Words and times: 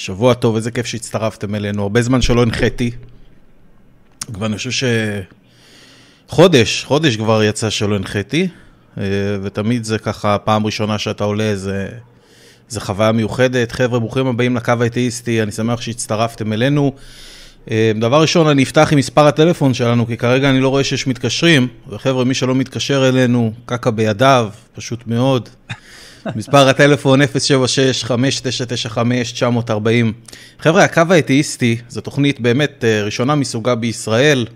שבוע 0.00 0.34
טוב, 0.34 0.56
איזה 0.56 0.70
כיף 0.70 0.86
שהצטרפתם 0.86 1.54
אלינו. 1.54 1.82
הרבה 1.82 2.02
זמן 2.02 2.22
שלא 2.22 2.42
הנחיתי. 2.42 2.90
כבר 4.32 4.46
אני 4.46 4.56
חושב 4.56 4.70
ש... 4.70 4.84
חודש, 6.28 6.84
חודש 6.84 7.16
כבר 7.16 7.42
יצא 7.42 7.70
שלא 7.70 7.96
הנחיתי, 7.96 8.48
אה, 8.98 9.04
ותמיד 9.42 9.84
זה 9.84 9.98
ככה, 9.98 10.38
פעם 10.38 10.66
ראשונה 10.66 10.98
שאתה 10.98 11.24
עולה, 11.24 11.56
זה, 11.56 11.88
זה 12.68 12.80
חוויה 12.80 13.12
מיוחדת. 13.12 13.72
חבר'ה, 13.72 13.98
ברוכים 13.98 14.26
הבאים 14.26 14.56
לקו 14.56 14.72
האתאיסטי, 14.80 15.42
אני 15.42 15.52
שמח 15.52 15.80
שהצטרפתם 15.80 16.52
אלינו. 16.52 16.92
אה, 17.70 17.92
דבר 18.00 18.22
ראשון, 18.22 18.46
אני 18.46 18.62
אפתח 18.62 18.88
עם 18.92 18.98
מספר 18.98 19.26
הטלפון 19.26 19.74
שלנו, 19.74 20.06
כי 20.06 20.16
כרגע 20.16 20.50
אני 20.50 20.60
לא 20.60 20.68
רואה 20.68 20.84
שיש 20.84 21.06
מתקשרים, 21.06 21.68
וחבר'ה, 21.88 22.24
מי 22.24 22.34
שלא 22.34 22.54
מתקשר 22.54 23.08
אלינו, 23.08 23.52
קקה 23.66 23.90
בידיו, 23.90 24.50
פשוט 24.74 25.06
מאוד. 25.06 25.48
מספר 26.36 26.68
הטלפון 26.68 27.20
076-5995-940. 27.22 27.24
חבר'ה, 30.58 30.84
הקו 30.84 31.02
האתאיסטי, 31.10 31.76
זו 31.88 32.00
תוכנית 32.00 32.40
באמת 32.40 32.84
אה, 32.84 33.02
ראשונה 33.02 33.34
מסוגה 33.34 33.74
בישראל. 33.74 34.46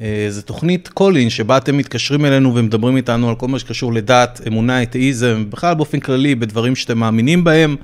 אה, 0.00 0.26
זו 0.28 0.42
תוכנית 0.42 0.88
קולין 0.88 1.30
שבה 1.30 1.56
אתם 1.56 1.76
מתקשרים 1.76 2.24
אלינו 2.24 2.54
ומדברים 2.54 2.96
איתנו 2.96 3.28
על 3.28 3.34
כל 3.34 3.48
מה 3.48 3.58
שקשור 3.58 3.92
לדת, 3.92 4.40
אמונה, 4.46 4.82
אתאיזם, 4.82 5.44
בכלל 5.50 5.74
באופן 5.74 6.00
כללי 6.00 6.34
בדברים 6.34 6.76
שאתם 6.76 6.98
מאמינים 6.98 7.44
בהם, 7.44 7.76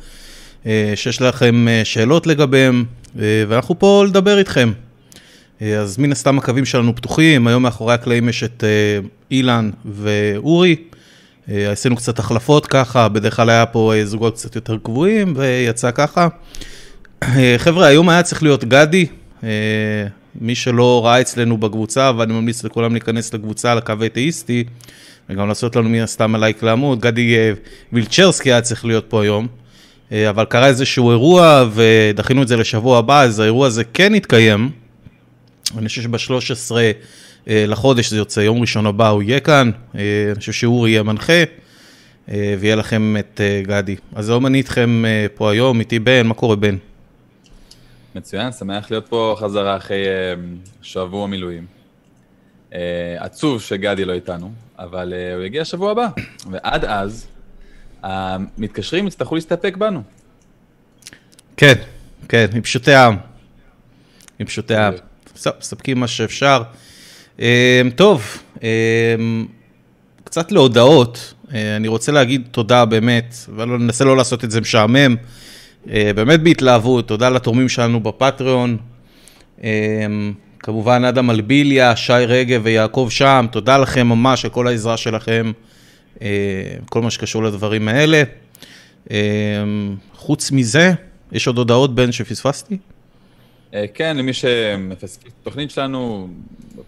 אה, 0.67 0.93
שיש 0.95 1.23
לכם 1.23 1.67
שאלות 1.85 2.27
לגביהם, 2.27 2.85
ואנחנו 3.49 3.79
פה 3.79 4.05
לדבר 4.09 4.39
איתכם. 4.39 4.73
אז 5.61 5.99
מן 5.99 6.13
הסתם 6.13 6.39
הקווים 6.39 6.65
שלנו 6.65 6.97
פתוחים, 6.97 7.47
היום 7.47 7.63
מאחורי 7.63 7.95
הקלעים 7.95 8.29
יש 8.29 8.43
את 8.43 8.65
אילן 9.31 9.71
ואורי. 9.85 10.77
אה, 11.51 11.71
עשינו 11.71 11.97
קצת 11.97 12.19
החלפות 12.19 12.67
ככה, 12.67 13.09
בדרך 13.09 13.37
כלל 13.37 13.51
היה 13.51 13.67
פה 13.67 13.95
אה, 13.95 14.07
זוגות 14.07 14.35
קצת 14.35 14.57
יותר 14.57 14.77
קבועים, 14.83 15.35
ויצא 15.37 15.91
ככה. 15.91 16.29
אה, 17.23 17.55
חבר'ה, 17.59 17.87
היום 17.87 18.09
היה 18.09 18.23
צריך 18.23 18.43
להיות 18.43 18.65
גדי, 18.65 19.07
מי 20.41 20.55
שלא 20.55 21.07
ראה 21.07 21.21
אצלנו 21.21 21.59
בקבוצה, 21.59 22.13
ואני 22.17 22.33
ממליץ 22.33 22.65
לכולם 22.65 22.93
להיכנס 22.93 23.35
לקבוצה 23.35 23.73
על 23.73 23.79
הקו 23.79 23.95
האתאיסטי, 24.01 24.65
וגם 25.31 25.49
לעשות 25.49 25.77
לנו 25.77 25.89
מן 25.89 26.01
הסתם 26.01 26.35
הלייק 26.35 26.63
לעמוד, 26.63 27.01
גדי 27.01 27.37
וילצ'רסקי 27.93 28.53
היה 28.53 28.61
צריך 28.61 28.85
להיות 28.85 29.05
פה 29.09 29.23
היום, 29.23 29.47
אבל 30.13 30.45
קרה 30.45 30.67
איזשהו 30.67 31.11
אירוע, 31.11 31.65
ודחינו 31.75 32.43
את 32.43 32.49
זה 32.49 32.57
לשבוע 32.57 32.99
הבא, 32.99 33.23
אז 33.23 33.41
האירוע 33.41 33.67
הזה 33.67 33.85
כן 33.85 34.15
התקיים. 34.15 34.71
אני 35.79 35.89
חושב 35.89 36.03
שב-13 36.03 36.77
אה, 36.77 36.93
לחודש, 37.49 38.11
זה 38.11 38.17
יוצא 38.17 38.41
יום 38.41 38.61
ראשון 38.61 38.87
הבא, 38.87 39.09
הוא 39.09 39.23
יהיה 39.23 39.41
כאן. 39.41 39.71
אה, 39.95 40.01
אני 40.31 40.39
חושב 40.39 40.53
שאורי 40.53 40.91
יהיה 40.91 41.03
מנחה, 41.03 41.43
אה, 42.29 42.55
ויהיה 42.59 42.77
לכם 42.77 43.17
את 43.19 43.41
גדי. 43.63 43.97
אז 44.15 44.29
היום 44.29 44.47
אני 44.47 44.59
איתכם 44.59 45.05
פה 45.35 45.51
היום, 45.51 45.81
איתי 45.81 45.99
בן, 45.99 46.27
מה 46.27 46.35
קורה 46.35 46.57
בן? 46.57 46.77
מצוין, 48.15 48.53
שמח 48.53 48.91
להיות 48.91 49.07
פה 49.09 49.37
חזרה 49.39 49.77
אחרי 49.77 50.05
שבוע 50.83 51.27
מילואים. 51.27 51.67
עצוב 53.17 53.63
שגדי 53.63 54.05
לא 54.05 54.13
איתנו, 54.13 54.53
אבל 54.79 55.15
הוא 55.35 55.45
יגיע 55.45 55.65
שבוע 55.65 55.91
הבא, 55.91 56.09
ועד 56.51 56.85
אז, 56.85 57.27
המתקשרים 58.03 59.07
יצטרכו 59.07 59.35
להסתפק 59.35 59.77
בנו. 59.77 60.03
כן, 61.57 61.75
כן, 62.29 62.47
עם 62.55 62.63
פשוטי 62.63 62.93
העם. 62.93 63.17
עם 64.39 64.47
פשוטי 64.47 64.75
העם. 64.75 64.95
מספקים 65.59 66.01
מה 66.01 66.09
שאפשר. 66.09 66.63
אמ, 67.41 67.91
טוב, 67.97 68.43
אמ, 68.63 69.47
קצת 70.25 70.53
להודעות. 70.53 71.35
אה, 71.55 71.77
אני 71.77 71.89
רוצה 71.89 72.13
להגיד 72.13 72.49
תודה 72.51 72.85
באמת, 72.85 73.35
אבל 73.55 73.65
ננסה 73.65 74.05
לא 74.05 74.17
לעשות 74.17 74.45
את 74.45 74.51
זה 74.51 74.61
משעמם. 74.61 75.17
אה, 75.91 76.11
באמת 76.15 76.43
בהתלהבות, 76.43 77.09
תודה 77.09 77.31
לתורמים 77.31 77.69
שלנו 77.69 78.01
בפטריון. 78.01 78.77
אמ, 79.63 80.33
כמובן 80.59 81.05
אדם 81.05 81.31
אלביליה, 81.31 81.97
שי 81.97 82.13
רגב 82.13 82.61
ויעקב 82.65 83.09
שם, 83.11 83.47
תודה 83.51 83.79
לכם 83.79 84.07
ממש 84.07 84.45
על 84.45 84.51
כל 84.51 84.69
העזרה 84.69 84.97
שלכם, 84.97 85.53
אה, 86.23 86.29
כל 86.91 87.03
מה 87.03 87.11
שקשור 87.11 87.43
לדברים 87.43 87.89
האלה. 87.89 88.23
חוץ 90.15 90.51
מזה, 90.51 90.93
יש 91.33 91.47
עוד 91.47 91.59
הודעות 91.59 91.95
בין 91.95 92.13
שפספסתי? 92.13 92.79
כן, 93.95 94.17
למי 94.17 94.33
שמפספס 94.33 95.19
את 95.19 95.33
התוכנית 95.41 95.71
שלנו, 95.71 96.29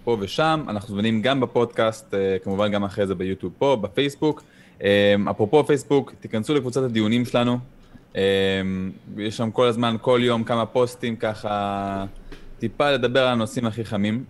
פה 0.04 0.16
ושם, 0.20 0.64
אנחנו 0.68 0.94
זמינים 0.94 1.22
גם 1.22 1.40
בפודקאסט, 1.40 2.14
אה, 2.14 2.36
כמובן 2.44 2.72
גם 2.72 2.84
אחרי 2.84 3.06
זה 3.06 3.14
ביוטיוב 3.14 3.52
פה, 3.58 3.76
בפייסבוק. 3.80 4.42
אה, 4.82 5.14
אפרופו 5.30 5.64
פייסבוק, 5.64 6.12
תיכנסו 6.20 6.54
לקבוצת 6.54 6.82
הדיונים 6.82 7.24
שלנו. 7.24 7.58
אה, 8.16 8.22
יש 9.18 9.36
שם 9.36 9.50
כל 9.50 9.66
הזמן, 9.66 9.96
כל 10.00 10.20
יום, 10.22 10.44
כמה 10.44 10.66
פוסטים 10.66 11.16
ככה, 11.16 12.04
טיפה 12.58 12.90
לדבר 12.90 13.22
על 13.22 13.32
הנושאים 13.32 13.66
הכי 13.66 13.84
חמים. 13.84 14.24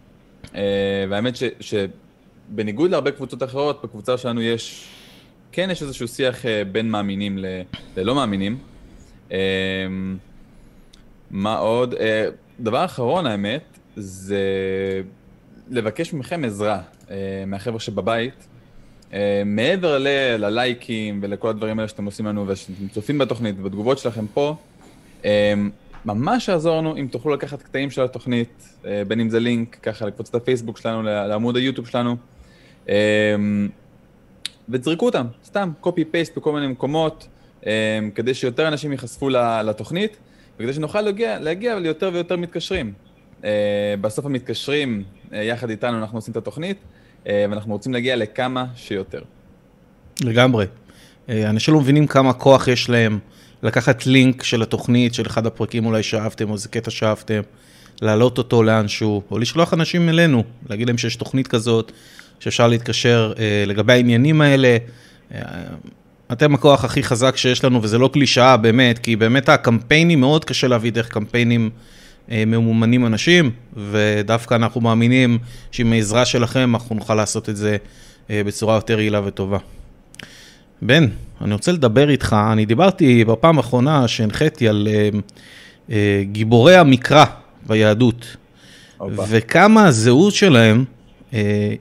והאמת 1.08 1.36
ש, 1.36 1.42
שבניגוד 1.60 2.90
להרבה 2.90 3.10
קבוצות 3.10 3.42
אחרות, 3.42 3.82
בקבוצה 3.84 4.18
שלנו 4.18 4.42
יש, 4.42 4.88
כן 5.52 5.68
יש 5.70 5.82
איזשהו 5.82 6.08
שיח 6.08 6.44
בין 6.72 6.90
מאמינים 6.90 7.38
ל, 7.38 7.44
ללא 7.96 8.14
מאמינים. 8.14 8.58
מה 11.30 11.56
עוד? 11.56 11.94
דבר 12.60 12.84
אחרון, 12.84 13.26
האמת, 13.26 13.62
זה 13.96 14.38
לבקש 15.70 16.12
מכם 16.14 16.44
עזרה, 16.44 16.80
אה, 17.10 17.16
מהחבר'ה 17.46 17.80
שבבית. 17.80 18.46
אה, 19.12 19.42
מעבר 19.46 19.98
ל- 19.98 20.36
ללייקים 20.38 21.18
ולכל 21.22 21.48
הדברים 21.48 21.78
האלה 21.78 21.88
שאתם 21.88 22.04
עושים 22.04 22.26
לנו 22.26 22.44
ושאתם 22.48 22.88
צופים 22.88 23.18
בתוכנית 23.18 23.56
ובתגובות 23.58 23.98
שלכם 23.98 24.26
פה, 24.34 24.54
אה, 25.24 25.54
ממש 26.04 26.48
יעזור 26.48 26.78
לנו 26.78 26.96
אם 26.96 27.06
תוכלו 27.10 27.34
לקחת 27.34 27.62
קטעים 27.62 27.90
של 27.90 28.02
התוכנית, 28.02 28.68
בין 29.08 29.20
אם 29.20 29.30
זה 29.30 29.40
לינק 29.40 29.76
ככה 29.82 30.06
לקבוצת 30.06 30.34
הפייסבוק 30.34 30.78
שלנו, 30.78 31.02
לעמוד 31.02 31.56
היוטיוב 31.56 31.86
שלנו, 31.86 32.16
ותזרקו 34.68 35.06
אותם, 35.06 35.26
סתם, 35.44 35.70
קופי 35.80 36.04
פייסט 36.04 36.38
בכל 36.38 36.52
מיני 36.52 36.66
מקומות, 36.66 37.28
כדי 38.14 38.34
שיותר 38.34 38.68
אנשים 38.68 38.92
ייחשפו 38.92 39.28
לתוכנית, 39.64 40.16
וכדי 40.60 40.72
שנוכל 40.72 41.00
להגיע, 41.00 41.38
להגיע 41.38 41.78
ליותר 41.78 42.10
ויותר 42.12 42.36
מתקשרים. 42.36 42.92
בסוף 44.00 44.26
המתקשרים 44.26 45.04
אה, 45.32 45.42
יחד 45.42 45.70
איתנו 45.70 45.98
אנחנו 45.98 46.18
עושים 46.18 46.32
את 46.32 46.36
התוכנית, 46.36 46.76
אה, 47.26 47.44
ואנחנו 47.50 47.72
רוצים 47.72 47.92
להגיע 47.92 48.16
לכמה 48.16 48.64
שיותר. 48.76 49.22
לגמרי. 50.24 50.66
אה, 51.28 51.50
אנשים 51.50 51.74
לא 51.74 51.80
מבינים 51.80 52.06
כמה 52.06 52.32
כוח 52.32 52.68
יש 52.68 52.90
להם 52.90 53.18
לקחת 53.62 54.06
לינק 54.06 54.42
של 54.42 54.62
התוכנית, 54.62 55.14
של 55.14 55.26
אחד 55.26 55.46
הפרקים 55.46 55.86
אולי 55.86 56.02
שאהבתם, 56.02 56.48
או 56.48 56.54
איזה 56.54 56.68
קטע 56.68 56.90
שאהבתם, 56.90 57.40
להעלות 58.02 58.38
אותו 58.38 58.62
לאנשהו, 58.62 59.22
או 59.30 59.38
לשלוח 59.38 59.74
אנשים 59.74 60.08
אלינו, 60.08 60.44
להגיד 60.68 60.88
להם 60.88 60.98
שיש 60.98 61.16
תוכנית 61.16 61.46
כזאת, 61.46 61.92
שאפשר 62.40 62.68
להתקשר 62.68 63.32
לגבי 63.66 63.92
העניינים 63.92 64.40
האלה. 64.40 64.76
אתם 66.32 66.54
הכוח 66.54 66.84
הכי 66.84 67.02
חזק 67.02 67.36
שיש 67.36 67.64
לנו, 67.64 67.82
וזה 67.82 67.98
לא 67.98 68.10
קלישאה 68.12 68.56
באמת, 68.56 68.98
כי 68.98 69.16
באמת 69.16 69.48
הקמפיינים, 69.48 70.20
מאוד 70.20 70.44
קשה 70.44 70.68
להביא 70.68 70.92
דרך 70.92 71.08
קמפיינים 71.08 71.70
אה, 72.30 72.44
ממומנים 72.46 73.06
אנשים, 73.06 73.50
ודווקא 73.76 74.54
אנחנו 74.54 74.80
מאמינים 74.80 75.38
שעם 75.70 75.92
העזרה 75.92 76.24
שלכם 76.24 76.74
אנחנו 76.74 76.94
נוכל 76.94 77.14
לעשות 77.14 77.48
את 77.48 77.56
זה 77.56 77.76
אה, 78.30 78.42
בצורה 78.46 78.74
יותר 78.74 79.00
יעילה 79.00 79.20
וטובה. 79.24 79.58
בן, 80.82 81.06
אני 81.40 81.52
רוצה 81.52 81.72
לדבר 81.72 82.10
איתך, 82.10 82.36
אני 82.52 82.66
דיברתי 82.66 83.24
בפעם 83.24 83.56
האחרונה 83.56 84.08
שהנחיתי 84.08 84.68
על 84.68 84.88
uh, 84.88 85.16
uh, 85.88 85.92
גיבורי 86.22 86.76
המקרא 86.76 87.24
ביהדות, 87.66 88.36
אופה. 89.00 89.24
וכמה 89.28 89.86
הזהות 89.86 90.34
שלהם 90.34 90.84
uh, 91.30 91.34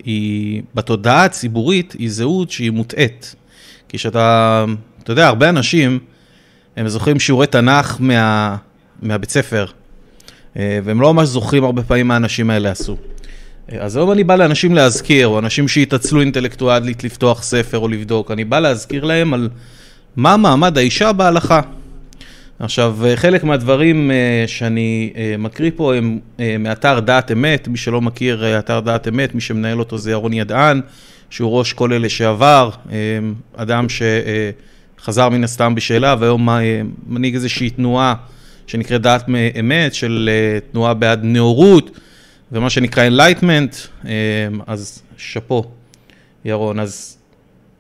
היא, 0.04 0.62
בתודעה 0.76 1.26
הציבורית, 1.26 1.94
היא 2.00 2.10
זהות 2.10 2.52
שהיא 2.52 2.72
מוטעית. 2.72 3.36
כי 3.90 3.98
שאתה, 3.98 4.66
אתה 5.04 5.12
יודע, 5.12 5.28
הרבה 5.28 5.50
אנשים, 5.50 6.00
הם 6.78 6.88
זוכרים 6.88 7.20
שיעורי 7.20 7.48
תנ"ך 7.48 7.98
מה, 8.00 8.56
מהבית 9.02 9.30
ספר, 9.30 9.66
אה, 10.58 10.80
והם 10.84 11.02
לא 11.02 11.14
ממש 11.14 11.28
זוכרים 11.28 11.64
הרבה 11.64 11.84
פעמים 11.84 12.08
מה 12.08 12.14
האנשים 12.14 12.50
האלה 12.50 12.72
עשו. 12.72 12.98
אה, 13.72 13.78
אז 13.82 13.96
היום 13.96 14.12
אני 14.12 14.24
בא 14.24 14.36
לאנשים 14.36 14.76
להזכיר, 14.76 15.28
או 15.28 15.40
אנשים 15.40 15.68
שהתעצלו 15.68 16.22
אינטלקטואלית 16.22 17.04
לפתוח 17.04 17.44
ספר 17.44 17.78
או 17.78 17.88
לבדוק, 17.88 18.32
אני 18.32 18.44
בא 18.44 18.60
להזכיר 18.60 19.04
להם 19.04 19.34
על 19.34 19.50
מה 20.16 20.38
מעמד 20.38 20.78
האישה 20.78 21.12
בהלכה. 21.12 21.62
עכשיו, 22.60 22.98
אה, 23.06 23.16
חלק 23.16 23.44
מהדברים 23.44 24.12
שאני 24.48 25.14
מקריא 25.40 25.72
פה 25.76 25.96
הם 25.96 26.20
מאתר 26.60 27.00
דעת 27.00 27.32
אמת, 27.32 27.68
מי 27.68 27.78
שלא 27.78 28.02
מכיר 28.02 28.60
אתר 28.60 28.80
דעת 28.80 29.08
אמת, 29.08 29.36
מי 29.36 29.42
שמנהל 29.42 29.80
אותו 29.80 29.98
זה 29.98 30.12
ירון 30.12 30.34
ידען, 30.34 30.82
שהוא 31.30 31.58
ראש 31.60 31.74
כולל 31.74 32.06
לשעבר, 32.06 32.70
אדם 33.56 33.86
שחזר 35.00 35.30
מן 35.30 35.44
הסתם 35.44 35.76
בשאלה, 35.76 36.16
והיום 36.20 36.50
מנהיג 37.08 37.34
איזושהי 37.34 37.70
תנועה 37.70 38.16
שנקראת 38.70 39.02
דעת 39.02 39.26
אמת, 39.60 39.94
של 39.94 40.30
אה, 40.32 40.60
תנועה 40.72 40.94
בעד 40.94 41.20
נאורות, 41.24 41.92
ומה 42.52 42.70
שנקרא 42.70 43.10
Enlightenment, 43.10 44.06
אה, 44.06 44.12
אז 44.68 45.02
שאפו, 45.18 45.64
ירון. 46.46 46.80
אז 46.80 47.18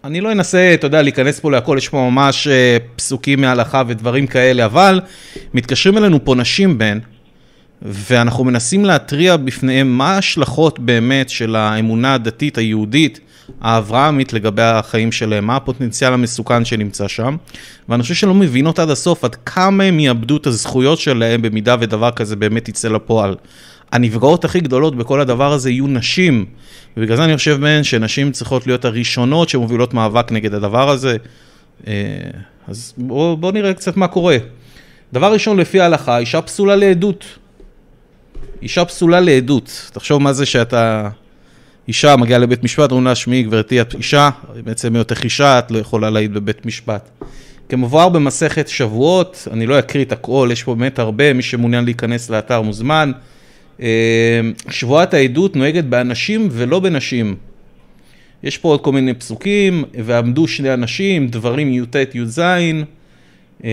אני 0.03 0.21
לא 0.21 0.31
אנסה, 0.31 0.71
אתה 0.73 0.87
יודע, 0.87 1.01
להיכנס 1.01 1.39
פה 1.39 1.51
להכל, 1.51 1.75
יש 1.77 1.89
פה 1.89 2.09
ממש 2.11 2.47
אה, 2.47 2.77
פסוקים 2.95 3.41
מהלכה 3.41 3.83
ודברים 3.87 4.27
כאלה, 4.27 4.65
אבל 4.65 5.01
מתקשרים 5.53 5.97
אלינו 5.97 6.25
פה 6.25 6.35
נשים 6.35 6.77
בן, 6.77 6.99
ואנחנו 7.81 8.43
מנסים 8.43 8.85
להתריע 8.85 9.37
בפניהם 9.37 9.97
מה 9.97 10.15
ההשלכות 10.15 10.79
באמת 10.79 11.29
של 11.29 11.55
האמונה 11.55 12.13
הדתית 12.13 12.57
היהודית 12.57 13.19
האברהמית 13.61 14.33
לגבי 14.33 14.61
החיים 14.61 15.11
שלהם, 15.11 15.45
מה 15.45 15.55
הפוטנציאל 15.55 16.13
המסוכן 16.13 16.65
שנמצא 16.65 17.07
שם, 17.07 17.37
ואני 17.89 18.03
חושב 18.03 18.13
שלא 18.13 18.33
מבינות 18.33 18.79
עד 18.79 18.89
הסוף 18.89 19.23
עד 19.23 19.35
כמה 19.35 19.83
הם 19.83 19.99
יאבדו 19.99 20.37
את 20.37 20.47
הזכויות 20.47 20.99
שלהם 20.99 21.41
במידה 21.41 21.75
ודבר 21.79 22.11
כזה 22.11 22.35
באמת 22.35 22.69
יצא 22.69 22.87
לפועל. 22.87 23.35
הנפגעות 23.91 24.45
הכי 24.45 24.59
גדולות 24.59 24.95
בכל 24.95 25.21
הדבר 25.21 25.53
הזה 25.53 25.69
יהיו 25.69 25.87
נשים, 25.87 26.45
ובגלל 26.97 27.17
זה 27.17 27.23
אני 27.23 27.37
חושב, 27.37 27.57
מן, 27.57 27.83
שנשים 27.83 28.31
צריכות 28.31 28.67
להיות 28.67 28.85
הראשונות 28.85 29.49
שמובילות 29.49 29.93
מאבק 29.93 30.31
נגד 30.31 30.53
הדבר 30.53 30.89
הזה. 30.89 31.17
אה, 31.87 31.93
אז 32.67 32.93
בואו 32.97 33.37
בוא 33.37 33.51
נראה 33.51 33.73
קצת 33.73 33.97
מה 33.97 34.07
קורה. 34.07 34.37
דבר 35.13 35.33
ראשון, 35.33 35.57
לפי 35.57 35.79
ההלכה, 35.79 36.17
אישה 36.17 36.41
פסולה 36.41 36.75
לעדות. 36.75 37.25
אישה 38.61 38.85
פסולה 38.85 39.19
לעדות. 39.19 39.89
תחשוב 39.93 40.21
מה 40.21 40.33
זה 40.33 40.45
שאתה 40.45 41.09
אישה 41.89 42.15
מגיעה 42.15 42.39
לבית 42.39 42.63
משפט, 42.63 42.91
אומרים 42.91 43.07
לה, 43.07 43.15
שמעי 43.15 43.43
גברתי, 43.43 43.81
את 43.81 43.93
אישה, 43.93 44.29
בעצם 44.63 44.95
היותך 44.95 45.23
אישה, 45.23 45.59
את 45.59 45.71
לא 45.71 45.77
יכולה 45.77 46.09
להעיד 46.09 46.33
בבית 46.33 46.65
משפט. 46.65 47.09
כמבואר 47.69 48.09
במסכת 48.09 48.67
שבועות, 48.67 49.47
אני 49.51 49.65
לא 49.65 49.79
אקריא 49.79 50.05
את 50.05 50.11
הכל, 50.11 50.49
יש 50.51 50.63
פה 50.63 50.75
באמת 50.75 50.99
הרבה, 50.99 51.33
מי 51.33 51.41
שמעוניין 51.41 51.85
להיכנס 51.85 52.29
לאתר 52.29 52.61
מוזמן. 52.61 53.11
אה, 53.81 54.41
שבועת 54.69 55.13
העדות 55.13 55.55
נוהגת 55.55 55.83
באנשים 55.83 56.47
ולא 56.51 56.79
בנשים. 56.79 57.35
יש 58.43 58.57
פה 58.57 58.67
עוד 58.67 58.81
כל 58.81 58.91
מיני 58.91 59.13
פסוקים, 59.13 59.83
ועמדו 60.03 60.47
שני 60.47 60.73
אנשים, 60.73 61.27
דברים 61.27 61.73
י"ט 61.73 61.95
י"ז, 62.13 62.39
אה, 63.63 63.69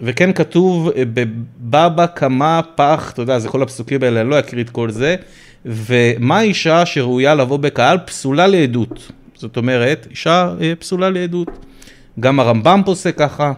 וכן 0.00 0.32
כתוב 0.32 0.90
בבבא 1.14 2.06
קמא 2.06 2.60
פח, 2.74 3.10
אתה 3.14 3.22
יודע, 3.22 3.38
זה 3.38 3.48
כל 3.48 3.62
הפסוקים 3.62 4.02
האלה, 4.02 4.20
אני 4.20 4.30
לא 4.30 4.38
אקריא 4.38 4.64
את 4.64 4.70
כל 4.70 4.90
זה, 4.90 5.16
ומה 5.64 6.40
אישה 6.40 6.86
שראויה 6.86 7.34
לבוא 7.34 7.56
בקהל 7.56 7.98
פסולה 8.06 8.46
לעדות. 8.46 9.12
זאת 9.34 9.56
אומרת, 9.56 10.06
אישה 10.10 10.54
אה, 10.60 10.72
פסולה 10.78 11.10
לעדות. 11.10 11.48
גם 12.20 12.40
הרמב"ם 12.40 12.82
פוסק 12.84 13.18
ככה, 13.18 13.52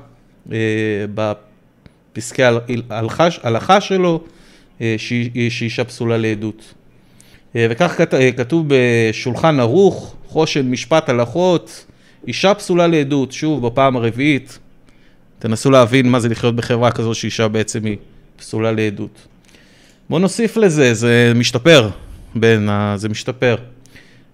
בפסקי 2.14 2.42
ההלכה 3.42 3.80
שלו. 3.80 4.24
אה, 4.82 4.94
שאישה 4.98 5.84
פסולה 5.84 6.18
לעדות. 6.18 6.74
אה, 7.56 7.66
וכך 7.70 8.00
אה, 8.00 8.32
כתוב 8.32 8.66
בשולחן 8.68 9.60
ערוך, 9.60 10.14
חושן 10.28 10.70
משפט 10.70 11.08
הלכות, 11.08 11.86
אישה 12.26 12.54
פסולה 12.54 12.86
לעדות, 12.86 13.32
שוב, 13.32 13.66
בפעם 13.66 13.96
הרביעית. 13.96 14.58
תנסו 15.38 15.70
להבין 15.70 16.08
מה 16.08 16.20
זה 16.20 16.28
לחיות 16.28 16.56
בחברה 16.56 16.90
כזו 16.90 17.14
שאישה 17.14 17.48
בעצם 17.48 17.84
היא 17.84 17.96
פסולה 18.36 18.72
לעדות. 18.72 19.26
בואו 20.10 20.20
נוסיף 20.20 20.56
לזה, 20.56 20.94
זה 20.94 21.32
משתפר, 21.34 21.88
בין 22.34 22.68
ה... 22.68 22.94
זה 22.96 23.08
משתפר. 23.08 23.56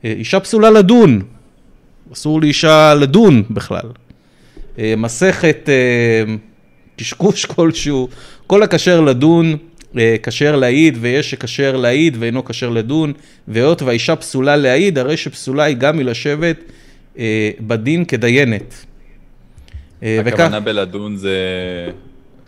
אישה 0.05 0.41
פסולה 0.41 0.70
לדון, 0.70 1.23
אסור 2.12 2.41
לאישה 2.41 2.94
לדון 2.94 3.43
בכלל. 3.50 3.91
מסכת 4.79 5.69
קשקוש 6.99 7.44
כלשהו, 7.55 8.09
כל 8.47 8.62
הכשר 8.62 9.00
לדון, 9.00 9.56
אה, 9.99 10.17
כשר 10.23 10.56
להעיד 10.56 10.99
ויש 11.00 11.31
שכשר 11.31 11.76
להעיד 11.76 12.17
ואינו 12.20 12.44
כשר 12.44 12.70
לדון, 12.70 13.12
והיות 13.49 13.82
והאישה 13.82 14.17
פסולה 14.17 14.56
להעיד, 14.56 14.99
הרי 14.99 15.17
שפסולה 15.17 15.65
היא 15.65 15.76
גם 15.76 15.97
מלשבת 15.97 16.56
אה, 17.19 17.50
בדין 17.61 18.05
כדיינת. 18.05 18.75
אה, 20.03 20.20
הכוונה 20.26 20.59
וכך... 20.59 20.65
בלדון 20.65 21.17
זה, 21.17 21.37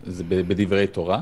זה 0.07 0.23
בדברי 0.23 0.87
תורה? 0.87 1.21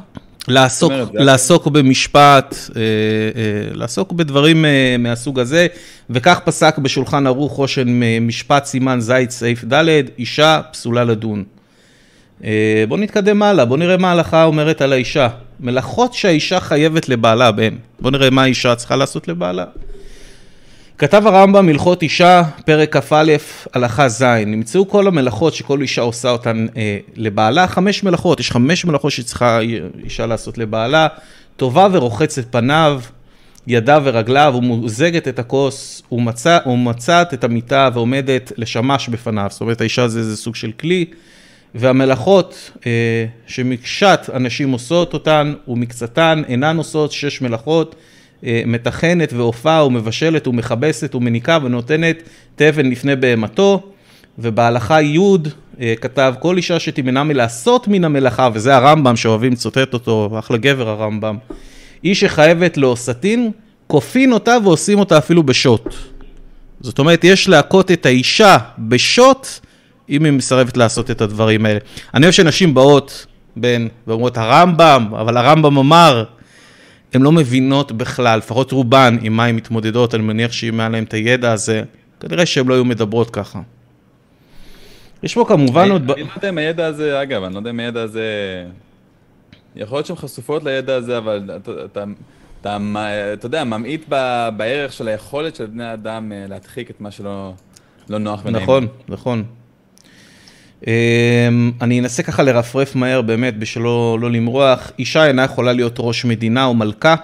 לעסוק, 0.49 0.91
אומרת, 0.91 1.09
לעסוק 1.13 1.67
במשפט, 1.67 2.55
אה, 2.75 2.81
אה, 2.81 3.73
לעסוק 3.73 4.11
בדברים 4.11 4.65
אה, 4.65 4.95
מהסוג 4.99 5.39
הזה, 5.39 5.67
וכך 6.09 6.39
פסק 6.45 6.77
בשולחן 6.77 7.27
ערוך 7.27 7.53
חושן 7.53 7.99
משפט 8.21 8.65
סימן 8.65 8.99
זית 8.99 9.31
סעיף 9.31 9.63
ד', 9.63 9.85
אישה 10.19 10.61
פסולה 10.71 11.03
לדון. 11.03 11.43
אה, 12.43 12.83
בואו 12.87 12.99
נתקדם 12.99 13.43
הלאה, 13.43 13.65
בואו 13.65 13.79
נראה 13.79 13.97
מה 13.97 14.09
ההלכה 14.09 14.43
אומרת 14.43 14.81
על 14.81 14.93
האישה. 14.93 15.27
מלאכות 15.59 16.13
שהאישה 16.13 16.59
חייבת 16.59 17.09
לבעלה, 17.09 17.51
בן. 17.51 17.75
בואו 17.99 18.11
נראה 18.11 18.29
מה 18.29 18.43
האישה 18.43 18.75
צריכה 18.75 18.95
לעשות 18.95 19.27
לבעלה. 19.27 19.65
כתב 20.99 21.27
הרמב"ם 21.27 21.69
הלכות 21.69 22.01
אישה, 22.01 22.43
פרק 22.65 22.97
כ"א, 22.97 23.35
הלכה 23.73 24.09
ז', 24.09 24.23
נמצאו 24.23 24.89
כל 24.89 25.07
המלאכות 25.07 25.53
שכל 25.53 25.81
אישה 25.81 26.01
עושה 26.01 26.29
אותן 26.29 26.65
אה, 26.77 26.97
לבעלה, 27.15 27.67
חמש 27.67 28.03
מלאכות, 28.03 28.39
יש 28.39 28.51
חמש 28.51 28.85
מלאכות 28.85 29.11
שצריכה 29.11 29.59
אישה 30.03 30.25
לעשות 30.25 30.57
לבעלה, 30.57 31.07
טובה 31.57 31.87
ורוחצת 31.91 32.51
פניו, 32.51 33.01
ידיו 33.67 34.01
ורגליו, 34.05 34.53
ומוזגת 34.57 35.27
את 35.27 35.39
הכוס, 35.39 36.03
ומצאת 36.65 37.33
את 37.33 37.43
המיטה 37.43 37.89
ועומדת 37.93 38.51
לשמש 38.57 39.09
בפניו, 39.09 39.47
זאת 39.49 39.61
אומרת 39.61 39.81
האישה 39.81 40.07
זה, 40.07 40.23
זה 40.23 40.37
סוג 40.37 40.55
של 40.55 40.71
כלי. 40.71 41.05
והמלאכות 41.75 42.71
אה, 42.85 43.25
שמקשת 43.47 44.29
הנשים 44.33 44.71
עושות 44.71 45.13
אותן 45.13 45.53
ומקצתן 45.67 46.41
אינן 46.47 46.77
עושות. 46.77 47.11
שש 47.11 47.41
מלאכות, 47.41 47.95
אה, 48.45 48.61
מתכנת 48.65 49.33
ועופה 49.33 49.83
ומבשלת 49.83 50.47
ומכבסת 50.47 51.15
ומניקה 51.15 51.57
ונותנת 51.63 52.23
תבן 52.55 52.85
לפני 52.85 53.15
בהמתו. 53.15 53.91
ובהלכה 54.39 55.01
י' 55.01 55.19
אה, 55.81 55.93
כתב 56.01 56.33
כל 56.39 56.57
אישה 56.57 56.79
שתימנע 56.79 57.23
מלעשות 57.23 57.87
מן 57.87 58.03
המלאכה, 58.03 58.49
וזה 58.53 58.75
הרמב"ם 58.75 59.15
שאוהבים 59.15 59.51
לצוטט 59.51 59.93
אותו, 59.93 60.29
אחלה 60.39 60.57
גבר 60.57 60.89
הרמב"ם, 60.89 61.37
היא 62.03 62.15
שחייבת 62.15 62.77
לעושתין, 62.77 63.51
כופין 63.87 64.33
אותה 64.33 64.57
ועושים 64.63 64.99
אותה 64.99 65.17
אפילו 65.17 65.43
בשוט. 65.43 65.95
זאת 66.81 66.99
אומרת, 66.99 67.23
יש 67.23 67.49
להכות 67.49 67.91
את 67.91 68.05
האישה 68.05 68.57
בשוט 68.77 69.47
אם 70.09 70.25
היא 70.25 70.33
מסרבת 70.33 70.77
לעשות 70.77 71.11
את 71.11 71.21
הדברים 71.21 71.65
האלה. 71.65 71.79
אני 72.13 72.25
אוהב 72.25 72.33
שנשים 72.33 72.73
באות 72.73 73.25
בין 73.55 73.87
ואומרות 74.07 74.37
הרמב"ם, 74.37 75.07
אבל 75.19 75.37
הרמב"ם 75.37 75.77
אמר, 75.77 76.23
הן 77.13 77.21
לא 77.21 77.31
מבינות 77.31 77.91
בכלל, 77.91 78.37
לפחות 78.37 78.71
רובן, 78.71 79.17
עם 79.21 79.33
מה 79.33 79.45
הן 79.45 79.55
מתמודדות, 79.55 80.15
אני 80.15 80.23
מניח 80.23 80.51
שאם 80.51 80.79
היה 80.79 80.89
להן 80.89 81.03
את 81.03 81.13
הידע 81.13 81.51
הזה, 81.51 81.83
כנראה 82.19 82.45
שהן 82.45 82.67
לא 82.67 82.73
היו 82.73 82.85
מדברות 82.85 83.29
ככה. 83.29 83.61
יש 85.23 85.33
פה 85.33 85.45
כמובן 85.47 85.91
עוד... 85.91 86.11
אני 86.11 86.23
לא 86.23 86.27
יודע 86.35 86.49
אם 86.49 86.57
הידע 86.57 86.85
הזה, 86.85 87.21
אגב, 87.21 87.43
אני 87.43 87.53
לא 87.53 87.59
יודע 87.59 87.69
אם 87.69 87.79
הידע 87.79 88.01
הזה... 88.01 88.23
יכול 89.75 89.97
להיות 89.97 90.05
שהן 90.05 90.15
חשופות 90.15 90.63
לידע 90.63 90.95
הזה, 90.95 91.17
אבל 91.17 91.51
אתה, 91.55 91.71
אתה, 91.85 92.03
אתה, 92.61 92.77
אתה 93.33 93.45
יודע, 93.45 93.63
ממעיט 93.63 94.07
בערך 94.57 94.93
של 94.93 95.07
היכולת 95.07 95.55
של 95.55 95.65
בני 95.65 95.93
אדם 95.93 96.31
אה, 96.31 96.45
להדחיק 96.49 96.89
את 96.89 97.01
מה 97.01 97.11
שלא 97.11 97.53
לא 98.09 98.17
נוח 98.17 98.41
ונעים. 98.45 98.63
נכון, 98.63 98.87
נכון. 99.07 99.43
אמ, 100.87 101.71
אני 101.81 101.99
אנסה 101.99 102.23
ככה 102.23 102.43
לרפרף 102.43 102.95
מהר 102.95 103.21
באמת 103.21 103.57
בשביל 103.57 103.83
לא, 103.83 104.17
לא 104.21 104.31
למרוח. 104.31 104.91
אישה 104.99 105.27
אינה 105.27 105.43
יכולה 105.43 105.73
להיות 105.73 105.95
ראש 105.99 106.25
מדינה 106.25 106.65
או 106.65 106.73
מלכה, 106.73 107.15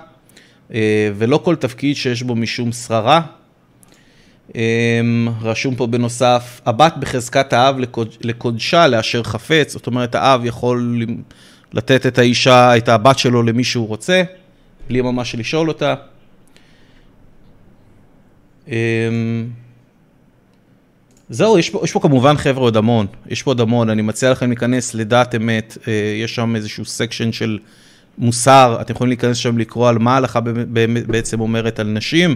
אה, 0.74 1.10
ולא 1.18 1.38
כל 1.38 1.56
תפקיד 1.56 1.96
שיש 1.96 2.24
בו 2.24 2.36
משום 2.36 2.72
שררה. 2.72 3.22
אמ, 4.56 5.28
רשום 5.42 5.76
פה 5.76 5.88
בנוסף, 5.88 6.62
הבת 6.66 6.94
בחזקת 7.00 7.54
האב 7.54 7.76
לקודשה 8.22 8.88
לאשר 8.88 9.24
חפץ, 9.24 9.74
זאת 9.74 9.88
אומרת 9.88 10.16
האב 10.16 10.46
יכול 10.46 11.06
לתת 11.74 12.06
את 12.06 12.18
האישה, 12.18 12.78
את 12.78 12.90
הבת 12.90 13.20
שלו 13.20 13.44
למי 13.44 13.64
שהוא 13.64 13.88
רוצה, 13.88 14.24
בלי 14.88 15.02
ממש 15.02 15.36
לשאול 15.36 15.68
אותה. 15.68 15.96
זהו, 21.30 21.60
יש 21.60 21.70
פה, 21.70 21.82
יש 21.84 21.92
פה 21.92 22.00
כמובן 22.00 22.38
חבר'ה 22.38 22.64
עוד 22.64 22.78
המון, 22.78 23.06
יש 23.30 23.44
פה 23.44 23.52
עוד 23.52 23.62
המון, 23.62 23.90
אני 23.90 24.02
מציע 24.02 24.32
לכם 24.32 24.48
להיכנס 24.50 24.94
לדעת 24.94 25.36
אמת, 25.36 25.78
אה, 25.88 25.94
יש 26.24 26.36
שם 26.36 26.56
איזשהו 26.56 26.86
סקשן 26.86 27.32
של 27.32 27.60
מוסר, 28.18 28.78
אתם 28.82 28.94
יכולים 28.94 29.10
להיכנס 29.10 29.38
שם 29.38 29.58
לקרוא 29.58 29.90
על 29.90 29.98
מה 29.98 30.14
ההלכה 30.14 30.40
בעצם 31.08 31.40
אומרת 31.40 31.80
על 31.80 31.88
נשים, 31.88 32.36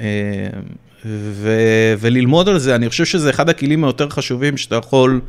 אה, 0.00 0.06
ו, 1.06 1.50
וללמוד 1.98 2.48
על 2.48 2.58
זה, 2.58 2.74
אני 2.74 2.88
חושב 2.88 3.04
שזה 3.04 3.30
אחד 3.30 3.48
הכלים 3.48 3.84
היותר 3.84 4.08
חשובים 4.08 4.56
שאתה 4.56 4.76
יכול 4.76 5.20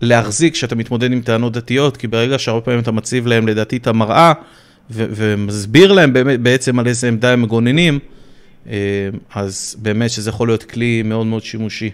להחזיק 0.00 0.52
כשאתה 0.52 0.74
מתמודד 0.74 1.12
עם 1.12 1.20
טענות 1.20 1.52
דתיות, 1.52 1.96
כי 1.96 2.06
ברגע 2.06 2.38
שהרבה 2.38 2.60
פעמים 2.60 2.80
אתה 2.80 2.92
מציב 2.92 3.26
להם 3.26 3.48
לדעתי 3.48 3.76
את 3.76 3.86
המראה, 3.86 4.32
ו, 4.90 5.06
ומסביר 5.10 5.92
להם 5.92 6.12
בעצם 6.42 6.78
על 6.78 6.86
איזה 6.86 7.08
עמדה 7.08 7.32
הם 7.32 7.42
מגוננים, 7.42 7.98
אז 9.34 9.76
באמת 9.82 10.10
שזה 10.10 10.30
יכול 10.30 10.48
להיות 10.48 10.62
כלי 10.62 11.02
מאוד 11.02 11.26
מאוד 11.26 11.42
שימושי. 11.42 11.90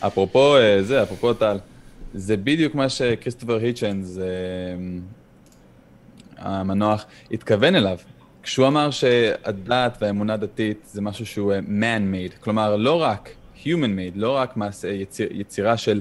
אפרופו 0.00 0.56
אה, 0.56 0.82
זה, 0.82 1.02
אפרופו 1.02 1.34
טל, 1.34 1.58
זה 2.14 2.36
בדיוק 2.36 2.74
מה 2.74 2.88
שכריסטופר 2.88 3.56
היצ'נס, 3.56 4.18
אה, 4.18 4.24
המנוח, 6.38 7.04
התכוון 7.30 7.74
אליו. 7.74 7.98
כשהוא 8.42 8.66
אמר 8.66 8.90
שהדת 8.90 9.98
והאמונה 10.00 10.34
הדתית 10.34 10.88
זה 10.92 11.00
משהו 11.00 11.26
שהוא 11.26 11.52
man-made, 11.54 12.36
כלומר 12.40 12.76
לא 12.76 13.02
רק 13.02 13.30
human 13.64 13.66
made, 13.66 14.14
לא 14.14 14.36
רק 14.36 14.56
מעשה, 14.56 14.88
יציר, 14.88 15.28
יצירה 15.30 15.76
של 15.76 16.00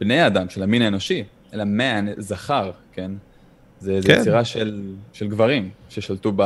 בני 0.00 0.26
אדם, 0.26 0.48
של 0.48 0.62
המין 0.62 0.82
האנושי, 0.82 1.24
אלא 1.54 1.64
man, 1.64 2.20
זכר, 2.20 2.70
כן? 2.92 3.10
זה, 3.80 3.92
כן. 3.92 4.00
זה 4.00 4.12
יצירה 4.12 4.44
של, 4.44 4.94
של 5.12 5.28
גברים 5.28 5.70
ששלטו 5.88 6.32
ב, 6.36 6.42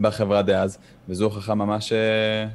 בחברה 0.00 0.42
דאז, 0.42 0.78
וזו 1.08 1.24
הוכחה 1.24 1.54
ממש, 1.54 1.92
אה, 1.92 2.46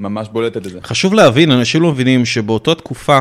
ממש 0.00 0.28
בולטת 0.32 0.56
את 0.56 0.64
זה. 0.64 0.78
חשוב 0.82 1.14
להבין, 1.14 1.50
אנשים 1.50 1.82
לא 1.82 1.90
מבינים 1.90 2.24
שבאותה 2.24 2.74
תקופה, 2.74 3.18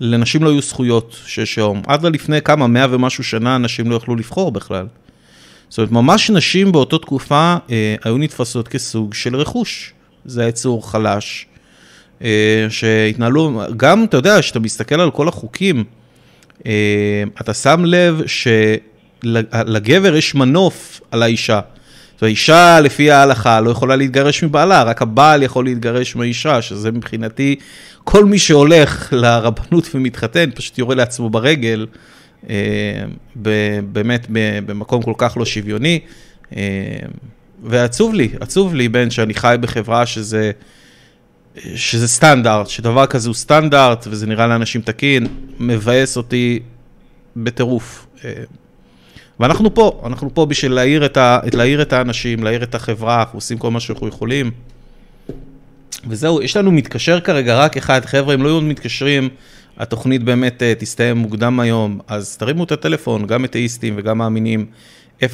לנשים 0.00 0.44
לא 0.44 0.50
היו 0.50 0.62
זכויות 0.62 1.16
שיש 1.26 1.58
היום. 1.58 1.82
עד 1.86 2.06
לפני 2.06 2.42
כמה, 2.42 2.66
מאה 2.66 2.86
ומשהו 2.90 3.24
שנה, 3.24 3.56
אנשים 3.56 3.90
לא 3.90 3.96
יכלו 3.96 4.16
לבחור 4.16 4.52
בכלל. 4.52 4.86
זאת 5.68 5.78
אומרת, 5.78 5.92
ממש 5.92 6.30
נשים 6.30 6.72
באותה 6.72 6.98
תקופה 6.98 7.56
אה, 7.70 7.94
היו 8.04 8.18
נתפסות 8.18 8.68
כסוג 8.68 9.14
של 9.14 9.36
רכוש. 9.36 9.92
זה 10.24 10.44
יצור 10.44 10.90
חלש, 10.90 11.46
אה, 12.22 12.66
שהתנהלו, 12.68 13.62
גם, 13.76 14.04
אתה 14.04 14.16
יודע, 14.16 14.40
כשאתה 14.40 14.60
מסתכל 14.60 15.00
על 15.00 15.10
כל 15.10 15.28
החוקים, 15.28 15.84
אה, 16.66 17.22
אתה 17.40 17.54
שם 17.54 17.84
לב 17.84 18.22
שלגבר 19.22 20.16
יש 20.16 20.34
מנוף 20.34 21.00
על 21.10 21.22
האישה. 21.22 21.60
זאת 22.16 22.22
אומרת, 22.22 22.30
אישה 22.30 22.80
לפי 22.80 23.10
ההלכה 23.10 23.60
לא 23.60 23.70
יכולה 23.70 23.96
להתגרש 23.96 24.44
מבעלה, 24.44 24.82
רק 24.82 25.02
הבעל 25.02 25.42
יכול 25.42 25.64
להתגרש 25.64 26.16
מהאישה, 26.16 26.62
שזה 26.62 26.92
מבחינתי, 26.92 27.56
כל 28.04 28.24
מי 28.24 28.38
שהולך 28.38 29.12
לרבנות 29.12 29.88
ומתחתן 29.94 30.50
פשוט 30.54 30.78
יורה 30.78 30.94
לעצמו 30.94 31.30
ברגל, 31.30 31.86
אה, 32.50 32.54
באמת 33.92 34.26
במקום 34.66 35.02
כל 35.02 35.12
כך 35.18 35.36
לא 35.36 35.44
שוויוני. 35.44 36.00
אה, 36.56 36.62
ועצוב 37.64 38.14
לי, 38.14 38.28
עצוב 38.40 38.74
לי, 38.74 38.88
בן, 38.88 39.10
שאני 39.10 39.34
חי 39.34 39.56
בחברה 39.60 40.06
שזה, 40.06 40.50
שזה 41.74 42.08
סטנדרט, 42.08 42.68
שדבר 42.68 43.06
כזה 43.06 43.28
הוא 43.28 43.34
סטנדרט, 43.34 44.06
וזה 44.10 44.26
נראה 44.26 44.46
לאנשים 44.46 44.80
תקין, 44.80 45.26
מבאס 45.60 46.16
אותי 46.16 46.60
בטירוף. 47.36 48.06
אה, 49.40 49.46
ואנחנו 49.46 49.74
פה, 49.74 50.02
אנחנו 50.06 50.34
פה 50.34 50.46
בשביל 50.46 50.72
להעיר 50.72 51.06
את, 51.06 51.16
ה, 51.16 51.40
להעיר 51.52 51.82
את 51.82 51.92
האנשים, 51.92 52.44
להעיר 52.44 52.62
את 52.62 52.74
החברה, 52.74 53.20
אנחנו 53.20 53.36
עושים 53.36 53.58
כל 53.58 53.70
מה 53.70 53.80
שאנחנו 53.80 54.08
יכולים. 54.08 54.50
וזהו, 56.08 56.42
יש 56.42 56.56
לנו 56.56 56.72
מתקשר 56.72 57.20
כרגע 57.20 57.56
רק 57.64 57.76
אחד, 57.76 58.04
חבר'ה, 58.04 58.34
אם 58.34 58.42
לא 58.42 58.48
יהיו 58.48 58.60
מתקשרים, 58.60 59.28
התוכנית 59.76 60.22
באמת 60.22 60.62
uh, 60.62 60.80
תסתיים 60.80 61.16
מוקדם 61.16 61.60
היום, 61.60 62.00
אז 62.08 62.36
תרימו 62.36 62.64
את 62.64 62.72
הטלפון, 62.72 63.26
גם 63.26 63.44
אתאיסטים 63.44 63.94
וגם 63.96 64.18
מאמינים, 64.18 64.66
076-5995-940. 65.20 65.24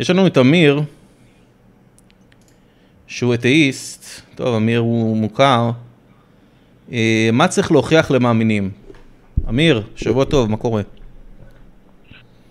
יש 0.00 0.10
לנו 0.10 0.26
את 0.26 0.38
אמיר, 0.38 0.82
שהוא 3.06 3.34
אתאיסט, 3.34 4.20
טוב, 4.34 4.54
אמיר 4.54 4.80
הוא 4.80 5.16
מוכר, 5.16 5.70
uh, 6.88 6.92
מה 7.32 7.48
צריך 7.48 7.72
להוכיח 7.72 8.10
למאמינים? 8.10 8.85
אמיר, 9.48 9.82
שבוע 9.96 10.24
טוב, 10.24 10.50
מה 10.50 10.56
קורה? 10.56 10.82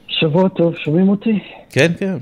שבוע 0.07 0.49
טוב, 0.49 0.75
שומעים 0.75 1.09
אותי? 1.09 1.39
כן, 1.69 1.91
כן. 1.99 2.17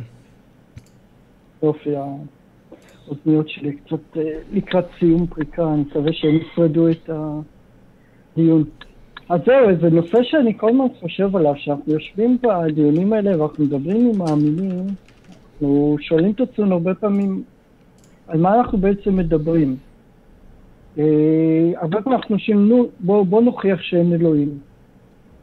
יופי, 1.63 1.89
האוזניות 1.95 3.49
שלי 3.49 3.77
קצת 3.77 4.17
אה, 4.17 4.21
לקראת 4.51 4.85
סיום 4.99 5.27
פריקה, 5.27 5.73
אני 5.73 5.81
מקווה 5.81 6.13
שהם 6.13 6.35
ישרדו 6.35 6.89
את 6.89 7.09
הדיון. 7.09 8.63
אז 9.29 9.39
זהו, 9.45 9.67
זה 9.81 9.89
נושא 9.89 10.17
שאני 10.23 10.57
כל 10.57 10.69
הזמן 10.69 10.85
חושב 10.99 11.35
עליו, 11.35 11.53
שאנחנו 11.57 11.93
יושבים 11.93 12.37
בדיונים 12.41 13.13
האלה 13.13 13.41
ואנחנו 13.41 13.63
מדברים 13.65 14.09
עם 14.09 14.17
מאמינים, 14.17 14.85
אנחנו 15.53 15.97
שואלים 16.01 16.31
את 16.31 16.41
עצמנו 16.41 16.73
הרבה 16.73 16.95
פעמים 16.95 17.43
על 18.27 18.39
מה 18.39 18.55
אנחנו 18.55 18.77
בעצם 18.77 19.15
מדברים. 19.15 19.77
אה, 20.97 21.71
הרבה 21.75 22.01
פעמים 22.01 22.19
אנחנו 22.19 22.35
חושבים, 22.37 22.67
נו, 22.69 22.87
בואו 22.99 23.25
בוא 23.25 23.41
נוכיח 23.41 23.81
שאין 23.81 24.13
אלוהים, 24.13 24.59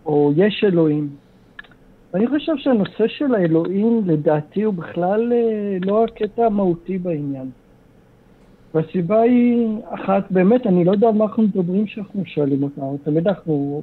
או 0.07 0.33
יש 0.37 0.65
אלוהים. 0.65 1.09
ואני 2.15 2.27
חושב 2.27 2.53
שהנושא 2.57 3.09
של 3.09 3.35
האלוהים, 3.35 4.03
לדעתי, 4.07 4.63
הוא 4.63 4.75
בכלל 4.75 5.33
אה, 5.33 5.79
לא 5.85 6.05
הקטע 6.05 6.47
המהותי 6.47 6.99
בעניין. 6.99 7.51
והסיבה 8.75 9.21
היא 9.21 9.69
אחת, 9.89 10.33
באמת, 10.33 10.67
אני 10.67 10.85
לא 10.85 10.93
יודע 10.93 11.09
על 11.09 11.15
מה 11.15 11.25
אנחנו 11.25 11.43
מדברים 11.43 11.87
כשאנחנו 11.87 12.23
שואלים 12.27 12.63
אותנו. 12.63 12.99
תמיד 13.05 13.29
אנחנו, 13.29 13.83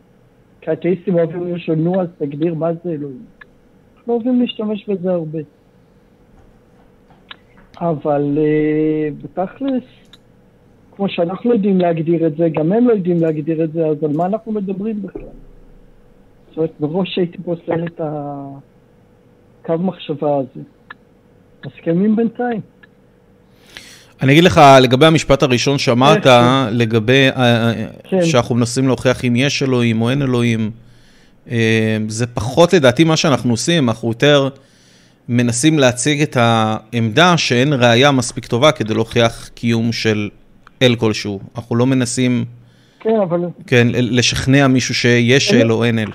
כאתאיסטים 0.62 1.16
אוהבים 1.16 1.56
לשאול, 1.56 1.78
נו, 1.78 2.02
אז 2.02 2.08
תגדיר 2.18 2.54
מה 2.54 2.74
זה 2.84 2.92
אלוהים. 2.92 3.26
אנחנו 3.98 4.14
אוהבים 4.14 4.42
להשתמש 4.42 4.90
בזה 4.90 5.12
הרבה. 5.12 5.40
אבל 7.82 8.38
uh, 8.38 9.24
בתכלס, 9.24 9.84
כמו 10.98 11.10
שאנחנו 11.10 11.54
יודעים 11.54 11.80
להגדיר 11.80 12.28
את 12.28 12.38
זה, 12.38 12.50
גם 12.50 12.72
הם 12.72 12.88
לא 12.88 12.94
יודעים 12.94 13.22
להגדיר 13.22 13.64
את 13.64 13.74
זה, 13.74 13.86
אז 13.86 14.04
על 14.04 14.12
מה 14.14 14.26
אנחנו 14.26 14.52
מדברים 14.52 15.02
בכלל? 15.02 15.22
זאת 16.50 16.58
אומרת, 16.58 16.72
מראש 16.80 17.18
הייתי 17.18 17.38
פוסל 17.38 17.86
את 17.86 18.02
הקו 19.64 19.78
מחשבה 19.78 20.38
הזה. 20.38 20.62
מסכמים 21.66 22.16
בינתיים. 22.16 22.62
אני 24.22 24.32
אגיד 24.32 24.44
לך, 24.44 24.62
לגבי 24.82 25.06
המשפט 25.06 25.44
הראשון 25.44 25.78
שאמרת, 25.78 26.24
כן, 26.24 26.30
כן. 26.30 26.78
לגבי 26.78 27.30
אה, 27.30 27.70
אה, 27.70 27.86
כן. 28.10 28.26
שאנחנו 28.26 28.56
מנסים 28.56 28.88
להוכיח 28.88 29.26
אם 29.26 29.36
יש 29.36 29.64
אלוהים 29.64 30.02
או 30.02 30.10
אין 30.10 30.22
אלוהים, 30.22 30.72
אה, 31.52 31.98
זה 32.08 32.28
פחות 32.28 32.74
לדעתי 32.74 33.04
מה 33.04 33.18
שאנחנו 33.18 33.52
עושים, 33.52 33.90
אנחנו 33.90 34.08
יותר 34.08 34.50
מנסים 35.30 35.80
להציג 35.80 36.22
את 36.22 36.38
העמדה 36.40 37.38
שאין 37.38 37.74
ראייה 37.74 38.12
מספיק 38.12 38.46
טובה 38.46 38.72
כדי 38.72 38.94
להוכיח 38.94 39.50
קיום 39.54 39.92
של 39.92 40.30
אל 40.82 40.96
כלשהו. 40.96 41.40
אנחנו 41.56 41.76
לא 41.76 41.86
מנסים 41.86 42.46
כן, 43.00 43.20
אבל... 43.24 43.42
כן, 43.68 43.88
לשכנע 43.94 44.68
מישהו 44.68 44.96
שיש 44.96 45.54
אל 45.54 45.72
או 45.72 45.84
אין 45.84 46.00
אל. 46.00 46.10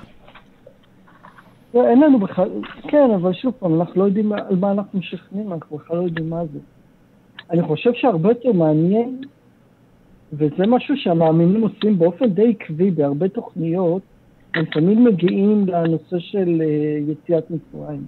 לא, 1.73 1.89
אין 1.89 2.01
לנו 2.01 2.19
בכלל, 2.19 2.49
כן, 2.87 3.09
אבל 3.15 3.33
שוב 3.33 3.53
פעם, 3.59 3.81
אנחנו 3.81 4.01
לא 4.01 4.05
יודעים 4.05 4.33
על 4.33 4.55
מה 4.59 4.71
אנחנו 4.71 4.99
משכנעים, 4.99 5.53
אנחנו 5.53 5.77
בכלל 5.77 5.97
לא 5.97 6.01
יודעים 6.01 6.29
מה 6.29 6.45
זה. 6.53 6.59
אני 7.51 7.63
חושב 7.63 7.89
שהרבה 7.93 8.29
יותר 8.29 8.51
מעניין, 8.51 9.21
וזה 10.33 10.67
משהו 10.67 10.97
שהמאמינים 10.97 11.61
עושים 11.61 11.99
באופן 11.99 12.25
די 12.25 12.55
עקבי 12.59 12.91
בהרבה 12.91 13.29
תוכניות, 13.29 14.01
הם 14.55 14.65
תמיד 14.65 14.97
מגיעים 14.97 15.67
לנושא 15.67 16.19
של 16.19 16.61
uh, 16.61 17.11
יציאת 17.11 17.51
מצרים. 17.51 18.03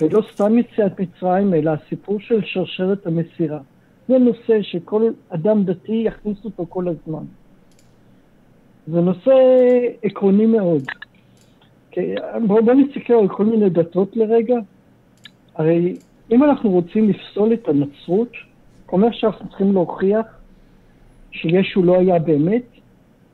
ולא 0.00 0.22
סתם 0.32 0.58
יציאת 0.58 1.00
מצרים, 1.00 1.54
אלא 1.54 1.70
הסיפור 1.70 2.20
של 2.20 2.40
שרשרת 2.44 3.06
המסירה. 3.06 3.60
זה 4.12 4.18
נושא 4.18 4.62
שכל 4.62 5.10
אדם 5.28 5.64
דתי 5.64 6.02
יכניס 6.06 6.44
אותו 6.44 6.66
כל 6.68 6.88
הזמן. 6.88 7.24
זה 8.86 9.00
נושא 9.00 9.32
עקרוני 10.02 10.46
מאוד. 10.46 10.82
בואו 12.46 12.64
בוא 12.64 12.74
נסתכל 12.74 13.12
על 13.12 13.28
כל 13.28 13.44
מיני 13.44 13.70
דתות 13.70 14.16
לרגע. 14.16 14.56
הרי 15.54 15.96
אם 16.32 16.44
אנחנו 16.44 16.70
רוצים 16.70 17.08
לפסול 17.08 17.52
את 17.52 17.68
הנצרות, 17.68 18.32
אומר 18.92 19.08
שאנחנו 19.12 19.48
צריכים 19.48 19.72
להוכיח 19.72 20.26
שישו 21.30 21.82
לא 21.82 21.98
היה 21.98 22.18
באמת, 22.18 22.66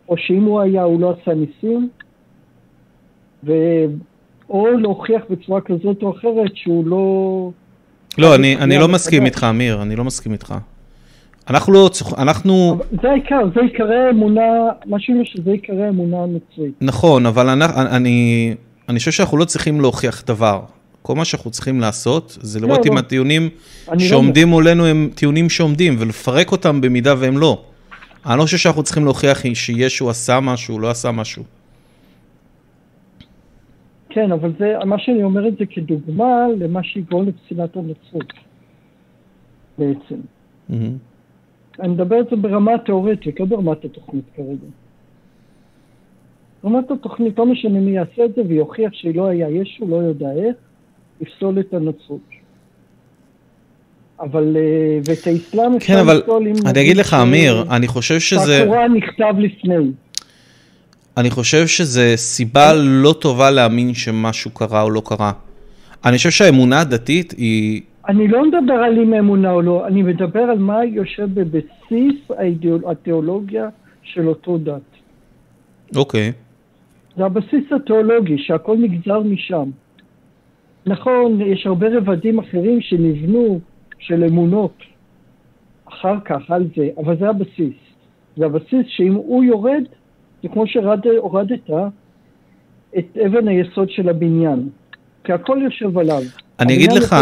או 0.09 0.17
שאם 0.17 0.45
הוא 0.45 0.61
היה 0.61 0.83
הוא 0.83 1.01
לא 1.01 1.11
עשה 1.11 1.35
ניסים, 1.35 1.89
ו... 3.45 3.53
או 4.51 4.71
להוכיח 4.71 5.23
בצורה 5.31 5.61
כזאת 5.61 6.03
או 6.03 6.11
אחרת 6.11 6.57
שהוא 6.57 6.87
לא... 6.87 7.51
לא, 8.19 8.35
אני, 8.35 8.57
אני 8.57 8.79
לא 8.79 8.88
מסכים 8.88 9.27
איתך, 9.27 9.47
אמיר, 9.50 9.83
אני 9.83 9.97
לא 9.97 10.05
מסכים 10.05 10.33
איתך. 10.33 10.55
אנחנו 11.50 11.73
לא, 11.73 11.91
אנחנו... 12.19 12.79
זה 13.03 13.11
העיקר, 13.11 13.41
זה 13.55 13.61
עיקרי 13.61 14.07
האמונה, 14.07 14.43
מה 14.87 14.97
שאומר 15.00 15.23
שזה 15.25 15.50
עיקרי 15.50 15.87
האמונה 15.87 16.17
המצרית. 16.17 16.73
נכון, 16.81 17.27
אבל 17.27 17.49
אני, 17.49 17.65
אני, 17.77 18.55
אני 18.88 18.99
חושב 18.99 19.11
שאנחנו 19.11 19.38
לא 19.38 19.45
צריכים 19.45 19.81
להוכיח 19.81 20.23
דבר. 20.27 20.61
כל 21.03 21.15
מה 21.15 21.25
שאנחנו 21.25 21.50
צריכים 21.50 21.81
לעשות, 21.81 22.38
זה 22.41 22.61
לראות 22.61 22.79
לא, 22.87 22.91
אם 22.91 22.95
לא. 22.95 22.99
הטיעונים 22.99 23.49
לא 23.93 23.99
שעומדים 23.99 24.49
לא... 24.49 24.50
מולנו 24.50 24.87
הם 24.87 25.11
טיעונים 25.15 25.50
שעומדים, 25.50 25.97
ולפרק 25.99 26.53
אותם 26.53 26.81
במידה 26.81 27.15
והם 27.19 27.38
לא. 27.38 27.62
אני 28.27 28.38
לא 28.38 28.43
חושב 28.43 28.57
שאנחנו 28.57 28.83
צריכים 28.83 29.05
להוכיח 29.05 29.43
שישו 29.55 30.11
עשה 30.11 30.41
משהו, 30.41 30.79
לא 30.79 30.91
עשה 30.91 31.11
משהו. 31.11 31.43
כן, 34.11 34.33
אבל 34.33 34.53
זה, 34.59 34.75
מה 34.87 34.99
שאני 34.99 35.23
אומר 35.23 35.49
את 35.49 35.57
זה 35.59 35.67
כדוגמה 35.67 36.47
למה 36.59 36.83
שיגרום 36.83 37.27
לפסילת 37.29 37.77
הנצרות, 37.77 38.33
בעצם. 39.79 40.21
Mm-hmm. 40.71 40.75
אני 41.81 41.88
מדבר 41.88 42.17
על 42.17 42.25
זה 42.31 42.37
ברמה 42.37 42.75
התיאורטית, 42.75 43.41
לא 43.41 43.47
ברמת 43.47 43.85
התוכנית 43.85 44.25
כרגע. 44.37 44.67
ברמת 46.65 46.91
התוכנית, 46.91 47.38
לא 47.38 47.47
משנה 47.47 47.81
מי 47.81 47.91
יעשה 47.91 48.25
את 48.25 48.35
זה 48.35 48.43
ויוכיח 48.49 48.93
שלא 48.93 49.27
היה 49.27 49.50
ישו, 49.50 49.88
לא 49.88 49.97
יודע 49.97 50.33
איך, 50.33 50.57
יפסול 51.21 51.61
את 51.61 51.75
הנצרות. 51.75 52.21
אבל, 54.21 54.57
אה, 54.57 54.99
ואת 55.05 55.27
האסלאם 55.27 55.75
אפשר 55.77 55.95
כן, 55.95 55.99
אבל 56.00 56.17
לפסול 56.17 56.47
אם... 56.47 56.55
אני 56.67 56.81
אגיד 56.81 56.97
לך, 56.97 57.17
אמיר, 57.23 57.65
אני 57.71 57.87
חושב 57.87 58.21
שזה... 58.21 58.59
שהקוראן 58.59 58.93
נכתב 58.95 59.35
לפני. 59.38 59.91
אני 61.19 61.31
חושב 61.31 61.67
שזה 61.67 62.13
סיבה 62.17 62.75
לא 62.75 63.15
טובה 63.21 63.51
להאמין 63.51 63.95
שמשהו 63.95 64.51
קרה 64.51 64.83
או 64.83 64.91
לא 64.91 65.03
קרה. 65.05 65.33
אני 66.05 66.17
חושב 66.17 66.31
שהאמונה 66.31 66.81
הדתית 66.81 67.35
היא 67.37 67.83
אני 68.09 68.29
לא 68.29 68.43
מדבר 68.49 68.75
על 68.75 68.99
אם 68.99 69.15
אמונה 69.15 69.51
או 69.53 69.63
לא, 69.63 69.87
אני 69.87 70.03
מדבר 70.03 70.41
על 70.41 70.59
מה 70.59 70.85
יושב 70.85 71.29
בבסיס 71.35 72.31
התיאולוגיה 72.87 73.69
של 74.03 74.29
אותו 74.29 74.59
דת. 74.59 74.81
אוקיי. 75.97 76.33
זה 77.17 77.25
הבסיס 77.25 77.73
התיאולוגי, 77.77 78.39
שהכל 78.39 78.77
נגזר 78.77 79.21
משם. 79.21 79.71
נכון, 80.87 81.41
יש 81.41 81.67
הרבה 81.67 81.87
רבדים 81.97 82.39
אחרים 82.39 82.81
שנבנו 82.81 83.61
של 83.99 84.25
אמונות 84.25 84.77
אחר 85.85 86.21
כך 86.25 86.51
על 86.51 86.67
זה, 86.77 86.89
אבל 86.99 87.17
זה 87.19 87.29
הבסיס. 87.29 87.75
זה 88.37 88.47
הבסיס 88.47 88.87
שאם 88.89 89.15
הוא 89.15 89.45
יורד, 89.45 89.83
זה 90.42 90.49
כמו 90.49 90.64
שהורדת 90.66 91.71
את 92.99 93.16
אבן 93.26 93.49
היסוד 93.49 93.90
של 93.90 94.09
הבניין. 94.09 94.68
כי 95.25 95.33
הכל 95.33 95.59
יושב 95.64 95.99
עליו. 95.99 96.23
אני 96.61 96.75
אגיד 96.75 96.92
לך, 96.92 97.16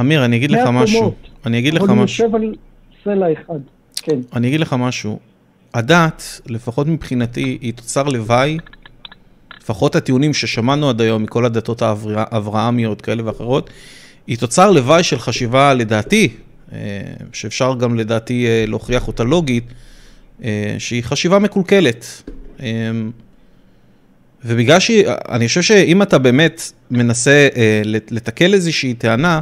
אמיר, 0.00 0.24
אני 0.24 0.36
אגיד 0.36 0.50
לך 0.50 0.68
משהו. 0.72 1.12
אני 1.46 1.58
אגיד 1.58 1.74
לך 1.74 1.82
אבל 1.82 1.90
הוא 1.90 1.98
משהו. 2.04 2.24
יושב 2.24 2.36
על 2.36 2.54
סלע 3.04 3.26
אחד. 3.32 3.58
כן. 4.02 4.18
אני 4.36 4.48
אגיד 4.48 4.60
לך 4.60 4.76
משהו. 4.78 5.18
הדת, 5.74 6.40
לפחות 6.46 6.86
מבחינתי, 6.86 7.58
היא 7.60 7.72
תוצר 7.72 8.02
לוואי, 8.02 8.58
לפחות 9.62 9.96
הטיעונים 9.96 10.34
ששמענו 10.34 10.88
עד 10.88 11.00
היום 11.00 11.22
מכל 11.22 11.44
הדתות 11.44 11.82
האברה- 11.82 12.24
האברהמיות 12.30 13.00
כאלה 13.00 13.26
ואחרות, 13.26 13.70
היא 14.26 14.38
תוצר 14.38 14.70
לוואי 14.70 15.02
של 15.02 15.18
חשיבה, 15.18 15.74
לדעתי, 15.74 16.28
אה, 16.72 16.78
שאפשר 17.32 17.74
גם 17.74 17.94
לדעתי 17.96 18.46
אה, 18.46 18.64
להוכיח 18.68 19.08
אותה 19.08 19.24
לוגית, 19.24 19.64
אה, 19.68 19.74
שהיא 20.78 21.02
חשיבה 21.02 21.38
מקולקלת. 21.38 22.22
אה, 22.62 22.66
ובגלל 24.44 24.80
שהיא, 24.80 25.04
אני 25.28 25.48
חושב 25.48 25.62
שאם 25.62 26.02
אתה 26.02 26.18
באמת 26.18 26.62
מנסה 26.90 27.48
אה, 27.56 27.82
לת- 27.84 28.12
לתקל 28.12 28.54
איזושהי 28.54 28.94
טענה, 28.94 29.40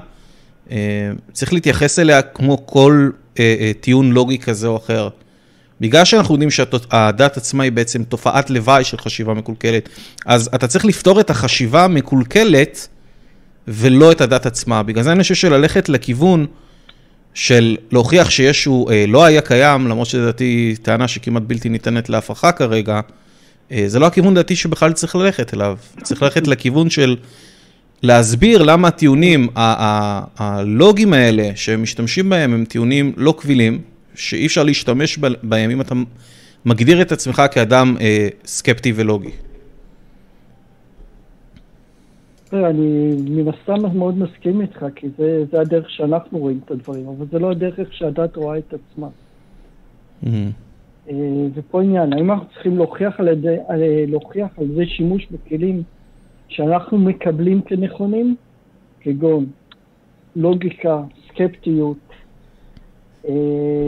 אה, 0.71 0.77
צריך 1.33 1.53
להתייחס 1.53 1.99
אליה 1.99 2.23
כמו 2.23 2.67
כל 2.67 3.11
אה, 3.39 3.55
אה, 3.61 3.73
טיעון 3.81 4.13
לוגי 4.13 4.39
כזה 4.39 4.67
או 4.67 4.77
אחר. 4.77 5.09
בגלל 5.81 6.05
שאנחנו 6.05 6.35
יודעים 6.35 6.51
שהדת 6.51 7.37
עצמה 7.37 7.63
היא 7.65 7.73
בעצם 7.73 8.05
תופעת 8.05 8.51
לוואי 8.51 8.85
של 8.85 8.99
חשיבה 8.99 9.35
מקולקלת, 9.35 9.89
אז 10.27 10.51
אתה 10.55 10.67
צריך 10.67 10.85
לפתור 10.85 11.21
את 11.21 11.31
החשיבה 11.31 11.85
המקולקלת 11.85 12.89
ולא 13.69 14.13
את 14.13 14.21
הדת 14.21 14.47
עצמה. 14.47 14.83
בגלל 14.83 15.03
זה 15.03 15.13
אני 15.13 15.23
חושב 15.23 15.35
שללכת 15.35 15.89
לכיוון 15.89 16.47
של 17.35 17.77
להוכיח 17.93 18.31
שישו 18.31 18.87
אה, 18.91 19.05
לא 19.09 19.25
היה 19.25 19.41
קיים, 19.41 19.89
למרות 19.89 20.07
שלדעתי 20.07 20.75
טענה 20.83 21.09
שכמעט 21.09 21.43
בלתי 21.47 21.69
ניתנת 21.69 22.09
להפכה 22.09 22.53
כרגע, 22.53 23.01
אה, 23.73 23.85
זה 23.87 23.99
לא 23.99 24.07
הכיוון 24.07 24.35
דעתי 24.35 24.57
שבכלל 24.57 24.93
צריך 24.93 25.17
ללכת 25.17 25.55
אליו. 25.55 25.77
צריך 26.03 26.23
ללכת 26.23 26.47
לכיוון 26.47 26.91
של 26.91 27.17
להסביר 28.03 28.63
למה 28.63 28.89
הטיעונים 28.89 29.49
הלוגיים 30.37 31.13
האלה 31.13 31.51
שמשתמשים 31.55 32.31
בהם 32.31 32.55
הם 32.55 32.65
טיעונים 32.65 33.13
לא 33.17 33.35
קבילים, 33.39 33.81
שאי 34.15 34.47
אפשר 34.47 34.63
להשתמש 34.63 35.19
בהם 35.43 35.71
אם 35.71 35.81
אתה 35.81 35.95
מגדיר 36.65 37.03
את 37.03 37.13
עצמך 37.13 37.43
כאדם 37.53 37.97
אה, 38.01 38.29
סקפטי 38.47 38.93
ולוגי. 38.97 39.31
תראה, 42.55 42.71
אני 42.71 43.17
מן 43.31 43.49
הסתם 43.49 43.99
מאוד 43.99 44.19
מסכים 44.19 44.61
איתך, 44.61 44.87
כי 44.95 45.09
זה, 45.19 45.45
זה 45.51 45.61
הדרך 45.61 45.91
שאנחנו 45.91 46.39
רואים 46.39 46.61
את 46.65 46.71
הדברים, 46.71 47.09
אבל 47.09 47.27
זה 47.31 47.39
לא 47.39 47.51
הדרך 47.51 47.95
שהדת 47.95 48.37
רואה 48.37 48.59
את 48.59 48.75
עצמה. 48.75 49.09
Mhm. 50.25 50.27
אה, 51.11 51.47
ופה 51.55 51.83
עניין, 51.83 52.13
האם 52.13 52.31
אנחנו 52.31 52.47
צריכים 52.47 52.77
להוכיח 52.77 53.21
על, 53.21 53.29
ידי, 53.29 53.57
על, 53.69 53.81
להוכיח 54.09 54.59
על 54.59 54.67
זה 54.75 54.87
שימוש 54.87 55.27
בכלים 55.31 55.83
שאנחנו 56.49 56.99
מקבלים 56.99 57.63
כנכונים, 57.63 58.37
כגון 59.01 59.47
לוגיקה, 60.37 61.03
סקפטיות, 61.29 62.09
אה, 63.29 63.33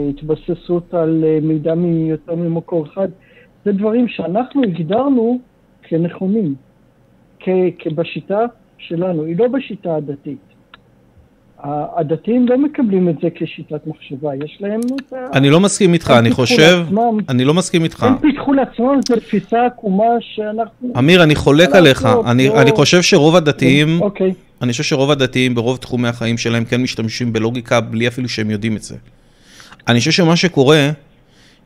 התבססות 0.09 0.93
על 0.93 1.23
אה, 1.27 1.39
מידע 1.41 1.75
מיותר 1.75 2.35
ממקור 2.35 2.85
אחד, 2.85 3.07
זה 3.65 3.71
דברים 3.71 4.07
שאנחנו 4.07 4.63
הגדרנו 4.63 5.39
כנכונים, 5.83 6.55
כ, 7.47 7.49
כבשיטה 7.79 8.39
שלנו, 8.77 9.23
היא 9.23 9.35
לא 9.39 9.47
בשיטה 9.47 9.95
הדתית. 9.95 10.37
הדתיים 11.97 12.47
לא 12.47 12.57
מקבלים 12.57 13.09
את 13.09 13.15
זה 13.21 13.27
כשיטת 13.35 13.87
מחשבה, 13.87 14.29
יש 14.45 14.57
להם 14.59 14.79
את 14.95 15.13
ה... 15.13 15.17
אני 15.33 15.49
לא 15.49 15.59
מסכים 15.59 15.93
איתך, 15.93 16.13
אני 16.19 16.31
חושב, 16.31 16.83
לעצמם- 16.83 17.19
אני 17.29 17.45
לא 17.45 17.53
מסכים 17.53 17.83
איתך. 17.83 18.03
הם 18.03 18.17
פיתחו 18.17 18.53
לעצמם 18.53 18.91
איזו 18.97 19.21
תפיסה 19.21 19.65
עקומה 19.65 20.03
שאנחנו... 20.19 20.93
אמיר, 20.97 21.23
אני 21.23 21.35
חולק 21.35 21.69
עליך. 21.75 22.05
לא, 22.05 22.23
אני 22.31 22.47
לא. 22.47 22.61
אני 22.61 22.71
חושב 22.71 23.01
שרוב 23.01 23.35
הדתיים, 23.35 24.01
אוקיי. 24.01 24.33
אני 24.61 24.71
חושב 24.71 24.83
שרוב 24.83 25.11
הדתיים 25.11 25.55
ברוב 25.55 25.77
תחומי 25.77 26.07
החיים 26.07 26.37
שלהם 26.37 26.65
כן 26.65 26.81
משתמשים 26.81 27.33
בלוגיקה 27.33 27.81
בלי 27.81 28.07
אפילו 28.07 28.29
שהם 28.29 28.49
יודעים 28.51 28.75
את 28.75 28.81
זה. 28.81 28.95
אני 29.87 29.99
חושב 29.99 30.11
שמה 30.11 30.35
שקורה, 30.35 30.89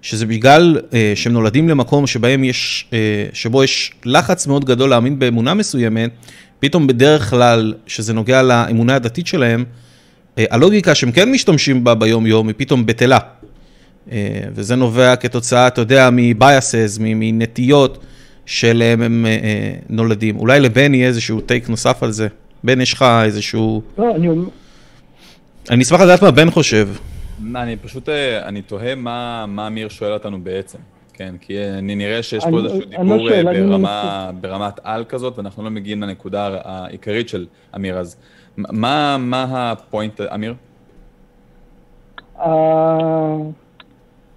שזה 0.01 0.25
בגלל 0.25 0.79
אה, 0.93 1.11
שהם 1.15 1.33
נולדים 1.33 1.69
למקום 1.69 2.07
שבהם 2.07 2.43
יש, 2.43 2.85
אה, 2.93 3.25
שבו 3.33 3.63
יש 3.63 3.91
לחץ 4.05 4.47
מאוד 4.47 4.65
גדול 4.65 4.89
להאמין 4.89 5.19
באמונה 5.19 5.53
מסוימת, 5.53 6.11
פתאום 6.59 6.87
בדרך 6.87 7.29
כלל, 7.29 7.73
שזה 7.87 8.13
נוגע 8.13 8.41
לאמונה 8.41 8.95
הדתית 8.95 9.27
שלהם, 9.27 9.65
אה, 10.37 10.45
הלוגיקה 10.51 10.95
שהם 10.95 11.11
כן 11.11 11.31
משתמשים 11.31 11.83
בה 11.83 11.95
ביום-יום 11.95 12.47
היא 12.47 12.55
פתאום 12.57 12.85
בטלה. 12.85 13.19
אה, 14.11 14.17
וזה 14.55 14.75
נובע 14.75 15.15
כתוצאה, 15.15 15.67
אתה 15.67 15.81
יודע, 15.81 16.09
מ-biases, 16.09 16.99
מ- 16.99 17.19
מנטיות 17.19 17.97
שלהם 18.45 19.01
הם 19.01 19.25
אה, 19.25 19.31
אה, 19.31 19.73
נולדים. 19.89 20.37
אולי 20.37 20.59
לבן 20.59 20.93
יהיה 20.93 21.07
איזשהו 21.07 21.41
טייק 21.41 21.69
נוסף 21.69 22.03
על 22.03 22.11
זה. 22.11 22.27
בן, 22.63 22.81
יש 22.81 22.93
לך 22.93 23.05
איזשהו... 23.23 23.81
לא, 23.97 24.15
אני 24.15 24.27
אומר... 24.27 24.49
אני 25.69 25.83
אשמח 25.83 26.01
לדעת 26.01 26.21
מה 26.23 26.31
בן 26.31 26.51
חושב. 26.51 26.87
אני 27.55 27.75
פשוט, 27.77 28.09
אה, 28.09 28.47
אני 28.47 28.61
תוהה 28.61 28.95
מה 28.95 29.45
מה 29.47 29.67
אמיר 29.67 29.89
שואל 29.89 30.13
אותנו 30.13 30.41
בעצם. 30.43 30.77
כן, 31.13 31.35
כי 31.41 31.57
אה, 31.57 31.77
אני 31.77 31.95
נראה 31.95 32.23
שיש 32.23 32.43
אני- 32.43 32.51
פה 32.51 32.57
איזשהו 32.59 32.79
לא 32.79 32.85
דיבור 33.03 33.29
שואל, 33.29 33.47
אה, 33.47 33.51
אני 33.51 33.67
ברמה, 33.67 34.31
ברמת 34.41 34.79
על 34.83 35.03
כזאת, 35.05 35.37
ואנחנו 35.37 35.63
לא 35.63 35.69
מגיעים 35.69 36.01
לנקודה 36.01 36.59
העיקרית 36.63 37.29
של 37.29 37.45
אמיר, 37.75 37.97
אז 37.97 38.17
מה, 38.57 39.17
מה 39.19 39.43
הפוינט, 39.71 40.21
אמיר? 40.21 40.53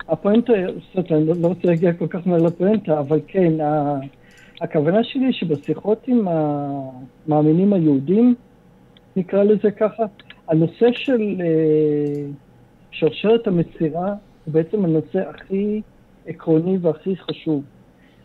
הפואנטה, 0.09 0.53
זאת 0.95 1.13
אני 1.13 1.27
לא- 1.27 1.35
לא 1.41 1.47
רוצה 1.47 1.61
להגיע 1.69 1.93
כל 1.93 2.07
כך 2.07 2.27
מהר 2.27 2.43
לפואנטה, 2.43 2.99
אבל 2.99 3.21
כן, 3.29 3.53
הכוונה 4.61 5.05
שלי 5.05 5.33
שבשיחות 5.33 6.05
עם 6.07 6.29
המאמינים 6.29 7.73
היהודים, 7.73 8.35
נקרא 9.17 9.43
לזה 9.43 9.71
ככה, 9.71 10.03
הנושא 10.49 10.87
של 10.93 11.21
שרשרת 12.95 13.47
המסירה 13.47 14.15
הוא 14.45 14.55
בעצם 14.55 14.85
הנושא 14.85 15.29
הכי 15.29 15.83
עקרוני 16.27 16.79
והכי 16.81 17.17
חשוב, 17.17 17.63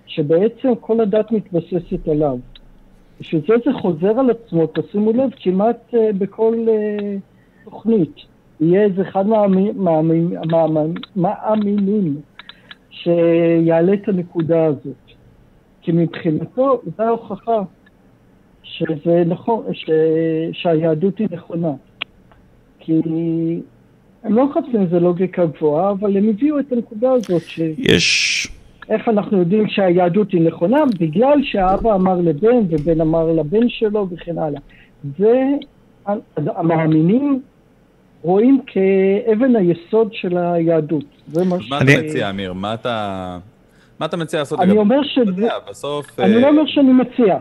שבעצם 0.08 0.76
כל 0.80 1.02
הדת 1.02 1.32
מתבססת 1.32 2.08
עליו. 2.08 2.38
בשביל 3.20 3.42
זה 3.48 3.54
זה 3.66 3.72
חוזר 3.82 4.20
על 4.20 4.30
עצמו, 4.30 4.68
תשימו 4.68 5.12
לב, 5.12 5.30
כמעט 5.36 5.94
אה, 5.94 6.14
בכל 6.18 6.56
אה, 6.68 7.16
תוכנית. 7.64 8.16
יהיה 8.62 8.84
איזה 8.84 9.02
אחד 9.02 9.28
מהמאמינים 11.16 12.22
שיעלה 12.90 13.94
את 13.94 14.08
הנקודה 14.08 14.66
הזאת. 14.66 14.96
כי 15.82 15.92
מבחינתו 15.92 16.82
זו 16.98 17.04
ההוכחה 17.04 17.62
שזה 18.64 19.24
נכון, 19.26 19.64
ש... 19.74 19.90
שהיהדות 20.54 21.18
היא 21.18 21.28
נכונה. 21.32 21.72
כי 22.80 23.02
הם 24.24 24.36
לא 24.36 24.46
מחפשים 24.46 24.82
איזה 24.82 25.00
לוגיקה 25.00 25.46
גבוהה, 25.46 25.92
אבל 25.92 26.18
הם 26.18 26.30
הביאו 26.30 26.60
את 26.60 26.72
הנקודה 26.72 27.12
הזאת, 27.12 27.42
שאיך 27.42 27.78
יש... 27.78 28.48
אנחנו 29.08 29.38
יודעים 29.38 29.68
שהיהדות 29.68 30.32
היא 30.32 30.42
נכונה, 30.42 30.78
בגלל 31.00 31.40
שהאבא 31.44 31.96
אמר 31.96 32.22
לבן 32.22 32.58
ובן 32.70 33.02
אמר 33.02 33.32
לבן 33.32 33.70
שלו 33.70 34.08
וכן 34.12 34.38
הלאה. 34.38 34.60
זה 35.18 35.44
המאמינים 36.36 37.42
רואים 38.22 38.62
כאבן 38.68 39.56
היסוד 39.56 40.14
של 40.14 40.38
היהדות. 40.38 41.04
זה 41.28 41.46
מה 41.46 41.56
ש... 41.62 41.70
מה 41.70 41.78
אתה 41.78 41.86
מציע, 42.06 42.30
אמיר? 42.30 42.54
מה 42.54 42.74
אתה, 42.74 43.38
מה 44.00 44.06
אתה 44.06 44.18
מציע 44.18 44.40
לעשות 44.40 44.60
אני 44.60 44.78
אומר. 44.78 45.00
יודע, 45.18 45.54
בסוף... 45.70 46.20
אני 46.20 46.36
אה, 46.36 46.40
לא 46.40 46.48
אומר 46.48 46.64
שאני 46.66 46.94
מציע. 46.94 47.38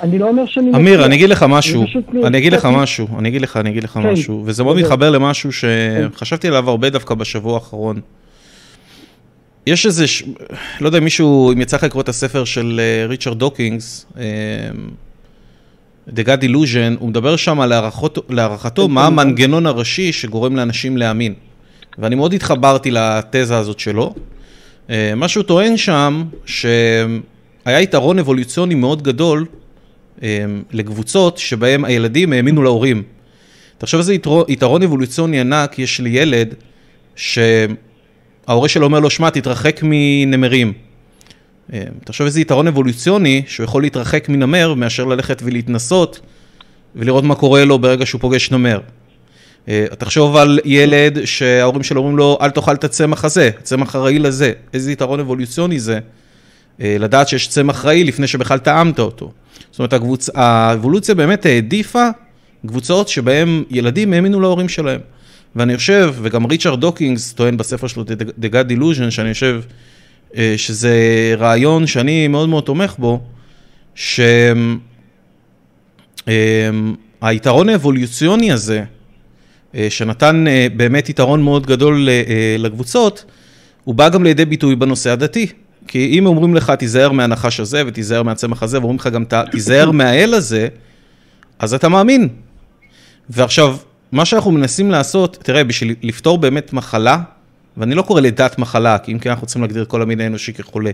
אני 0.00 0.18
לא 0.18 0.28
אומר 0.28 0.46
שאני. 0.46 0.70
אמיר, 0.76 1.04
אני 1.04 1.14
אגיד 1.14 1.28
לך 1.30 1.42
משהו, 1.48 1.80
אני 1.82 1.90
פשוט 1.90 2.04
אני 2.24 2.38
אגיד 2.38 2.52
לך 2.52 2.64
משהו, 2.72 3.08
אני 3.18 3.28
אגיד 3.28 3.42
לך, 3.42 3.56
אני 3.56 3.70
אגיד 3.70 3.84
לך 3.84 3.90
כן, 3.90 4.00
משהו, 4.12 4.42
וזה 4.46 4.62
מאוד 4.64 4.76
דבר. 4.76 4.84
מתחבר 4.86 5.10
למשהו 5.10 5.50
שחשבתי 5.52 6.48
עליו 6.48 6.70
הרבה 6.70 6.90
דווקא 6.90 7.14
בשבוע 7.14 7.54
האחרון. 7.54 8.00
יש 9.66 9.86
איזה, 9.86 10.06
ש- 10.06 10.22
לא 10.80 10.86
יודע 10.86 10.98
אם 10.98 11.04
מישהו, 11.04 11.52
אם 11.52 11.60
יצא 11.60 11.76
לך 11.76 11.82
לקרוא 11.82 12.02
את 12.02 12.08
הספר 12.08 12.44
של 12.44 12.80
אה, 12.82 13.06
ריצ'רד 13.06 13.38
דוקינס, 13.38 14.06
אה, 14.18 14.22
The 16.08 16.26
God 16.26 16.42
Delusion, 16.42 16.98
הוא 16.98 17.08
מדבר 17.08 17.36
שם 17.36 17.60
על 17.60 17.72
הערכות- 17.72 18.18
להערכתו 18.30 18.86
כן, 18.86 18.92
מה 18.94 19.00
כן. 19.00 19.06
המנגנון 19.06 19.66
הראשי 19.66 20.12
שגורם 20.12 20.56
לאנשים 20.56 20.96
להאמין. 20.96 21.34
ואני 21.98 22.14
מאוד 22.14 22.32
התחברתי 22.34 22.90
לתזה 22.90 23.56
הזאת 23.58 23.78
שלו. 23.80 24.14
אה, 24.90 25.12
מה 25.16 25.28
שהוא 25.28 25.42
טוען 25.44 25.76
שם, 25.76 26.24
שהיה 26.46 27.80
יתרון 27.80 28.18
אבולוציוני 28.18 28.74
מאוד 28.74 29.02
גדול 29.02 29.46
לקבוצות 30.72 31.38
שבהם 31.38 31.84
הילדים 31.84 32.32
האמינו 32.32 32.62
להורים. 32.62 33.02
תחשוב 33.78 33.98
איזה 34.00 34.14
יתרון, 34.14 34.44
יתרון 34.48 34.82
אבולוציוני 34.82 35.40
ענק 35.40 35.78
יש 35.78 36.00
לילד 36.00 36.54
שההורה 37.16 38.68
שלו 38.68 38.86
אומר 38.86 39.00
לו, 39.00 39.10
שמע, 39.10 39.30
תתרחק 39.30 39.80
מנמרים. 39.82 40.72
אה, 41.72 41.82
תחשוב 42.04 42.26
איזה 42.26 42.40
יתרון 42.40 42.66
אבולוציוני 42.66 43.42
שהוא 43.46 43.64
יכול 43.64 43.82
להתרחק 43.82 44.28
מנמר 44.28 44.74
מאשר 44.74 45.04
ללכת 45.04 45.42
ולהתנסות 45.44 46.20
ולראות 46.96 47.24
מה 47.24 47.34
קורה 47.34 47.64
לו 47.64 47.78
ברגע 47.78 48.06
שהוא 48.06 48.20
פוגש 48.20 48.50
נמר. 48.50 48.80
אה, 49.68 49.86
תחשוב 49.98 50.36
על 50.36 50.60
ילד 50.64 51.24
שההורים 51.24 51.82
שלו 51.82 52.00
אומרים 52.00 52.16
לו, 52.16 52.38
אל 52.40 52.50
תאכל 52.50 52.74
את 52.74 52.84
הצמח 52.84 53.24
הזה, 53.24 53.50
הצמח 53.58 53.94
הרעיל 53.94 54.26
הזה. 54.26 54.52
איזה 54.74 54.92
יתרון 54.92 55.20
אבולוציוני 55.20 55.80
זה, 55.80 55.98
אה, 56.80 56.96
לדעת 56.98 57.28
שיש 57.28 57.48
צמח 57.48 57.84
רעיל 57.84 58.08
לפני 58.08 58.26
שבכלל 58.26 58.58
טעמת 58.58 58.98
אותו. 58.98 59.32
זאת 59.70 59.78
אומרת, 59.78 59.92
הקבוצ... 59.92 60.30
האבולוציה 60.34 61.14
באמת 61.14 61.46
העדיפה 61.46 62.08
קבוצות 62.66 63.08
שבהן 63.08 63.64
ילדים 63.70 64.12
האמינו 64.12 64.40
להורים 64.40 64.68
שלהם. 64.68 65.00
ואני 65.56 65.76
חושב, 65.76 66.14
וגם 66.22 66.46
ריצ'רד 66.46 66.80
דוקינס 66.80 67.32
טוען 67.32 67.56
בספר 67.56 67.86
שלו, 67.86 68.04
The 68.40 68.44
God 68.44 68.70
Delusion, 68.70 69.10
שאני 69.10 69.32
חושב 69.32 69.60
אה, 70.36 70.54
שזה 70.56 70.94
רעיון 71.38 71.86
שאני 71.86 72.28
מאוד 72.28 72.48
מאוד 72.48 72.64
תומך 72.64 72.94
בו, 72.98 73.20
שהיתרון 77.20 77.68
האבולוציוני 77.68 78.52
הזה, 78.52 78.84
אה, 79.74 79.86
שנתן 79.90 80.44
אה, 80.48 80.66
באמת 80.76 81.08
יתרון 81.08 81.42
מאוד 81.42 81.66
גדול 81.66 82.08
לקבוצות, 82.58 83.24
הוא 83.84 83.94
בא 83.94 84.08
גם 84.08 84.24
לידי 84.24 84.44
ביטוי 84.44 84.76
בנושא 84.76 85.10
הדתי. 85.10 85.46
כי 85.88 86.18
אם 86.18 86.26
אומרים 86.26 86.54
לך, 86.54 86.70
תיזהר 86.70 87.12
מהנחש 87.12 87.60
הזה 87.60 87.82
ותיזהר 87.86 88.22
מהצמח 88.22 88.62
הזה, 88.62 88.78
ואומרים 88.78 88.98
לך 88.98 89.06
גם, 89.06 89.24
תיזהר 89.50 89.90
מהאל 89.90 90.34
הזה, 90.34 90.68
אז 91.58 91.74
אתה 91.74 91.88
מאמין. 91.88 92.28
ועכשיו, 93.30 93.76
מה 94.12 94.24
שאנחנו 94.24 94.50
מנסים 94.52 94.90
לעשות, 94.90 95.38
תראה, 95.42 95.64
בשביל 95.64 95.94
לפתור 96.02 96.38
באמת 96.38 96.72
מחלה, 96.72 97.18
ואני 97.76 97.94
לא 97.94 98.02
קורא 98.02 98.20
לדת 98.20 98.58
מחלה, 98.58 98.98
כי 98.98 99.12
אם 99.12 99.18
כן 99.18 99.30
אנחנו 99.30 99.46
צריכים 99.46 99.62
להגדיר 99.62 99.84
כל 99.84 100.02
המין 100.02 100.20
האנושי 100.20 100.52
כחולה. 100.52 100.90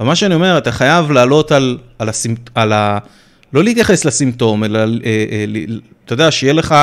אבל 0.00 0.06
מה 0.06 0.16
שאני 0.16 0.34
אומר, 0.34 0.58
אתה 0.58 0.72
חייב 0.72 1.10
לעלות 1.10 1.52
על, 1.52 1.78
על, 1.98 2.08
הסימפ... 2.08 2.38
על 2.54 2.72
ה... 2.72 2.98
לא 3.52 3.64
להתייחס 3.64 4.04
לסימפטום, 4.04 4.64
אלא, 4.64 4.78
אה, 4.78 4.84
אה, 5.04 5.44
אתה 6.04 6.12
יודע, 6.12 6.30
שיהיה 6.30 6.52
לך 6.52 6.74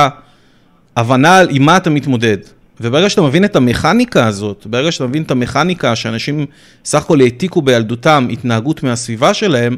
הבנה 0.96 1.40
עם 1.50 1.62
מה 1.62 1.76
אתה 1.76 1.90
מתמודד. 1.90 2.38
וברגע 2.80 3.10
שאתה 3.10 3.22
מבין 3.22 3.44
את 3.44 3.56
המכניקה 3.56 4.26
הזאת, 4.26 4.66
ברגע 4.70 4.92
שאתה 4.92 5.06
מבין 5.06 5.22
את 5.22 5.30
המכניקה 5.30 5.96
שאנשים 5.96 6.46
סך 6.84 7.02
הכל 7.02 7.20
העתיקו 7.20 7.62
בילדותם 7.62 8.28
התנהגות 8.30 8.82
מהסביבה 8.82 9.34
שלהם, 9.34 9.76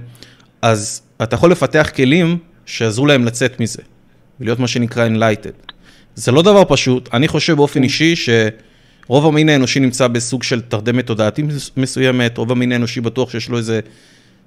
אז 0.62 1.02
אתה 1.22 1.34
יכול 1.34 1.50
לפתח 1.50 1.90
כלים 1.96 2.38
שיעזרו 2.66 3.06
להם 3.06 3.24
לצאת 3.24 3.60
מזה, 3.60 3.82
ולהיות 4.40 4.58
מה 4.58 4.68
שנקרא 4.68 5.08
Enlighted. 5.08 5.72
זה 6.14 6.32
לא 6.32 6.42
דבר 6.42 6.62
פשוט, 6.68 7.08
אני 7.14 7.28
חושב 7.28 7.56
באופן 7.56 7.82
אישי 7.82 8.14
שרוב 8.16 9.26
המין 9.26 9.48
האנושי 9.48 9.80
נמצא 9.80 10.06
בסוג 10.06 10.42
של 10.42 10.60
תרדמת 10.60 11.06
תודעתית 11.06 11.44
מסוימת, 11.76 12.38
רוב 12.38 12.52
המין 12.52 12.72
האנושי 12.72 13.00
בטוח 13.00 13.30
שיש 13.30 13.48
לו 13.48 13.58
איזה 13.58 13.80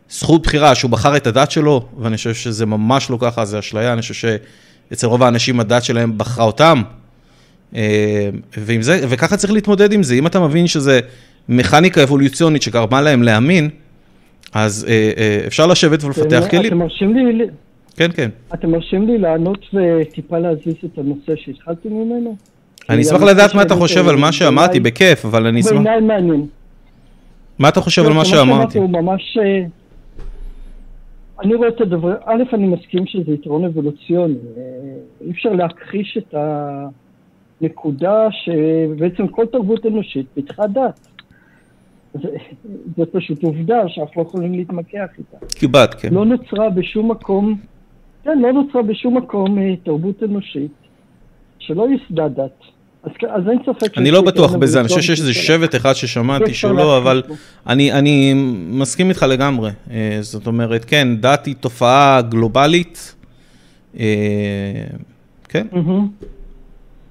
זכות 0.09 0.43
בחירה, 0.43 0.75
שהוא 0.75 0.91
בחר 0.91 1.17
את 1.17 1.27
הדת 1.27 1.51
שלו, 1.51 1.87
ואני 1.99 2.17
חושב 2.17 2.33
שזה 2.33 2.65
ממש 2.65 3.09
לא 3.09 3.17
ככה, 3.21 3.45
זה 3.45 3.59
אשליה, 3.59 3.93
אני 3.93 4.01
חושב 4.01 4.13
שאצל 4.13 5.07
רוב 5.07 5.23
האנשים 5.23 5.59
הדת 5.59 5.83
שלהם 5.83 6.17
בחרה 6.17 6.45
אותם. 6.45 6.81
אה, 7.75 8.29
ועם 8.57 8.81
זה, 8.81 8.99
וככה 9.10 9.38
צריך 9.38 9.53
להתמודד 9.53 9.93
עם 9.93 10.03
זה. 10.03 10.15
אם 10.15 10.27
אתה 10.27 10.39
מבין 10.39 10.67
שזה 10.67 10.99
מכניקה 11.49 12.03
אבולוציונית 12.03 12.62
שגרמה 12.62 13.01
להם 13.01 13.23
להאמין, 13.23 13.69
אז 14.53 14.86
אה, 14.89 15.12
אה, 15.17 15.47
אפשר 15.47 15.67
לשבת 15.67 16.03
ולפתח 16.03 16.43
כלים. 16.49 16.65
אתם 16.65 16.77
מרשים 16.77 17.15
לי... 17.15 17.45
כן, 17.95 18.10
כן. 18.15 18.29
אתם 18.53 18.71
מרשים 18.71 19.07
לי 19.07 19.17
לענות 19.17 19.65
וטיפה 19.73 20.39
להזיז 20.39 20.75
את 20.86 20.97
הנושא 20.97 21.34
שהתחלתי 21.36 21.89
ממנו? 21.89 22.36
אני 22.89 23.01
אשמח 23.01 23.21
לדעת 23.21 23.55
מה 23.55 23.62
אתה 23.62 23.75
חושב 23.75 24.07
על 24.07 24.15
מה 24.15 24.31
שאמרתי, 24.31 24.79
בכיף, 24.79 25.25
אבל 25.25 25.47
אני 25.47 25.62
אשמח... 25.62 25.71
בעיניי 25.71 26.01
מעניין. 26.01 26.45
מה 27.60 27.69
אתה 27.69 27.81
חושב 27.81 28.05
על 28.05 28.13
מה 28.13 28.25
שאמרתי? 28.25 28.77
הוא 28.77 28.89
ממש... 28.89 29.38
אני 31.43 31.55
רואה 31.55 31.67
את 31.67 31.81
הדבר... 31.81 32.13
א', 32.25 32.43
אני 32.53 32.67
מסכים 32.67 33.05
שזה 33.05 33.31
יתרון 33.31 33.65
אבולוציוני. 33.65 34.36
אי 35.25 35.31
אפשר 35.31 35.49
להכחיש 35.49 36.17
את 36.17 36.34
ה... 36.34 36.88
נקודה 37.62 38.28
שבעצם 38.32 39.28
כל 39.28 39.45
תרבות 39.45 39.86
אנושית 39.86 40.26
פיתחה 40.34 40.67
דת. 40.67 41.08
זה, 42.13 42.30
זה 42.97 43.04
פשוט 43.12 43.43
עובדה 43.43 43.82
שאנחנו 43.88 44.21
לא 44.21 44.28
יכולים 44.28 44.54
להתמקח 44.54 45.08
איתה. 45.17 45.45
כמעט, 45.56 45.95
כן. 46.02 46.13
לא 46.13 46.26
נוצרה 46.26 46.69
בשום 46.69 47.12
מקום, 47.12 47.56
כן, 48.24 48.39
לא 48.39 48.52
נוצרה 48.54 48.82
בשום 48.82 49.17
מקום 49.17 49.60
אה, 49.60 49.76
תרבות 49.84 50.24
אנושית 50.24 50.71
שלא 51.60 51.88
ייסדה 51.89 52.28
דת. 52.28 52.62
אז, 53.04 53.12
אז 53.30 53.43
אין 53.50 53.60
ספק... 53.65 53.97
אני 53.97 54.12
לא 54.12 54.21
בטוח 54.21 54.56
בזה, 54.56 54.80
אני 54.80 54.88
חושב 54.88 55.02
שיש 55.02 55.19
איזה 55.19 55.34
שבט 55.34 55.76
אחד 55.76 55.93
ששמעתי 55.93 56.54
שלא, 56.54 56.97
אבל 56.97 57.24
אני, 57.67 57.91
אני 57.91 58.34
מסכים 58.69 59.10
איתך 59.10 59.26
לגמרי. 59.30 59.71
אה, 59.91 60.17
זאת 60.21 60.47
אומרת, 60.47 60.86
כן, 60.86 61.08
דת 61.19 61.45
היא 61.45 61.56
תופעה 61.60 62.21
גלובלית. 62.21 63.15
אה, 64.00 64.06
כן. 65.50 65.67
Mm-hmm. 65.71 66.26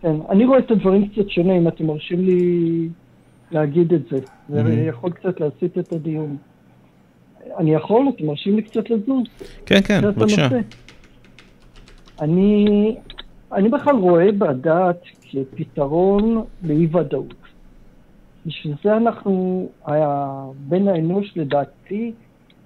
כן, 0.03 0.17
אני 0.29 0.47
רואה 0.47 0.59
את 0.59 0.71
הדברים 0.71 1.09
קצת 1.09 1.31
שונה, 1.31 1.57
אם 1.57 1.69
אתם 1.69 1.87
מרשים 1.87 2.25
לי 2.25 2.89
להגיד 3.51 3.93
את 3.93 4.03
זה. 4.11 4.19
זה 4.49 4.63
mm-hmm. 4.63 4.89
יכול 4.89 5.11
קצת 5.11 5.41
להסיט 5.41 5.79
את 5.79 5.93
הדיון. 5.93 6.37
אני 7.59 7.75
יכול? 7.75 8.09
אתם 8.17 8.27
מרשים 8.27 8.57
לי 8.57 8.63
קצת 8.63 8.91
לזוז? 8.91 9.27
כן, 9.67 9.81
כן, 9.85 10.01
בבקשה. 10.03 10.49
אני, 12.21 12.97
אני 13.53 13.69
בכלל 13.69 13.97
רואה 13.97 14.33
בדת 14.33 15.03
כפתרון 15.31 16.45
לאי-ודאות. 16.63 17.35
בשביל 18.47 18.75
זה 18.85 18.97
אנחנו, 18.97 19.69
בן 20.69 20.89
האנוש 20.89 21.33
לדעתי 21.37 22.13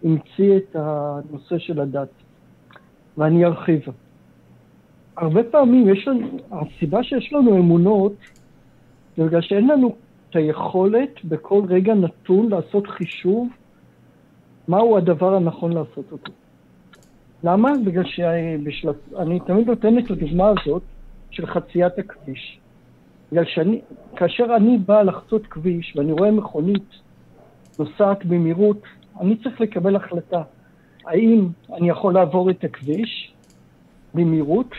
המציא 0.04 0.56
את 0.56 0.76
הנושא 0.78 1.58
של 1.58 1.80
הדת, 1.80 2.08
ואני 3.18 3.44
ארחיב. 3.44 3.80
הרבה 5.16 5.42
פעמים 5.44 5.88
יש 5.88 6.08
לנו, 6.08 6.26
הסיבה 6.50 7.02
שיש 7.02 7.32
לנו 7.32 7.56
אמונות, 7.56 8.12
זה 9.16 9.24
בגלל 9.24 9.40
שאין 9.40 9.68
לנו 9.68 9.94
את 10.30 10.36
היכולת 10.36 11.24
בכל 11.24 11.62
רגע 11.68 11.94
נתון 11.94 12.48
לעשות 12.48 12.86
חישוב 12.86 13.48
מהו 14.68 14.96
הדבר 14.96 15.34
הנכון 15.34 15.72
לעשות 15.72 16.12
אותו. 16.12 16.32
למה? 17.44 17.72
בגלל 17.84 18.04
שאני 18.04 19.40
תמיד 19.40 19.66
נותן 19.66 19.98
את 19.98 20.10
הדוגמה 20.10 20.48
הזאת 20.48 20.82
של 21.30 21.46
חציית 21.46 21.98
הכביש. 21.98 22.58
בגלל 23.32 23.44
שאני, 23.44 23.80
כאשר 24.16 24.44
אני 24.56 24.78
בא 24.78 25.02
לחצות 25.02 25.46
כביש 25.46 25.96
ואני 25.96 26.12
רואה 26.12 26.30
מכונית 26.30 26.88
נוסעת 27.78 28.24
במהירות, 28.24 28.82
אני 29.20 29.36
צריך 29.36 29.60
לקבל 29.60 29.96
החלטה. 29.96 30.42
האם 31.06 31.48
אני 31.76 31.88
יכול 31.88 32.14
לעבור 32.14 32.50
את 32.50 32.64
הכביש 32.64 33.34
במהירות, 34.14 34.70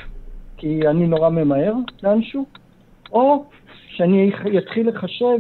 כי 0.57 0.87
אני 0.87 1.07
נורא 1.07 1.29
ממהר 1.29 1.73
לאנשהו, 2.03 2.45
או 3.11 3.45
שאני 3.87 4.31
אתחיל 4.57 4.89
לחשב 4.89 5.37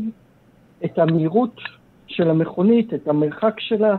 את 0.85 0.99
המהירות 0.99 1.55
של 2.07 2.29
המכונית, 2.29 2.93
את 2.93 3.07
המרחק 3.07 3.59
שלה, 3.59 3.95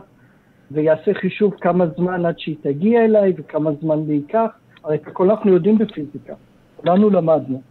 ויעשה 0.71 1.13
חישוב 1.13 1.53
כמה 1.61 1.85
זמן 1.97 2.25
עד 2.25 2.39
שהיא 2.39 2.55
תגיע 2.61 3.05
אליי 3.05 3.33
וכמה 3.37 3.71
זמן 3.81 4.05
זה 4.05 4.13
ייקח. 4.13 4.49
הרי 4.83 4.95
את 4.95 5.07
הכל 5.07 5.31
אנחנו 5.31 5.53
יודעים 5.53 5.77
בפיזיקה, 5.77 6.33
כולנו 6.75 7.09
למדנו. 7.09 7.61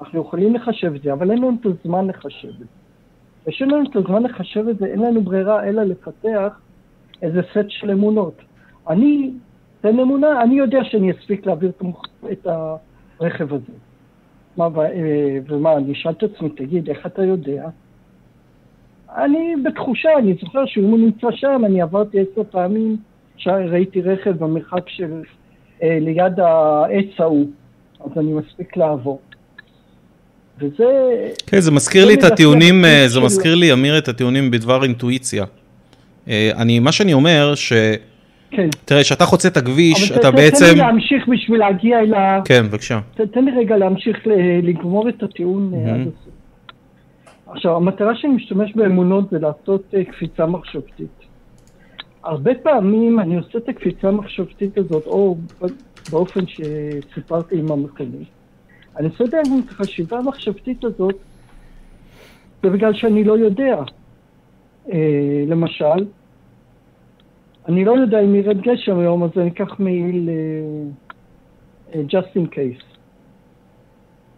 אנחנו 0.00 0.20
יכולים 0.20 0.54
לחשב 0.54 0.94
את 0.94 1.02
זה, 1.02 1.12
אבל 1.12 1.30
אין 1.30 1.38
לנו 1.38 1.56
את 1.60 1.66
הזמן 1.66 2.06
לחשב 2.06 2.48
את 2.48 2.58
זה. 2.58 2.64
ושאין 3.46 3.70
לנו 3.70 3.90
את 3.90 3.96
הזמן 3.96 4.22
לחשב 4.22 4.68
את 4.68 4.78
זה, 4.78 4.86
אין 4.86 5.00
לנו 5.00 5.22
ברירה 5.22 5.64
אלא 5.64 5.82
לפתח 5.82 6.60
איזה 7.22 7.40
סט 7.52 7.68
של 7.68 7.90
אמונות. 7.90 8.34
אני 8.88 9.30
תן 9.80 9.98
אמונה, 9.98 10.42
אני 10.42 10.54
יודע 10.54 10.78
שאני 10.84 11.12
אספיק 11.12 11.46
להעביר 11.46 11.72
את 12.32 12.46
הרכב 13.20 13.54
הזה. 13.54 13.72
מה, 14.56 14.64
אה, 14.64 15.38
ומה, 15.48 15.76
אני 15.76 15.92
אשאל 15.92 16.12
את 16.12 16.22
עצמי, 16.22 16.48
תגיד, 16.48 16.90
איך 16.90 17.06
אתה 17.06 17.22
יודע? 17.22 17.68
אני 19.16 19.54
בתחושה, 19.64 20.08
אני 20.18 20.34
זוכר 20.40 20.66
שאם 20.66 20.84
הוא 20.84 20.98
נמצא 20.98 21.26
שם, 21.30 21.62
אני 21.66 21.82
עברתי 21.82 22.18
עשר 22.20 22.42
פעמים, 22.50 22.96
ראיתי 23.46 24.02
רכב 24.02 24.30
במרחק 24.30 24.88
של 24.88 25.22
אה, 25.82 25.98
ליד 26.00 26.40
העץ 26.40 27.20
ההוא, 27.20 27.46
אז 28.00 28.10
אני 28.16 28.32
מספיק 28.32 28.76
לעבור. 28.76 29.20
וזה... 30.58 30.84
כן, 31.46 31.60
זה 31.60 31.70
מזכיר 31.70 32.06
לי 32.06 32.14
את 32.14 32.24
הטיעונים, 32.24 32.84
אה, 32.84 33.04
זה 33.08 33.20
מזכיר 33.20 33.54
לי, 33.54 33.72
אמיר, 33.72 33.98
את 33.98 34.08
הטיעונים 34.08 34.50
בדבר 34.50 34.82
אינטואיציה. 34.82 35.44
אני, 36.28 36.78
מה 36.78 36.92
שאני 36.92 37.12
אומר, 37.12 37.54
ש... 37.54 37.72
כן. 38.50 38.68
תראה, 38.84 39.02
כשאתה 39.02 39.24
חוצה 39.24 39.48
את 39.48 39.56
הכביש, 39.56 40.12
אתה 40.12 40.30
בעצם... 40.30 40.64
תן 40.64 40.72
לי 40.72 40.78
להמשיך 40.78 41.28
בשביל 41.28 41.58
להגיע 41.58 42.00
אל 42.00 42.14
ה... 42.14 42.40
כן, 42.44 42.66
בבקשה. 42.68 43.00
תן 43.14 43.44
לי 43.44 43.50
רגע 43.50 43.76
להמשיך 43.76 44.16
לגמור 44.62 45.08
את 45.08 45.22
הטיעון 45.22 45.74
אה, 45.74 45.94
עד 45.94 46.00
הסוף. 46.00 46.34
עכשיו, 47.46 47.76
המטרה 47.76 48.16
שאני 48.16 48.32
משתמש 48.32 48.72
באמונות 48.74 49.30
זה 49.30 49.38
לעשות 49.38 49.94
אה, 49.94 50.04
קפיצה 50.04 50.46
מחשבתית. 50.46 51.08
הרבה 52.24 52.54
פעמים 52.62 53.20
אני 53.20 53.36
עושה 53.36 53.58
את 53.58 53.68
הקפיצה 53.68 54.08
המחשבתית 54.08 54.78
הזאת, 54.78 55.06
או 55.06 55.36
באופן 56.10 56.40
שסיפרתי 56.46 57.58
עם 57.58 57.72
המכונית. 57.72 58.28
אני 58.96 59.08
אם 59.46 59.60
את 59.66 59.70
החשיבה 59.70 60.18
המחשבתית 60.18 60.84
הזאת, 60.84 61.14
זה 62.62 62.70
בגלל 62.70 62.94
שאני 62.94 63.24
לא 63.24 63.38
יודע. 63.38 63.76
אה, 64.92 65.44
למשל, 65.46 66.04
אני 67.68 67.84
לא 67.84 67.92
יודע 67.92 68.20
אם 68.20 68.34
ירד 68.34 68.60
גשם 68.60 68.98
היום, 68.98 69.24
אז 69.24 69.30
אני 69.36 69.48
אקח 69.48 69.80
מעיל 69.80 70.28
uh, 71.92 71.96
just 71.96 72.36
in 72.36 72.54
case, 72.54 72.84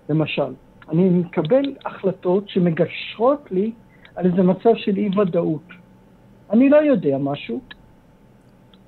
למשל. 0.08 0.52
אני 0.88 1.08
מקבל 1.08 1.74
החלטות 1.84 2.48
שמגשרות 2.48 3.52
לי 3.52 3.72
על 4.16 4.26
איזה 4.26 4.42
מצב 4.42 4.70
של 4.74 4.96
אי-ודאות. 4.96 5.68
אני 6.50 6.68
לא 6.68 6.76
יודע 6.76 7.18
משהו, 7.18 7.60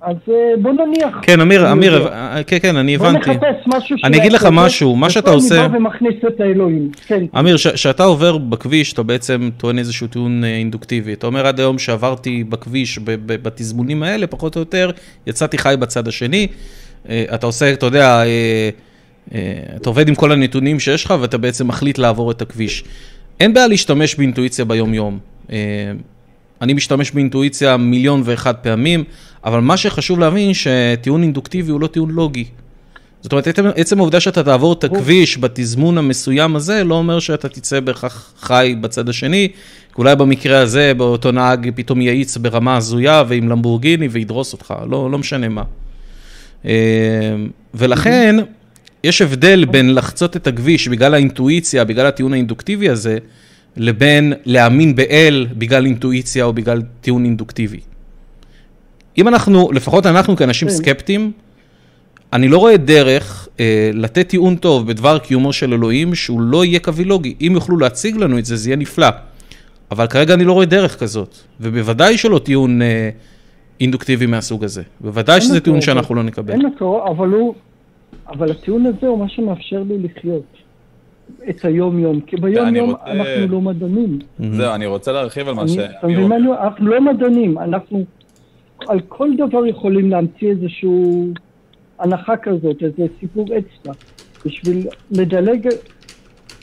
אז 0.02 0.16
אה, 0.28 0.34
בוא 0.62 0.72
נניח. 0.72 1.18
כן, 1.22 1.40
אמיר, 1.40 1.72
אמיר, 1.72 2.08
אה, 2.08 2.42
כן, 2.46 2.58
כן, 2.62 2.76
אני 2.76 2.94
הבנתי. 2.94 3.26
בוא 3.26 3.34
נחפש 3.34 3.66
משהו 3.66 3.96
אני 4.04 4.16
אגיד 4.16 4.32
לך 4.32 4.48
משהו, 4.52 4.96
מה 4.96 5.10
שאתה 5.10 5.30
עושה... 5.30 5.60
אני 5.60 5.68
בא 5.68 5.76
ומכניס 5.76 6.14
את 6.28 6.40
האלוהים, 6.40 6.90
כן. 7.06 7.24
אמיר, 7.38 7.56
כשאתה 7.56 8.04
עובר 8.04 8.38
בכביש, 8.38 8.92
אתה 8.92 9.02
בעצם 9.02 9.50
טוען 9.56 9.78
איזשהו 9.78 10.06
טיעון 10.06 10.44
אה, 10.44 10.48
אינדוקטיבי. 10.48 11.12
אתה 11.12 11.26
אומר, 11.26 11.46
עד 11.46 11.60
היום 11.60 11.78
שעברתי 11.78 12.44
בכביש 12.44 12.98
בתזמונים 13.26 14.02
האלה, 14.02 14.26
פחות 14.26 14.56
או 14.56 14.60
יותר, 14.60 14.90
יצאתי 15.26 15.58
חי 15.58 15.74
בצד 15.78 16.08
השני. 16.08 16.46
אתה 17.06 17.46
עושה, 17.46 17.72
אתה 17.72 17.86
יודע, 17.86 18.22
אתה 19.76 19.88
עובד 19.88 20.08
עם 20.08 20.14
כל 20.14 20.32
הנתונים 20.32 20.80
שיש 20.80 21.04
לך, 21.04 21.14
ואתה 21.20 21.38
בעצם 21.38 21.68
מחליט 21.68 21.98
לעבור 21.98 22.30
את 22.30 22.42
הכביש. 22.42 22.84
אין 23.40 23.54
בעיה 23.54 23.66
להשתמש 23.66 24.14
באינטואיציה 24.14 24.64
ביום-יום. 24.64 25.18
אני 26.62 26.72
משתמש 26.72 27.10
באינטואיציה 27.10 27.76
מיליון 27.76 28.22
ואחד 28.24 28.54
פעמים, 28.54 29.04
אבל 29.44 29.60
מה 29.60 29.76
שחשוב 29.76 30.18
להבין 30.18 30.50
שטיעון 30.54 31.22
אינדוקטיבי 31.22 31.70
הוא 31.70 31.80
לא 31.80 31.86
טיעון 31.86 32.10
לוגי. 32.10 32.44
זאת 33.20 33.32
אומרת, 33.32 33.48
עצם 33.76 33.98
העובדה 33.98 34.20
שאתה 34.20 34.42
תעבור 34.42 34.72
את 34.72 34.84
הכביש 34.84 35.38
בתזמון 35.38 35.98
המסוים 35.98 36.56
הזה, 36.56 36.84
לא 36.84 36.94
אומר 36.94 37.18
שאתה 37.18 37.48
תצא 37.48 37.80
בהכרח 37.80 38.32
חי 38.40 38.74
בצד 38.80 39.08
השני, 39.08 39.48
כי 39.94 39.98
אולי 39.98 40.16
במקרה 40.16 40.58
הזה, 40.60 40.92
באותו 40.96 41.32
נהג 41.32 41.70
פתאום 41.74 42.00
יאיץ 42.00 42.36
ברמה 42.36 42.76
הזויה 42.76 43.24
ועם 43.28 43.48
למבורגיני 43.48 44.08
וידרוס 44.08 44.52
אותך, 44.52 44.74
לא, 44.90 45.10
לא 45.10 45.18
משנה 45.18 45.48
מה. 45.48 45.62
אה, 46.64 46.72
ולכן, 47.74 48.36
יש 49.04 49.22
הבדל 49.22 49.64
בין 49.64 49.94
לחצות 49.94 50.36
את 50.36 50.46
הכביש 50.46 50.88
בגלל 50.88 51.14
האינטואיציה, 51.14 51.84
בגלל 51.84 52.06
הטיעון 52.06 52.32
האינדוקטיבי 52.32 52.88
הזה, 52.88 53.18
לבין 53.76 54.32
להאמין 54.44 54.94
באל 54.94 55.46
בגלל 55.58 55.86
אינטואיציה 55.86 56.44
או 56.44 56.52
בגלל 56.52 56.82
טיעון 57.00 57.24
אינדוקטיבי. 57.24 57.80
אם 59.18 59.28
אנחנו, 59.28 59.72
לפחות 59.72 60.06
אנחנו 60.06 60.36
כאנשים 60.36 60.68
כן. 60.68 60.74
סקפטיים, 60.74 61.32
אני 62.32 62.48
לא 62.48 62.58
רואה 62.58 62.76
דרך 62.76 63.48
אה, 63.60 63.90
לתת 63.94 64.28
טיעון 64.28 64.56
טוב 64.56 64.86
בדבר 64.86 65.18
קיומו 65.18 65.52
של 65.52 65.72
אלוהים 65.72 66.14
שהוא 66.14 66.40
לא 66.40 66.64
יהיה 66.64 66.78
קווילוגי. 66.78 67.34
אם 67.40 67.52
יוכלו 67.54 67.78
להציג 67.78 68.16
לנו 68.16 68.38
את 68.38 68.44
זה, 68.44 68.56
זה 68.56 68.68
יהיה 68.70 68.76
נפלא. 68.76 69.08
אבל 69.90 70.06
כרגע 70.06 70.34
אני 70.34 70.44
לא 70.44 70.52
רואה 70.52 70.66
דרך 70.66 71.00
כזאת, 71.00 71.36
ובוודאי 71.60 72.18
שלא 72.18 72.38
טיעון 72.38 72.82
אה, 72.82 73.10
אינדוקטיבי 73.80 74.26
מהסוג 74.26 74.64
הזה. 74.64 74.82
בוודאי 75.00 75.40
שזה 75.40 75.60
טיעון 75.60 75.80
שאנחנו 75.80 76.14
לא 76.14 76.22
נקבל. 76.22 76.52
אין 76.52 76.66
מקור, 76.66 77.08
אבל 77.08 77.28
הוא, 77.28 77.54
אבל 78.28 78.50
הטיעון 78.50 78.86
הזה 78.86 79.06
הוא 79.06 79.18
מה 79.18 79.28
שמאפשר 79.28 79.82
לי 79.88 79.98
לחיות. 79.98 80.61
את 81.48 81.64
היום-יום, 81.64 82.20
כי 82.20 82.36
ביום-יום. 82.36 82.94
אנחנו 83.06 83.46
לא 83.48 83.60
מדענים. 83.60 84.18
זהו, 84.38 84.74
אני 84.74 84.86
רוצה 84.86 85.12
להרחיב 85.12 85.48
על 85.48 85.54
מה 85.54 85.68
ש... 85.68 85.78
אתה 85.78 86.06
מבין? 86.06 86.32
אנחנו 86.32 86.86
לא 86.86 87.00
מדענים, 87.00 87.58
אנחנו 87.58 88.04
על 88.88 89.00
כל 89.08 89.28
דבר 89.36 89.66
יכולים 89.66 90.10
להמציא 90.10 90.50
איזושהי 90.50 90.88
הנחה 91.98 92.36
כזאת, 92.36 92.82
איזה 92.82 93.06
סיפור 93.20 93.46
אצטרה, 93.58 93.94
בשביל 94.46 94.86
לדלג 95.10 95.68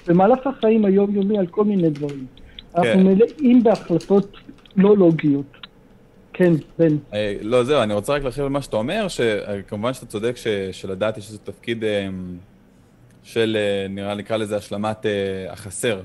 במהלך 0.08 0.48
החיים 0.48 0.86
היומיומי 0.86 1.38
על 1.38 1.48
כל 1.48 1.64
מיני 1.64 1.90
דברים. 1.90 2.26
כן. 2.74 2.80
אנחנו 2.80 3.00
מלאים 3.00 3.64
בהחלטות 3.64 4.38
לא 4.76 4.98
לוגיות. 4.98 5.60
כן, 6.34 6.54
בן. 6.80 6.96
אה, 7.14 7.36
לא, 7.42 7.64
זהו, 7.64 7.84
אני 7.84 7.94
רוצה 7.94 8.14
רק 8.14 8.22
להרחיב 8.22 8.44
על 8.44 8.50
מה 8.50 8.62
שאתה 8.62 8.78
אומר, 8.78 9.08
שכמובן 9.08 9.94
שאתה 9.94 10.06
צודק 10.06 10.36
שלדעת 10.72 11.18
יש 11.18 11.28
איזה 11.28 11.38
תפקיד 11.38 11.84
אה, 11.84 12.08
של, 13.34 13.58
אה, 13.60 13.88
נראה, 13.90 14.16
נקרא 14.16 14.38
לזה 14.38 14.58
השלמת 14.58 15.06
החסר 15.50 16.02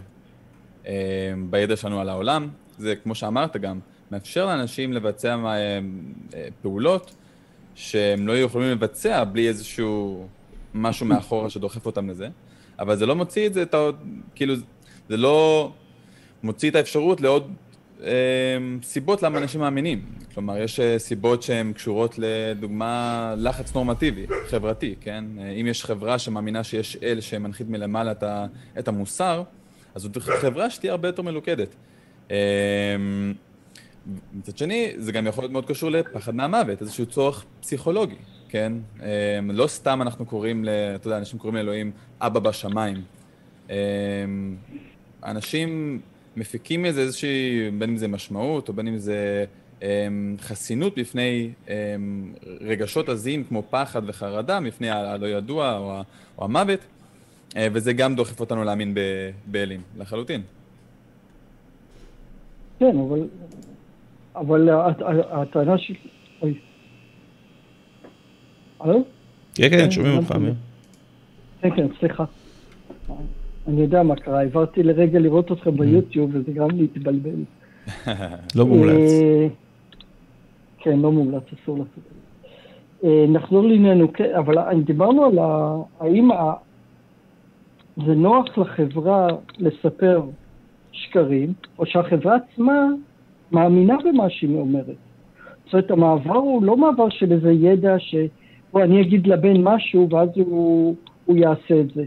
בידע 1.51 1.77
שלנו 1.77 2.01
על 2.01 2.09
העולם. 2.09 2.49
זה, 2.79 2.97
כמו 2.97 3.15
שאמרת 3.15 3.57
גם, 3.57 3.79
מאפשר 4.11 4.47
לאנשים 4.47 4.93
לבצע 4.93 5.37
פעולות 6.63 7.15
שהם 7.75 8.27
לא 8.27 8.39
יכולים 8.39 8.71
לבצע 8.71 9.25
בלי 9.25 9.49
איזשהו 9.49 10.27
משהו 10.75 11.07
מאחורה 11.07 11.51
שדוחף 11.51 11.87
אותם 11.87 12.11
לזה, 12.11 12.29
אבל 12.79 12.97
זה 12.97 13.07
לא 13.07 13.17
מוציא 13.17 13.47
את 13.47 13.55
זה, 13.55 13.63
את 13.63 13.75
ה... 13.75 13.79
כאילו, 14.35 14.55
זה 15.09 15.17
לא 15.17 15.71
מוציא 16.43 16.71
את 16.71 16.75
האפשרות 16.75 17.21
לעוד 17.21 17.51
סיבות 18.83 19.23
למה 19.23 19.39
אנשים 19.39 19.61
מאמינים. 19.61 20.05
כלומר, 20.35 20.59
יש 20.59 20.81
אה, 20.81 20.99
סיבות 20.99 21.43
שהן 21.43 21.73
קשורות 21.73 22.15
לדוגמה 22.19 23.35
לחץ 23.39 23.75
נורמטיבי, 23.75 24.27
חברתי, 24.49 24.95
כן? 25.01 25.25
אה, 25.39 25.51
אם 25.51 25.67
יש 25.67 25.85
חברה 25.85 26.19
שמאמינה 26.19 26.65
שיש 26.65 26.97
אל 27.03 27.21
שמנחית 27.21 27.69
מלמעלה 27.69 28.13
את 28.79 28.89
המוסר, 28.89 29.43
אז 29.95 30.03
זאת 30.03 30.19
חברה 30.19 30.71
שתהיה 30.71 30.93
הרבה 30.93 31.09
יותר 31.09 31.23
מלוכדת. 31.23 31.75
אה, 32.31 32.37
מצד 34.33 34.59
שני, 34.59 34.93
זה 34.97 35.13
גם 35.13 35.27
יכול 35.27 35.45
להיות 35.45 35.53
מאוד 35.53 35.67
קשור 35.67 35.91
לפחד 35.91 36.35
מהמוות, 36.35 36.81
איזשהו 36.81 37.07
צורך 37.07 37.45
פסיכולוגי, 37.61 38.17
כן? 38.49 38.73
אמ, 39.01 39.07
לא 39.51 39.67
סתם 39.67 40.03
אנחנו 40.03 40.27
קוראים, 40.27 40.65
ל, 40.65 40.69
אתה 40.95 41.07
יודע, 41.07 41.19
אנשים 41.19 41.39
קוראים 41.39 41.57
לאלוהים 41.57 41.91
אבא 42.21 42.41
בשמיים. 42.41 43.03
אמ, 43.71 43.75
אנשים 45.25 46.01
מפיקים 46.37 46.83
מזה 46.83 47.01
איזושהי, 47.01 47.71
בין 47.79 47.91
אם 47.91 47.97
זה 47.97 48.09
משמעות, 48.09 48.69
או 48.69 48.75
בין 48.75 48.89
אם 48.89 48.99
זה 48.99 49.45
אמ, 49.83 50.37
חסינות 50.41 50.99
בפני 50.99 51.51
רגשות 52.61 53.09
עזים 53.09 53.45
כמו 53.45 53.63
פחד 53.71 54.03
וחרדה, 54.07 54.61
מפני 54.61 54.91
הלא 54.91 55.27
ידוע 55.27 55.79
או, 55.79 56.01
או 56.39 56.45
המוות, 56.45 56.81
אה, 57.57 57.69
וזה 57.73 57.93
גם 57.93 58.15
דוחף 58.15 58.41
אותנו 58.41 58.65
להאמין 58.65 58.95
באלים, 59.47 59.81
לחלוטין. 59.99 60.43
כן, 62.79 62.97
אבל 62.99 63.29
אבל 64.37 64.69
הטענה 65.31 65.79
של... 65.79 65.95
אוי. 66.43 66.59
הלו? 68.81 69.05
כן, 69.55 69.71
כן, 69.71 69.91
שומעים 69.91 70.17
אותך, 70.19 70.33
אמיר. 70.37 70.55
כן, 71.61 71.77
כן, 71.77 71.87
סליחה. 72.01 72.25
אני 73.69 73.81
יודע 73.81 74.03
מה 74.03 74.17
קרה, 74.17 74.39
העברתי 74.39 74.83
לרגע 74.83 75.19
לראות 75.19 75.53
אתכם 75.53 75.71
mm. 75.71 75.79
ביוטיוב 75.79 76.31
וזה 76.35 76.53
גם 76.53 76.69
להתבלבל. 76.71 77.45
לא 78.57 78.67
מומלץ. 78.67 79.11
אה, 79.11 79.47
כן, 80.79 80.99
לא 80.99 81.13
מומלץ, 81.13 81.43
אסור 81.63 81.79
לעשות 81.79 81.99
את 81.99 82.03
זה. 82.03 82.25
אה, 83.09 83.25
נחזור 83.29 83.63
לענייננו, 83.63 84.13
כן, 84.13 84.31
אבל 84.35 84.83
דיברנו 84.83 85.25
על 85.25 85.39
האם 86.01 86.29
זה 88.07 88.15
נוח 88.15 88.59
לחברה 88.59 89.29
לספר 89.59 90.23
שקרים, 90.93 91.53
או 91.79 91.87
שהחברה 91.87 92.37
עצמה 92.37 92.87
מאמינה 93.53 93.97
במה 94.05 94.31
שהיא 94.31 94.59
אומרת. 94.59 94.97
זאת 95.65 95.73
אומרת, 95.73 95.91
המעבר 95.91 96.37
הוא 96.37 96.63
לא 96.63 96.77
מעבר 96.77 97.09
של 97.09 97.33
איזה 97.33 97.53
ידע 97.53 97.99
ש... 97.99 98.15
בוא, 98.73 98.83
אני 98.83 99.01
אגיד 99.01 99.27
לבן 99.27 99.63
משהו 99.63 100.09
ואז 100.11 100.29
הוא, 100.35 100.95
הוא 101.25 101.37
יעשה 101.37 101.81
את 101.81 101.91
זה. 101.95 102.05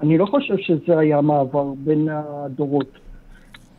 אני 0.00 0.18
לא 0.18 0.26
חושב 0.26 0.54
שזה 0.58 0.98
היה 0.98 1.20
מעבר 1.20 1.72
בין 1.84 2.08
הדורות. 2.08 2.98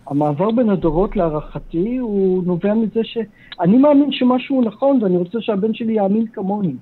המעבר 0.08 0.51
בין 0.51 0.69
הדורות 0.69 1.15
להערכתי 1.15 1.97
הוא 1.97 2.43
נובע 2.45 2.73
מזה 2.73 2.99
שאני 3.03 3.77
מאמין 3.77 4.12
שמשהו 4.12 4.62
נכון 4.62 5.03
ואני 5.03 5.17
רוצה 5.17 5.38
שהבן 5.41 5.73
שלי 5.73 5.93
יאמין 5.93 6.25
כמוני. 6.34 6.73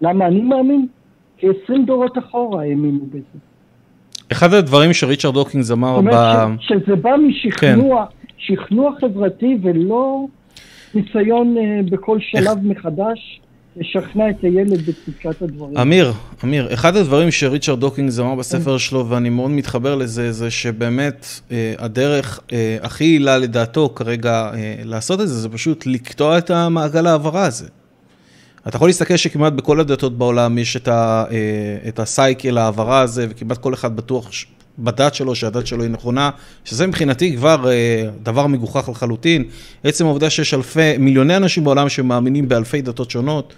למה 0.00 0.26
אני 0.26 0.40
מאמין? 0.40 0.86
כי 1.38 1.46
עשרים 1.46 1.84
דורות 1.84 2.18
אחורה 2.18 2.62
האמינו 2.62 3.00
בזה. 3.10 3.38
אחד 4.32 4.54
הדברים 4.54 4.92
שריצ'רד 4.92 5.34
דוקינס 5.34 5.70
אמר 5.70 5.94
ב... 5.94 5.98
אומרת 5.98 6.48
שזה 6.60 6.96
בא 6.96 7.16
משכנוע, 7.16 8.06
כן. 8.06 8.28
שכנוע 8.38 8.90
חברתי 9.00 9.58
ולא 9.62 10.26
ניסיון 10.94 11.56
אה, 11.58 11.80
בכל 11.90 12.18
שלב 12.20 12.58
מחדש 12.62 13.40
לשכנע 13.76 14.30
את 14.30 14.44
הילד 14.44 14.80
בצדקת 14.88 15.42
הדברים. 15.42 15.76
אמיר, 15.78 16.12
אמיר, 16.44 16.74
אחד 16.74 16.96
הדברים 16.96 17.30
שריצ'רד 17.30 17.80
דוקינס 17.80 18.18
אמר 18.18 18.34
בספר 18.34 18.78
שלו, 18.78 19.08
ואני 19.08 19.30
מאוד 19.30 19.50
מתחבר 19.50 19.94
לזה, 19.94 20.32
זה 20.32 20.50
שבאמת 20.50 21.26
אה, 21.52 21.74
הדרך 21.78 22.40
אה, 22.52 22.76
הכי 22.82 23.04
יעילה 23.04 23.38
לדעתו 23.38 23.92
כרגע 23.94 24.50
לעשות 24.84 25.20
את 25.20 25.28
זה, 25.28 25.34
זה 25.34 25.48
פשוט 25.48 25.86
לקטוע 25.86 26.38
את 26.38 26.50
המעגל 26.50 27.06
ההעברה 27.06 27.44
הזה. 27.46 27.66
אתה 28.68 28.76
יכול 28.76 28.88
להסתכל 28.88 29.16
שכמעט 29.16 29.52
בכל 29.52 29.80
הדתות 29.80 30.18
בעולם 30.18 30.58
יש 30.58 30.76
את, 30.76 30.88
ה, 30.88 31.24
את 31.88 31.98
הסייקל 31.98 32.58
העברה 32.58 33.00
הזה, 33.00 33.26
וכמעט 33.30 33.58
כל 33.58 33.74
אחד 33.74 33.96
בטוח 33.96 34.32
בדת 34.78 35.14
שלו, 35.14 35.34
שהדת 35.34 35.66
שלו 35.66 35.82
היא 35.82 35.90
נכונה, 35.90 36.30
שזה 36.64 36.86
מבחינתי 36.86 37.36
כבר 37.36 37.70
אה, 37.70 38.08
דבר 38.22 38.46
מגוחך 38.46 38.88
לחלוטין. 38.88 39.44
עצם 39.84 40.06
העובדה 40.06 40.30
שיש 40.30 40.54
אלפי, 40.54 40.98
מיליוני 40.98 41.36
אנשים 41.36 41.64
בעולם 41.64 41.88
שמאמינים 41.88 42.48
באלפי 42.48 42.82
דתות 42.82 43.10
שונות, 43.10 43.54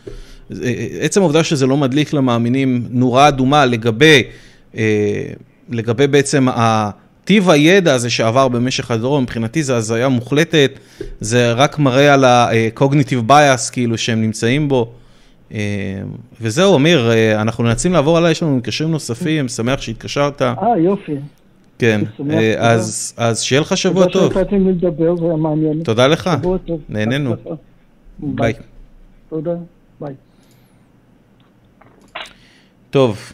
אה, 0.62 0.72
עצם 1.00 1.20
העובדה 1.20 1.44
שזה 1.44 1.66
לא 1.66 1.76
מדליק 1.76 2.12
למאמינים 2.12 2.86
נורה 2.90 3.28
אדומה 3.28 3.66
לגבי 3.66 4.22
אה, 4.76 4.82
לגבי 5.70 6.06
בעצם 6.06 6.48
ה... 6.48 6.90
טיב 7.26 7.50
הידע 7.50 7.94
הזה 7.94 8.10
שעבר 8.10 8.48
במשך 8.48 8.90
הדור, 8.90 9.22
מבחינתי 9.22 9.62
זה 9.62 9.76
הזיה 9.76 10.08
מוחלטת, 10.08 10.78
זה 11.20 11.52
רק 11.52 11.78
מראה 11.78 12.14
על 12.14 12.24
ה-cognitive 12.24 13.30
bias 13.30 13.72
כאילו 13.72 13.98
שהם 13.98 14.22
נמצאים 14.22 14.68
בו. 14.68 14.92
אה, 15.52 16.02
וזהו, 16.40 16.76
אמיר, 16.76 17.10
אה, 17.10 17.40
אנחנו 17.40 17.64
נאלצים 17.64 17.92
לעבור 17.92 18.16
עליי, 18.16 18.30
יש 18.30 18.42
לנו 18.42 18.56
מקשרים 18.56 18.90
נוספים, 18.90 19.48
שמח 19.48 19.80
שהתקשרת. 19.80 20.42
אה, 20.42 20.78
יופי. 20.78 21.14
כן, 21.78 22.00
אה, 22.30 22.72
אז, 22.72 23.14
אז 23.16 23.42
שיהיה 23.42 23.60
לך 23.60 23.76
שבוע 23.76 24.06
טוב. 24.06 24.32
תודה 24.32 24.40
שנתתם 24.40 24.66
לי 24.66 24.72
לדבר, 24.72 25.16
זה 25.16 25.24
היה 25.24 25.36
מעניין. 25.36 25.82
תודה 25.82 26.06
לך. 26.06 26.30
נהנינו. 26.88 27.34
ביי. 28.18 28.52
תודה, 29.28 29.54
ביי. 30.00 30.14
טוב. 32.90 33.32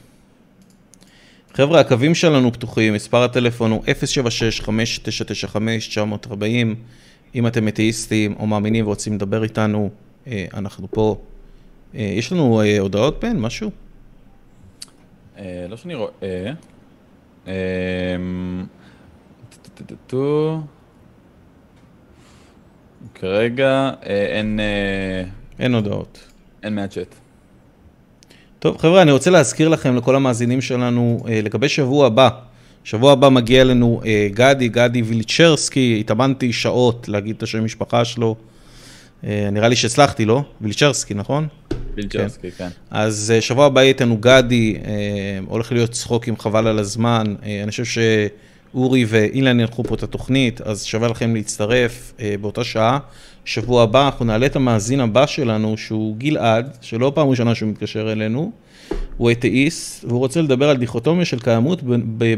חבר'ה, 1.54 1.80
הקווים 1.80 2.14
שלנו 2.14 2.52
פתוחים, 2.52 2.94
מספר 2.94 3.22
הטלפון 3.22 3.70
הוא 3.70 3.82
076-5995-940. 3.84 6.34
אם 7.34 7.46
אתם 7.46 7.68
אתאיסטים 7.68 8.34
או 8.38 8.46
מאמינים 8.46 8.84
ורוצים 8.84 9.14
לדבר 9.14 9.42
איתנו, 9.42 9.90
אנחנו 10.54 10.88
פה. 10.90 11.16
אה, 11.94 12.00
יש 12.02 12.32
לנו 12.32 12.60
אה, 12.60 12.78
הודעות, 12.78 13.24
בן? 13.24 13.36
משהו? 13.36 13.70
לא 15.68 15.76
שאני 15.76 15.94
רואה. 15.94 16.52
אמ, 17.46 17.52
כרגע 23.14 23.90
אין... 24.02 24.60
אין 25.58 25.74
הודעות. 25.74 26.18
אין 26.62 26.74
מהצ'אט. 26.74 27.14
טוב, 28.62 28.78
חבר'ה, 28.78 29.02
אני 29.02 29.12
רוצה 29.12 29.30
להזכיר 29.30 29.68
לכם, 29.68 29.96
לכל 29.96 30.16
המאזינים 30.16 30.60
שלנו, 30.60 31.24
אה, 31.28 31.40
לגבי 31.42 31.68
שבוע 31.68 32.06
הבא. 32.06 32.28
שבוע 32.84 33.12
הבא 33.12 33.28
מגיע 33.28 33.62
אלינו 33.62 34.00
אה, 34.04 34.28
גדי, 34.34 34.68
גדי 34.68 35.02
וילצ'רסקי, 35.02 35.96
התאמנתי 36.00 36.52
שעות 36.52 37.08
להגיד 37.08 37.36
את 37.36 37.42
השם 37.42 37.64
משפחה 37.64 38.04
שלו. 38.04 38.36
אה, 39.26 39.48
נראה 39.52 39.68
לי 39.68 39.76
שהצלחתי, 39.76 40.24
לא? 40.24 40.42
וילצ'רסקי, 40.60 41.14
נכון? 41.14 41.46
וילצ'רסקי, 41.94 42.50
כן. 42.50 42.68
כן. 42.68 42.74
אז 42.90 43.34
שבוע 43.40 43.66
הבא 43.66 43.80
יהיה 43.80 43.88
איתנו 43.88 44.16
גדי, 44.16 44.76
הולך 45.46 45.72
להיות 45.72 45.90
צחוקים 45.90 46.36
חבל 46.36 46.66
על 46.66 46.78
הזמן. 46.78 47.34
אני 47.62 47.70
חושב 47.70 47.84
שאורי 47.84 49.04
ואילן 49.08 49.60
ילכו 49.60 49.84
פה 49.84 49.94
את 49.94 50.02
התוכנית, 50.02 50.60
אז 50.60 50.84
שווה 50.84 51.08
לכם 51.08 51.34
להצטרף 51.34 52.12
באותה 52.40 52.64
שעה. 52.64 52.98
שבוע 53.44 53.82
הבא 53.82 54.06
אנחנו 54.06 54.24
נעלה 54.24 54.46
את 54.46 54.56
המאזין 54.56 55.00
הבא 55.00 55.26
שלנו, 55.26 55.76
שהוא 55.76 56.16
גלעד, 56.16 56.76
שלא 56.80 57.12
פעם 57.14 57.28
ראשונה 57.28 57.54
שהוא 57.54 57.70
מתקשר 57.70 58.12
אלינו, 58.12 58.52
הוא 59.16 59.30
אתאיסט, 59.30 60.04
והוא 60.04 60.18
רוצה 60.18 60.42
לדבר 60.42 60.68
על 60.68 60.76
דיכוטומיה 60.76 61.24
של 61.24 61.38
קיימות 61.38 61.82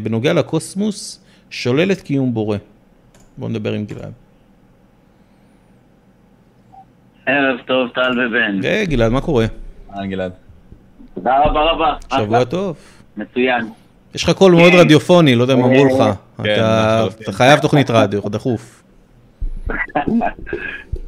בנוגע 0.02 0.32
לקוסמוס, 0.32 1.20
שוללת 1.50 2.00
קיום 2.00 2.34
בורא. 2.34 2.56
בואו 3.38 3.50
נדבר 3.50 3.72
עם 3.72 3.84
גלעד. 3.84 4.12
ערב 7.26 7.60
טוב, 7.66 7.88
טל 7.88 8.10
ובן. 8.20 8.60
היי, 8.62 8.86
גלעד, 8.86 9.12
מה 9.12 9.20
קורה? 9.20 9.44
היי, 9.92 10.08
גלעד. 10.08 10.32
תודה 11.14 11.38
רבה 11.38 11.60
רבה. 11.60 11.94
שבוע 12.16 12.44
טוב. 12.44 12.76
מצוין. 13.16 13.64
יש 14.14 14.24
לך 14.24 14.30
קול 14.30 14.52
מאוד 14.52 14.72
כן. 14.72 14.78
רדיופוני, 14.78 15.34
לא 15.34 15.42
יודע 15.42 15.56
מה 15.56 15.64
אמרו 15.64 15.84
לך. 15.84 16.18
כן, 16.44 16.60
אתה 17.22 17.32
חייב 17.32 17.58
תוכנית 17.58 17.90
רדיו, 17.90 18.20
דחוף. 18.20 18.82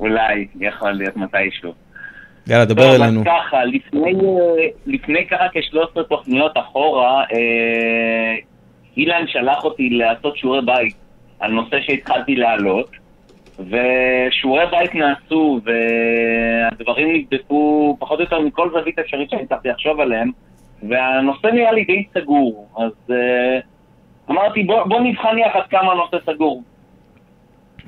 אולי, 0.01 0.47
יכול 0.61 0.91
להיות 0.91 1.17
מתישהו. 1.17 1.73
יאללה, 2.47 2.65
דבר 2.65 2.97
אלינו. 2.97 3.25
טוב, 3.25 3.33
אז 3.33 3.47
ככה, 3.47 3.65
לפני, 3.65 4.13
לפני 4.87 5.27
ככה 5.31 5.45
כ-13 5.53 6.03
תוכניות 6.03 6.53
אחורה, 6.57 7.21
אה, 7.21 8.35
אילן 8.97 9.25
שלח 9.27 9.65
אותי 9.65 9.91
לעשות 9.91 10.37
שיעורי 10.37 10.61
בית 10.63 10.95
על 11.41 11.51
נושא 11.53 11.77
שהתחלתי 11.81 12.37
להעלות, 12.37 12.91
ושיעורי 13.59 14.65
בית 14.71 14.95
נעשו, 14.95 15.61
והדברים 15.65 17.17
נבדקו 17.17 17.97
פחות 18.01 18.19
או 18.19 18.25
יותר 18.25 18.41
מכל 18.41 18.71
זווית 18.71 18.99
אפשרית 18.99 19.31
שאני 19.31 19.43
הצלחתי 19.43 19.69
לחשוב 19.69 20.01
עליהם, 20.01 20.31
והנושא 20.89 21.47
נראה 21.47 21.73
לי 21.73 21.85
די 21.85 22.05
סגור, 22.15 22.69
אז 22.79 22.93
אה, 23.11 23.59
אמרתי 24.31 24.63
בוא, 24.63 24.85
בוא 24.85 25.01
נבחן 25.01 25.39
יחד 25.39 25.61
כמה 25.71 25.93
הנושא 25.93 26.17
סגור. 26.27 26.63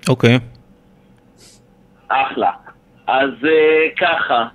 אוקיי. 0.09 0.37
Okay. 0.37 0.41
אחלה. 2.09 2.51
אז 3.07 3.31
uh, 3.43 3.99
ככה, 4.01 4.47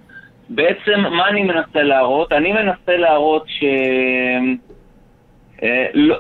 בעצם 0.49 0.99
מה 0.99 1.30
אני 1.30 1.43
מנסה 1.43 1.84
להראות? 1.84 2.32
אני 2.32 2.52
מנסה 2.52 2.97
להראות 2.97 3.43
ש... 3.47 3.63
Uh, 5.58 5.63
לא, 5.93 6.15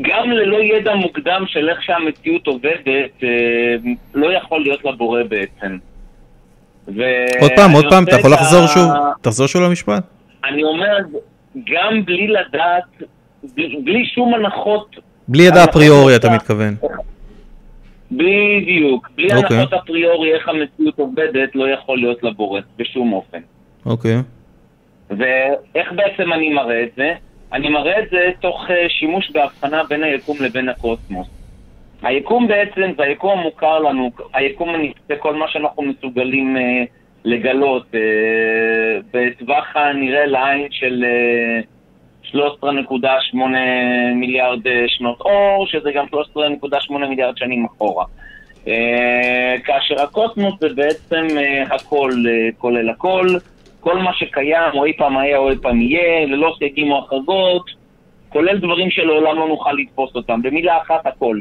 גם 0.00 0.30
ללא 0.30 0.62
ידע 0.62 0.94
מוקדם 0.94 1.44
של 1.46 1.68
איך 1.68 1.82
שהמציאות 1.82 2.46
עובדת, 2.46 3.10
uh, 3.20 3.24
לא 4.14 4.32
יכול 4.32 4.62
להיות 4.62 4.84
לבורא 4.84 5.22
בעצם. 5.22 5.78
עוד 7.40 7.50
פעם, 7.56 7.72
עוד 7.72 7.84
פעם, 7.90 8.04
אתה 8.04 8.16
יכול 8.16 8.32
לחזור 8.32 8.64
ה... 8.64 8.68
שוב? 8.68 8.90
תחזור 9.22 9.46
שוב 9.46 9.62
למשפט. 9.62 10.02
אני 10.44 10.64
אומר, 10.64 10.98
גם 11.56 12.04
בלי 12.04 12.26
לדעת, 12.26 13.10
בלי, 13.54 13.80
בלי 13.84 14.06
שום 14.14 14.34
הנחות... 14.34 14.96
בלי 15.28 15.42
ידע 15.42 15.64
אפריורי, 15.64 16.16
אתה 16.16 16.30
מתכוון. 16.30 16.74
בדיוק. 18.12 19.08
בלי 19.16 19.28
okay. 19.30 19.36
אוקיי. 19.36 19.56
הנחות 19.56 19.72
אפריורי 19.74 20.34
איך 20.34 20.48
המציאות 20.48 20.98
עובדת, 20.98 21.54
לא 21.54 21.70
יכול 21.70 21.98
להיות 21.98 22.22
לבורא, 22.22 22.60
בשום 22.76 23.12
אופן. 23.12 23.40
אוקיי. 23.86 24.18
Okay. 24.18 24.22
ואיך 25.10 25.92
בעצם 25.92 26.32
אני 26.32 26.48
מראה 26.52 26.82
את 26.82 26.88
זה? 26.96 27.12
אני 27.52 27.68
מראה 27.68 27.98
את 27.98 28.10
זה 28.10 28.30
תוך 28.40 28.66
uh, 28.68 28.72
שימוש 28.88 29.30
בהבחנה 29.30 29.84
בין 29.84 30.02
היקום 30.02 30.36
לבין 30.40 30.68
הקוסמוס. 30.68 31.28
היקום 32.02 32.48
בעצם 32.48 32.92
זה 32.96 33.02
היקום 33.02 33.38
המוכר 33.38 33.78
לנו, 33.78 34.10
היקום 34.34 34.68
הנצפה, 34.68 35.16
כל 35.18 35.34
מה 35.34 35.48
שאנחנו 35.48 35.82
מסוגלים 35.82 36.56
uh, 36.56 36.60
לגלות 37.24 37.86
uh, 37.92 37.96
בטווח 39.12 39.76
הנראה 39.76 40.26
לעין 40.26 40.68
של... 40.70 41.04
Uh, 41.64 41.78
13.8 42.32 43.36
מיליארד 44.14 44.66
אה, 44.66 44.84
שנות 44.86 45.20
אור, 45.20 45.66
שזה 45.66 45.92
גם 45.92 46.06
13.8 46.14 46.92
מיליארד 47.08 47.36
שנים 47.36 47.64
אחורה. 47.64 48.04
Uh, 48.64 48.68
כאשר 49.64 50.02
הקוסמוס 50.02 50.54
זה 50.60 50.68
בעצם 50.74 51.26
uh, 51.30 51.74
הכל, 51.74 52.10
uh, 52.10 52.54
כולל 52.58 52.90
הכל, 52.90 53.26
כל 53.88 53.98
מה 53.98 54.12
שקיים, 54.14 54.72
או 54.74 54.84
אי 54.84 54.92
פעם 54.92 55.18
היה 55.18 55.38
או 55.38 55.50
אי 55.50 55.56
פעם 55.62 55.80
יהיה, 55.80 56.26
ללא 56.26 56.54
סייגים 56.58 56.92
או 56.92 56.98
החרגות, 56.98 57.70
כולל 58.28 58.58
דברים 58.58 58.90
שלעולם 58.90 59.36
לא 59.36 59.48
נוכל 59.48 59.72
לתפוס 59.72 60.14
אותם. 60.14 60.42
במילה 60.42 60.78
אחת, 60.82 61.06
הכל. 61.06 61.38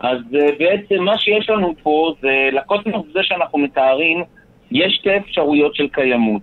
אז 0.00 0.18
uh, 0.32 0.58
בעצם 0.58 1.02
מה 1.02 1.18
שיש 1.18 1.50
לנו 1.50 1.74
פה 1.82 2.12
זה, 2.20 2.48
לקוסמוס 2.52 3.06
זה 3.12 3.20
שאנחנו 3.22 3.58
מתארים, 3.58 4.22
יש 4.70 4.94
שתי 4.94 5.16
אפשרויות 5.16 5.74
של 5.74 5.88
קיימות. 5.88 6.42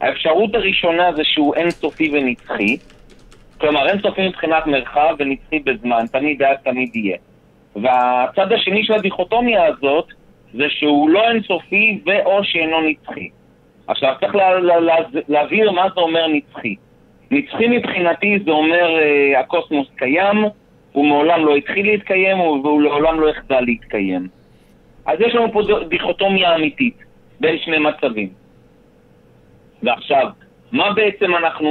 האפשרות 0.00 0.54
הראשונה 0.54 1.12
זה 1.12 1.22
שהוא 1.24 1.54
אינסופי 1.54 2.10
ונצחי, 2.12 2.76
כלומר 3.58 3.88
אינסופי 3.88 4.28
מבחינת 4.28 4.66
מרחב 4.66 5.14
ונצחי 5.18 5.58
בזמן, 5.58 6.04
תמיד 6.12 6.42
היה, 6.42 6.56
תמיד 6.56 6.96
יהיה. 6.96 7.16
והצד 7.76 8.52
השני 8.52 8.84
של 8.84 8.92
הדיכוטומיה 8.92 9.64
הזאת 9.64 10.06
זה 10.54 10.64
שהוא 10.68 11.10
לא 11.10 11.30
אינסופי 11.30 12.00
ואו 12.06 12.44
שאינו 12.44 12.80
נצחי. 12.80 13.28
עכשיו 13.88 14.14
צריך 14.20 14.34
לה, 14.34 14.60
לה, 14.60 14.80
לה, 14.80 14.96
להבהיר 15.28 15.70
מה 15.70 15.86
זה 15.94 16.00
אומר 16.00 16.26
נצחי. 16.26 16.74
נצחי 17.30 17.68
מבחינתי 17.68 18.38
זה 18.44 18.50
אומר 18.50 18.98
אה, 19.00 19.40
הקוסמוס 19.40 19.88
קיים, 19.96 20.44
הוא 20.92 21.06
מעולם 21.06 21.46
לא 21.46 21.56
התחיל 21.56 21.86
להתקיים 21.86 22.40
והוא 22.40 22.82
לעולם 22.82 23.20
לא 23.20 23.30
יחדל 23.30 23.60
להתקיים. 23.60 24.28
אז 25.06 25.20
יש 25.20 25.34
לנו 25.34 25.52
פה 25.52 25.62
דיכוטומיה 25.88 26.56
אמיתית 26.56 26.96
בין 27.40 27.58
שני 27.58 27.78
מצבים. 27.78 28.28
ועכשיו, 29.82 30.26
מה 30.72 30.92
בעצם 30.92 31.34
אנחנו 31.36 31.70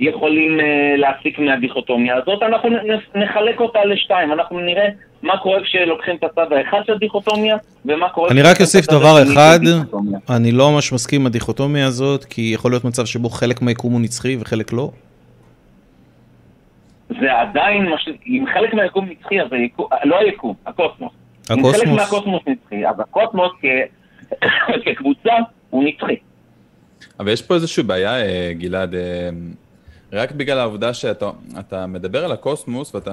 יכולים 0.00 0.58
uh, 0.60 0.62
להסיק 0.96 1.38
מהדיכוטומיה 1.38 2.16
הזאת? 2.16 2.42
אנחנו 2.42 2.68
נחלק 3.14 3.60
אותה 3.60 3.84
לשתיים, 3.84 4.32
אנחנו 4.32 4.60
נראה 4.60 4.88
מה 5.22 5.38
קורה 5.38 5.62
כשלוקחים 5.62 6.16
את 6.16 6.24
הצד 6.24 6.52
האחד 6.52 6.78
של 6.86 6.92
הדיכוטומיה, 6.92 7.56
ומה 7.84 8.08
קורה... 8.08 8.30
אני 8.30 8.42
רק 8.42 8.60
אוסיף 8.60 8.86
דבר 8.86 9.22
אחד, 9.22 9.58
אני 10.30 10.52
לא 10.52 10.70
ממש 10.70 10.92
מסכים 10.92 11.20
עם 11.20 11.26
הדיכוטומיה 11.26 11.86
הזאת, 11.86 12.24
כי 12.24 12.50
יכול 12.54 12.70
להיות 12.72 12.84
מצב 12.84 13.06
שבו 13.06 13.28
חלק 13.28 13.62
מהיקום 13.62 13.92
הוא 13.92 14.00
נצחי 14.00 14.36
וחלק 14.40 14.72
לא. 14.72 14.90
זה 17.08 17.40
עדיין, 17.40 17.86
מש... 17.88 18.08
אם 18.26 18.44
חלק 18.54 18.74
מהיקום 18.74 19.08
נצחי, 19.08 19.40
אז 19.40 19.52
היקום, 19.52 19.86
לא 20.04 20.18
היקום, 20.18 20.54
הקוסמוס. 20.66 21.12
הקוסמוס. 21.50 21.74
אם 21.74 21.80
חלק 21.80 21.88
מהקוסמוס 21.88 22.42
נצחי, 22.46 22.86
אז 22.86 23.00
הקוסמוס 23.00 23.52
כ... 23.60 23.64
כקבוצה 24.84 25.32
הוא 25.70 25.84
נצחי. 25.84 26.16
אבל 27.20 27.32
יש 27.32 27.42
פה 27.42 27.54
איזושהי 27.54 27.82
בעיה, 27.82 28.20
אה, 28.20 28.50
גלעד, 28.52 28.94
אה, 28.94 29.28
רק 30.14 30.32
בגלל 30.32 30.58
העובדה 30.58 30.94
שאתה 30.94 31.86
מדבר 31.88 32.24
על 32.24 32.32
הקוסמוס 32.32 32.94
ואתה, 32.94 33.12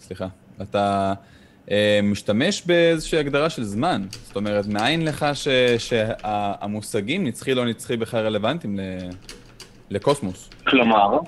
סליחה, 0.00 0.26
אתה 0.62 1.12
אה, 1.70 2.00
משתמש 2.02 2.62
באיזושהי 2.66 3.18
הגדרה 3.18 3.50
של 3.50 3.64
זמן. 3.64 4.02
זאת 4.10 4.36
אומרת, 4.36 4.66
מאין 4.66 5.04
לך 5.04 5.26
ש, 5.34 5.48
שהמושגים 5.78 7.24
נצחי 7.26 7.54
לא 7.54 7.66
נצחי 7.66 7.96
בכלל 7.96 8.24
רלוונטיים 8.26 8.78
לקוסמוס? 9.90 10.50
כלומר? 10.66 11.18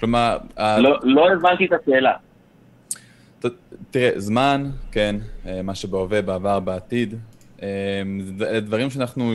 כלומר, 0.00 0.38
ה- 0.56 0.78
לא- 0.78 0.98
לא 1.02 1.32
הבנתי 1.32 1.64
את 1.66 1.70
השאלה. 1.82 2.12
ת- 3.40 3.46
תראה, 3.90 4.10
זמן, 4.16 4.70
כן, 4.92 5.16
אה, 5.46 5.62
מה 5.62 5.74
שבהווה, 5.74 6.22
בעבר, 6.22 6.60
בעתיד, 6.60 7.14
אה, 7.62 7.68
ד- 8.38 8.64
דברים 8.64 8.90
שאנחנו 8.90 9.32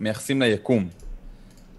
מייחסים 0.00 0.42
ליקום. 0.42 0.88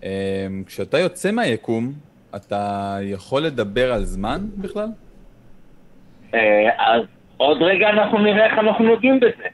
אה, 0.04 0.48
כשאתה 0.66 1.00
יוצא 1.00 1.32
מהיקום, 1.32 1.94
אתה 2.36 2.98
יכול 3.02 3.42
לדבר 3.42 3.94
על 3.94 4.04
זמן 4.04 4.40
בכלל? 4.58 4.88
אה, 6.34 6.70
אז 6.78 7.02
עוד 7.38 7.62
רגע 7.62 7.90
אנחנו 7.90 8.18
נראה 8.18 8.46
איך 8.46 8.54
אנחנו 8.54 8.86
נוגעים 8.86 9.20
בזה. 9.20 9.48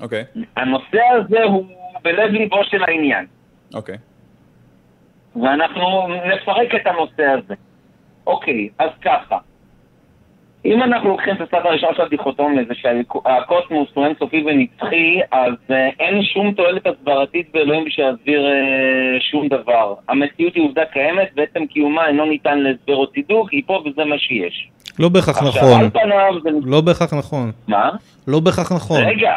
אוקיי, 0.00 0.24
הנושא 0.56 1.00
הזה 1.16 1.42
הוא 1.42 1.64
בלב 2.02 2.30
ליבו 2.30 2.64
של 2.64 2.82
העניין, 2.82 3.26
אוקיי. 3.74 3.96
ואנחנו 5.42 6.08
נפרק 6.08 6.74
את 6.74 6.86
הנושא 6.86 7.22
הזה. 7.22 7.54
אוקיי, 8.26 8.68
אז 8.78 8.90
ככה. 9.02 9.38
אם 10.64 10.82
אנחנו 10.82 11.08
לוקחים 11.08 11.34
את 11.34 11.40
הצד 11.40 11.60
הראשון 11.64 11.88
של 11.96 12.02
הדיכוטומיה, 12.02 12.64
זה 12.68 12.74
שהקוסמוס 12.74 13.88
הוא 13.94 14.06
אינסופי 14.06 14.44
ונצחי, 14.46 15.20
אז 15.32 15.54
אה, 15.70 15.88
אין 16.00 16.22
שום 16.22 16.52
תועלת 16.52 16.86
הסברתית 16.86 17.46
באלוהים 17.54 17.84
בשביל 17.84 18.06
להסביר 18.06 18.46
אה, 18.46 19.20
שום 19.30 19.48
דבר. 19.48 19.94
המציאות 20.08 20.54
היא 20.54 20.64
עובדה 20.64 20.82
קיימת, 20.92 21.28
ועצם 21.36 21.66
קיומה 21.66 22.08
אינו 22.08 22.24
ניתן 22.24 22.58
להסבר 22.58 22.96
או 22.96 23.12
צידוק, 23.12 23.52
היא 23.52 23.62
פה 23.66 23.82
וזה 23.86 24.04
מה 24.04 24.18
שיש. 24.18 24.68
לא 24.98 25.08
בהכרח 25.08 25.42
נכון. 25.42 25.90
פניו 25.90 26.34
זה... 26.42 26.50
לא 26.64 26.80
בהכרח 26.80 27.14
נכון. 27.14 27.50
מה? 27.68 27.90
לא 28.28 28.40
בהכרח 28.40 28.72
נכון. 28.72 29.02
רגע, 29.04 29.32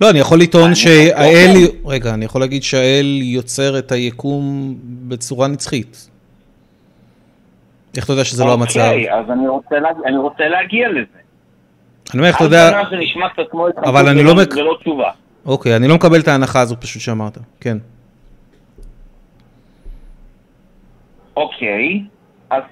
לא, 0.00 0.10
אני 0.10 0.18
יכול 0.18 0.40
לטעון 0.40 0.74
שהאל... 0.74 1.50
אוקיי. 1.54 1.80
רגע, 1.86 2.14
אני 2.14 2.24
יכול 2.24 2.40
להגיד 2.40 2.62
שהאל 2.62 3.20
יוצר 3.22 3.78
את 3.78 3.92
היקום 3.92 4.74
בצורה 5.08 5.48
נצחית. 5.48 6.10
איך 7.96 8.04
אתה 8.04 8.12
יודע 8.12 8.24
שזה 8.24 8.44
לא 8.44 8.52
המצב? 8.52 8.80
אוקיי, 8.80 9.14
אז 9.14 9.30
אני 9.30 9.48
רוצה, 9.48 9.78
לה... 9.78 9.88
אני 10.06 10.16
רוצה 10.16 10.48
להגיע 10.48 10.88
לזה. 10.88 11.00
אני 12.14 12.20
אומר, 12.22 12.30
אתה 12.36 12.44
יודע... 12.44 12.70
זה 12.90 12.96
נשמע 12.96 13.28
קצת 13.28 13.42
כמו 13.50 13.66
אבל 13.84 14.08
אני 14.08 14.20
ולא- 14.20 14.30
לא 14.36 14.42
מק- 14.42 14.56
ולא 14.56 14.76
תשובה. 14.80 15.10
אוקיי, 15.46 15.76
אני 15.76 15.88
לא 15.88 15.94
מקבל 15.94 16.20
את 16.20 16.28
ההנחה 16.28 16.60
הזו 16.60 16.76
פשוט 16.80 17.02
שאמרת. 17.02 17.38
כן. 17.60 17.78
אוקיי, 21.36 22.02
אז 22.50 22.62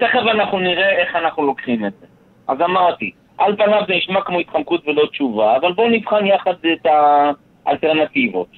תכף 0.00 0.16
אנחנו 0.34 0.58
נראה 0.58 0.90
איך 0.90 1.16
אנחנו 1.16 1.46
לוקחים 1.46 1.86
את 1.86 1.92
זה. 2.00 2.06
אז 2.48 2.60
אמרתי, 2.60 3.10
על 3.38 3.56
פניו 3.56 3.82
זה 3.88 3.94
נשמע 3.96 4.20
כמו 4.20 4.38
התחמקות 4.40 4.88
ולא 4.88 5.06
תשובה, 5.10 5.56
אבל 5.56 5.72
בואו 5.72 5.88
נבחן 5.90 6.26
יחד 6.26 6.52
את 6.72 6.86
האלטרנטיבות. 7.66 8.48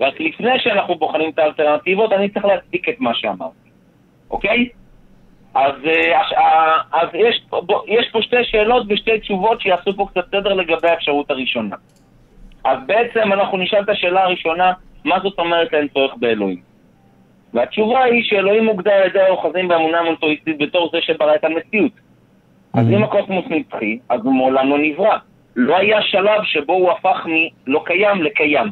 רק 0.00 0.20
לפני 0.20 0.50
שאנחנו 0.58 0.94
בוחנים 0.94 1.30
את 1.30 1.38
האלטרנטיבות, 1.38 2.12
אני 2.12 2.28
צריך 2.28 2.44
להצדיק 2.44 2.88
את 2.88 2.94
מה 2.98 3.10
שאמרתי, 3.14 3.68
אוקיי? 4.30 4.68
אז, 5.54 5.72
אה, 5.86 6.20
אה, 6.38 6.80
אז 6.92 7.08
יש, 7.14 7.42
יש 7.86 8.08
פה 8.12 8.22
שתי 8.22 8.44
שאלות 8.44 8.86
ושתי 8.88 9.20
תשובות 9.20 9.60
שיעשו 9.60 9.96
פה 9.96 10.06
קצת 10.10 10.26
סדר 10.30 10.54
לגבי 10.54 10.88
האפשרות 10.88 11.30
הראשונה. 11.30 11.76
אז 12.64 12.78
בעצם 12.86 13.32
אנחנו 13.32 13.58
נשאל 13.58 13.82
את 13.82 13.88
השאלה 13.88 14.24
הראשונה, 14.24 14.72
מה 15.04 15.20
זאת 15.22 15.38
אומרת 15.38 15.74
אין 15.74 15.88
צורך 15.88 16.14
באלוהים? 16.16 16.60
והתשובה 17.54 18.04
היא 18.04 18.22
שאלוהים 18.24 18.64
מוגדר 18.64 18.92
על 18.92 19.06
ידי 19.06 19.20
האוחזים 19.20 19.68
באמונה 19.68 20.02
מונותואיסטית 20.02 20.58
בתור 20.58 20.90
זה 20.92 20.98
שברא 21.00 21.34
את 21.34 21.44
המציאות. 21.44 21.92
אז 22.74 22.90
אם 22.90 23.04
הקוסמוס 23.04 23.44
נצחי, 23.48 23.98
אז 24.08 24.20
הוא 24.24 24.34
מעולם 24.34 24.70
לא 24.70 24.78
נברא. 24.78 25.16
לא 25.56 25.76
היה 25.76 26.02
שלב 26.02 26.44
שבו 26.44 26.72
הוא 26.72 26.90
הפך 26.90 27.26
מלא 27.26 27.80
קיים 27.84 28.22
לקיים. 28.22 28.68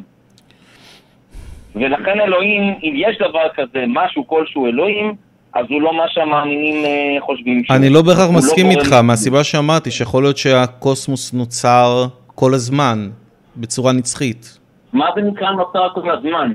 ולכן 1.75 2.21
אלוהים, 2.21 2.63
אם 2.63 2.93
יש 2.95 3.17
דבר 3.17 3.49
כזה, 3.55 3.83
משהו 3.87 4.27
כלשהו 4.27 4.67
אלוהים, 4.67 5.15
אז 5.53 5.65
הוא 5.69 5.81
לא 5.81 5.97
מה 5.97 6.03
שהמאמינים 6.07 6.85
אה, 6.85 7.21
חושבים. 7.21 7.63
אני 7.69 7.89
לא 7.89 8.01
בהכרח 8.01 8.25
הוא 8.25 8.33
מסכים 8.33 8.69
איתך. 8.69 8.93
מהסיבה 8.93 9.43
שאמרתי, 9.43 9.91
שיכול 9.91 10.23
להיות 10.23 10.37
שהקוסמוס 10.37 11.33
נוצר 11.33 12.05
כל 12.35 12.53
הזמן, 12.53 13.09
בצורה 13.57 13.91
נצחית. 13.93 14.59
מה 14.93 15.05
זה 15.15 15.21
נקרא 15.21 15.51
נוצר 15.51 15.87
כל 15.93 16.09
הזמן? 16.09 16.53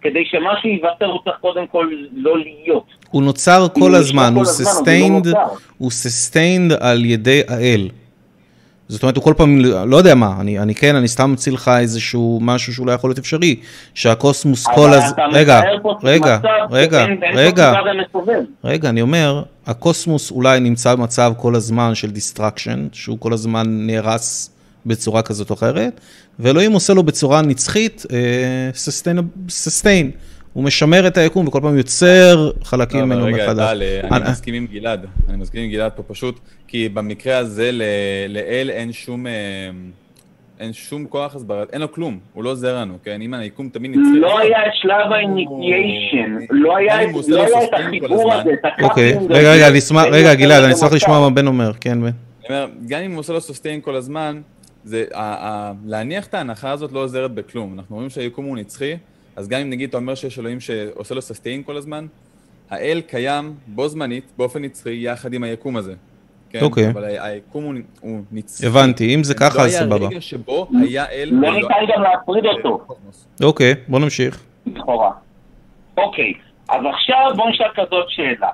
כדי 0.00 0.24
שמשהו 0.24 0.68
ייווצר 0.68 1.04
הוא 1.04 1.20
צריך 1.24 1.36
קודם 1.40 1.66
כל 1.66 1.86
לא 2.12 2.38
להיות. 2.38 2.84
הוא 3.10 3.22
נוצר 3.22 3.66
כל 3.74 3.94
הזמן, 3.94 4.32
הוא 4.34 4.44
הוא 5.10 5.22
לא. 5.24 5.38
הוא 5.78 5.90
sustained 5.90 6.74
על 6.80 7.04
ידי 7.04 7.40
האל. 7.48 7.88
זאת 8.90 9.02
אומרת, 9.02 9.16
הוא 9.16 9.24
כל 9.24 9.34
פעם, 9.36 9.58
לא 9.86 9.96
יודע 9.96 10.14
מה, 10.14 10.36
אני, 10.40 10.58
אני 10.58 10.74
כן, 10.74 10.96
אני 10.96 11.08
סתם 11.08 11.30
ממציא 11.30 11.52
לך 11.52 11.70
איזשהו 11.78 12.38
משהו 12.42 12.74
שאולי 12.74 12.94
יכול 12.94 13.10
להיות 13.10 13.18
אפשרי, 13.18 13.56
שהקוסמוס 13.94 14.66
כל 14.66 14.72
אבל 14.72 14.94
הזמן, 14.94 15.10
אתה 15.12 15.22
רגע, 15.32 15.60
מתאר 15.60 15.78
פה 15.82 15.94
רגע, 16.02 16.38
מצב 16.38 16.48
רגע, 16.70 17.06
רגע, 17.34 17.72
ומסובב. 17.92 18.40
רגע, 18.64 18.88
אני 18.88 19.02
אומר, 19.02 19.42
הקוסמוס 19.66 20.30
אולי 20.30 20.60
נמצא 20.60 20.94
במצב 20.94 21.32
כל 21.36 21.54
הזמן 21.54 21.94
של 21.94 22.10
destruction, 22.10 22.88
שהוא 22.92 23.18
כל 23.20 23.32
הזמן 23.32 23.66
נהרס 23.68 24.50
בצורה 24.86 25.22
כזאת 25.22 25.50
או 25.50 25.54
אחרת, 25.54 26.00
ואלוהים 26.38 26.72
עושה 26.72 26.94
לו 26.94 27.02
בצורה 27.02 27.42
נצחית, 27.42 28.06
ססטיין. 29.48 30.10
הוא 30.52 30.64
משמר 30.64 31.06
את 31.06 31.16
היקום 31.16 31.48
וכל 31.48 31.60
פעם 31.62 31.76
יוצר 31.76 32.50
חלקים 32.64 33.00
לא, 33.00 33.06
ממנו 33.06 33.24
רגע, 33.24 33.36
מחדש. 33.44 33.68
טל, 33.70 33.82
אה, 33.82 34.16
אני 34.16 34.30
מסכים 34.30 34.54
עם 34.54 34.66
גלעד. 34.66 35.06
אני 35.28 35.36
מסכים 35.36 35.62
עם 35.64 35.70
גלעד 35.70 35.92
פה 35.92 36.02
פשוט, 36.02 36.38
כי 36.68 36.88
במקרה 36.88 37.36
הזה 37.38 37.70
ל- 37.72 37.82
לאל 38.28 38.70
אין 38.70 38.92
שום... 38.92 39.26
אה, 39.26 39.32
אין 40.60 40.72
שום 40.72 41.06
כוח 41.06 41.34
הסברה, 41.36 41.64
אין 41.72 41.80
לו 41.80 41.92
כלום, 41.92 42.18
הוא 42.34 42.44
לא 42.44 42.50
עוזר 42.50 42.76
לנו, 42.76 42.94
כן? 43.04 43.20
אם 43.22 43.34
היקום 43.34 43.68
תמיד 43.68 43.90
נצחי... 43.90 44.18
לא 44.20 44.38
היה 44.38 44.66
את 44.66 44.72
שלב 44.74 45.12
האיניטיישן, 45.12 46.46
לא 46.50 46.76
היה 46.76 47.00
אם 47.04 47.10
הוא 47.10 47.18
עושה 47.20 47.30
לא 47.32 47.42
היה 47.42 47.64
את 47.64 47.68
sustain 47.68 47.76
כל 47.76 47.82
החיבור 47.86 48.32
הזמן. 48.32 48.40
הזה, 48.40 48.50
את 48.52 48.82
אוקיי, 48.82 49.10
הקאפינג 49.10 49.32
רגע, 49.32 49.52
רגע, 49.52 49.68
אני 49.68 49.78
אשמח, 49.78 50.04
בין 50.04 50.14
רגע, 50.14 50.34
גלעד, 50.34 50.64
אני 50.64 50.72
אשמח. 50.74 50.92
לשמוע 50.92 51.20
מה 51.20 51.30
בן 51.30 51.46
אומר, 51.46 51.72
כן, 51.80 52.00
בן. 52.00 52.06
אני 52.06 52.14
אומר, 52.48 52.66
גם 52.88 53.00
אם 53.02 53.10
הוא 53.12 53.18
עושה 53.20 53.32
לו 53.32 53.40
סוסטיין 53.40 53.80
כל 53.80 53.94
הזמן, 53.96 54.40
להניח 55.86 56.26
את 56.26 56.34
ההנחה 56.34 56.70
הזאת 56.70 56.92
לא 56.92 57.00
עוזרת 57.00 57.30
בכלום. 57.34 57.74
אנחנו 57.78 57.96
רואים 57.96 58.10
שהיקום 58.10 58.44
הוא 58.44 58.56
נצחי, 58.56 58.92
אז 59.36 59.48
גם 59.48 59.60
אם 59.60 59.70
נגיד 59.70 59.88
אתה 59.88 59.96
אומר 59.96 60.14
שיש 60.14 60.38
אלוהים 60.38 60.60
שעושה 60.60 61.14
לו 61.14 61.22
סוסטיין 61.22 61.62
כל 61.62 61.76
הזמן, 61.76 62.06
האל 62.70 63.00
קיים 63.06 63.54
בו 63.66 63.88
זמנית, 63.88 64.32
באופן 64.36 64.62
נצחי, 64.62 64.98
יחד 65.02 65.32
עם 65.32 65.42
היקום 65.42 65.76
הזה. 65.76 65.94
כן? 66.50 66.58
אוקיי. 66.62 66.90
אבל 66.90 67.04
היקום 67.04 67.64
הוא, 67.64 67.74
הוא 68.00 68.20
נצחי. 68.32 68.66
הבנתי, 68.66 69.14
אם 69.14 69.24
זה 69.24 69.34
ככה, 69.34 69.62
אז 69.62 69.74
לא 69.74 69.80
סבבה. 69.80 69.96
היה 69.96 70.08
רגע 70.08 70.20
שבו 70.20 70.68
היה 70.82 71.04
אל... 71.06 71.28
לא 71.32 71.54
ניתן 71.54 71.74
גם 71.94 72.02
להפריד 72.02 72.44
אותו. 72.46 72.86
אוקיי, 73.42 73.74
בוא 73.88 73.98
נמשיך. 73.98 74.44
לכאורה. 74.66 75.10
אוקיי, 75.98 76.32
אז 76.68 76.80
עכשיו 76.94 77.36
בואו 77.36 77.50
נשאל 77.50 77.66
כזאת 77.74 78.04
שאלה. 78.08 78.48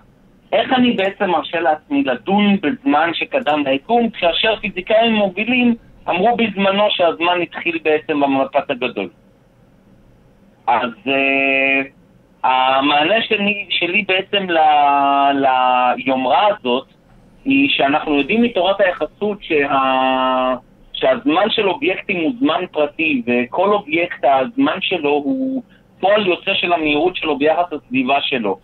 איך 0.53 0.73
אני 0.73 0.93
בעצם 0.93 1.31
מרשה 1.31 1.61
לעצמי 1.61 2.05
לדון 2.05 2.57
בזמן 2.63 3.11
שקדם 3.15 3.63
ליקום, 3.67 4.11
כאשר 4.11 4.55
פיזיקאים 4.61 5.15
מובילים 5.15 5.75
אמרו 6.09 6.37
בזמנו 6.37 6.83
שהזמן 6.91 7.43
התחיל 7.43 7.79
בעצם 7.83 8.21
במפץ 8.21 8.71
הגדול. 8.71 9.09
אז 10.67 10.91
uh, 11.07 11.89
המענה 12.45 13.23
שלי, 13.29 13.67
שלי 13.71 14.05
בעצם 14.09 14.51
ל, 14.51 14.59
ליומרה 15.97 16.47
הזאת, 16.47 16.87
היא 17.45 17.69
שאנחנו 17.71 18.19
יודעים 18.19 18.43
מתורת 18.43 18.81
היחסות 18.81 19.39
שה... 19.43 20.55
שהזמן 20.93 21.51
של 21.51 21.69
אובייקטים 21.69 22.17
הוא 22.17 22.33
זמן 22.39 22.61
פרטי, 22.73 23.23
וכל 23.27 23.73
אובייקט, 23.73 24.25
הזמן 24.25 24.77
שלו 24.81 25.11
הוא 25.11 25.63
פועל 26.01 26.27
יוצא 26.27 26.55
של 26.55 26.73
המהירות 26.73 27.17
שלו 27.17 27.39
ביחס 27.39 27.73
לסביבה 27.73 28.21
שלו. 28.21 28.59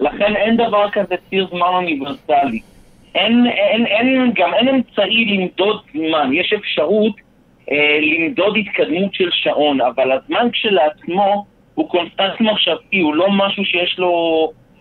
לכן 0.00 0.36
אין 0.36 0.56
דבר 0.56 0.90
כזה 0.90 1.14
ציר 1.30 1.46
זמן 1.50 1.66
אוניברסלי. 1.66 2.60
אין, 3.14 3.46
אין, 3.46 3.86
אין, 3.86 4.32
גם 4.34 4.54
אין 4.54 4.68
אמצעי 4.68 5.24
למדוד 5.24 5.80
זמן, 5.92 6.30
יש 6.32 6.52
אפשרות 6.52 7.14
למדוד 8.00 8.56
התקדמות 8.56 9.14
של 9.14 9.28
שעון, 9.32 9.80
אבל 9.80 10.12
הזמן 10.12 10.48
כשלעצמו 10.52 11.46
הוא 11.74 11.88
קונסטרוקט 11.88 12.40
מחשבתי, 12.40 13.00
הוא 13.00 13.14
לא 13.14 13.26
משהו 13.30 13.64
שיש 13.64 13.94
לו 13.98 14.12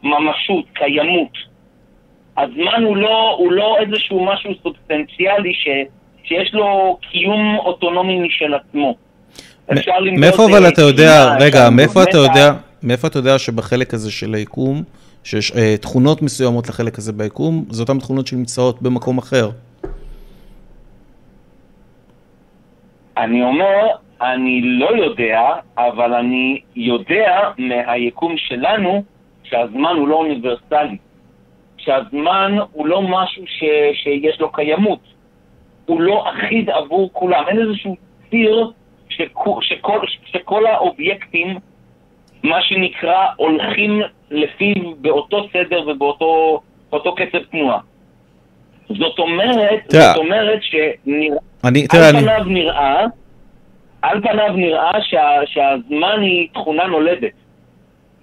ממשות, 0.03 0.65
קיימות. 0.73 1.51
הזמן 2.37 2.83
הוא 2.83 2.97
לא, 2.97 3.35
הוא 3.39 3.51
לא 3.51 3.77
איזשהו 3.79 4.25
משהו 4.25 4.51
סובסטנציאלי 4.63 5.53
ש, 5.53 5.67
שיש 6.23 6.53
לו 6.53 6.97
קיום 7.11 7.57
אוטונומי 7.57 8.19
משל 8.19 8.53
עצמו. 8.53 8.95
מאיפה 10.17 10.45
אבל 10.45 10.63
אה, 10.63 10.69
אתה 10.69 10.81
יודע, 10.81 11.35
רגע, 11.39 11.69
מאיפה 11.69 12.03
אתה. 12.03 12.17
יודע, 12.17 12.53
מאיפה 12.83 13.07
אתה 13.07 13.19
יודע 13.19 13.39
שבחלק 13.39 13.93
הזה 13.93 14.11
של 14.11 14.33
היקום, 14.33 14.83
שיש 15.23 15.51
אה, 15.51 15.75
תכונות 15.77 16.21
מסוימות 16.21 16.69
לחלק 16.69 16.97
הזה 16.97 17.13
ביקום, 17.13 17.65
זה 17.69 17.81
אותן 17.81 17.99
תכונות 17.99 18.27
שנמצאות 18.27 18.81
במקום 18.81 19.17
אחר. 19.17 19.49
אני 23.21 23.43
אומר, 23.43 23.87
אני 24.21 24.61
לא 24.61 24.89
יודע, 24.95 25.41
אבל 25.77 26.13
אני 26.13 26.61
יודע 26.75 27.39
מהיקום 27.57 28.37
שלנו 28.37 29.03
שהזמן 29.43 29.95
הוא 29.95 30.07
לא 30.07 30.15
אוניברסלי. 30.15 30.97
שהזמן 31.77 32.57
הוא 32.71 32.87
לא 32.87 33.01
משהו 33.01 33.43
ש, 33.47 33.63
שיש 33.93 34.39
לו 34.39 34.51
קיימות. 34.51 34.99
הוא 35.85 36.01
לא 36.01 36.25
אחיד 36.29 36.69
עבור 36.69 37.09
כולם. 37.13 37.43
אין 37.47 37.61
איזשהו 37.61 37.95
ציר 38.29 38.71
שכל, 39.09 39.59
שכל, 39.61 39.99
שכל 40.25 40.65
האובייקטים 40.65 41.57
מה 42.43 42.61
שנקרא, 42.61 43.25
הולכים 43.35 44.01
לפיו 44.31 44.95
באותו 44.95 45.47
סדר 45.53 45.87
ובאותו 45.87 47.15
קצב 47.15 47.43
תנועה. 47.51 47.79
זאת 48.89 49.19
אומרת, 49.19 49.91
זאת 49.91 50.17
אומרת 50.17 50.59
שנראה, 50.63 51.37
אני, 51.63 51.87
תראה, 51.87 52.09
על 52.09 52.15
אני, 52.15 52.25
פניו 52.25 52.43
נראה, 52.43 53.05
על 54.01 54.21
פניו 54.21 54.53
נראה 54.55 54.91
שה, 55.01 55.39
שהזמן 55.45 56.21
היא 56.21 56.47
תכונה 56.53 56.87
נולדת. 56.87 57.31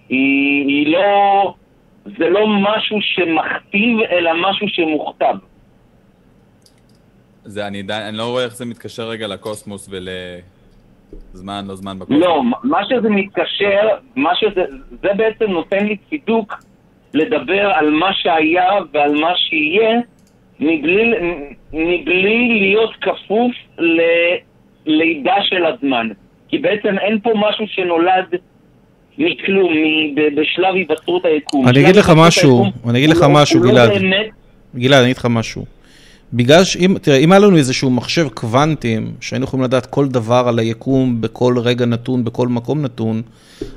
היא, 0.09 0.67
היא 0.69 0.93
לא, 0.93 1.55
זה 2.19 2.29
לא 2.29 2.47
משהו 2.47 2.99
שמכתיב, 3.01 3.99
אלא 4.11 4.31
משהו 4.51 4.69
שמוכתב. 4.69 5.35
זה, 7.45 7.67
אני, 7.67 7.83
די, 7.83 7.93
אני 8.09 8.17
לא 8.17 8.25
רואה 8.31 8.45
איך 8.45 8.57
זה 8.57 8.65
מתקשר 8.65 9.09
רגע 9.09 9.27
לקוסמוס 9.27 9.91
ולזמן, 9.91 11.65
לא 11.69 11.75
זמן 11.75 11.99
בקוסמוס. 11.99 12.21
לא, 12.21 12.43
מה 12.65 12.81
שזה 12.85 13.11
מתקשר, 13.11 13.89
מה 14.17 14.31
שזה, 14.35 14.65
זה 15.03 15.09
בעצם 15.17 15.45
נותן 15.45 15.87
לי 15.87 15.97
צידוק 16.11 16.55
לדבר 17.15 17.71
על 17.75 17.91
מה 17.91 18.13
שהיה 18.13 18.71
ועל 18.93 19.15
מה 19.15 19.33
שיהיה, 19.37 20.01
מבלי, 20.61 21.13
מבלי 21.73 22.59
להיות 22.61 22.91
כפוף 23.01 23.53
ללידה 24.87 25.35
של 25.43 25.65
הזמן. 25.67 26.09
כי 26.49 26.59
בעצם 26.59 26.99
אין 26.99 27.19
פה 27.23 27.31
משהו 27.35 27.65
שנולד 27.69 28.25
מכלום, 29.19 29.73
בשלב 30.37 30.75
היווצרות 30.75 31.25
היקום. 31.25 31.69
אני 31.69 31.81
אגיד 31.81 31.97
לך 31.97 32.13
משהו, 32.17 32.65
אני 32.91 32.99
אגיד 32.99 33.11
לך 33.11 33.23
לא- 33.23 33.29
משהו, 33.29 33.61
גלעד. 33.61 33.91
גלעד, 34.77 34.99
אני 34.99 35.05
אגיד 35.05 35.17
לך 35.17 35.27
משהו. 35.31 35.78
בגלל 36.33 36.65
שאם, 36.65 36.97
תראה, 37.03 37.17
אם 37.17 37.33
היה 37.33 37.39
לנו 37.39 37.57
איזשהו 37.57 37.91
מחשב 37.91 38.29
קוונטים, 38.35 39.13
שהיינו 39.21 39.45
יכולים 39.45 39.65
לדעת 39.65 39.87
כל 39.87 40.09
דבר 40.09 40.45
על 40.49 40.59
היקום 40.59 41.21
בכל 41.21 41.55
רגע 41.59 41.87
נתון, 41.87 42.25
בכל 42.25 42.49
מקום 42.49 42.83
נתון, 42.83 43.23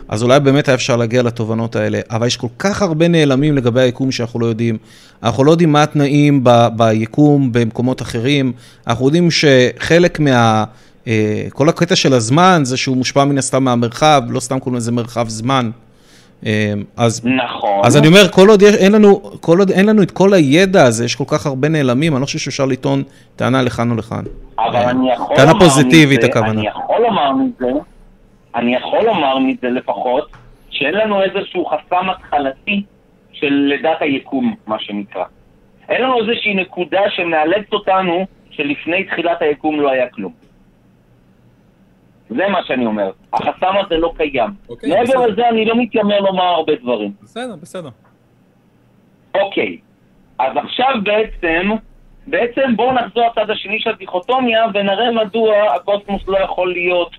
אז 0.08 0.24
אולי 0.24 0.40
באמת 0.40 0.68
היה 0.68 0.76
אפשר 0.76 0.98
להגיע 0.98 1.24
לתובנות 1.24 1.76
האלה. 1.76 2.00
אבל 2.10 2.28
יש 2.28 2.38
כל 2.38 2.48
כך 2.60 2.82
הרבה 2.82 3.08
נעלמים 3.08 3.58
לגבי 3.58 3.82
היקום 3.82 4.12
שאנחנו 4.12 4.40
לא 4.40 4.46
יודעים. 4.46 4.78
אנחנו 5.24 5.44
לא 5.44 5.52
יודעים 5.52 5.72
מה 5.72 5.84
התנאים 5.84 6.44
ב, 6.44 6.68
ביקום 6.76 7.52
במקומות 7.52 8.02
אחרים. 8.02 8.54
אנחנו 8.88 9.06
יודעים 9.06 9.32
שחלק 9.32 10.20
מה... 10.20 10.64
אה, 11.08 11.48
כל 11.54 11.70
הקטע 11.70 11.96
של 11.96 12.14
הזמן 12.14 12.62
זה 12.66 12.78
שהוא 12.78 12.98
מושפע 12.98 13.26
מן 13.26 13.38
הסתם 13.38 13.64
מהמרחב, 13.64 14.24
לא 14.30 14.40
סתם 14.40 14.60
קוראים 14.60 14.78
לזה 14.78 14.92
מרחב 14.92 15.30
זמן. 15.30 15.72
אה, 16.46 16.74
אז 16.98 17.26
נכון. 17.26 17.82
אז 17.84 17.98
אני 17.98 18.08
אומר, 18.08 18.28
כל 18.32 18.50
עוד 18.50 18.62
יש, 18.62 18.76
אין 18.76 18.92
לנו, 18.92 19.22
כל 19.42 19.60
עוד 19.60 19.72
אין 19.72 19.86
לנו 19.86 20.04
את 20.04 20.12
כל 20.12 20.34
הידע 20.34 20.84
הזה, 20.84 21.06
יש 21.06 21.16
כל 21.16 21.24
כך 21.28 21.46
הרבה 21.46 21.70
נעלמים, 21.70 22.14
אני 22.14 22.22
לא 22.22 22.26
חושב 22.26 22.40
שאפשר 22.40 22.66
לטעון 22.66 23.04
טענה 23.36 23.62
לכאן 23.62 23.92
או 23.92 23.96
לכאן. 23.96 24.24
אבל 24.60 24.76
אה, 24.76 24.90
אני 24.90 25.14
יכול 25.14 25.36
טענה 25.36 25.60
פוזיטיבית, 25.60 26.20
מזה, 26.20 26.28
הכוונה. 26.28 26.62
אני 26.62 26.68
יכול 26.68 27.02
לומר 27.02 27.32
מזה, 27.32 27.72
אני 28.56 28.76
יכול 28.76 29.06
לומר 29.06 29.38
מזה 29.38 29.70
לפחות, 29.70 30.30
שאין 30.70 30.94
לנו 30.94 31.22
איזשהו 31.22 31.66
חסם 31.66 32.10
התחלתי 32.10 32.84
של 33.32 33.54
לידת 33.54 33.98
היקום, 34.02 34.56
מה 34.68 34.76
שנקרא. 34.80 35.24
אין 35.90 36.02
לנו 36.02 36.20
איזושהי 36.20 36.54
נקודה 36.54 37.02
שמאלצת 37.10 37.74
אותנו 37.74 38.26
שלפני 38.52 39.04
תחילת 39.04 39.42
היקום 39.42 39.82
לא 39.82 39.92
היה 39.92 40.10
כלום. 40.10 40.32
זה 42.36 42.48
מה 42.52 42.60
שאני 42.68 42.86
אומר. 42.86 43.12
החסם 43.34 43.74
הזה 43.86 43.98
לא 43.98 44.14
קיים. 44.18 44.50
אוקיי, 44.70 44.90
מעבר. 44.90 45.26
לזה 45.26 45.50
אני 45.50 45.66
לא 45.66 45.76
מתיימר 45.78 46.20
לומר 46.20 46.44
הרבה 46.44 46.74
דברים. 46.82 47.12
בסדר, 47.24 47.56
בסדר. 47.62 47.90
אוקיי, 49.36 49.78
אז 50.40 50.52
עכשיו 50.58 50.88
בעצם, 51.04 51.70
בעצם 52.28 52.76
בואו 52.76 52.94
נחזור 52.94 53.24
לצד 53.32 53.50
השני 53.50 53.80
של 53.80 53.90
הדיכוטומיה 53.90 54.60
ונראה 54.74 55.12
מדוע 55.26 55.54
הקוסמוס 55.76 56.22
לא 56.28 56.38
יכול 56.44 56.74
להיות 56.74 57.12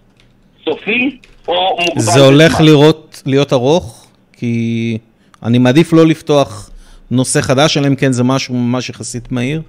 סופי 0.65 1.19
או 1.49 1.77
מוגבל 1.79 2.01
זה 2.01 2.21
הולך. 2.21 2.61
לראות, 2.61 3.23
להיות 3.27 3.53
ארוך, 3.53 4.07
כי 4.33 4.99
אני 5.43 5.59
מעדיף 5.59 5.93
לא 5.93 6.07
לפתוח 6.07 6.71
נושא 7.11 7.41
חדש, 7.41 7.77
אלא 7.77 7.87
אם 7.87 7.97
כן 7.97 8.13
זה 8.13 8.25
משהו 8.25 8.55
ממש 8.55 8.91
יחסית 8.91 9.33
מהיר. 9.33 9.63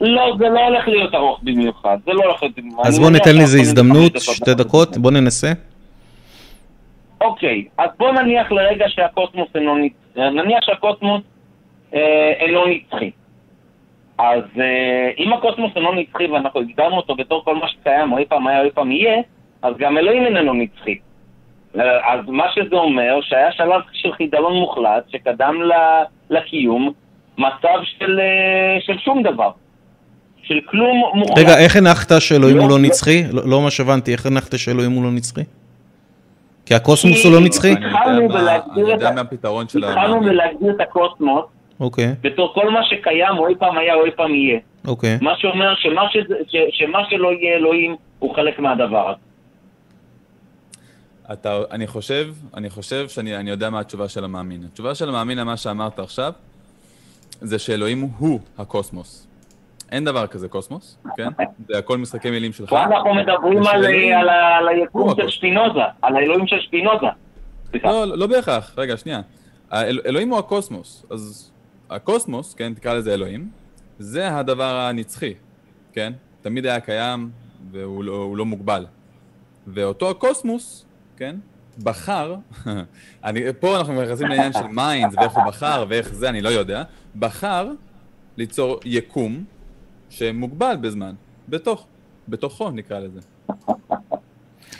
לא, 0.00 0.36
זה 0.38 0.48
לא 0.48 0.60
הולך 0.66 0.88
להיות 0.88 1.14
ארוך 1.14 1.40
במיוחד, 1.42 1.98
זה 2.04 2.12
לא 2.12 2.22
הולך 2.24 2.42
להיות... 2.42 2.54
אז 2.84 2.98
בוא 2.98 3.10
ניתן 3.10 3.36
לזה 3.36 3.58
הזדמנות, 3.60 4.12
שתי. 4.20 4.54
דקות, 4.54 4.96
בוא 4.98 5.10
ננסה. 5.10 5.52
אוקיי, 7.20 7.64
אז 7.78 7.90
בוא 7.98 8.12
נניח 8.12 8.52
לרגע 8.52 8.84
שהקוסמוס 8.88 9.48
אינו 9.54 9.76
נצחי, 9.76 10.30
נניח 10.30 10.58
שהקוסמוס 10.64 11.22
אה, 11.94 12.32
אינו 12.38 12.66
נצחי. 12.66 13.10
אז 14.18 14.42
אה, 14.60 15.10
אם 15.18 15.32
הקוסמוס 15.32 15.72
אינו 15.76 15.92
נצחי 15.92 16.26
ואנחנו 16.26 16.60
הגדרנו 16.60 16.96
אותו 16.96 17.14
בתור 17.14 17.44
כל 17.44 17.56
מה 17.56 17.68
שקיים, 17.68 18.12
או 18.12 18.18
אי 18.18 18.24
פעם 18.24 18.46
היה 18.46 18.60
או 18.60 18.64
אי 18.64 18.70
פעם 18.70 18.92
יהיה, 18.92 19.16
אז 19.62 19.74
גם 19.78 19.98
אלוהים 19.98 20.26
איננו 20.26 20.54
נצחי. 20.54 20.98
אה, 21.78 22.12
אז 22.14 22.20
מה 22.28 22.44
שזה 22.54 22.76
אומר, 22.76 23.18
שהיה 23.22 23.52
שלב 23.52 23.80
של 23.92 24.12
חידלון 24.12 24.52
מוחלט 24.56 25.10
שקדם 25.10 25.62
ל- 25.62 26.04
לקיום 26.36 26.92
מצב 27.38 27.78
של, 27.98 28.20
אה, 28.20 28.80
של 28.80 28.98
שום 28.98 29.22
דבר. 29.22 29.50
של 30.42 30.60
כלום 30.70 31.02
מוחלט. 31.14 31.38
רגע, 31.38 31.58
איך 31.58 31.76
הנחת 31.76 32.20
שאלוהים 32.20 32.56
לא, 32.56 32.62
הוא 32.62 32.70
לא 32.70 32.76
לא. 32.76 32.82
נצחי? 32.82 33.22
לא 33.32 33.42
לא 33.48 33.62
מה 33.62 33.70
שהבנתי, 33.70 34.12
איך 34.12 34.26
הנחת 34.26 34.58
שאלוהים 34.58 34.92
הוא 34.92 35.04
לא 35.04 35.10
נצחי? 35.10 35.40
כי 36.66 36.74
הקוסמוס 36.74 37.24
הוא 37.24 37.32
לא 37.32 37.40
נצחי? 37.40 37.72
אני 37.72 37.84
יודע 37.84 37.98
התחלנו 37.98 38.28
מה- 39.14 39.20
את 39.20 39.26
הפתרון 39.26 39.68
של 39.68 39.84
התחלנו 39.84 40.04
המאמין. 40.14 40.28
בלהגדיר 40.28 40.70
את 40.76 40.80
הקוסמוס 40.80 41.44
אוקיי, 41.80 42.14
בתור 42.20 42.54
כל 42.54 42.70
מה 42.70 42.80
שקיים, 42.84 43.38
או 43.38 43.48
אי 43.48 43.54
פעם 43.58 43.78
היה 43.78 43.94
או 43.94 44.04
אי 44.04 44.10
פעם 44.16 44.34
יהיה. 44.34 44.58
אוקיי. 44.86 45.18
מה 45.22 45.30
שאומר 45.38 45.74
שמה, 45.76 46.02
שזה, 46.12 46.34
ש, 46.48 46.56
שמה 46.70 46.98
שלא 47.10 47.28
יהיה 47.32 47.56
אלוהים 47.56 47.96
הוא 48.18 48.34
חלק 48.34 48.58
מהדבר 48.58 49.08
הזה. 49.10 49.18
אתה, 51.32 51.58
אני 51.70 51.86
חושב, 51.86 52.26
אני 52.54 52.70
חושב 52.70 53.08
שאני 53.08 53.36
אני 53.36 53.50
יודע 53.50 53.70
מה 53.70 53.80
התשובה 53.80 54.08
של 54.08 54.24
המאמין. 54.24 54.60
התשובה 54.72 54.94
של 54.94 55.08
המאמין 55.08 55.38
למה 55.38 55.56
שאמרת 55.56 55.98
עכשיו, 55.98 56.32
זה 57.40 57.58
שאלוהים 57.58 58.08
הוא 58.18 58.40
הקוסמוס. 58.58 59.26
אין 59.92 60.04
דבר 60.04 60.26
כזה 60.26 60.48
קוסמוס, 60.48 60.98
כן? 61.16 61.28
זה 61.68 61.78
הכל 61.78 61.98
משחקי 61.98 62.30
מילים 62.30 62.52
שלך. 62.52 62.70
פה 62.70 62.84
אנחנו 62.84 63.14
מדברים 63.14 63.58
על, 63.58 63.62
ושאלוהים 63.62 64.18
על, 64.18 64.28
ה- 64.28 64.56
על 64.56 64.68
הוא 64.68 64.76
היקום 64.76 65.14
של. 65.16 65.28
שפינוזה, 65.28 65.80
על 66.02 66.16
האלוהים 66.16 66.46
של 66.46 66.56
שפינוזה. 66.60 67.06
לא, 67.84 68.04
לא 68.04 68.18
לא 68.18 68.26
בהכרח. 68.26 68.74
רגע, 68.78 68.96
שנייה. 68.96 69.20
אלוהים 70.06 70.30
הוא 70.30 70.38
הקוסמוס. 70.38 71.06
אז 71.10 71.52
הקוסמוס, 71.90 72.54
כן, 72.54 72.74
תקרא 72.74 72.94
לזה 72.94 73.14
אלוהים, 73.14 73.48
זה 73.98 74.36
הדבר 74.36 74.76
הנצחי, 74.76 75.34
כן? 75.92 76.12
תמיד 76.42 76.66
היה 76.66 76.80
קיים 76.80 77.30
והוא 77.70 78.04
לא, 78.04 78.32
לא 78.36 78.44
מוגבל. 78.44 78.86
ואותו 79.66 80.10
הקוסמוס, 80.10 80.86
כן, 81.16 81.36
בחר, 81.82 82.34
אני, 83.24 83.40
פה 83.60 83.78
אנחנו 83.78 84.02
נכנסים 84.02 84.28
לעניין 84.28 84.52
של 84.52 84.66
minds 84.66 85.14
ואיך 85.16 85.32
הוא 85.32 85.44
בחר 85.46 85.84
ואיך 85.88 86.14
זה, 86.14 86.28
אני 86.28 86.40
לא 86.40 86.48
יודע, 86.48 86.82
בחר 87.18 87.68
ליצור 88.36 88.80
יקום 88.84 89.44
שמוגבל 90.10 90.74
בזמן, 90.80 91.12
בתוך, 91.48 91.86
בתוכו 92.28 92.70
נקרא 92.70 92.98
לזה. 92.98 93.20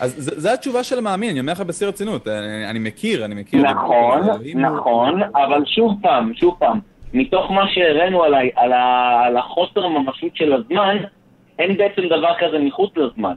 אז 0.00 0.14
זו 0.36 0.50
התשובה 0.50 0.84
של 0.84 0.98
המאמין, 0.98 1.30
אני 1.30 1.40
אומר 1.40 1.52
לך 1.52 1.60
בשיא 1.60 1.86
רצינות, 1.86 2.28
אני, 2.28 2.70
אני 2.70 2.78
מכיר, 2.78 3.24
אני 3.24 3.34
מכיר. 3.34 3.62
נכון, 3.62 4.22
אלוהים 4.24 4.64
הוא- 4.64 4.76
נכון, 4.76 5.20
אבל 5.22 5.62
שוב 5.66 5.92
פעם, 6.02 6.32
שוב 6.34 6.56
פעם, 6.58 6.80
מתוך 7.14 7.50
מה 7.50 7.62
שהראינו 7.74 8.22
עליי, 8.24 8.50
על, 8.56 8.72
ה, 8.72 8.84
על 9.26 9.36
החוסר 9.36 9.88
ממשות 9.88 10.36
של 10.36 10.52
הזמן, 10.52 10.96
אין 11.58 11.76
בעצם 11.76 12.02
דבר 12.06 12.32
כזה 12.40 12.58
מחוץ 12.58 12.90
לזמן. 12.96 13.34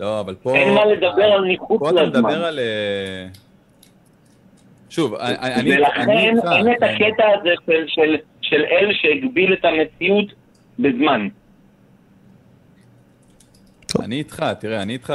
לא, 0.00 0.20
אבל 0.20 0.34
פה... 0.34 0.54
אין 0.56 0.74
מה 0.74 0.84
לדבר 0.84 1.24
על 1.24 1.52
מחוץ 1.52 1.78
פה 1.80 1.90
אתה 1.90 2.02
לזמן. 2.02 2.20
מדבר 2.20 2.44
על... 2.44 2.58
אה, 2.58 3.26
שוב, 4.90 5.14
אני... 5.14 5.76
ולכן 5.76 6.10
אין 6.10 6.38
את. 6.38 6.44
הקטע 6.82 7.24
הזה 7.40 7.50
של, 7.86 8.16
של, 8.48 8.64
אל 8.64 8.92
שהגביל 8.92 9.52
את 9.52 9.64
המציאות 9.64 10.32
בזמן. 10.78 11.28
אני 14.04 14.16
איתך, 14.16 14.44
תראה, 14.60 14.82
אני 14.82 14.92
איתך 14.92 15.14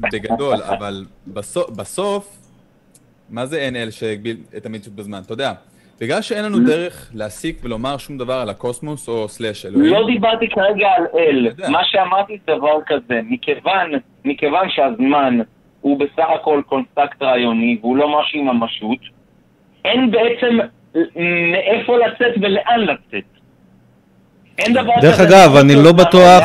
בגדול, 0.00 0.54
אבל 0.62 1.04
בסוף, 1.26 1.70
בסוף, 1.70 2.38
מה 3.30 3.46
זה 3.46 3.56
אין 3.56 3.76
אל 3.76 3.90
שהגביל 3.90 4.36
את 4.56 4.66
המציאות 4.66 4.96
בזמן? 4.96 5.20
אתה 5.24 5.32
יודע, 5.32 5.52
בגלל 6.00 6.22
שאין 6.22 6.44
לנו 6.44 6.58
דרך 6.66 7.10
להסיק 7.14 7.58
ולומר 7.62 7.98
שום 7.98 8.18
דבר 8.18 8.34
על 8.34 8.50
הקוסמוס 8.50 9.08
או 9.08 9.28
slash 9.28 9.66
אלוהים, 9.66 9.92
לא 9.92 10.06
דיברתי 10.06 10.48
כרגע 10.48 10.88
על 10.96 11.04
אל. 11.14 11.48
מה 11.68 11.80
שאמרתי 11.84 12.38
זה 12.46 12.52
דבר 12.56 12.78
כזה, 12.86 13.20
מכיוון, 13.24 13.90
מכיוון 14.24 14.70
שהזמן 14.70 15.38
הוא 15.80 15.98
בסך 15.98 16.26
הכל 16.40 16.62
קונסטרוקט 16.66 17.22
רעיוני 17.22 17.78
והוא 17.80 17.96
לא 17.96 18.20
משהו 18.20 18.40
עם 18.40 18.46
ממשות, 18.46 18.98
אין 19.84 20.10
בעצם 20.10 20.58
מאיפה 21.52 21.96
לצאת 21.98 22.34
ולאן 22.42 22.80
לצאת. 22.80 23.24
אין 24.58 24.72
דבר 24.72 24.92
כזה. 24.98 25.08
דרך 25.08 25.20
אגב, 25.20 25.56
אני 25.56 25.74
לא 25.74 25.92
בטוח-. 25.92 26.44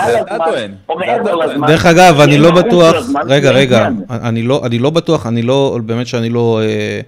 דרך 1.68 1.86
אגב, 1.86 2.20
אני 2.20 2.38
לא 2.38 2.52
בטוח, 2.52 2.96
רגע, 3.28 3.52
רגע. 3.52 3.88
אני 4.10 4.44
לא, 4.44 4.62
לא 4.80 4.90
בטוח, 4.90 5.28
אני 5.28 5.42
לא, 5.42 5.80
באמת 5.86 6.08
שאני 6.08 6.30
לא 6.30 6.62
אה, 6.64 7.02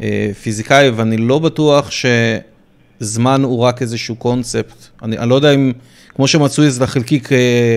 אה, 0.00 0.30
פיזיקאי, 0.42 0.90
ואני 0.90 1.16
לא 1.16 1.38
בטוח 1.38 1.90
שזמן 3.00 3.42
הוא 3.42 3.60
רק 3.60 3.82
איזשהו 3.82 4.16
קונספט. 4.16 4.86
אני, 5.02 5.16
לא 5.28 5.34
יודע 5.34 5.50
אם, 5.50 5.72
כמו 6.14 6.28
שמצאו 6.28 6.64
איזה 6.64 6.86
חלקיק 6.86 7.32
אה, 7.32 7.76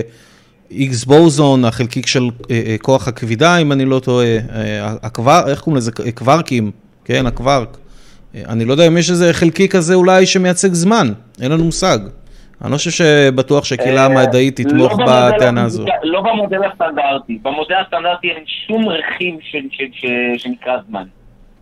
איגס 0.70 1.04
בוזון, 1.04 1.64
החלקיק 1.64 2.06
של 2.06 2.30
אה, 2.50 2.62
אה, 2.66 2.76
כוח 2.82 3.08
הכבידה, 3.08 3.56
אם 3.56 3.72
אני 3.72 3.84
לא 3.84 3.98
טועה, 3.98 4.26
אה, 4.26 4.94
הקוואר, 5.02 5.48
איך 5.48 5.60
קוראים 5.60 5.76
לזה? 5.76 5.90
אה, 6.06 6.12
קווארקים, 6.12 6.70
כן, 7.04 7.26
הקווארק. 7.26 7.78
אה, 8.34 8.42
אני 8.48 8.64
לא 8.64 8.72
יודע 8.72 8.86
אם 8.86 8.98
יש 8.98 9.10
איזה 9.10 9.32
חלקיק 9.32 9.72
כזה 9.72 9.94
אולי 9.94 10.26
שמייצג 10.26 10.72
זמן, 10.72 11.12
אין 11.42 11.52
לנו 11.52 11.64
מושג. 11.64 11.98
אני 12.62 12.72
לא 12.72 12.76
חושב 12.76 12.90
שבטוח 12.90 13.64
שקהילה 13.64 14.00
אה, 14.00 14.06
המדעית 14.06 14.60
לא 14.60 14.64
תתמוך 14.64 14.92
בטענה 15.06 15.64
הזו. 15.64 15.84
לא 16.02 16.20
במודל 16.20 16.58
הסטנדרטי. 16.72 17.38
במודל 17.42 17.74
הסטנדרטי 17.86 18.28
אין 18.28 18.44
שום 18.66 18.88
רכיב 18.88 19.34
שנקרא 20.38 20.72
זמן. 20.88 21.04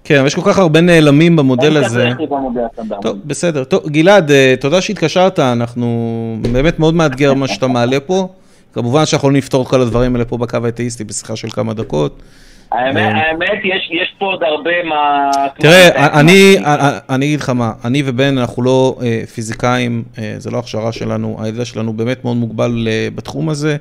כן, 0.05 0.19
אבל 0.19 0.27
יש 0.27 0.35
כל 0.35 0.41
כך 0.45 0.59
הרבה 0.59 0.81
נעלמים 0.81 1.37
במודל 1.37 1.77
הזה. 1.77 2.11
טוב, 3.03 3.19
בסדר. 3.25 3.65
טוב, 3.65 3.89
גלעד, 3.89 4.31
אה, 4.31 4.55
תודה 4.61 4.81
שהתקשרת, 4.81 5.39
אנחנו 5.39 6.37
באמת 6.53 6.79
מאוד 6.79 6.95
מאתגר 6.95 7.35
מה 7.35 7.49
שאתה 7.49 7.67
מעלה 7.67 8.01
פה. 8.01 8.29
כמובן 8.73 9.07
שאנחנו 9.07 9.17
יכולים 9.17 9.37
לפתור 9.37 9.63
את 9.63 9.69
כל 9.69 9.81
הדברים 9.81 10.15
האלה 10.15 10.25
פה 10.25 10.39
בקו 10.39 10.59
האתאיסטי 10.65 11.05
בשיחה 11.05 11.37
של 11.37 11.51
כמה 11.51 11.75
דקות. 11.75 12.23
האמת, 12.73 13.59
יש, 13.65 14.15
פה 14.19 14.25
עוד 14.25 14.43
הרבה 14.43 14.83
מה... 14.85 15.31
תראה, 15.59 16.21
אני, 16.21 17.27
אגיד 17.27 17.41
לך 17.41 17.51
מה, 17.51 17.73
אני 17.85 18.03
ובן, 18.07 18.39
אנחנו 18.39 18.63
לא 18.63 18.99
אה, 19.03 19.23
פיזיקאים, 19.35 20.05
אה, 20.19 20.35
זה 20.39 20.51
לא 20.51 20.59
הכשרה 20.59 20.93
שלנו, 20.93 21.37
הידע 21.43 21.65
שלנו 21.65 21.93
באמת 21.93 22.25
מאוד 22.25 22.37
מוגבל 22.37 22.89
אה, 22.91 23.09
בתחום 23.15 23.49
הזה. 23.49 23.77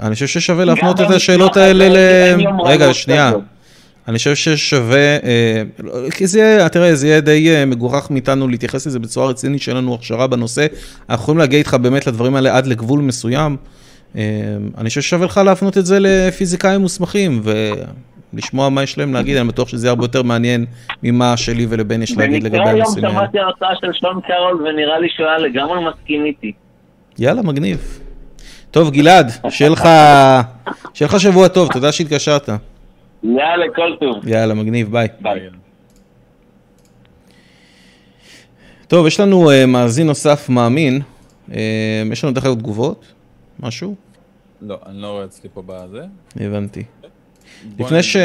אני 0.00 0.14
חושב 0.14 0.26
ששווה 0.26 0.64
להפנות 0.64 1.00
את 1.00 1.10
השאלות 1.10 1.56
האלה 1.56 1.88
ל... 1.88 1.96
רגע, 2.64 2.94
שנייה. 2.94 3.32
אני 4.08 4.18
חושב 4.18 4.34
ששווה, 4.34 5.18
כי 6.10 6.26
זה 6.26 6.38
יהיה, 6.38 6.68
תראה, 6.68 6.94
זה 6.94 7.06
יהיה 7.06 7.20
די 7.20 7.64
מגוחך 7.66 8.10
מאיתנו 8.10 8.48
להתייחס 8.48 8.86
לזה 8.86 8.98
בצורה 8.98 9.28
רצינית, 9.28 9.62
שאין 9.62 9.76
לנו 9.76 9.94
הכשרה 9.94 10.26
בנושא. 10.26 10.66
אנחנו 11.10 11.22
יכולים 11.22 11.38
להגיע 11.38 11.58
איתך 11.58 11.74
באמת 11.74 12.06
לדברים 12.06 12.36
האלה 12.36 12.56
עד 12.56 12.66
לגבול 12.66 13.00
מסוים. 13.00 13.56
אה, 14.16 14.22
אני 14.78 14.88
חושב 14.88 15.00
ששווה 15.00 15.26
לך 15.26 15.40
להפנות 15.44 15.78
את 15.78 15.86
זה 15.86 15.98
לפיזיקאים 16.00 16.80
מוסמכים, 16.80 17.42
ולשמוע 18.32 18.68
מה 18.68 18.82
יש 18.82 18.98
להם 18.98 19.14
להגיד, 19.14 19.36
אני 19.36 19.48
בטוח 19.48 19.68
שזה 19.68 19.88
הרבה 19.88 20.04
יותר 20.04 20.22
מעניין 20.22 20.66
ממה 21.02 21.36
שלי 21.36 21.66
ולבן 21.68 22.02
יש 22.02 22.16
להגיד 22.18 22.42
לגבי 22.42 22.58
במקרה 22.58 22.72
היום 22.72 22.80
הנושאים 22.80 23.04
האלה. 23.04 23.18
שמעתי 23.18 23.38
הרצאה 23.38 23.68
של 23.80 23.92
שון 23.92 24.20
קרול 24.20 24.66
ונראה 24.68 24.98
לי 24.98 25.08
שהוא 25.08 25.26
היה 25.26 25.38
לגמרי 25.38 25.78
מסכים 25.84 26.24
איתי. 26.24 26.52
יאללה, 27.18 27.42
מגניב. 27.42 28.00
טוב, 28.70 28.90
גלעד, 28.90 29.30
שיהיה 29.48 29.70
לך 31.00 31.20
שבוע 31.20 31.48
טוב, 31.48 31.72
תודה 31.72 31.92
שהתקשרת. 31.92 32.48
יאללה, 33.22 33.66
כל 33.74 33.96
טוב. 34.00 34.28
יאללה, 34.28 34.54
מגניב, 34.54 34.92
ביי. 34.92 35.08
ביי. 35.20 35.40
טוב, 38.88 39.06
יש 39.06 39.20
לנו 39.20 39.50
uh, 39.50 39.66
מאזין 39.66 40.06
נוסף 40.06 40.48
מאמין. 40.48 41.00
Uh, 41.48 41.52
יש 42.12 42.24
לנו 42.24 42.32
דרך 42.32 42.44
אגב 42.44 42.58
תגובות? 42.58 43.04
משהו? 43.60 43.94
לא, 44.62 44.78
אני 44.86 45.02
לא 45.02 45.06
רואה 45.06 45.24
אצלי 45.24 45.50
פה 45.54 45.62
בזה. 45.66 46.04
הבנתי. 46.36 46.82
לפני, 47.78 48.02
ש... 48.02 48.16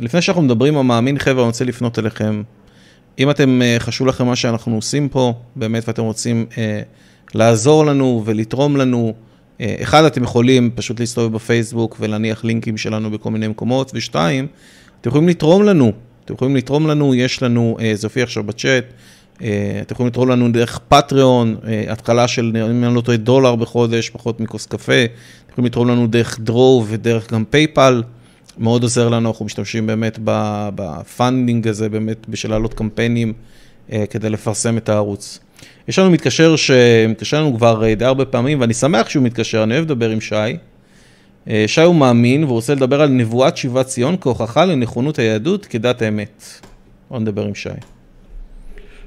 לפני 0.00 0.22
שאנחנו 0.22 0.42
מדברים 0.42 0.76
על 0.76 0.82
מאמין, 0.82 1.18
חבר'ה, 1.18 1.42
אני 1.42 1.46
רוצה 1.46 1.64
לפנות 1.64 1.98
אליכם. 1.98 2.42
אם 3.18 3.30
אתם, 3.30 3.60
uh, 3.62 3.82
חשוב 3.82 4.06
לכם 4.06 4.26
מה 4.26 4.36
שאנחנו 4.36 4.74
עושים 4.74 5.08
פה, 5.08 5.34
באמת, 5.56 5.88
ואתם 5.88 6.02
רוצים 6.02 6.46
uh, 6.50 6.54
לעזור 7.34 7.86
לנו 7.86 8.22
ולתרום 8.24 8.76
לנו, 8.76 9.14
אה, 9.58 9.62
אחד, 9.82 10.04
אתם 10.04 10.22
יכולים 10.22 10.70
פשוט 10.74 11.00
להסתובב 11.00 11.34
בפייסבוק 11.34 11.96
ולהניח 12.00 12.44
לינקים 12.44 12.76
שלנו 12.76 13.10
בכל 13.10 13.30
מיני 13.30 13.48
מקומות, 13.48 13.90
ושתיים, 13.94 14.46
אתם 15.00 15.08
יכולים 15.08 15.28
לתרום 15.28 15.62
לנו. 15.62 15.92
אתם 16.24 16.34
יכולים 16.34 16.56
לתרום 16.56 16.86
לנו, 16.86 17.14
יש 17.14 17.42
לנו, 17.42 17.76
אה, 17.78 17.82
זה 17.94 18.06
הופיע 18.06 18.22
עכשיו 18.22 18.44
בצ'אט, 18.44 18.84
אתם 19.36 19.94
יכולים 19.94 20.08
לתרום 20.08 20.28
לנו 20.28 20.52
דרך 20.52 20.80
פטריאון, 20.88 21.56
אה, 21.62 21.66
התחלה 21.92 22.28
של, 22.28 22.52
אם 22.70 22.84
אני 22.84 22.94
לא 22.94 23.00
טועה, 23.00 23.16
דולר 23.16 23.56
בחודש, 23.56 24.10
פחות 24.10 24.40
מכוס 24.40 24.66
קפה. 24.66 25.04
אתם 25.04 25.52
יכולים 25.52 25.66
לתרום 25.66 25.88
לנו 25.88 26.06
דרך 26.06 26.40
דונו 26.40 26.84
ודרך 26.88 27.32
גם 27.32 27.44
פייפאל. 27.50 28.02
מאוד 28.58 28.82
עוזר 28.82 29.08
לנו, 29.08 29.28
אנחנו 29.28 29.44
משתמשים 29.44 29.86
באמת 29.86 30.18
ב 30.74 30.86
funding 30.86 31.68
הזה, 31.68 31.88
באמת 31.88 32.28
בשביל 32.28 32.52
להעלות 32.52 32.74
קמפיינים 32.74 33.32
אה, 33.92 34.04
כדי 34.10 34.30
לפרסם 34.30 34.76
את 34.76 34.88
הערוץ. 34.88 35.38
יש 35.88 35.98
לנו 35.98 36.10
מתקשר 36.10 36.56
שמתקשר 36.56 37.40
לנו 37.40 37.56
כבר 37.56 37.84
אה, 37.84 37.94
די 37.94 38.04
הרבה 38.04 38.24
פעמים, 38.24 38.60
ואני 38.60 38.74
שמח 38.74 39.08
שהוא 39.08 39.24
מתקשר, 39.24 39.62
אני 39.62 39.74
אוהב 39.74 39.84
לדבר 39.84 40.10
עם 40.10 40.20
שי. 40.20 40.56
אה, 41.48 41.64
שי 41.66 41.80
הוא 41.80 41.94
מאמין, 41.94 42.44
והוא 42.44 42.54
רוצה 42.54 42.74
לדבר 42.74 43.00
על 43.00 43.08
נבואת 43.08 43.56
שיבת 43.56 43.86
ציון 43.86 44.16
כהוכחה 44.20 44.64
לנכונות 44.64 45.18
היהדות 45.18 45.66
כדת 45.66 46.02
האמת. 46.02 46.44
בוא 47.10 47.18
נדבר 47.18 47.44
עם 47.44 47.54
שי. 47.54 47.68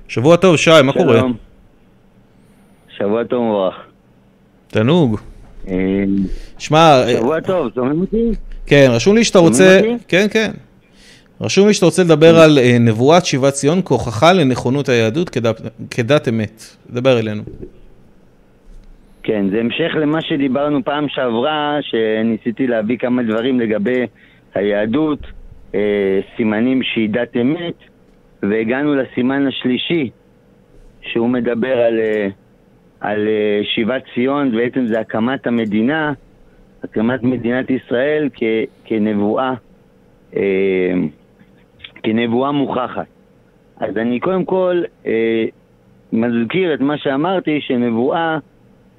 שבוע 0.10 0.36
טוב, 0.36 0.56
שי, 0.58 0.72
מה 0.84 0.94
קורה? 0.94 1.20
שלום. 1.20 1.34
שבוע 2.98 3.24
טוב 3.24 3.44
מבורך. 3.44 3.76
תענוג. 4.68 5.20
אה, 5.68 5.76
שמע, 6.58 7.04
אה, 7.08 7.18
שבוע 7.18 7.40
טוב, 7.40 7.68
שומעים 7.76 8.02
אותי? 8.02 8.32
כן, 8.66 8.88
רשום 8.90 9.16
לי 9.16 9.24
שאתה 9.24 9.40
רוצה... 9.40 9.82
כן, 10.08 10.28
כן. 10.32 10.52
רשום 11.42 11.68
לי 11.68 11.74
שאתה 11.74 11.86
רוצה 11.86 12.04
לדבר 12.04 12.40
על 12.40 12.58
אה, 12.58 12.78
נבואת 12.80 13.26
שיבת 13.26 13.54
ציון 13.54 13.82
כהוכחה 13.86 14.34
לנכונות 14.34 14.90
היהדות 14.90 15.30
כדת, 15.30 15.62
כדת 15.92 16.28
אמת. 16.28 16.64
דבר 16.90 17.20
אלינו. 17.20 17.44
כן, 19.24 19.50
זה 19.52 19.60
המשך 19.60 19.96
למה 20.02 20.22
שדיברנו 20.22 20.84
פעם 20.84 21.06
שעברה, 21.10 21.78
שניסיתי 21.82 22.68
להביא 22.68 22.98
כמה 22.98 23.24
דברים 23.24 23.60
לגבי 23.60 24.06
היהדות, 24.54 25.20
אה, 25.76 26.20
סימנים 26.38 26.84
שהיא 26.84 27.10
דת 27.10 27.38
אמת, 27.42 27.89
והגענו 28.44 28.96
לסימן 28.96 29.48
השלישי, 29.48 30.10
שהוא 31.02 31.30
מדבר 31.30 31.78
על, 31.82 32.00
אה, 32.00 32.28
על 33.00 33.28
אה, 33.28 33.62
שיבת 33.64 34.04
ציון, 34.14 34.52
בעצם 34.52 34.86
זה 34.86 35.00
הקמת 35.00 35.48
המדינה, 35.48 36.14
הקמת 36.84 37.24
מדינת 37.24 37.70
ישראל 37.70 38.30
כ, 38.34 38.44
כנבואה, 38.86 39.54
אה, 40.36 40.94
כנבואה 42.04 42.52
מוכחת. 42.52 43.06
אז 43.78 43.98
אני 43.98 44.20
קודם 44.20 44.46
כל 44.46 44.82
מזכיר 46.14 46.74
את 46.74 46.80
מה 46.80 46.98
שאמרתי, 46.98 47.62
שנבואה 47.62 48.38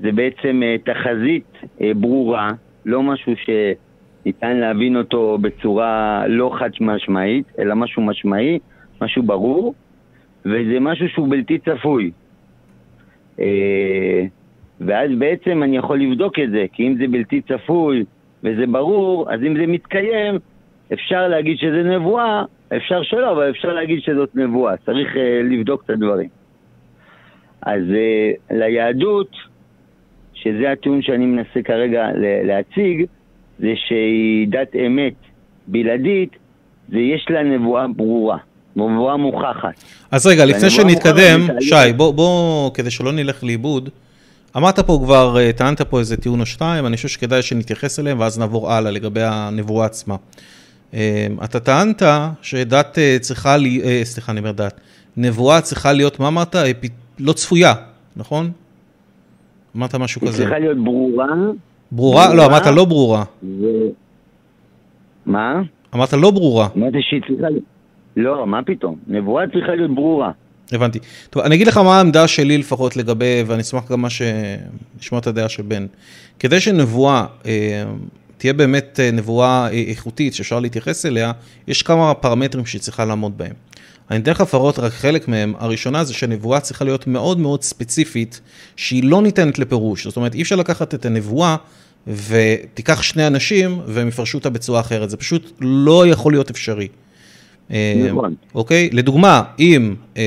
זה 0.00 0.12
בעצם 0.12 0.62
תחזית 0.84 1.58
ברורה, 1.96 2.50
לא 2.86 3.02
משהו 3.02 3.32
שניתן 3.36 4.56
להבין 4.56 4.96
אותו 4.96 5.38
בצורה 5.40 6.24
לא 6.28 6.50
חד 6.58 6.70
משמעית, 6.80 7.46
אלא 7.58 7.74
משהו 7.74 8.02
משמעי, 8.02 8.58
משהו 9.00 9.22
ברור, 9.22 9.74
וזה 10.44 10.80
משהו 10.80 11.08
שהוא 11.08 11.30
בלתי 11.30 11.58
צפוי. 11.58 12.10
אה, 13.40 14.24
ואז 14.80 15.10
בעצם 15.18 15.62
אני 15.62 15.76
יכול 15.76 16.00
לבדוק 16.00 16.38
את 16.38 16.50
זה, 16.50 16.64
כי 16.72 16.86
אם 16.86 16.96
זה 16.98 17.04
בלתי 17.10 17.40
צפוי 17.40 18.04
וזה 18.44 18.66
ברור, 18.66 19.32
אז 19.32 19.40
אם 19.46 19.56
זה 19.56 19.66
מתקיים, 19.66 20.34
אפשר 20.92 21.28
להגיד 21.28 21.56
שזה 21.58 21.82
נבואה, 21.82 22.44
אפשר 22.76 23.02
שלא, 23.02 23.32
אבל 23.32 23.50
אפשר 23.50 23.72
להגיד 23.72 24.00
שזאת 24.00 24.36
נבואה, 24.36 24.76
צריך 24.76 25.16
אה, 25.16 25.40
לבדוק 25.42 25.82
את 25.84 25.90
הדברים. 25.90 26.28
אז 27.62 27.82
אה, 27.90 28.32
ליהדות, 28.50 29.36
שזה 30.34 30.72
הטיעון 30.72 31.02
שאני 31.02 31.26
מנסה 31.26 31.62
כרגע 31.64 32.08
להציג, 32.44 33.04
זה 33.58 33.72
שהיא 33.76 34.48
דת 34.48 34.76
אמת 34.86 35.14
בלעדית, 35.66 36.36
זה 36.88 36.98
יש 36.98 37.26
לה 37.30 37.42
נבואה 37.42 37.88
ברורה, 37.88 38.38
נבואה 38.76 39.16
מוכחת. 39.16 39.84
אז 40.10 40.26
רגע, 40.26 40.44
לפני 40.44 40.62
לא 40.62 40.68
שנתקדם, 40.70 41.40
שי. 41.60 41.92
בוא, 41.96 42.14
בוא, 42.14 42.70
כדי 42.74 42.90
שלא 42.90 43.12
נלך 43.12 43.44
לאיבוד, 43.44 43.88
אמרת 44.56 44.78
פה 44.78 45.00
כבר, 45.04 45.38
אה, 45.38 45.52
טענת 45.52 45.82
פה 45.82 45.98
איזה 45.98 46.16
טיעון 46.16 46.40
או 46.40 46.46
שתיים, 46.46 46.86
אני 46.86 46.96
חושב 46.96 47.08
שכדאי 47.08 47.42
שנתייחס 47.42 48.00
אליהם, 48.00 48.20
ואז 48.20 48.38
נעבור 48.38 48.72
הלאה 48.72 48.90
לגבי 48.90 49.22
הנבואה 49.22 49.86
עצמה. 49.86 50.16
אה, 50.94 51.26
אתה 51.44 51.60
טענת 51.60 52.02
שדת 52.42 52.98
אה, 52.98 53.16
צריכה, 53.20 53.56
לי, 53.56 53.80
סליחה, 54.04 54.32
אני 54.32 54.40
אומר 54.40 54.52
דת, 54.52 54.80
נבואה 55.16 55.60
צריכה 55.60 55.92
להיות, 55.92 56.20
מה 56.20 56.28
אמרת? 56.28 56.56
לא 57.18 57.32
צפויה, 57.32 57.74
נכון? 58.16 58.50
אמרת 59.76 59.94
משהו 59.94 60.20
היא 60.22 60.28
כזה. 60.28 60.42
צריכה 60.42 60.58
להיות 60.58 60.84
ברורה. 60.84 61.26
ברורה? 61.92 62.26
לא, 62.26 62.34
ברורה. 62.34 62.46
אמרת 62.46 62.66
לא 62.66 62.84
ברורה. 62.84 63.24
ו... 63.42 63.66
מה? 65.26 65.60
אמרת 65.94 66.12
לא 66.12 66.30
ברורה. 66.30 66.68
אמרתי 66.76 66.98
שהיא 67.00 67.20
צריכה 67.28 67.48
להיות... 67.48 67.64
לא, 68.16 68.46
מה 68.46 68.62
פתאום? 68.62 68.96
נבואה 69.06 69.44
צריכה 69.52 69.74
להיות 69.74 69.94
ברורה. 69.94 70.30
הבנתי. 70.72 70.98
טוב, 71.30 71.42
אני 71.42 71.54
אגיד 71.54 71.66
לך 71.66 71.76
מה 71.76 71.96
העמדה 71.96 72.28
שלי 72.28 72.58
לפחות 72.58 72.96
לגבי, 72.96 73.44
ואני 73.46 73.62
אשמח 73.62 73.90
גם 73.90 74.10
ש... 74.10 74.22
לשמוע 75.00 75.20
את 75.20 75.26
הדעה 75.26 75.48
של 75.48 75.62
בן. 75.62 75.86
כדי 76.38 76.60
שנבואה 76.60 77.26
אה, 77.46 77.84
תהיה 78.38 78.52
באמת 78.52 79.00
אה, 79.02 79.10
נבואה 79.10 79.68
אה, 79.72 79.84
איכותית 79.88 80.34
שאפשר 80.34 80.60
להתייחס 80.60 81.06
אליה, 81.06 81.32
יש 81.68 81.82
כמה 81.82 82.14
פרמטרים 82.14 82.66
שהיא 82.66 82.80
צריכה 82.80 83.04
לעמוד 83.04 83.38
בהם. 83.38 83.54
אני 84.10 84.18
אתן 84.18 84.30
לך 84.30 84.40
לפחות 84.40 84.78
רק 84.78 84.92
חלק 84.92 85.28
מהם. 85.28 85.54
הראשונה 85.58 86.04
זה 86.04 86.14
שהנבואה 86.14 86.60
צריכה 86.60 86.84
להיות 86.84 87.06
מאוד 87.06 87.38
מאוד 87.38 87.62
ספציפית, 87.62 88.40
שהיא 88.76 89.04
לא 89.04 89.22
ניתנת 89.22 89.58
לפירוש. 89.58 90.06
זאת 90.06 90.16
אומרת, 90.16 90.34
אי 90.34 90.42
אפשר 90.42 90.56
לקחת 90.56 90.94
את 90.94 91.06
הנבואה 91.06 91.56
ותיקח 92.06 93.02
שני 93.02 93.26
אנשים 93.26 93.80
והם 93.86 94.08
יפרשו 94.08 94.38
אותה 94.38 94.50
בצורה 94.50 94.80
אחרת. 94.80 95.10
זה 95.10 95.16
פשוט 95.16 95.52
לא 95.60 96.06
יכול 96.06 96.32
להיות 96.32 96.50
אפשרי. 96.50 96.88
אה, 97.72 98.08
נכון. 98.12 98.34
אוקיי? 98.54 98.88
לדוגמה, 98.92 99.42
אם, 99.58 99.94
אה, 100.16 100.22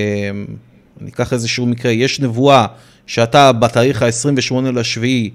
אני 1.02 1.10
אקח 1.10 1.34
איזשהו 1.34 1.66
מקרה, 1.66 1.92
יש 1.92 2.20
נבואה 2.20 2.66
שאתה 3.08 3.52
בתאריך 3.52 4.02
ה-28 4.04 4.72
לשביעי 4.74 5.30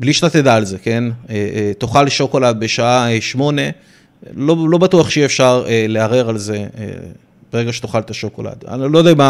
בלי 0.00 0.12
שאתה 0.12 0.30
תדע 0.30 0.54
על 0.54 0.64
זה, 0.64 0.78
כן? 0.78 1.04
אה, 1.30 1.72
תאכל 1.78 2.08
שוקולד 2.08 2.60
בשעה 2.60 3.12
אה, 3.14 3.20
שמונה, 3.20 3.62
לא, 4.36 4.56
לא 4.70 4.78
בטוח 4.78 5.10
שיהיה 5.10 5.26
אפשר 5.26 5.64
לערער 5.88 6.28
על 6.28 6.38
זה 6.38 6.64
ברגע 7.52 7.72
שתאכל 7.72 7.98
את 7.98 8.10
השוקולד. 8.10 8.64
אני 8.68 8.92
לא 8.92 8.98
יודע 8.98 9.10
אם 9.10 9.20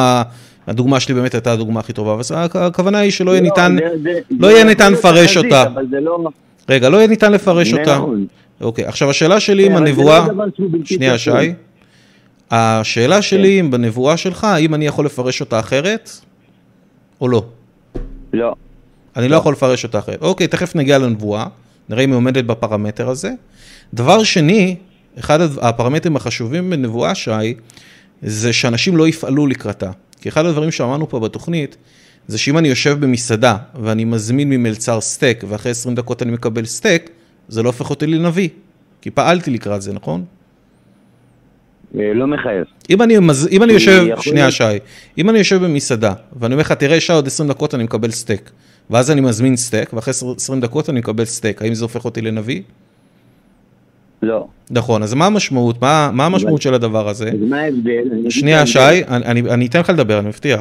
הדוגמה 0.67 1.01
שלי 1.01 1.15
באמת 1.15 1.35
הייתה 1.35 1.53
הדוגמה 1.53 1.81
הכי 1.81 1.93
טובה, 1.93 2.13
אבל 2.13 2.21
הכ- 2.23 2.59
הכוונה 2.59 2.99
היא 2.99 3.11
שלא 3.11 3.31
יהיה 3.31 3.41
ניתן, 3.41 3.77
זה- 3.81 4.03
זה- 4.03 4.21
לא 4.39 4.47
יהיה 4.47 4.65
ניתן 4.65 4.93
לפרש 4.93 5.37
אותה. 5.37 5.65
לא... 6.03 6.29
רגע, 6.69 6.89
לא 6.89 6.97
יהיה 6.97 7.07
ניתן 7.07 7.33
לפרש 7.33 7.73
אותה. 7.73 7.97
נכון. 7.97 8.27
אוקיי, 8.61 8.85
עכשיו 8.85 9.11
השאלה 9.11 9.41
שלי 9.41 9.67
אם 9.67 9.77
הנבואה... 9.77 10.27
לא 10.29 10.45
בלתי 10.45 10.63
שנייה. 10.95 11.19
שי. 11.19 11.31
השאלה 12.55 13.23
שלי 13.23 13.61
אם 13.61 13.71
בנבואה 13.71 14.17
שלך, 14.17 14.45
האם 14.45 14.75
אני 14.75 14.87
יכול 14.87 15.07
לפרש 15.07 15.41
אותה 15.41 15.61
אחרת 15.61 16.11
או 17.21 17.29
לא? 17.29 17.45
לא. 18.33 18.55
אני 19.17 19.29
לא 19.29 19.37
יכול 19.37 19.53
לפרש 19.53 19.85
אותה 19.85 19.99
אחרת. 19.99 20.23
אוקיי, 20.23 20.47
תכף 20.47 20.75
נגיע 20.75 20.99
לנבואה, 20.99 21.47
נראה 21.89 22.05
אם 22.05 22.11
היא 22.11 22.17
עומדת 22.17 22.45
בפרמטר 22.45 23.09
הזה. 23.09 23.31
דבר 23.95 24.25
שני, 24.25 24.77
אחד 25.19 25.39
הפרמטרים 25.41 26.17
החשובים 26.17 26.71
בנבואה, 26.71 27.15
שי, 27.15 27.55
זה 28.23 28.53
שאנשים 28.53 28.97
לא 28.97 29.09
יפעלו 29.09 29.47
לקראתה. 29.47 29.91
כי 30.21 30.29
אחד 30.29 30.47
הדברים 30.47 30.71
שאמרנו 30.71 31.09
פה 31.09 31.21
בתוכנית, 31.21 31.77
זה 32.29 32.39
שאם 32.39 32.59
אני 32.59 32.69
יושב 32.69 33.01
במסעדה 33.01 33.57
ואני 33.83 34.05
מזמין 34.05 34.51
ממלצר 34.51 35.01
סטייק, 35.01 35.45
ואחרי 35.49 35.71
20 35.71 35.95
דקות 35.95 36.23
אני 36.23 36.33
מקבל 36.33 36.65
סטייק, 36.65 37.11
זה 37.49 37.63
לא 37.63 37.69
הופך 37.69 37.91
אותי 37.91 38.07
לנביא. 38.07 38.49
כי 39.01 39.11
פעלתי 39.11 39.51
לקראת 39.51 39.83
זה, 39.83 39.93
נכון? 39.93 40.25
אה, 41.99 42.14
לא 42.14 42.26
מחייב. 42.26 42.64
אם 42.90 43.03
אני, 43.03 43.18
מז... 43.18 43.49
אם 43.53 43.62
אני 43.62 43.72
יושב, 43.72 44.05
שנייה 44.20 44.51
שי, 44.51 44.64
אם 45.18 45.30
אני 45.30 45.38
יושב 45.38 45.64
במסעדה, 45.64 46.12
ואני 46.40 46.55
אומר 46.55 46.61
לך, 46.61 46.72
תראה, 46.72 47.01
שעה 47.01 47.16
עוד 47.16 47.26
20 47.26 47.49
דקות 47.49 47.74
אני 47.74 47.84
מקבל 47.84 48.11
סטייק, 48.11 48.51
ואז 48.90 49.11
אני 49.11 49.20
מזמין 49.20 49.57
סטייק, 49.57 49.93
ואחרי 49.93 50.14
20 50.36 50.61
דקות 50.61 50.90
אני 50.90 50.99
מקבל 50.99 51.24
סטייק, 51.24 51.62
האם 51.62 51.74
זה 51.74 51.84
הופך 51.84 52.05
אותי 52.05 52.20
לנביא? 52.20 52.62
לא. 54.22 54.47
נכון, 54.70 55.03
אז 55.03 55.14
מה 55.14 55.26
המשמעות? 55.26 55.82
מה, 55.82 56.11
מה 56.12 56.26
המשמעות 56.26 56.62
של 56.62 56.74
הדבר 56.74 57.09
הזה? 57.09 57.30
מה 57.49 57.61
ההבדל? 57.61 58.30
שנייה, 58.30 58.66
שי. 58.66 58.78
אני, 58.78 59.24
אני, 59.24 59.40
אני 59.40 59.66
אתן 59.66 59.80
לך 59.80 59.90
לדבר, 59.90 60.18
אני 60.18 60.28
מבטיח. 60.28 60.61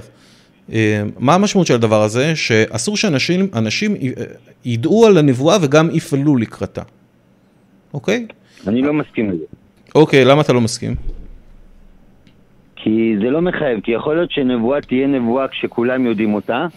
אה, 0.74 1.04
מה 1.20 1.36
המשמעות 1.36 1.68
של 1.68 1.74
הדבר 1.74 2.04
הזה? 2.04 2.36
שאסור 2.36 2.98
שאנשים 2.98 3.48
אנשים 3.54 3.96
י- 3.96 4.12
ידעו 4.66 5.06
על 5.06 5.18
הנבואה 5.18 5.58
וגם 5.62 5.90
יפעלו 5.94 6.38
לקראתה. 6.38 6.82
אוקיי? 7.94 8.26
אני 8.68 8.82
לא 8.82 8.94
מסכים 8.94 9.32
לזה. 9.32 9.44
אוקיי, 9.96 10.26
למה 10.26 10.42
אתה 10.42 10.54
לא 10.54 10.62
מסכים? 10.62 10.96
כי 12.84 13.16
זה 13.24 13.30
לא 13.30 13.42
מחייב, 13.42 13.80
כי 13.80 13.92
יכול 13.92 14.16
להיות 14.16 14.32
שנבואה 14.32 14.82
תהיה 14.82 15.08
נבואה 15.08 15.48
כשכולם 15.48 16.06
יודעים 16.06 16.34
אותה, 16.34 16.68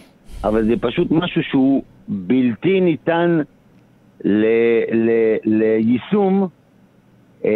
אבל 0.44 0.64
זה 0.64 0.74
פשוט 0.80 1.10
משהו 1.10 1.42
שהוא 1.42 1.82
בלתי 2.08 2.80
ניתן 2.80 3.40
ל, 4.24 4.44
ל, 4.92 5.10
ליישום, 5.44 6.48
אה, 7.44 7.50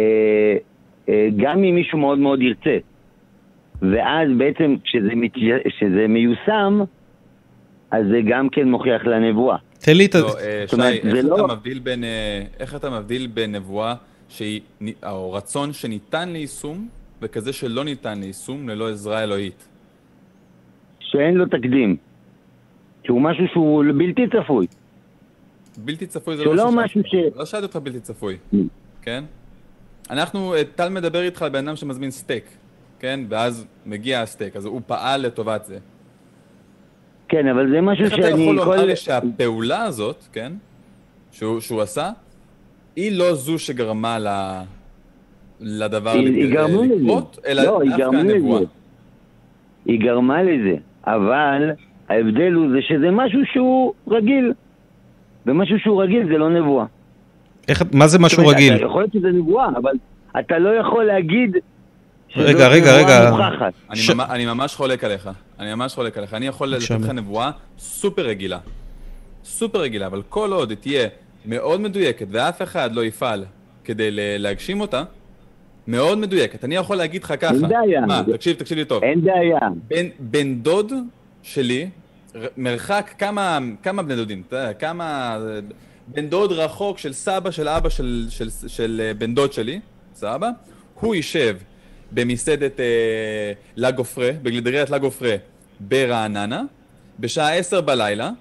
אה, 1.09 1.27
גם 1.37 1.63
אם 1.63 1.75
מישהו 1.75 1.97
מאוד 1.97 2.19
מאוד 2.19 2.41
ירצה. 2.41 2.77
ואז 3.81 4.29
בעצם 4.37 4.75
כשזה, 4.83 5.15
מת, 5.15 5.31
כשזה 5.67 6.05
מיושם, 6.09 6.81
אז 7.91 8.05
זה 8.11 8.19
גם 8.27 8.49
כן 8.49 8.69
מוכיח 8.69 9.05
לנבואה. 9.05 9.57
תן 9.79 9.97
לי 9.97 10.05
את 10.05 10.15
ה... 10.15 10.19
שי, 10.67 10.75
זה 10.75 11.17
איך 11.17 11.25
לא- 11.25 11.45
אתה 11.45 11.53
מבדיל 11.53 11.79
בין, 11.79 12.03
אה, 12.03 12.41
איך 12.59 12.75
אתה 12.75 12.89
מבדיל 12.89 13.27
בין 13.27 13.55
נבואה 13.55 13.95
שהיא, 14.29 14.61
או 15.05 15.33
רצון 15.33 15.73
שניתן 15.73 16.29
ליישום, 16.29 16.87
וכזה 17.21 17.53
שלא 17.53 17.83
ניתן 17.83 18.19
ליישום 18.19 18.69
ללא 18.69 18.89
עזרה 18.89 19.23
אלוהית? 19.23 19.67
שאין 20.99 21.33
לו 21.35 21.45
תקדים. 21.45 21.97
שהוא 23.03 23.21
משהו 23.21 23.43
שהוא 23.53 23.83
בלתי 23.97 24.21
צפוי. 24.27 24.67
בלתי 25.77 26.07
צפוי 26.07 26.37
זה 26.37 26.43
לא 26.45 26.71
משהו. 26.71 27.01
ש- 27.05 27.35
לא 27.35 27.45
שאלתי 27.45 27.65
אותך 27.65 27.75
בלתי 27.75 27.99
צפוי, 27.99 28.37
Mm. 28.53 28.57
כן? 29.01 29.23
אנחנו, 30.09 30.53
אה, 30.55 30.61
טל 30.75 30.89
מדבר 30.89 31.21
איתך 31.21 31.41
על 31.41 31.49
בן 31.49 31.67
אדם 31.67 31.75
שמזמין 31.75 32.11
סטייק, 32.11 32.45
כן? 32.99 33.19
ואז 33.29 33.65
מגיע 33.85 34.21
הסטייק, 34.21 34.55
אז 34.55 34.65
הוא 34.65 34.81
פעל 34.87 35.21
לטובת 35.21 35.65
זה. 35.65 35.79
כן, 37.27 37.47
אבל 37.47 37.69
זה 37.71 37.81
משהו 37.81 38.05
איך 38.05 38.13
אתה 38.13 38.21
שאני 38.21 38.41
יכול 38.43 38.55
לומר. 38.55 38.85
לי 38.85 38.95
שהפעולה 38.95 39.83
הזאת, 39.83 40.23
כן? 40.33 40.53
שהוא, 41.31 41.59
שהוא 41.59 41.81
עשה, 41.81 42.11
היא 42.95 43.11
לא 43.17 43.33
זו 43.35 43.59
שגרמה 43.59 44.19
ל... 44.19 44.27
לדבר. 45.61 46.13
לקרות, 46.15 47.37
אלא 47.47 47.63
לא, 47.63 47.81
היא 47.81 47.89
דווקא 47.89 48.03
גרמה 48.03 48.19
הנבואה. 48.19 48.59
לזה. 48.61 48.69
היא 49.85 49.99
גרמה 49.99 50.43
לזה, 50.43 50.75
אבל 51.07 51.69
ההבדל 52.09 52.51
הוא 52.53 52.67
זה 52.71 52.77
שזה 52.81 53.11
משהו 53.11 53.39
שהוא 53.53 53.93
רגיל. 54.07 54.53
ומשהו 55.45 55.79
שהוא 55.79 56.03
רגיל 56.03 56.27
זה 56.27 56.37
לא 56.37 56.49
נבואה. 56.49 56.85
איך, 57.67 57.83
מה 57.93 58.07
זה 58.07 58.19
משהו 58.19 58.39
אומרת, 58.43 58.55
רגיל? 58.55 58.75
אתה- 58.75 58.85
יכול 58.85 59.01
להיות 59.01 59.13
שזה 59.13 59.27
נבואה, 59.31 59.67
אבל 59.77 59.91
אתה 60.39 60.57
לא 60.59 60.69
יכול 60.69 61.03
להגיד... 61.03 61.57
רגע, 62.35 62.67
רגע, 62.67 62.97
רגע. 62.97 63.31
אני, 63.89 63.97
ש- 63.99 64.09
ממש, 64.09 64.27
אני 64.29 64.45
ממש 64.45 64.75
חולק 64.75 65.03
עליך, 65.03 65.29
אני 65.59 65.73
ממש 65.75 65.95
חולק 65.95 66.17
עליך. 66.17 66.33
אני 66.33 66.47
יכול 66.47 66.67
לתת 66.67 66.89
לך. 66.91 67.09
נבואה 67.09 67.51
סופר 67.77 68.21
רגילה. 68.25 68.57
סופר 69.43 69.79
רגילה, 69.81 70.05
אבל 70.07 70.21
כל 70.29 70.51
עוד 70.53 70.69
היא 70.69 70.77
תהיה 70.77 71.07
מאוד 71.45 71.81
מדויקת 71.81 72.27
ואף 72.31 72.61
אחד 72.61 72.95
לא 72.95 73.05
יפעל 73.05 73.45
כדי 73.83 74.07
להגשים 74.39 74.81
אותה, 74.81 75.03
מאוד 75.89 76.17
מדויקת. 76.17 76.63
אני 76.63 76.75
יכול 76.75 76.95
להגיד 76.95 77.23
לך 77.23 77.33
ככה. 77.39 77.53
אין 77.53 77.61
בעיה. 77.61 78.01
מה, 78.01 78.23
תקשיב, 78.33 78.55
תקשיב 78.55 78.77
לי 78.77 78.85
טוב. 78.85 79.03
אין 79.03 79.21
בעיה. 79.21 79.59
בן, 79.87 80.07
בן 80.19 80.55
דוד 80.55 80.93
שלי, 81.41 81.89
מרחק 82.57 83.13
כמה, 83.17 83.59
כמה 83.83 84.03
בני 84.03 84.15
דודים, 84.15 84.43
אתה 84.47 84.73
כמה... 84.73 85.37
בן 86.07 86.27
דוד 86.27 86.51
רחוק 86.51 86.97
של 86.97 87.13
סבא 87.13 87.51
של 87.51 87.67
אבא 87.67 87.89
של, 87.89 88.25
של, 88.29 88.49
של, 88.49 88.67
של 88.67 89.01
אה, 89.03 89.13
בן 89.13 89.35
דוד 89.35 89.53
שלי, 89.53 89.79
סבא, 90.15 90.49
הוא 90.99 91.15
יישב 91.15 91.57
במסעדת 92.11 92.79
אה, 92.79 93.51
לה 93.75 93.91
גופרה, 93.91 94.31
בגלדריית 94.43 94.89
לה 94.89 94.97
גופרה 94.97 95.35
ברעננה, 95.79 96.63
בשעה 97.19 97.55
עשר 97.55 97.81
בלילה, 97.81 98.31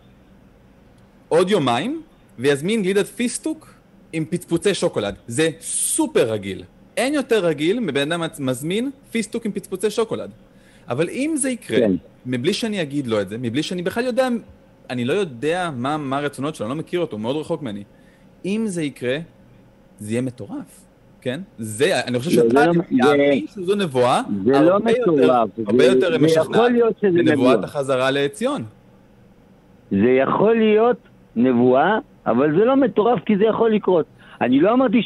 עוד 1.29 1.51
יומיים, 1.51 2.03
ויזמין 2.39 2.83
גלידת 2.83 3.07
פיסטוק 3.07 3.75
עם 4.13 4.25
פצפוצי 4.31 4.75
שוקולד. 4.75 5.15
זה 5.27 5.51
סופר 5.61 6.33
רגיל. 6.33 6.65
אין 6.99 7.15
יותר 7.15 7.45
רגיל 7.47 7.81
מבן 7.81 8.13
אדם 8.13 8.23
מזמין 8.41 8.91
פיסטוק 9.11 9.47
עם 9.47 9.53
פצפוצי 9.53 9.91
שוקולד. 9.91 10.31
אבל 10.89 11.09
אם 11.09 11.33
זה 11.37 11.51
יקרה, 11.51 11.79
כן. 11.79 11.93
מבלי 12.27 12.53
שאני 12.53 12.83
אגיד 12.83 13.07
לו 13.07 13.21
את 13.21 13.29
זה, 13.29 13.37
מבלי 13.39 13.63
שאני 13.63 13.83
בכלל 13.83 14.05
יודע, 14.05 14.29
אני 14.91 15.05
לא 15.05 15.13
יודע 15.13 15.71
מה, 15.77 15.97
מה 15.97 16.19
הרצונות 16.19 16.55
שלו, 16.55 16.67
אני 16.67 16.71
לא 16.71 16.79
מכיר 16.79 17.01
אותו, 17.01 17.17
הוא 17.17 17.21
מאוד 17.21 17.37
רחוק 17.37 17.63
ממני. 17.63 17.83
אם 18.45 18.63
זה 18.67 18.83
יקרה, 18.83 19.19
זה 19.99 20.11
יהיה 20.13 20.23
מטורף, 20.23 20.85
כן? 21.21 21.41
זה, 21.59 22.01
אני 22.01 22.19
חושב 22.19 22.31
לא, 22.43 22.49
שאתה 22.49 22.67
לא- 22.67 22.73
יאמין 22.91 23.47
שזו 23.55 23.75
נבואה, 23.75 24.23
זה 24.45 24.61
לא 24.61 24.79
מטורף. 24.81 25.49
הרבה 25.67 25.79
זה- 25.79 25.85
יותר 25.85 26.19
משכנעת 26.19 26.71
מנבואת. 27.03 27.65
החזרה 27.65 28.11
לציון. 28.11 28.63
זה 29.91 29.97
יכול 30.23 30.57
להיות 30.59 30.97
נבואה, 31.37 31.99
אבל 32.27 32.51
זה 32.59 32.65
לא 32.65 32.77
מטורף 32.77 33.19
כי 33.27 33.37
זה 33.39 33.45
יכול 33.45 33.75
לקרות. 33.75 34.07
אני 34.41 34.61
לא 34.61 34.73
אמרתי 34.73 35.01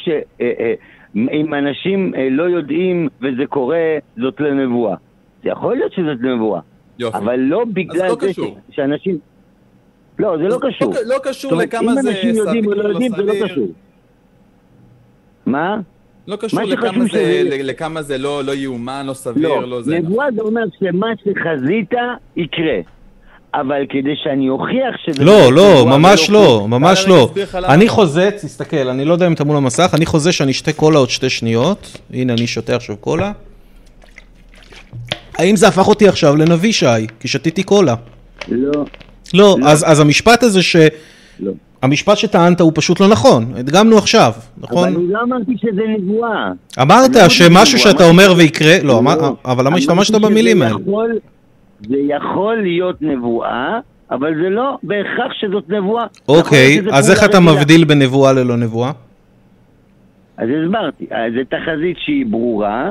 שאם 1.15 1.55
אנשים 1.55 2.15
אה, 2.15 2.29
לא 2.31 2.43
יודעים 2.43 3.09
וזה 3.21 3.47
קורה, 3.49 3.79
זאת 4.17 4.41
לא 4.41 4.55
נבואה. 4.55 4.97
זה 5.45 5.49
יכול 5.51 5.77
להיות 5.77 5.93
שזאת 5.93 6.21
נבואה, 6.21 6.61
יופי. 6.99 7.19
אבל 7.19 7.37
לא 7.41 7.65
בגלל 7.73 8.09
לא 8.09 8.17
זה. 8.21 8.33
ש- 8.33 8.41
שאנשים... 8.77 9.19
לא, 10.19 10.37
זה 10.37 10.43
לא 10.43 10.59
קשור. 10.63 10.95
לא, 10.95 11.15
לא 11.15 11.19
קשור 11.23 11.53
אומרת, 11.53 11.69
לכמה 11.75 11.93
אם 11.93 12.03
זה 12.03 12.11
אנשים 12.11 12.35
יודעים 12.35 12.67
או 12.67 12.75
לא 12.75 12.83
או 12.83 12.89
יודעים, 12.89 13.13
זה 13.17 13.23
לא. 13.23 13.33
קשור. 13.45 13.67
מה? 15.47 15.81
לא 16.27 16.37
קשור 16.37 16.61
מה 16.61 16.67
לכמה 16.67 17.05
זה, 17.05 17.09
שזה- 17.09 17.49
לכמה 17.63 18.03
זה 18.03 18.19
לא, 18.19 18.45
לא 18.45 18.53
יאומן, 18.55 19.05
לא 19.07 19.13
סביר, 19.13 19.49
לא, 19.49 19.69
לא, 19.69 19.83
זה. 19.83 19.99
נבואה 19.99 20.27
זה 20.35 20.41
אומר 20.43 20.63
שמה 20.81 21.07
שחזית 21.25 21.91
יקרה. 22.37 22.79
אבל 23.55 23.83
כדי 23.89 24.17
שאני 24.23 24.49
אוכיח 24.49 24.97
שזה... 25.05 25.25
לא, 25.25 25.53
לא, 25.53 25.87
ממש 25.87 26.31
לא. 26.31 26.67
ממש 26.69 27.05
אני 27.05 27.09
לא. 27.11 27.31
אני 27.69 27.89
חוזה, 27.89 28.31
תסתכל, 28.31 28.89
אני 28.89 29.05
לא 29.05 29.13
יודע 29.13 29.27
אם 29.27 29.33
אתה 29.33 29.45
מול 29.45 29.57
המסך, 29.57 29.91
אני 29.95 30.07
חוזה 30.07 30.33
שאני 30.33 30.51
אשתה 30.51 30.73
קולה 30.73 30.99
עוד 30.99 31.11
שתי 31.11 31.31
שניות. 31.31 32.01
הנה, 32.13 32.33
אני 32.33 32.47
שותה 32.47 32.77
עכשיו 32.77 32.97
קולה. 32.97 33.33
האם 35.39 35.57
זה 35.57 35.69
הפך 35.69 35.89
אותי 35.89 36.09
עכשיו 36.09 36.37
לנביא, 36.37 36.73
שי? 36.73 36.87
כי 37.21 37.29
שתיתי 37.29 37.63
קולה. 37.63 37.95
לא, 38.49 38.85
לא, 39.35 39.57
אז 39.65 39.85
אז 39.91 40.01
המשפט 40.01 40.43
הזה 40.43 40.63
ש... 40.63 40.77
לא. 41.41 41.53
המשפט 41.83 42.17
שטענת 42.17 42.61
הוא 42.61 42.73
פשוט 42.75 43.01
לא 43.01 43.09
נכון, 43.09 43.53
הדגמנו 43.57 43.99
עכשיו, 43.99 44.33
אבל 44.37 44.69
נכון? 44.71 44.89
אני 44.89 45.13
לא 45.13 45.23
אמרתי 45.23 45.53
שזה 45.57 45.83
נבואה. 45.99 46.51
אמרת 46.83 47.17
לא 47.17 47.29
שמשהו 47.29 47.79
שאתה 47.79 48.09
אומר 48.09 48.35
ויקרה, 48.37 48.77
לא, 48.83 49.01
לא. 49.05 49.37
אבל 49.45 49.67
למה 49.67 49.77
השתמשת 49.77 50.15
במילים 50.15 50.63
האלה? 50.63 50.77
זה 51.89 51.97
יכול 51.99 52.63
להיות 52.63 53.03
נבואה, 53.03 53.79
אבל 54.11 54.35
זה 54.43 54.49
לא 54.51 54.79
בהכרח 54.83 55.33
שזאת 55.33 55.69
נבואה. 55.69 56.05
אוקיי, 56.29 56.75
שזה 56.81 56.91
אז 56.93 57.11
איך 57.11 57.25
אתה 57.25 57.39
רגילה. 57.39 57.53
מבדיל 57.53 57.85
בין 57.85 57.99
נבואה 58.03 58.33
ללא 58.33 58.57
נבואה? 58.57 58.93
אז 60.37 60.49
הסברתי, 60.65 61.07
אז 61.11 61.33
זו 61.35 61.41
תחזית 61.49 61.97
שהיא 61.99 62.27
ברורה, 62.27 62.91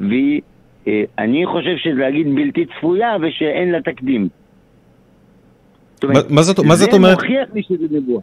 והיא, 0.00 0.40
אה, 0.88 1.02
חושב 1.46 1.76
שזה 1.84 2.00
להגיד 2.00 2.26
בלתי 2.34 2.64
צפויה 2.78 3.08
ושאין 3.22 3.72
לה 3.72 3.82
תקדים. 3.82 4.28
אומרת, 6.04 6.30
מה- 6.30 6.42
זאת- 6.42 6.58
זאת 6.76 6.90
זה 6.90 6.96
אומרת? 6.96 7.14
מוכיח 7.14 7.48
לי 7.54 7.62
שזה 7.62 7.98
נבואה. 7.98 8.20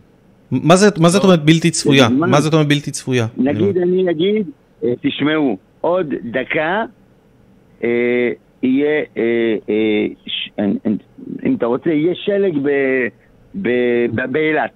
מה 0.52 1.10
זאת 1.10 1.24
אומרת 1.24 1.46
בלתי 1.46 1.72
צפויה? 1.72 2.10
מה 2.10 2.42
זאת 2.42 2.54
אומרת 2.54 2.68
בלתי 2.68 2.92
צפויה? 2.92 3.28
נגיד, 3.38 3.78
אני 3.78 4.12
אגיד, 4.12 4.48
אה, 4.84 4.90
תשמעו, 5.02 5.58
עוד 5.82 6.08
דקה 6.32 6.84
אה, 7.84 7.90
יהיה, 8.64 8.88
אה, 9.18 9.24
אה, 9.70 10.06
ש- 10.28 10.50
אין- 10.58 10.78
אין- 10.86 10.98
אם 11.46 11.56
אתה 11.56 11.66
רוצה, 11.66 11.90
יהיה 11.90 12.14
שלג 12.16 12.58
באילת. 14.32 14.72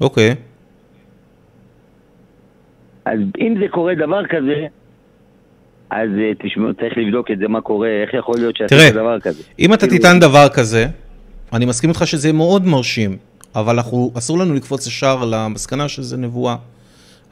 אוקיי. 0.00 0.34
אז 3.04 3.18
אם 3.40 3.54
זה 3.60 3.66
קורה 3.70 3.94
דבר 3.94 4.26
כזה, 4.26 4.66
אז 5.90 6.08
אה, 6.18 6.32
תשמעו, 6.42 6.74
צריך 6.74 6.98
לבדוק 6.98 7.30
את 7.30 7.38
זה, 7.38 7.48
מה 7.48 7.60
קורה, 7.60 7.88
איך 7.88 8.14
יכול 8.14 8.34
להיות 8.38 8.56
שעשית 8.56 8.78
תראה, 8.78 8.90
דבר 8.90 9.20
כזה. 9.20 9.42
אם 9.58 9.74
אתה 9.74 9.86
כאילו- 9.86 9.98
תטען 10.00 10.20
דבר 10.20 10.48
כזה, 10.54 10.86
אני 11.52 11.64
מסכים 11.64 11.90
איתך 11.90 12.06
שזה 12.06 12.32
מאוד 12.32 12.66
מרשים, 12.66 13.16
אבל 13.54 13.74
אנחנו, 13.74 14.10
אסור 14.18 14.38
לנו 14.38 14.54
לקפוץ 14.54 14.86
ישר 14.86 15.24
למסקנה 15.24 15.88
שזה 15.88 16.16
נבואה. 16.16 16.56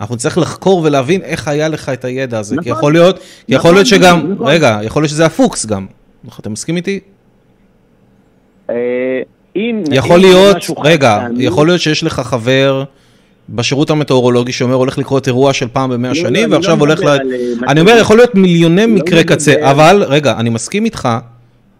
אנחנו 0.00 0.14
נצטרך 0.14 0.38
לחקור 0.38 0.80
ולהבין 0.84 1.20
איך 1.22 1.48
היה 1.48 1.68
לך 1.68 1.88
את 1.88 2.04
הידע 2.04 2.38
הזה, 2.38 2.54
כי 2.62 2.70
נכון. 2.70 2.78
יכול 2.78 2.92
להיות, 2.92 3.18
כי 3.18 3.24
יכול 3.48 3.58
נכון, 3.58 3.74
להיות 3.74 3.86
שגם, 3.86 4.32
נכון. 4.32 4.46
רגע, 4.46 4.78
יכול 4.82 5.02
להיות 5.02 5.10
שזה 5.10 5.26
הפוקס 5.26 5.66
גם. 5.66 5.86
אתה 6.40 6.50
מסכים 6.50 6.76
איתי? 6.76 7.00
אה, 8.70 8.74
אם... 9.56 9.82
יכול 9.92 10.16
אם 10.16 10.22
להיות, 10.22 10.56
רגע, 10.84 11.18
חד-פעמי- 11.20 11.42
יכול 11.44 11.66
להיות 11.66 11.80
שיש 11.80 12.04
לך 12.04 12.20
חבר 12.20 12.84
בשירות 13.48 13.90
המטאורולוגי 13.90 14.52
שאומר 14.52 14.74
הולך 14.74 14.98
לקרות 14.98 15.26
אירוע 15.26 15.52
של 15.52 15.68
פעם 15.72 15.90
במאה 15.90 16.08
לא, 16.10 16.14
שנים, 16.14 16.44
אני 16.44 16.52
ועכשיו 16.54 16.76
לא 16.76 16.80
הולך 16.80 17.00
ל... 17.00 17.08
על, 17.08 17.18
אה, 17.32 17.70
אני 17.70 17.80
אומר, 17.80 17.96
יכול 18.00 18.16
להיות 18.16 18.34
מיליוני 18.34 18.86
לא 18.86 18.92
מקרי 18.92 19.24
קצה, 19.24 19.70
אבל, 19.70 20.02
רגע, 20.08 20.34
אני 20.38 20.50
מסכים 20.50 20.84
איתך 20.84 21.08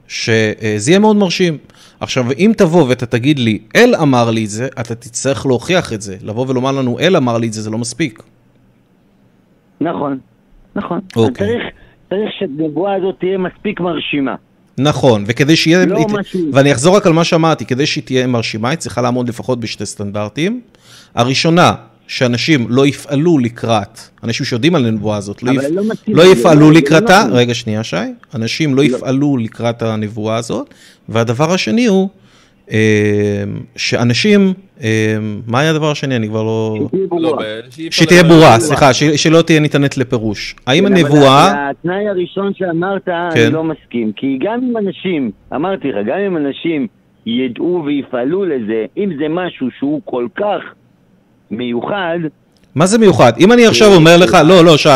שזה 0.09 0.91
יהיה 0.91 0.99
מאוד 0.99 1.17
מרשים. 1.17 1.59
עכשיו, 2.01 2.25
אם 2.39 2.53
תבוא 2.57 2.87
ואתה 2.89 3.07
תגיד 3.07 3.39
לי, 3.39 3.59
אל 3.77 3.95
אמר 4.03 4.31
לי 4.31 4.45
את 4.45 4.51
זה, 4.51 4.67
אתה 4.81 4.95
תצטרך 4.95 5.47
להוכיח 5.47 5.93
את 5.93 6.03
זה. 6.03 6.17
לבוא 6.23 6.45
ולומר 6.49 6.73
לנו, 6.73 6.99
אל 6.99 7.17
אמר 7.17 7.39
לי 7.39 7.47
את 7.47 7.53
זה, 7.53 7.63
זה 7.63 7.71
לא 7.71 7.79
מספיק. 7.79 8.23
נכון, 9.81 10.19
נכון. 10.77 11.01
אוקיי. 11.17 11.47
צריך, 11.47 11.63
צריך 12.11 12.31
שהנבואה 12.39 12.95
הזאת 12.95 13.15
תהיה 13.21 13.39
מספיק 13.39 13.81
מרשימה. 13.81 14.35
נכון, 14.79 15.25
וכדי 15.27 15.57
שיהיה... 15.57 15.87
לא 15.87 15.97
היא- 15.99 16.07
משהו- 16.21 16.41
ואני 16.53 16.73
אחזור 16.73 16.97
רק 16.97 17.07
על 17.07 17.13
מה 17.13 17.25
שאמרתי, 17.25 17.65
כדי 17.65 17.87
שהיא 17.87 18.05
תהיה 18.05 18.27
מרשימה, 18.27 18.69
היא 18.71 18.79
צריכה 18.79 19.03
לעמוד 19.03 19.29
לפחות 19.29 19.61
בשתי 19.61 19.87
סטנדרטים. 19.87 20.61
הראשונה, 21.15 21.73
שאנשים 22.09 22.67
לא 22.69 22.87
יפעלו 22.87 23.39
לקראת, 23.39 23.99
אנשים 24.25 24.47
שיודעים 24.47 24.75
על 24.75 24.87
הנבואה 24.87 25.17
הזאת, 25.17 25.43
לא, 25.43 25.53
יפ... 25.53 25.63
לא 25.71 25.83
לא 26.09 26.23
יפעלו 26.23 26.61
לא- 26.61 26.67
לא 26.67 26.73
לקראתה, 26.73 27.19
נכון. 27.25 27.37
רגע 27.37 27.55
שנייה 27.55 27.85
שי, 27.85 27.97
אנשים 28.35 28.75
לא 28.75 28.83
יפעלו 28.83 29.37
לקראת 29.37 29.83
הנבואה 29.83 30.37
הזאת, 30.37 30.75
והדבר 31.09 31.53
השני 31.53 31.87
הוא, 31.87 32.09
אה, 32.71 33.45
שאנשים, 33.77 34.53
אה, 34.83 35.17
מה 35.47 35.61
היה 35.61 35.71
הדבר 35.71 35.91
השני? 35.91 36.17
אני 36.17 36.29
כבר 36.29 36.43
לא... 36.43 36.89
שתהיה 37.91 38.23
לא, 38.23 38.29
ברורה. 38.29 38.45
נבואה. 38.45 38.61
סליחה, 38.61 38.95
שלא 38.95 39.43
תהיה 39.43 39.61
ניתנת 39.61 39.97
לפירוש. 39.97 40.57
האם 40.67 40.89
כן, 40.89 40.97
הנבואה... 40.97 41.71
התנאי 41.71 42.09
הראשון 42.09 42.55
שאמרת, 42.55 43.05
כן. 43.05 43.13
אני 43.13 43.53
לא 43.53 43.65
מסכים. 43.65 44.13
כי 44.17 44.39
גם 44.43 44.61
אם 44.71 44.77
אנשים, 44.77 45.31
אמרתי 45.55 45.89
לך, 45.89 46.07
גם 46.07 46.19
אם 46.19 46.37
אנשים 46.37 46.87
ידעו 47.27 47.83
ויפעלו 47.87 48.45
לזה, 48.45 48.85
אם 48.97 49.11
זה 49.19 49.25
משהו 49.29 49.69
שהוא 49.79 50.01
כל 50.05 50.27
כך 50.37 50.61
מיוחד, 51.51 52.19
מה 52.75 52.87
זה 52.87 52.99
מיוחד? 52.99 53.33
אם 53.41 53.53
אני 53.53 53.67
עכשיו 53.67 53.95
אומר 53.95 54.17
לך, 54.17 54.37
לא, 54.45 54.65
לא, 54.65 54.77
שי, 54.77 54.89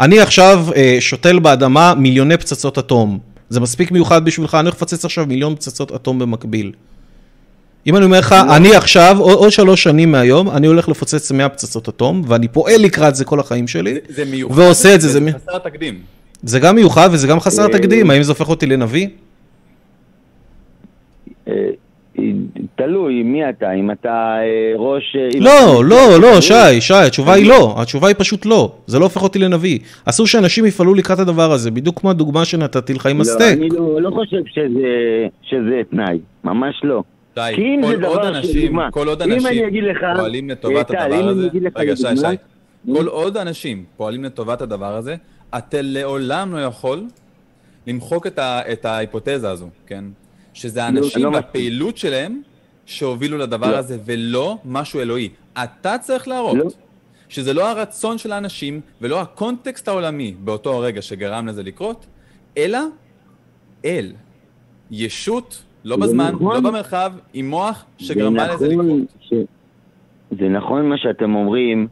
אני 0.00 0.20
עכשיו 0.20 0.66
אה, 0.76 0.96
שותל 1.00 1.38
באדמה 1.38 1.94
מיליוני 1.94 2.36
פצצות 2.36 2.78
אטום. 2.78 3.18
זה 3.48 3.60
מספיק 3.60 3.90
מיוחד 3.90 4.24
בשבילך, 4.24 4.54
אני 4.54 4.62
הולך 4.62 4.74
לפצץ 4.74 5.04
עכשיו 5.04 5.26
מיליון 5.26 5.54
פצצות 5.56 5.92
אטום 5.92 6.18
במקביל. 6.18 6.72
אם 7.86 7.96
אני 7.96 8.04
אומר 8.04 8.18
לך, 8.18 8.32
אני 8.56 8.74
עכשיו, 8.76 9.16
עוד, 9.20 9.52
שלוש 9.52 9.82
שנים 9.82 10.12
מהיום, 10.12 10.50
אני 10.50 10.66
הולך 10.66 10.88
לפוצץ 10.88 11.32
100 11.32 11.48
פצצות 11.48 11.88
אטום, 11.88 12.22
ואני 12.26 12.48
פועל 12.48 12.80
לקראת 12.80 13.14
זה 13.14 13.24
כל 13.24 13.40
החיים 13.40 13.68
שלי, 13.68 13.94
זה- 14.08 14.24
מיוחד. 14.24 14.58
ועושה 14.58 14.94
את 14.94 15.00
זה, 15.00 15.08
זה 15.08 15.20
מי- 15.20 15.32
חסר 15.32 15.58
תקדים. 15.58 16.00
זה 16.42 16.58
גם 16.60 16.74
מיוחד 16.74 17.08
וזה 17.12 17.26
גם 17.26 17.40
חסר 17.40 17.68
תקדים, 17.68 18.10
האם 18.10 18.22
זה 18.22 18.32
הופך 18.32 18.48
אותי 18.48 18.66
לנביא? 18.66 19.08
תלוי 22.76 23.22
מי 23.22 23.48
אתה, 23.48 23.72
אם 23.72 23.90
אתה 23.90 24.08
אה, 24.38 24.72
ראש... 24.76 25.16
אה, 25.18 25.28
לא, 25.40 25.84
לא, 25.84 26.20
לא, 26.20 26.40
שי, 26.40 26.80
שי, 26.80 26.94
התשובה 26.94 27.32
היא 27.34 27.46
לא, 27.48 27.74
התשובה 27.78 28.08
היא 28.08 28.16
פשוט 28.18 28.46
לא, 28.46 28.72
זה 28.86 28.98
לא 28.98 29.04
הופך 29.04 29.22
אותי 29.22 29.38
לנביא. 29.38 29.78
אסור 30.04 30.26
שאנשים 30.26 30.66
יפעלו 30.66 30.94
לקראת 30.94 31.18
הדבר 31.18 31.52
הזה, 31.52 31.70
בדיוק 31.70 32.00
כמו 32.00 32.10
הדוגמה 32.10 32.44
שנתתי 32.44 32.94
לך 32.94 33.06
עם 33.06 33.16
לא, 33.16 33.22
הסטייק. 33.22 33.58
אני 33.58 33.68
לא 33.68 34.02
לא 34.02 34.10
חושב 34.10 34.42
שזה- 34.46 35.26
שזה 35.42 35.80
תנאי, 35.90 36.18
ממש 36.44 36.80
לא. 36.84 37.02
שי, 37.34 37.40
כי 37.54 37.62
אם 37.62 37.80
זה 37.86 37.96
כל 37.96 38.04
עוד 38.04 38.18
דבר 38.20 38.28
אנשים, 38.28 38.78
כל 38.90 39.08
עוד 39.08 39.22
אם 39.22 39.32
אנשים 39.32 39.46
אני 39.46 39.66
אגיד 39.68 39.84
לך, 39.84 39.98
פועלים 40.16 40.50
לטובת 40.50 40.90
אה, 40.94 41.04
הדבר 41.04 41.28
הזה, 41.28 41.48
רגע, 41.76 41.96
שי, 41.96 42.16
שי, 42.16 42.36
כל 42.94 43.06
עוד 43.06 43.36
אנשים 43.36 43.84
פועלים 43.96 44.24
לטובת 44.24 44.62
הדבר 44.62 44.96
הזה, 44.96 45.14
אתה 45.58 45.76
לעולם 45.82 46.52
לא 46.52 46.58
יכול 46.58 47.02
למחוק 47.86 48.26
את, 48.26 48.38
ה, 48.38 48.60
את 48.72 48.84
ההיפותזה 48.84 49.50
הזו, 49.50 49.68
כן? 49.86 50.04
שזה 50.54 50.80
לא, 50.80 50.84
האנשים 50.84 51.24
לא. 51.24 51.28
והפעילות 51.28 51.96
שלהם 51.96 52.42
שהובילו 52.86 53.38
לדבר 53.38 53.70
לא. 53.70 53.76
הזה, 53.76 53.98
ולא 54.04 54.58
משהו 54.64 55.00
אלוהי. 55.00 55.28
אתה 55.52 55.98
צריך 55.98 56.28
להראות 56.28 56.56
לא. 56.56 56.64
שזה 57.28 57.54
לא 57.54 57.70
הרצון 57.70 58.18
של 58.18 58.32
האנשים, 58.32 58.80
ולא 59.00 59.20
הקונטקסט 59.20 59.88
העולמי 59.88 60.34
באותו 60.40 60.72
הרגע 60.72 61.02
שגרם 61.02 61.46
לזה 61.46 61.62
לקרות, 61.62 62.06
אלא 62.56 62.78
אל. 63.84 64.12
ישות, 64.90 65.62
לא 65.84 65.96
בזמן, 65.96 66.30
נכון. 66.34 66.54
לא 66.54 66.70
במרחב, 66.70 67.12
עם 67.34 67.50
מוח 67.50 67.84
שגרמה 67.98 68.54
לזה 68.54 68.68
נכון 68.68 68.86
לקרות. 68.86 69.08
ש... 69.20 69.34
זה 70.38 70.48
נכון 70.48 70.88
מה 70.88 70.98
שאתם 70.98 71.34
אומרים, 71.34 71.88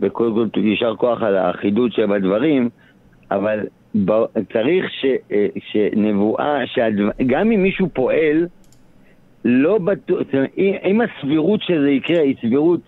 וקודם 0.00 0.50
כל 0.50 0.60
יישר 0.60 0.96
כוח 0.96 1.22
על 1.22 1.36
האחידות 1.36 1.92
שבדברים, 1.92 2.68
אבל. 3.30 3.58
צריך 4.52 4.84
ש... 5.00 5.04
אה, 5.32 5.46
שנבואה, 5.72 6.56
שהדבר... 6.66 7.10
גם 7.26 7.52
אם 7.52 7.62
מישהו 7.62 7.88
פועל, 7.94 8.46
לא 9.44 9.78
בטוח, 9.78 10.18
אם- 10.58 11.00
הסבירות 11.00 11.60
שזה 11.62 11.90
יקרה 11.90 12.20
היא 12.22 12.34
סבירות, 12.40 12.80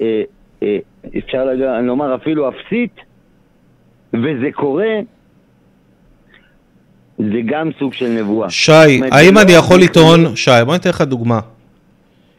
אה, 0.00 0.22
אה, 0.62 0.78
אפשר. 1.18 1.44
לומר 1.82 2.14
אפילו 2.14 2.48
אפסית, 2.48 2.94
וזה 4.12 4.52
קורה, 4.54 4.94
זה 7.18 7.40
גם 7.46 7.70
סוג 7.78 7.92
של 7.92 8.08
נבואה. 8.08 8.50
שי, 8.50 8.72
אומרת, 8.96 9.12
האם 9.12 9.34
זה 9.34 9.42
אני 9.42 9.52
לא- 9.52 9.58
יכול 9.58 9.80
לטעון, 9.80 10.36
שי, 10.36 10.50
בוא 10.66 10.72
ניתן 10.74 10.90
לך 10.90 11.00
דוגמה. 11.00 11.40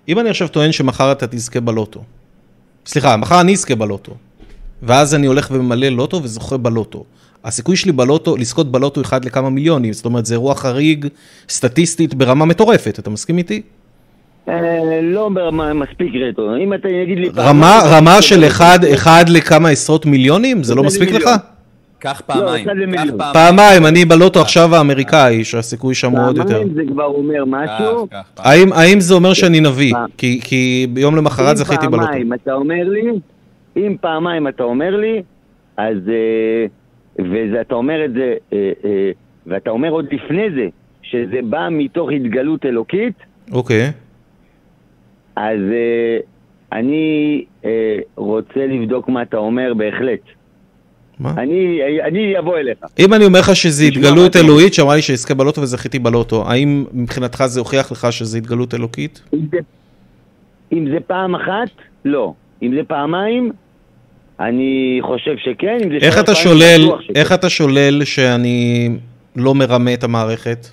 אם 0.07 0.19
אני 0.19 0.29
עכשיו 0.29 0.47
טוען 0.47 0.71
שמחר 0.71 1.11
אתה 1.11 1.27
תזכה 1.27 1.59
בלוטו, 1.59 2.03
סליחה, 2.85 3.17
מחר 3.17 3.41
אני 3.41 3.53
אזכה 3.53 3.75
בלוטו, 3.75 4.13
ואז 4.83 5.15
אני 5.15 5.27
הולך 5.27 5.51
וממלא 5.51 5.87
לוטו 5.87 6.23
וזוכה 6.23 6.57
בלוטו. 6.57 7.03
הסיכוי 7.45 7.75
שלי 7.75 7.91
בלוטו, 7.91 8.37
לזכות 8.37 8.71
בלוטו 8.71 9.01
אחד 9.01 9.25
לכמה 9.25 9.49
מיליונים, 9.49 9.93
זאת 9.93 10.05
אומרת, 10.05 10.25
זה 10.25 10.33
אירוע 10.33 10.55
חריג 10.55 11.07
סטטיסטית 11.49 12.13
ברמה 12.13 12.45
מטורפת, 12.45 12.99
אתה 12.99 13.09
מסכים 13.09 13.37
איתי? 13.37 13.61
אה, 14.49 14.53
לא 15.03 15.29
ברמה 15.33 15.73
מספיק 15.73 16.11
רטרו. 16.29 16.55
אם 16.63 16.73
אתה 16.73 16.89
יגיד 16.89 17.17
לי... 17.17 17.29
רמה, 17.35 17.79
פעם- 17.81 17.93
רמה 17.93 18.21
של 18.21 18.43
אחד, 18.47 18.79
אחד 18.93 19.25
לכמה 19.29 19.69
עשרות 19.69 20.05
מיליונים, 20.05 20.63
זה 20.63 20.75
לא 20.75 20.83
מספיק 20.83 21.11
לך? 21.11 21.29
קח 21.99 22.21
פעמיים, 22.25 22.67
פעמיים. 23.33 23.85
אני 23.85 24.05
בלוטו 24.05 24.41
עכשיו 24.41 24.75
האמריקאי, 24.75 25.43
שהסיכוי 25.43 25.95
שם 25.95 26.11
הוא 26.11 26.27
עוד 26.27 26.37
יותר. 26.37 26.49
פעמיים 26.49 26.73
זה 26.73 26.81
כבר 26.91 27.05
אומר 27.05 27.43
משהו. 27.47 28.07
האם, 28.37 28.99
זה 28.99 29.13
אומר 29.13 29.33
שאני 29.33 29.59
נביא? 29.59 29.93
פעם. 29.93 30.05
כי, 30.17 30.39
כי 30.43 30.87
ביום 30.93 31.15
למחרת 31.15 31.57
זכיתי 31.57 31.85
אם 31.85 31.91
בלוטו. 31.91 32.05
פעמיים 32.07 32.33
אתה 32.33 32.53
אומר 32.53 32.83
לי, 32.83 33.01
אם 33.77 33.95
פעמיים 34.01 34.47
אתה 34.47 34.63
אומר 34.63 34.95
לי, 34.95 35.21
אז... 35.77 35.97
ואתה 37.17 37.75
אומר 37.75 38.05
את 38.05 38.13
זה, 38.13 38.35
אה, 38.53 38.71
אה, 38.85 39.11
ואתה 39.47 39.69
אומר 39.69 39.89
עוד 39.89 40.05
לפני 40.11 40.51
זה, 40.55 40.67
שזה 41.01 41.39
בא 41.49 41.67
מתוך 41.71 42.09
התגלות 42.11 42.65
אלוקית, 42.65 43.13
אוקיי. 43.51 43.91
אז 45.35 45.59
אה, 45.71 46.17
אני 46.71 47.45
רוצה 48.15 48.65
לבדוק 48.67 49.09
מה 49.09 49.21
אתה 49.21 49.37
אומר 49.37 49.73
בהחלט. 49.73 50.19
מה? 51.19 51.33
אני, 51.37 51.79
אני 52.07 52.39
אבוא 52.39 52.57
אליך. 52.57 52.77
אם 52.99 53.13
אני 53.13 53.25
אומר 53.25 53.39
לך 53.39 53.49
תשמע 53.49 53.87
התגלות 53.87 54.35
אלוהית 54.35 54.73
שאמרה 54.73 54.95
לי 54.95 55.01
שאזכה 55.01 55.33
בלוטו 55.33 55.61
וזכיתי 55.61 55.99
בלוטו, 55.99 56.49
האם 56.51 56.85
מבחינתך 56.93 57.43
זה 57.45 57.59
הוכיח 57.59 57.91
לך 57.91 58.07
שזה 58.11 58.37
התגלות 58.37 58.73
אלוקית? 58.73 59.21
אם 59.33 59.39
זה, 59.51 59.57
אם 60.73 60.89
זה 60.91 60.97
פעם 61.07 61.35
אחת, 61.35 61.69
לא. 62.05 62.33
אם 62.61 62.75
זה 62.75 62.83
פעמיים, 62.87 63.51
אני 64.39 64.99
חושב 65.01 65.31
שכן. 65.37 65.77
אם 65.83 65.89
זה 65.89 66.05
איך 66.05 66.19
אתה 66.19 66.35
שולל. 66.35 66.89
איך 67.15 67.31
אתה 67.33 67.49
שולל 67.49 68.03
שאני 68.05 68.89
לא 69.35 69.55
מרמה 69.55 69.93
את 69.93 70.03
המערכת? 70.03 70.67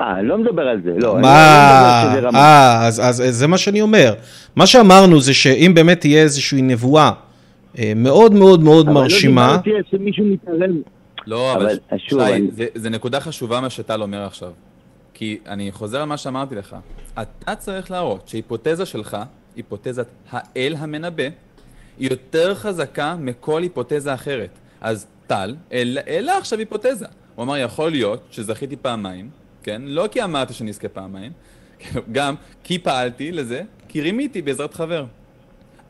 אה, 0.00 0.22
לא 0.22 0.38
מדבר 0.38 0.62
על 0.62 0.80
זה, 0.84 0.90
לא. 0.98 1.18
מה? 1.18 1.20
לא 1.20 2.10
מדבר 2.10 2.20
שזה 2.20 2.28
רמה. 2.28 2.38
אה, 2.38 2.86
אז 2.86 3.00
אז 3.00 3.16
זה 3.36 3.46
מה 3.46 3.58
שאני 3.58 3.80
אומר. 3.80 4.14
מה 4.56 4.66
שאמרנו 4.66 5.20
זה 5.20 5.34
שאם 5.34 5.72
באמת 5.74 6.00
תהיה 6.00 6.22
איזושהי 6.22 6.62
נבואה 6.62 7.10
אה, 7.78 7.92
מאוד 7.96 8.34
מאוד 8.34 8.60
מאוד 8.62 8.88
אבל 8.88 8.94
מרשימה, 8.94 9.46
לא 9.46 9.56
דיברתי 9.56 9.70
על 9.70 9.82
שמישהו 9.90 10.24
מתערב. 10.24 10.70
לא, 11.26 11.52
אבל, 11.54 11.62
אבל, 11.66 11.98
שי, 11.98 12.08
שוב, 12.10 12.20
אני- 12.20 12.48
זה, 12.52 12.66
זה 12.74 12.90
נקודה 12.90 13.20
חשובה 13.20 13.60
מה 13.60 13.70
שטל 13.70 14.02
אומר 14.02 14.22
עכשיו. 14.26 14.50
כי 15.14 15.38
אני 15.48 15.72
חוזר 15.72 15.98
על 16.00 16.08
מה 16.08 16.16
שאמרתי 16.16 16.54
לך. 16.54 16.76
אתה 17.22 17.54
צריך 17.54 17.90
להראות 17.90 18.28
שהיפותזה 18.28 18.86
שלך, 18.86 19.16
היפותזת 19.56 20.06
האל 20.30 20.74
המנבא, 20.78 21.22
יותר 22.00 22.54
חזקה 22.54 23.16
מכל 23.20 23.62
היפותזה 23.62 24.14
אחרת. 24.14 24.50
אז 24.80 25.06
טל 25.26 25.54
העלה 26.06 26.36
עכשיו 26.38 26.58
היפותזה. 26.58 27.06
הוא 27.34 27.42
אמר, 27.44 27.56
יכול 27.56 27.90
להיות 27.90 28.22
שזכיתי 28.30 28.76
פעמיים, 28.76 29.30
כן? 29.62 29.82
לא 29.84 30.08
כי 30.10 30.22
אמרתי 30.24 30.52
שאני 30.52 30.70
אזכה 30.70 30.88
פעמיים, 30.88 31.32
גם 32.12 32.34
כי 32.64 32.78
פעלתי 32.78 33.32
לזה, 33.32 33.62
כי 33.88 34.00
רימיתי 34.00 34.42
בעזרת 34.42 34.74
חבר. 34.74 35.04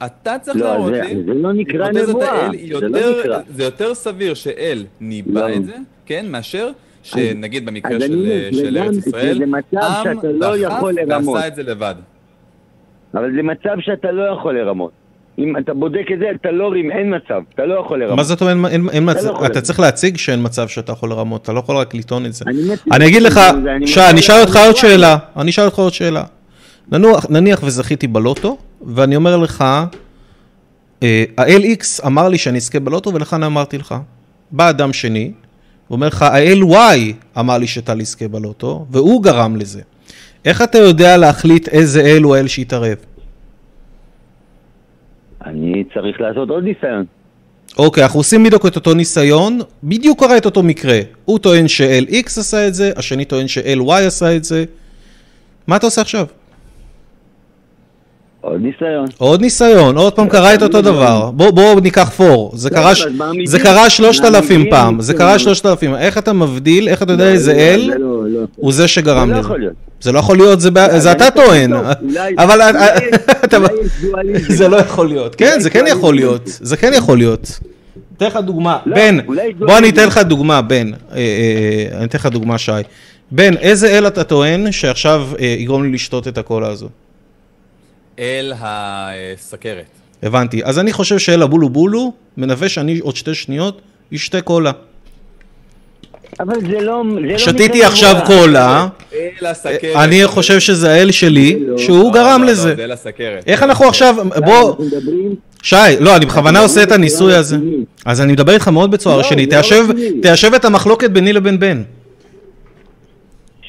אתה 0.06 0.36
צריך 0.42 0.56
לא, 0.56 0.64
להראות 0.66 0.92
זה- 0.94 1.00
לי, 1.00 1.22
זה 1.24 1.34
לא 1.34 1.52
נקרא 1.52 1.90
נבואה, 1.90 2.30
האל 2.30 2.50
זה 2.80 2.88
לא 2.88 2.98
יותר- 2.98 3.20
נקרא. 3.20 3.38
זה 3.48 3.64
יותר 3.64 3.94
סביר 3.94 4.34
שאל 4.34 4.84
ניבא 5.00 5.40
לא. 5.48 5.56
את 5.56 5.64
זה, 5.64 5.76
כן, 6.06 6.26
מאשר 6.28 6.70
שנגיד 7.02 7.66
במקרה 7.66 8.00
של, 8.00 8.14
אומר, 8.14 8.48
של 8.52 8.78
ארץ 8.78 8.96
ישראל, 9.06 9.38
זה 9.38 9.46
מצב 9.46 9.76
עם 9.82 10.14
שאתה 10.14 10.28
לא 10.32 10.58
יכול 10.58 10.92
לרמות. 10.94 11.34
ועשה 11.34 11.48
את 11.48 11.54
זה 11.54 11.62
לבד. 11.62 11.94
אבל 13.14 13.32
זה 13.36 13.42
מצב 13.42 13.76
שאתה 13.80 14.12
לא 14.12 14.22
יכול 14.22 14.58
לרמות. 14.60 14.90
אם 15.38 15.56
אתה 15.58 15.74
בודק 15.74 16.04
את 16.14 16.18
זה, 16.18 16.24
אתה 16.40 16.50
לא 16.50 16.68
רים, 16.68 16.90
אין 16.90 17.14
מצב, 17.16 17.40
אתה 17.54 17.64
לא 17.66 17.80
יכול 17.84 18.00
לרמות. 18.00 18.16
מה 18.16 18.24
זאת 18.24 18.40
אומרת, 18.40 18.72
אין- 18.72 18.88
אין 18.88 19.10
מצב, 19.10 19.26
לא 19.26 19.46
אתה. 19.46 19.60
צריך 19.60 19.80
להציג 19.80 20.16
שאין 20.16 20.40
מצב 20.42 20.68
שאתה 20.68 20.92
יכול 20.92 21.10
לרמות, 21.10 21.42
אתה 21.42 21.52
לא 21.52 21.58
יכול 21.58 21.76
רק 21.76 21.94
לטעון 21.94 22.26
את 22.26 22.34
זה. 22.34 22.44
אני 22.48 22.62
אני 22.92 23.06
אגיד 23.06 23.22
לך, 23.22 23.40
שי, 23.86 24.00
אני 24.10 24.20
אשאל 24.20 24.40
אותך 24.40 24.56
עוד 24.66 24.76
שאלה, 24.76 25.16
אני 25.36 25.50
אשאל 25.50 25.64
אותך 25.64 25.78
עוד 25.78 25.92
שאלה. 25.92 26.24
נניח, 27.28 27.60
וזכיתי 27.64 28.06
בלוטו, 28.06 28.56
ואני 28.86 29.16
אומר 29.16 29.36
לך, 29.36 29.64
אה, 31.02 31.24
ה-LX 31.38 32.06
אמר 32.06 32.28
לי 32.28 32.38
שאני 32.38 32.58
אזכה 32.58 32.80
בלוטו, 32.80 33.14
ולכן 33.14 33.42
אמרתי 33.42 33.78
לך. 33.78 33.94
בא 34.50 34.70
אדם 34.70 34.92
שני, 34.92 35.32
ואומר 35.90 36.06
לך, 36.06 36.22
ה-LY 36.22 37.12
אמר 37.38 37.58
לי 37.58 37.66
שטל 37.66 38.00
יזכה 38.00 38.28
בלוטו, 38.28 38.86
והוא 38.90 39.22
גרם 39.22 39.56
לזה. 39.56 39.80
איך 40.44 40.62
אתה 40.62 40.78
יודע 40.78 41.16
להחליט 41.16 41.68
איזה 41.68 42.00
אל 42.00 42.22
הוא 42.22 42.36
האל 42.36 42.48
שיתערב? 42.48 42.96
אני 45.46 45.84
צריך 45.94 46.20
לעשות 46.20 46.50
עוד 46.50 46.64
ניסיון. 46.64 47.04
אוקיי, 47.78 48.02
אנחנו 48.02 48.20
עושים 48.20 48.44
בדיוק 48.44 48.66
את 48.66 48.76
אותו 48.76 48.94
ניסיון, 48.94 49.58
בדיוק 49.84 50.20
קרה 50.20 50.36
את 50.36 50.44
אותו 50.44 50.62
מקרה. 50.62 51.00
הוא 51.24 51.38
טוען 51.38 51.68
ש-LX 51.68 52.26
עשה 52.26 52.68
את 52.68 52.74
זה, 52.74 52.92
השני 52.96 53.24
טוען 53.24 53.48
ש-LY 53.48 53.92
עשה 54.06 54.36
את 54.36 54.44
זה. 54.44 54.64
מה 55.66 55.76
אתה 55.76 55.86
עושה 55.86 56.00
עכשיו? 56.00 56.26
עוד 58.40 58.60
ניסיון. 58.60 59.06
עוד 59.18 59.40
ניסיון, 59.40 59.96
עוד 59.96 60.12
פעם 60.12 60.28
קרה 60.28 60.54
את 60.54 60.62
אותו 60.62 60.82
דבר. 60.82 61.30
בוא, 61.30 61.50
בוא 61.50 61.80
ניקח 61.80 62.10
פור. 62.10 62.52
זה 62.54 62.70
לא, 62.70 62.74
קרה, 62.74 62.92
זה 63.44 63.58
קרה 63.58 63.90
שלושת 63.90 64.24
אלפים 64.24 64.70
פעם. 64.70 65.00
זה 65.00 65.14
קרה 65.14 65.32
ניסיון. 65.32 65.38
שלושת 65.38 65.66
אלפים. 65.66 65.94
איך 65.94 66.18
אתה 66.18 66.32
מבדיל, 66.32 66.88
איך 66.88 67.02
אתה 67.02 67.12
יודע 67.12 67.24
לא, 67.24 67.30
איזה 67.30 67.52
לא, 67.52 67.58
אל. 67.58 67.90
הוא 68.56 68.72
זה 68.72 68.88
שגרם 68.88 69.28
זה 69.28 69.32
לא 69.32 69.38
לזה? 69.38 69.46
יכול 69.46 69.60
להיות. 69.60 69.74
זה 70.00 70.12
לא 70.12 70.18
יכול 70.18 70.36
להיות, 70.36 70.60
זה 70.60 71.12
אתה 71.12 71.30
טוען. 71.30 71.72
אבל. 72.38 72.60
זה 74.48 74.68
לא 74.68 74.76
יכול 74.76 75.08
להיות. 75.08 75.34
כן, 75.34 75.60
זה 75.60 75.70
כן. 75.70 75.84
יכול 75.88 76.14
להיות. 76.14 76.42
זה 76.44 76.76
כן 76.76 76.92
יכול 76.94 77.18
להיות. 77.18 77.60
אתן 78.16 78.26
לך 78.26 78.36
דוגמה. 78.36 78.78
בן, 78.86 79.18
בוא 79.26 79.34
אני 79.36 79.52
דואליזם. 79.52 79.94
אתן 79.94 80.06
לך 80.06 80.18
דוגמה, 80.18 80.62
בן. 80.62 80.92
אה, 80.92 80.98
אה, 81.16 81.22
אה, 81.92 81.98
אני 81.98 82.04
אתן 82.04 82.18
לך 82.18 82.26
דוגמה, 82.26 82.58
שי. 82.58 82.72
בן, 83.30 83.56
איזה 83.56 83.98
אל 83.98 84.06
אתה 84.06 84.24
טוען 84.24 84.72
שעכשיו 84.72 85.26
אה, 85.40 85.56
יגרום 85.58 85.82
לי 85.82 85.92
לשתות 85.92 86.28
את 86.28 86.38
הקולה 86.38 86.68
הזו? 86.68 86.88
אל 88.20 88.52
הסכרת. 88.60 89.84
הבנתי. 90.22 90.64
אז 90.64 90.78
אני 90.78 90.92
חושב 90.92 91.18
שאל 91.18 91.42
הבולו 91.42 91.68
בולו 91.68 92.12
מנבא 92.36 92.68
שאני 92.68 92.98
עוד 92.98 93.16
שתי 93.16 93.34
שניות 93.34 93.80
אשתה 94.14 94.40
קולה. 94.40 94.72
אבל 96.40 96.54
זה 96.60 96.80
לא... 96.80 97.02
זה 97.14 97.20
לא 97.20 97.38
שתיתי 97.38 97.78
נקרא 97.78 97.88
עכשיו 97.88 98.10
נבואה. 98.10 98.26
קולה, 98.26 98.86
אל 99.42 99.46
הסכרת. 99.46 99.96
אני 99.96 100.26
חושב 100.26 100.60
שזה 100.60 100.92
האל 100.92 101.10
שלי, 101.10 101.56
לא. 101.60 101.78
שהוא 101.78 102.04
לא, 102.04 102.10
גרם 102.14 102.40
לא, 102.40 102.46
לא, 102.46 102.52
לזה. 102.52 102.74
זה 102.76 102.84
אל 102.84 102.92
הסכרת. 102.92 103.44
איך 103.46 103.62
אנחנו 103.62 103.88
עכשיו, 103.88 104.16
בוא. 104.44 104.76
שי, 105.62 105.76
לא, 106.00 106.16
אני 106.16 106.26
בכוונה 106.26 106.60
עושה 106.60 106.82
את 106.82 106.92
הניסוי 106.92 107.34
הזה. 107.34 107.56
אז 108.04 108.20
אני 108.20 108.32
מדבר 108.32 108.52
איתך 108.52 108.68
מאוד 108.68 108.90
בצורה 108.90 109.16
לא. 109.16 109.22
זה 109.22 109.28
לא 109.36 109.82
רציני. 109.90 110.20
תיישב 110.22 110.54
את 110.54 110.64
המחלוקת 110.64 111.10
ביני 111.10 111.32
לבין 111.32 111.58
בן. 111.58 111.82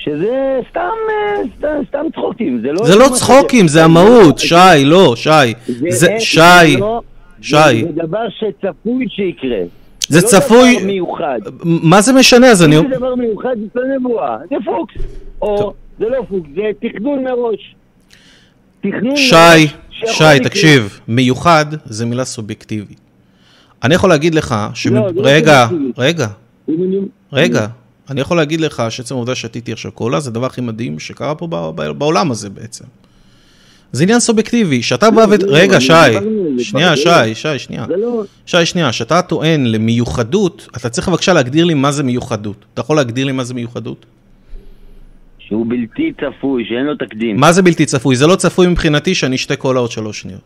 שזה 0.03 0.29
סתם, 0.69 0.79
אה, 1.09 1.41
סתם, 1.57 1.67
סתם 1.89 2.05
צחוקים, 2.13 2.61
זה 2.61 2.71
לא... 2.71 2.85
זה 2.85 2.95
לא 2.95 3.09
צחוקים, 3.13 3.67
ש- 3.67 3.71
זה 3.71 3.83
המהות, 3.85 4.39
שי, 4.39 4.55
לא, 4.85 5.13
שי. 5.15 5.29
זה, 5.67 5.73
זה- 5.89 6.15
שי, 6.19 6.39
זה 6.73 6.79
לא- 6.79 7.01
שי. 7.41 7.55
זה 7.81 8.03
דבר 8.03 8.25
שצפוי 8.29 9.05
שיקרה. 9.09 9.57
זה 10.07 10.21
לא 10.21 10.27
צפוי, 10.27 10.75
דבר 10.77 10.85
מיוחד. 10.85 11.39
מה 11.63 12.01
זה 12.01 12.13
משנה? 12.13 12.47
אז 12.47 12.63
אני... 12.63 12.75
זה 12.77 12.83
דבר 12.97 13.15
מיוחד 13.15 13.55
זה 13.73 13.79
לא 13.79 13.97
נבואה, 13.97 14.37
זה 14.49 14.55
פוקס. 14.65 14.93
או, 15.41 15.57
טוב. 15.57 15.73
זה 15.99 16.05
לא 16.09 16.17
פוקס, 16.29 16.49
זה 16.55 16.61
תכנון 16.89 17.23
מראש. 17.23 17.75
תכנון 18.81 19.15
שי, 19.15 19.35
מראש 19.35 19.73
שי, 20.17 20.23
לקרות. 20.23 20.47
תקשיב, 20.47 20.99
מיוחד 21.07 21.65
זה 21.85 22.05
מילה 22.05 22.25
סובייקטיבית. 22.25 22.99
אני 23.83 23.95
יכול 23.95 24.09
להגיד 24.09 24.35
לך, 24.35 24.55
ש... 24.73 24.87
לא, 24.87 25.09
זה 25.13 25.21
לא 25.21 25.21
רגע. 25.25 25.67
רגע, 25.97 26.27
רגע, 27.33 27.67
אני 28.09 28.21
יכול 28.21 28.37
להגיד 28.37 28.61
לך 28.61 28.83
שעצם 28.89 29.15
העובדה 29.15 29.35
שתיתי 29.35 29.71
עכשיו 29.71 29.91
קולה 29.91 30.19
זה 30.19 30.29
הדבר 30.29 30.45
הכי 30.45 30.61
מדהים 30.61 30.99
שקרה 30.99 31.35
פה 31.35 31.47
בעולם 31.97 32.31
הזה 32.31 32.49
בעצם. 32.49 32.85
זה 33.91 34.03
עניין 34.03 34.19
סובייקטיבי, 34.19 34.83
שאתה 34.83 35.11
בא 35.11 35.25
ו... 35.29 35.35
לא, 35.47 35.57
רגע, 35.57 35.75
אני 35.75 35.81
שי, 35.81 36.63
שנייה, 36.63 36.97
שי, 36.97 37.35
שי, 37.35 37.59
שנייה. 37.59 37.85
לא... 37.89 38.23
שי, 38.45 38.65
שנייה, 38.65 38.91
שאתה 38.91 39.21
טוען 39.21 39.65
למיוחדות, 39.65 40.67
אתה 40.77 40.89
צריך 40.89 41.09
בבקשה 41.09 41.33
להגדיר 41.33 41.65
לי 41.65 41.73
מה 41.73 41.91
זה 41.91 42.03
מיוחדות. 42.03 42.65
אתה 42.73 42.81
יכול 42.81 42.95
להגדיר 42.95 43.25
לי 43.25 43.31
מה 43.31 43.43
זה 43.43 43.53
מיוחדות? 43.53 44.05
שהוא 45.39 45.65
בלתי 45.69 46.13
צפוי, 46.13 46.65
שאין 46.65 46.85
לו 46.85 46.95
תקדים. 46.95 47.39
מה 47.39 47.51
זה 47.51 47.61
בלתי 47.61 47.85
צפוי? 47.85 48.15
זה 48.15 48.27
לא 48.27 48.35
צפוי 48.35 48.67
מבחינתי 48.67 49.15
שאני 49.15 49.35
אשתה 49.35 49.55
קולה 49.55 49.79
עוד 49.79 49.91
שלוש 49.91 50.21
שניות. 50.21 50.41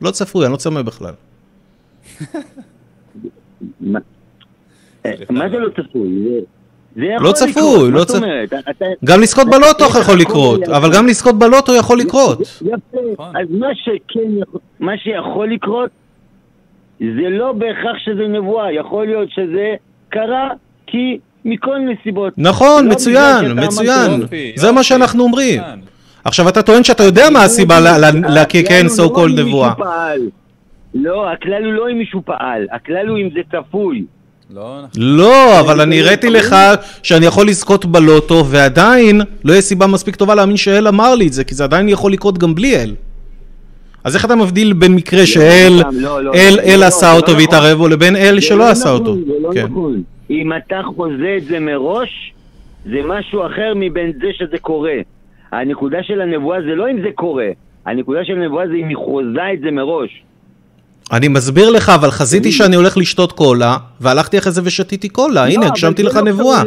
לא 0.00 0.10
צפוי, 0.10 0.44
אני 0.44 0.52
לא 0.52 0.56
צמא 0.56 0.82
בכלל. 0.82 1.14
מה 3.80 5.48
זה 5.50 5.58
לא 5.58 5.68
צפוי? 5.68 6.08
לא 6.98 7.32
צפוי, 7.32 7.84
לא 7.84 7.90
מה 7.90 7.98
זאת 7.98 8.08
צפ- 8.10 8.14
אומרת? 8.16 8.52
אתה- 8.70 8.84
גם 9.04 9.20
לזכות 9.20 9.46
בלוטו 9.46 9.84
יכול 10.00 10.18
לקרות, 10.18 10.68
אבל 10.68 10.92
גם 10.94 11.06
לזכות 11.06 11.38
בלוטו 11.38 11.74
יכול 11.74 11.98
לקרות. 11.98 12.40
יפה, 12.40 12.72
נכון. 13.12 13.36
אז 13.36 13.46
מה 13.50 13.66
שכן, 13.74 14.20
יכול- 14.40 14.60
מה 14.80 14.92
שיכול 14.98 15.52
לקרות, 15.52 15.90
זה 17.00 17.28
לא 17.30 17.52
בהכרח 17.52 17.96
שזה 18.04 18.28
נבואה, 18.28 18.72
יכול 18.72 19.06
להיות 19.06 19.30
שזה 19.30 19.74
קרה 20.08 20.48
כי 20.86 21.18
מכל 21.44 21.76
נסיבות. 21.78 22.32
נכון, 22.36 22.84
לא 22.84 22.90
מצוין, 22.90 23.58
מצוין. 23.64 24.20
יופי, 24.20 24.52
זה 24.56 24.72
מה 24.72 24.82
שאנחנו 24.82 25.22
אומרים. 25.22 25.62
עכשיו, 26.24 26.48
אתה 26.48 26.62
טוען 26.62 26.84
שאתה 26.84 27.02
יודע 27.02 27.30
מה 27.32 27.42
הסיבה 27.42 27.80
ל- 27.80 27.84
ל- 27.84 28.04
הכלל 28.04 28.42
לכן 28.42 28.86
so 28.98 29.02
לא 29.02 29.16
called 29.16 29.40
נבואה. 29.40 29.72
לא, 30.94 31.30
הכלל 31.30 31.64
הוא 31.64 31.72
לא 31.72 31.90
אם 31.90 31.98
מישהו 31.98 32.22
פעל, 32.24 32.66
הכלל 32.72 33.08
הוא 33.08 33.18
אם 33.18 33.28
זה 33.34 33.40
צפוי. 33.52 34.04
לא, 34.54 34.78
נכון. 34.78 35.02
לא, 35.02 35.60
אבל 35.60 35.80
אני 35.80 36.00
הראיתי 36.00 36.30
לך 36.30 36.56
שאני 37.02 37.26
יכול 37.26 37.48
לזכות 37.48 37.84
בלוטו, 37.84 38.44
ועדיין 38.46 39.20
לא 39.44 39.52
יהיה 39.52 39.62
סיבה 39.62 39.86
מספיק 39.86 40.16
טובה 40.16 40.34
להאמין 40.34 40.56
שאל 40.56 40.88
אמר 40.88 41.14
לי 41.14 41.26
את 41.26 41.32
זה, 41.32 41.44
כי 41.44 41.54
זה 41.54 41.64
עדיין 41.64 41.88
יכול 41.88 42.12
לקרות 42.12 42.38
גם 42.38 42.54
בלי 42.54 42.76
אל. 42.76 42.94
אז 44.04 44.16
איך 44.16 44.24
אתה 44.24 44.36
מבדיל 44.36 44.72
בין 44.72 44.94
מקרה 44.94 45.26
שאל 45.26 45.72
לא, 45.92 46.22
לא, 46.22 46.34
אל 46.34 46.54
לא, 46.56 46.62
אל 46.62 46.80
לא, 46.80 46.84
עשה 46.84 47.12
לא 47.12 47.16
אותו 47.16 47.32
נכון. 47.32 47.40
והתערב 47.40 47.78
בו, 47.78 47.88
לבין 47.88 48.16
אל 48.16 48.40
שלא 48.40 48.58
לא 48.58 48.70
עשה 48.70 48.88
נכון, 48.94 49.00
אותו? 49.06 49.14
זה 49.14 49.32
לא 49.42 49.50
כן. 49.54 49.66
נכון. 49.66 50.02
אם 50.30 50.52
אתה 50.52 50.80
חוזה 50.96 51.34
את 51.38 51.44
זה 51.44 51.60
מראש, 51.60 52.32
זה 52.84 53.00
משהו 53.06 53.46
אחר 53.46 53.72
מבין 53.76 54.12
זה 54.12 54.28
שזה 54.32 54.58
קורה. 54.58 54.96
הנקודה 55.52 56.02
של 56.02 56.20
הנבואה 56.20 56.62
זה 56.62 56.74
לא 56.74 56.90
אם 56.90 57.00
זה 57.00 57.08
קורה, 57.14 57.48
הנקודה 57.86 58.24
של 58.24 58.32
הנבואה 58.32 58.68
זה 58.68 58.74
אם 58.74 58.88
היא 58.88 58.96
חוזה 58.96 59.52
את 59.54 59.60
זה 59.60 59.70
מראש. 59.70 60.22
אני 61.12 61.28
מסביר 61.28 61.70
לך, 61.70 61.88
אבל 61.88 62.10
חזיתי 62.10 62.52
שאני 62.52 62.76
הולך 62.76 62.96
לשתות 62.96 63.32
קולה, 63.32 63.76
והלכתי 64.00 64.38
אחרי 64.38 64.52
זה 64.52 64.60
ושתיתי 64.64 65.08
קולה, 65.08 65.46
לא, 65.46 65.50
הנה, 65.50 65.60
אבל 65.60 65.66
הגשמתי 65.66 66.02
זה 66.02 66.08
לך 66.08 66.16
לא 66.16 66.22
נבואה. 66.22 66.62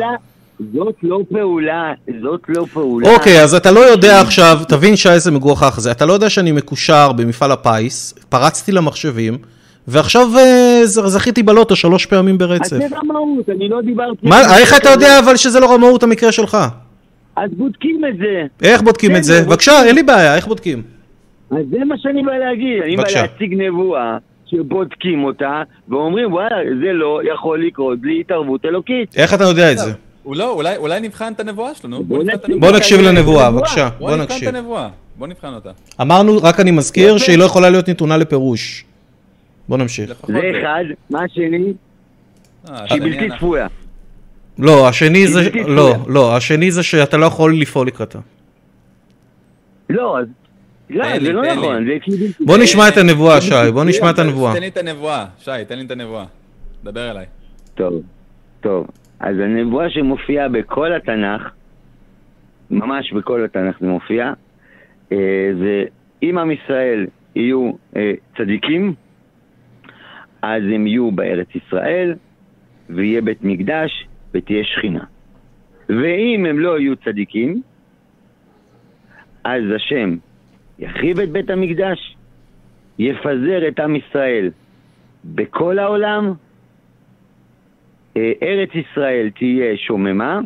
זאת 0.73 0.95
לא 1.03 1.19
פעולה, 1.29 1.93
זאת 2.21 2.41
לא 2.49 2.65
פעולה. 2.73 3.13
אוקיי, 3.13 3.43
אז 3.43 3.55
אתה 3.55 3.71
לא 3.71 3.79
יודע 3.79 4.21
עכשיו, 4.21 4.59
תבין 4.67 4.95
שי 4.95 5.09
איזה 5.09 5.31
מגוחך 5.31 5.75
זה, 5.79 5.91
אתה 5.91 6.05
לא 6.05 6.13
יודע 6.13 6.29
שאני 6.29 6.51
מקושר 6.51 7.11
במפעל 7.11 7.51
הפיס, 7.51 8.13
פרצתי 8.29 8.71
למחשבים, 8.71 9.37
ועכשיו 9.87 10.27
אה, 10.37 10.81
זכיתי 10.85 11.43
בלוטו 11.43 11.75
שלוש 11.75 12.05
פעמים 12.05 12.35
אז 12.35 12.39
ברצף. 12.39 12.77
זה 12.77 12.87
רמאות, 13.03 13.49
אני 13.49 13.69
לא 13.69 13.81
דיברתי... 13.81 14.27
זה. 14.29 14.57
איך 14.57 14.77
אתה 14.77 14.89
יודע 14.89 15.19
אבל 15.19 15.37
שזה 15.37 15.59
לא 15.59 15.73
רמאות 15.73 16.03
המקרה 16.03 16.31
שלך? 16.31 16.57
אז 17.35 17.49
בודקים 17.57 18.01
את 18.09 18.17
זה. 18.17 18.67
איך 18.67 18.81
בודקים 18.81 19.15
את 19.15 19.23
זה? 19.23 19.33
בסדר, 19.33 19.49
בבקשה, 19.49 19.83
אין 19.83 19.95
לי 19.95 20.03
בעיה, 20.03 20.35
איך 20.35 20.47
בודקים? 20.47 21.00
אז 21.51 21.65
זה 21.71 21.85
מה 21.85 21.95
שאני 21.97 22.23
בא 22.23 22.31
להגיד, 22.31 22.81
אני 22.83 22.95
בא. 22.97 23.03
להציג 23.15 23.53
נבואה 23.57 24.17
שבודקים 24.45 25.23
אותה 25.23 25.61
ואומרים 25.89 26.33
וואלה 26.33 26.55
זה 26.81 26.93
לא 26.93 27.19
יכול 27.33 27.65
לקרות 27.65 27.99
בלי 27.99 28.19
התערבות 28.19 28.65
אלוקית. 28.65 29.17
איך 29.17 29.33
אתה 29.33 29.43
יודע 29.43 29.71
את 29.71 29.77
זה? 29.77 29.91
הוא 30.23 30.35
לא, 30.35 30.53
אולי, 30.53 30.77
אולי 30.77 30.99
נבחן 30.99 31.33
את 31.33 31.39
הנבואה 31.39 31.75
שלנו. 31.75 32.03
בוא 32.03 32.23
בוא 32.59 32.71
נקשיב 32.71 32.99
לנבואה, 32.99 33.21
נבואה. 33.21 33.51
בבקשה, 33.51 33.89
בוא 33.99 34.15
נקשיב. 34.15 34.47
את 34.49 34.55
הנבואה. 34.55 34.89
בוא 35.17 35.27
נבחן 35.27 35.53
אותה. 35.53 35.71
אמרנו, 36.01 36.37
רק 36.43 36.59
אני 36.59 36.71
מזכיר. 36.71 37.17
שהיא 37.17 37.37
לא 37.37 37.43
יכולה 37.43 37.69
להיות 37.69 37.89
נתונה 37.89 38.17
לפירוש. 38.17 38.85
בוא 39.69 39.77
נמשיך. 39.77 40.13
זה 40.27 40.39
אחד, 40.59 40.83
מה 41.09 41.23
השני? 41.23 41.73
אה, 42.69 42.87
שהיא 42.87 43.01
השני 43.01 43.17
בלתי. 43.17 43.37
צפויה. 43.37 43.67
לא, 44.59 44.87
השני 44.87 45.27
זה, 45.27 45.49
לא. 45.67 45.95
לא, 46.07 46.35
השני 46.35 46.71
זה 46.71 46.83
שאתה 46.83 47.17
לא 47.17 47.25
יכול 47.25 47.61
לפעול 47.61 47.87
לקראתה. 47.87 48.19
לא, 49.89 50.19
אז 50.19 50.25
לא, 50.91 51.19
זה 51.19 51.33
לא 51.33 51.41
נכון. 51.53 51.85
זה 51.85 51.97
כאילו... 52.01 52.25
בוא 52.39 52.57
נשמע 52.57 52.89
את 52.89 52.97
הנבואה, 52.97 53.41
שי, 53.41 53.71
בוא 53.73 53.83
נשמע 53.83 54.09
את 54.09 54.19
הנבואה. 54.19 54.53
תן 54.53 54.59
לי 54.59 54.67
את 54.67 54.77
הנבואה, 54.77 55.25
שי, 55.37 55.51
תן 55.67 55.77
לי 55.77 55.85
את 55.85 55.91
הנבואה. 55.91 56.25
דבר 56.83 57.11
אליי. 57.11 57.25
טוב, 57.75 58.01
טוב. 58.61 58.87
אז 59.19 59.35
הנבואה 59.39 59.89
שמופיעה 59.89 60.49
בכל 60.49 60.93
התנ"ך, 60.93 61.51
ממש 62.71 63.13
בכל 63.13 63.45
התנ"ך 63.45 63.79
זה 63.79 63.87
מופיע, 63.87 64.33
אה, 65.11 65.51
זה 65.59 65.83
אם 66.23 66.37
עם 66.37 66.51
ישראל 66.51 67.07
יהיו 67.35 67.71
אה, 67.95 68.11
צדיקים, 68.37 68.93
אז 70.41 70.63
הם 70.75 70.87
יהיו 70.87 71.11
בארץ 71.11 71.47
ישראל, 71.55 72.15
ויהיה 72.89 73.21
בית 73.21 73.39
מקדש, 73.41 74.07
ותהיה 74.33 74.63
שכינה. 74.63 75.03
ואם 75.89 76.45
הם 76.45 76.59
לא 76.59 76.79
יהיו 76.79 76.95
צדיקים, 76.95 77.61
אז 79.43 79.63
השם 79.75 80.15
יחריב 80.81 81.19
את 81.19 81.29
בית 81.29 81.49
המקדש, 81.49 82.15
יפזר 82.99 83.67
את 83.67 83.79
עם 83.79 83.95
ישראל 83.95 84.49
בכל 85.25 85.79
העולם, 85.79 86.33
אה, 88.17 88.31
ארץ 88.43 88.69
ישראל 88.75 89.29
תהיה 89.39 89.77
שוממה, 89.77 90.39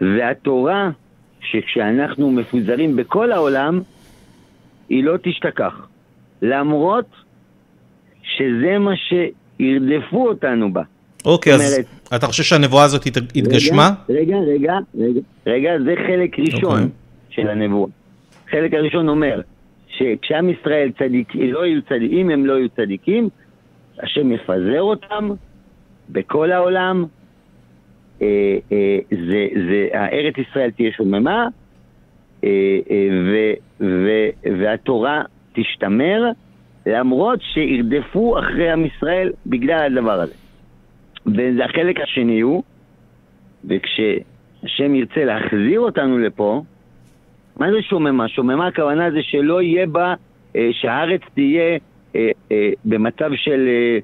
והתורה, 0.00 0.90
שכשאנחנו 1.40 2.30
מפוזרים 2.30 2.96
בכל 2.96 3.32
העולם, 3.32 3.80
היא 4.88 5.04
לא 5.04 5.16
תשתכח. 5.22 5.86
למרות 6.42 7.04
שזה 8.22 8.78
מה 8.78 8.90
שירדפו 8.96 10.28
אותנו 10.28 10.72
בה. 10.72 10.82
אוקיי, 11.24 11.54
אז 11.54 11.60
אומרת- 11.60 12.14
אתה 12.16 12.26
חושב 12.26 12.42
שהנבואה 12.42 12.84
הזאת 12.84 13.06
הת- 13.06 13.36
התגשמה? 13.36 13.90
רגע, 14.08 14.36
רגע, 14.36 14.72
רגע, 14.98 15.20
רגע, 15.46 15.70
זה 15.84 15.94
חלק 16.06 16.38
ראשון 16.38 16.64
אוקיי. 16.72 16.86
של 17.30 17.48
הנבואה. 17.48 17.90
חלק 18.50 18.74
הראשון 18.74 19.08
אומר 19.08 19.40
שכשעם 19.88 20.48
ישראל 20.50 20.90
צדיק, 20.98 21.34
לא 21.34 21.66
יהיו 21.66 21.82
צדיקים, 21.82 22.18
אם 22.18 22.30
הם 22.30 22.46
לא 22.46 22.52
יהיו 22.52 22.68
צדיקים, 22.68 23.28
השם 23.98 24.32
יפזר 24.32 24.80
אותם 24.80 25.30
בכל 26.08 26.52
העולם, 26.52 27.04
אה, 28.22 28.58
אה, 28.72 28.98
זה, 29.10 29.46
זה, 29.68 29.88
הארץ 29.92 30.34
ישראל 30.38 30.70
תהיה 30.70 30.92
שוממה, 30.92 31.48
אה, 32.44 32.78
אה, 32.90 33.08
ו, 33.26 33.52
ו, 33.80 34.08
והתורה 34.58 35.22
תשתמר, 35.52 36.22
למרות 36.86 37.38
שירדפו 37.42 38.38
אחרי 38.38 38.70
עם 38.70 38.84
ישראל 38.86 39.32
בגלל 39.46 39.98
הדבר 39.98 40.20
הזה. 40.20 40.34
וזה 41.26 41.64
החלק 41.64 42.00
השני 42.00 42.40
הוא, 42.40 42.62
וכשהשם 43.64 44.94
ירצה 44.94 45.24
להחזיר 45.24 45.80
אותנו 45.80 46.18
לפה, 46.18 46.62
מה 47.58 47.66
זה 47.72 47.82
שוממה? 47.82 48.28
שוממה 48.28 48.66
הכוונה 48.66 49.10
זה 49.10 49.18
שלא 49.22 49.62
יהיה 49.62 49.86
בה, 49.86 50.14
אה, 50.56 50.68
שהארץ 50.72 51.20
תהיה 51.34 51.78
אה, 52.16 52.30
אה, 52.52 52.70
במצב 52.84 53.30
של 53.34 53.68
אה, 53.68 53.98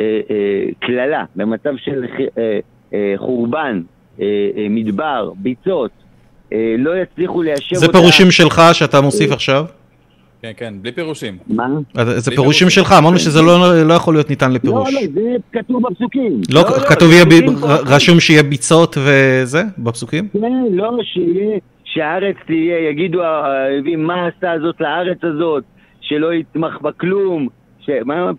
אה, 0.00 0.20
אה, 0.30 0.64
קללה, 0.80 1.24
במצב 1.36 1.72
של 1.76 2.04
אה, 2.38 2.58
אה, 2.94 3.14
חורבן, 3.16 3.80
אה, 4.20 4.26
אה, 4.56 4.66
מדבר, 4.70 5.32
ביצות, 5.36 5.90
אה, 6.52 6.74
לא 6.78 6.90
יצליחו 7.02 7.42
ליישב 7.42 7.74
זה 7.76 7.86
אותה. 7.86 7.98
פירושים 7.98 8.30
שלך 8.30 8.62
שאתה 8.72 9.00
מוסיף 9.00 9.32
עכשיו? 9.32 9.64
כן, 10.42 10.52
כן, 10.56 10.74
בלי 10.82 10.92
פירושים. 10.92 11.38
מה? 11.46 11.66
אז 11.94 12.08
זה 12.24 12.30
פירושים 12.30 12.34
פירושים. 12.36 12.70
שלך, 12.70 12.92
אמרנו 12.98 13.18
שזה 13.18 13.42
לא 13.42 13.82
לא 13.84 13.94
יכול 13.94 14.14
להיות 14.14 14.30
ניתן 14.30 14.48
לא, 14.50 14.54
לפירוש. 14.56 14.94
לא, 14.94 15.00
זה 15.14 15.36
כתוב 15.52 15.82
בפסוקים. 15.88 16.40
לא, 16.52 16.62
כתוב 16.88 17.08
זה 17.08 17.14
יהיה, 17.14 17.24
ב-. 17.24 17.64
רשום 17.64 18.20
שיהיה 18.20 18.42
ביצות 18.42 18.96
וזה, 19.04 19.62
בפסוקים? 19.78 20.28
כן, 20.32 20.62
לא, 20.72 20.98
שיהיה, 21.02 21.58
שהארץ 21.94 22.36
תהיה, 22.46 22.90
יגידו 22.90 23.22
האויבים, 23.22 24.04
מה 24.04 24.26
עשה 24.26 24.52
זאת 24.62 24.80
לארץ 24.80 25.18
הזאת, 25.22 25.64
שלא 26.00 26.34
יצמח 26.34 26.78
בה 26.80 26.90
כלום, 26.92 27.48
ש... 27.80 27.90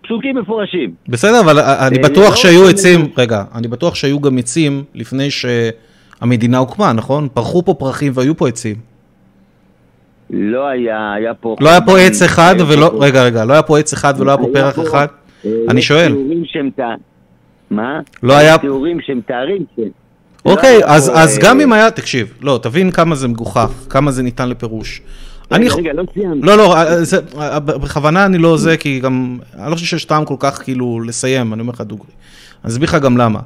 פסוקים 0.02 0.36
מפורשים. 0.36 0.94
בסדר, 1.08 1.40
אבל 1.40 1.58
אני 1.58 1.98
אה, 1.98 2.02
בטוח 2.02 2.30
לא, 2.30 2.36
שהיו 2.36 2.68
עצים, 2.68 3.00
רגע, 3.18 3.44
אני 3.54 3.68
בטוח 3.68 3.94
שהיו 3.94 4.20
גם 4.20 4.38
עצים 4.38 4.84
לפני 4.94 5.28
שהמדינה 5.30 6.58
הוקמה, 6.58 6.92
נכון? 6.92 7.28
פרחו 7.34 7.64
פה 7.64 7.74
פרחים 7.74 8.12
והיו 8.14 8.36
פה 8.36 8.48
עצים. 8.48 8.76
לא 10.30 10.66
היה, 10.66 11.12
היה 11.12 11.34
פה... 11.34 11.56
לא 11.60 11.68
היה 11.68 11.80
פה 11.80 11.98
עץ 11.98 12.22
אחד 12.22 12.54
ולא, 12.68 12.92
רגע, 13.00 13.24
רגע, 13.24 13.44
לא 13.44 13.52
היה 13.52 13.62
פה 13.62 13.78
עץ 13.78 13.92
אחד 13.92 14.14
ולא 14.18 14.30
היה 14.30 14.38
פה 14.38 14.48
פרח 14.52 14.78
אחד? 14.78 15.06
אה, 15.44 15.50
אני 15.68 15.82
שואל. 15.82 16.12
מה? 17.70 18.00
לא 18.22 18.32
היה- 18.32 18.58
תיאורים 18.58 19.00
שהם 19.00 19.18
מתארים 19.18 19.64
ש... 19.76 19.80
אוקיי, 20.44 20.80
אז 20.84 21.10
אז 21.14 21.36
אה, 21.38 21.42
גם 21.42 21.60
אם 21.60 21.72
היה, 21.72 21.90
תקשיב, 21.90 22.32
לא, 22.40 22.60
תבין 22.62 22.90
כמה 22.90 23.14
זה 23.14 23.28
מגוחך, 23.28 23.70
כמה 23.88 24.10
זה 24.12 24.22
ניתן 24.22 24.48
לפירוש. 24.48 25.00
אני... 25.52 25.68
רגע, 25.68 25.92
לא 25.92 26.02
סיימתי. 26.14 26.46
לא, 26.46 26.56
לא, 26.56 26.76
אה, 26.76 27.04
זה, 27.04 27.18
אה, 27.38 27.60
בכוונה 27.60 28.26
אני 28.26 28.38
לא 28.38 28.56
זה, 28.56 28.76
כי 28.76 29.00
גם, 29.00 29.38
אני 29.58 29.70
לא 29.70 29.74
חושב 29.74 29.86
שיש 29.86 30.04
טעם 30.04 30.24
כל 30.24 30.34
כך 30.38 30.62
כאילו 30.62 31.00
לסיים, 31.00 31.52
אני 31.52 31.60
אומר 31.60 31.72
לך 31.72 31.80
דוגרי. 31.80 32.10
אני 32.64 32.72
אסביר 32.72 32.88
לך 32.88 32.94
גם 32.94 33.16
למה. 33.16 33.38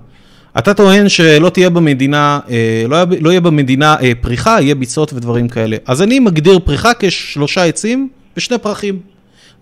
אתה 0.59 0.75
טוען 0.75 1.09
שלא 1.09 1.49
תהיה 1.49 1.71
במדינה, 1.71 2.41
אה, 2.51 2.85
לא, 2.89 2.97
יהיה- 2.97 3.07
לא 3.21 3.31
יהיה 3.31 3.41
במדינה 3.41 3.97
אה, 4.03 4.13
פריחה, 4.21 4.57
יהיה 4.61 4.75
ביצות 4.75 5.13
ודברים 5.13 5.49
כאלה. 5.49 5.77
אז 5.87 6.03
אני 6.03 6.19
מגדיר 6.19 6.59
פריחה 6.59 6.91
כשלושה 6.99 7.65
עצים 7.65 8.09
ושני 8.37 8.59
פרחים. 8.59 8.99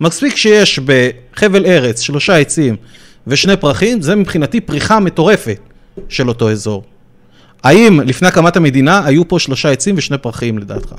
מספיק 0.01 0.35
שיש 0.35 0.79
בחבל 0.79 1.65
ארץ 1.65 1.99
שלושה 2.01 2.37
עצים 2.37 2.75
ושני 3.27 3.57
פרחים, 3.57 4.01
זה 4.01 4.15
מבחינתי 4.15 4.61
פריחה 4.61 4.99
מטורפת 4.99 5.59
של 6.09 6.29
אותו 6.29 6.51
אזור. 6.51 6.83
האם 7.65 7.99
לפני 8.05 8.27
הקמת 8.27 8.57
המדינה 8.57 9.05
היו 9.05 9.27
פה 9.27 9.39
שלושה 9.39 9.69
עצים 9.71 9.95
ושני 9.97 10.17
פרחים 10.17 10.57
לדעתך? 10.57 10.95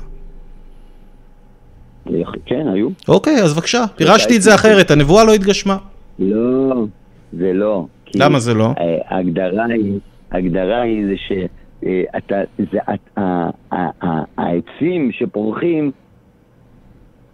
כן, 2.45 2.67
היו. 2.73 2.89
אוקיי, 3.07 3.41
אז 3.43 3.53
בבקשה, 3.53 3.87
פירשתי 3.95 4.37
את 4.37 4.41
זה 4.41 4.55
אחרת, 4.55 4.91
הנבואה 4.91 5.23
לא 5.23 5.33
התגשמה. 5.33 5.77
לא, 6.19 6.85
זה 7.33 7.53
לא. 7.53 7.85
למה 8.15 8.39
זה 8.39 8.53
לא? 8.53 8.65
אה, 8.79 8.97
ההגדרה 9.07 9.65
היא, 9.65 9.99
ההגדרה 10.31 10.81
היא 10.81 11.05
זה 11.07 11.13
שאתה, 11.17 12.35
זה, 12.71 12.79
ה- 12.87 13.21
ה- 13.21 13.49
ה- 13.71 14.05
ה- 14.07 14.23
העצים 14.37 15.11
שפורחים 15.11 15.91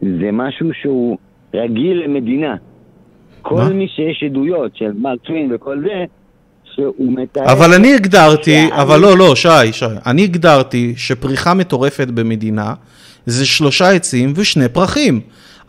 זה 0.01 0.29
משהו 0.33 0.69
שהוא 0.81 1.17
רגיל 1.53 2.03
למדינה. 2.03 2.55
כל? 3.41 3.73
מי 3.73 3.87
שיש 3.87 4.23
עדויות 4.23 4.75
של 4.75 4.91
מרק 4.93 5.19
טווין 5.21 5.51
וכל 5.55 5.79
זה, 5.81 6.05
שהוא 6.75 7.13
מתאר... 7.21 7.51
אבל 7.51 7.73
אני 7.73 7.93
הגדרתי, 7.95 8.67
שהעם- 8.69 8.79
אבל 8.79 8.99
לא, 8.99 9.17
לא, 9.17 9.35
שי, 9.35 9.47
שי, 9.71 9.85
אני 10.05 10.23
הגדרתי 10.23 10.93
שפריחה 10.97 11.53
מטורפת 11.53 12.07
במדינה 12.07 12.73
זה 13.25 13.45
שלושה 13.45 13.89
עצים 13.89 14.33
ושני 14.35 14.69
פרחים. 14.69 15.19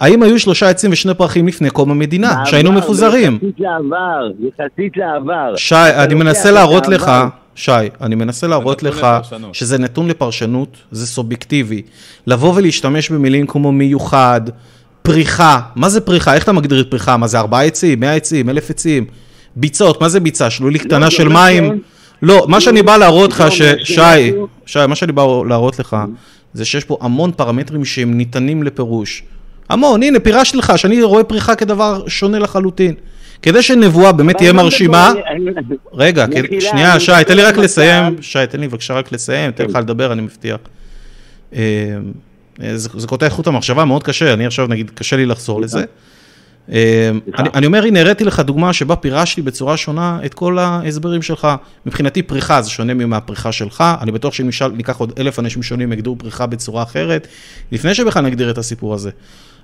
האם 0.01 0.23
היו 0.23 0.39
שלושה 0.39 0.69
עצים 0.69 0.93
ושני 0.93 1.15
פרחים 1.15 1.49
לפני 1.49 1.71
קום 1.71 1.91
המדינה, 1.91 2.29
בעבר, 2.29 2.45
שהיינו 2.45 2.73
מפוזרים? 2.73 3.35
יחסית 3.43 3.55
לעבר, 3.61 4.31
יחסית 4.41 4.97
לעבר. 4.97 5.57
שי, 5.57 5.75
אני 5.75 6.15
מנסה 6.15 6.51
להראות 6.51 6.89
לך, 6.89 7.11
שי, 7.55 7.73
אני 8.01 8.15
מנסה 8.15 8.47
להראות 8.47 8.83
לך 8.83 8.97
לפרשנות. 8.99 9.55
שזה 9.55 9.79
נתון 9.79 10.09
לפרשנות, 10.09 10.77
זה 10.91 11.07
סובייקטיבי. 11.07 11.83
לבוא 12.27 12.53
ולהשתמש 12.57 13.11
במילים 13.11 13.47
כמו 13.47 13.73
מיוחד, 13.73 14.41
פריחה, 15.03 15.61
מה 15.77 15.89
זה 15.89 16.01
פריחה? 16.01 16.35
איך 16.35 16.43
אתה 16.45 16.53
מגדיר 16.53 16.81
את 16.81 16.91
פריחה? 16.91 17.17
מה 17.17 17.27
זה 17.27 17.39
ארבעה 17.39 17.65
עצים, 17.65 18.01
מאה 18.01 18.15
עצים, 18.15 18.51
אלף 18.51 18.71
עצים? 18.71 19.05
ביצות, 19.57 20.01
מה 20.01 20.09
זה 20.09 20.21
ביצה? 20.21 20.51
שלולית 20.51 20.83
קטנה 20.83 21.05
לא, 21.05 21.11
של 21.11 21.25
לא 21.25 21.35
מים? 21.35 21.81
לא, 22.23 22.47
מה 22.49 22.61
שאני 22.61 22.83
בא 22.83 22.97
להראות 22.97 23.31
לך, 23.31 23.41
לא, 23.41 23.51
ש... 23.51 23.61
מה 23.61 23.85
שי, 24.67 24.79
מה 24.89 24.95
שאני 24.95 25.13
בא 25.13 25.23
להראות 25.49 25.79
לך, 25.79 25.97
זה 26.55 26.65
שיש 26.65 26.85
פה 26.85 26.99
המון 27.01 27.33
פרמטרים 27.33 27.85
שהם 27.85 28.17
ניתנים 28.17 28.63
לפירוש. 28.63 29.23
המון, 29.69 30.03
הנה, 30.03 30.21
פירשתי 30.21 30.57
לך 30.57 30.73
שאני 30.77 31.03
רואה 31.03 31.25
פריחה 31.25 31.55
כדבר 31.55 32.09
שונה 32.09 32.39
לחלוטין. 32.39 32.95
כדי 33.43 33.63
שנבואה 33.63 34.13
באמת 34.13 34.37
תהיה 34.37 34.53
מרשימה, 34.53 35.13
רגע, 35.93 36.27
שנייה, 36.61 37.01
שי, 37.01 37.13
תן 37.27 37.37
לי 37.37 37.43
רק 37.43 37.57
לסיים, 37.57 38.17
שי, 38.21 38.39
תן 38.51 38.61
לי 38.61 38.69
בבקשה 38.69 38.95
רק 38.95 39.13
לסיים, 39.13 39.51
תן. 39.51 39.65
לך 39.65 39.77
לדבר, 39.77 40.13
אני 40.13 40.23
מבטיח. 40.23 40.57
אה, 41.55 41.61
אה, 42.63 42.77
זה 42.77 42.89
זה 42.97 43.07
קוטע 43.07 43.29
חוט 43.29 43.47
המחשבה, 43.47 43.85
מאוד 43.85 44.03
קשה, 44.03 44.33
אני 44.33 44.47
עכשיו 44.47 44.67
נגיד, 44.67 44.91
קשה 44.91 45.17
לי 45.17 45.27
לחזור 45.27 45.61
לזה. 45.61 45.85
אה. 46.73 47.11
אני 47.39 47.49
אני 47.55 47.67
אומר, 47.67 47.85
הנה, 47.85 48.01
הראיתי 48.01 48.25
לך 48.25 48.41
דוגמה 48.41 48.73
שבה 48.73 48.97
פירשתי 48.97 49.43
בצורה 49.43 49.77
שונה 49.77 50.19
את 50.25 50.35
כל 50.35 50.59
ההסברים 50.59 51.23
שלך. 51.23 51.49
מבחינתי 51.87 52.23
פריחה 52.23 52.63
זה 52.63 52.71
שונה 52.71 52.95
מהפריחה 52.95 53.53
שלך, 53.53 53.85
אני 54.01 54.13
בטוח 54.13 54.35
שאם 54.35 54.49
נשאל, 54.49 54.71
ניקח 54.71 54.97
עוד 54.97 55.13
אלף 55.19 55.39
אנשים 55.39 55.63
שונים, 55.63 55.93
יגדירו 55.93 56.17
פריחה 56.19 56.47
בצורה 56.47 56.83
אחרת, 56.83 57.29
לפני 57.73 57.95
שבכלל 57.95 58.25
נגדיר 58.25 58.51
את 58.51 58.59
הסיפור 58.59 58.95
הזה. 58.95 59.11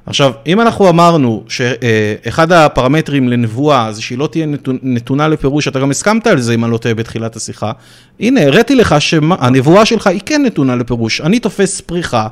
עכשיו, 0.07 0.33
אם 0.47 0.61
אנחנו 0.61 0.89
אמרנו 0.89 1.45
שאחד 1.49 2.53
הפרמטרים 2.53 3.29
לנבואה 3.29 3.93
זה 3.93 4.03
שהיא 4.03 4.19
לא 4.19 4.27
תהיה 4.27 4.47
נתונה 4.83 5.29
לפירוש, 5.29 5.69
אתה 5.69 5.81
גם 5.81 5.91
הסכמת 5.91 6.27
על 6.27 6.41
זה, 6.41 6.55
אם 6.55 6.65
אני 6.65 6.73
לא 6.73 6.79
טועה, 6.79 6.95
בתחילת 6.95 7.37
השיחה. 7.37 7.73
הנה, 8.21 8.43
הראיתי 8.43 8.75
לך 8.75 8.95
שהנבואה 8.99 9.85
שלך 9.87 10.07
היא 10.07 10.21
כן 10.27 10.43
נתונה 10.47 10.77
לפירוש. 10.77 11.21
אני 11.21 11.41
תופס 11.41 11.81
פריחה 11.81 12.29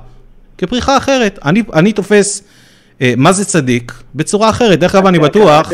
כפריחה 0.59 0.97
אחרת. 0.97 1.39
אני, 1.45 1.63
אני 1.75 1.93
תופס 1.93 2.43
מה 3.17 3.33
זה 3.33 3.45
צדיק 3.45 3.93
בצורה 4.15 4.51
אחרת. 4.51 4.79
דרך 4.81 4.95
אגב, 4.95 5.07
אני 5.07 5.19
בטוח... 5.19 5.73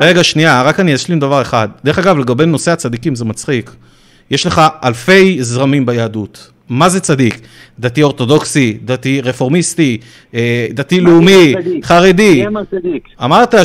רגע, 0.00 0.24
שנייה, 0.24 0.62
רק 0.62 0.80
אני 0.80 0.94
אשלים 0.94 1.18
דבר 1.20 1.42
אחד. 1.42 1.68
דרך 1.84 1.98
אגב, 1.98 2.18
לגבי 2.18 2.46
נושא 2.46 2.70
הצדיקים, 2.70 3.14
זה 3.14 3.24
מצחיק. 3.24 3.70
יש 4.30 4.46
לך 4.46 4.60
אלפי 4.84 5.36
זרמים 5.40 5.86
ביהדות. 5.86 6.48
מה 6.68 6.88
זה 6.88 7.00
צדיק? 7.00 7.40
דתי 7.80 8.02
אורתודוקסי, 8.02 8.78
דתי 8.84 9.20
רפורמיסטי, 9.20 9.98
אה, 10.34 10.66
דתי 10.74 11.00
לאומי? 11.00 11.54
חרדי. 11.82 12.44
אמרת 13.24 13.54
אה, 13.54 13.60
מי 13.60 13.64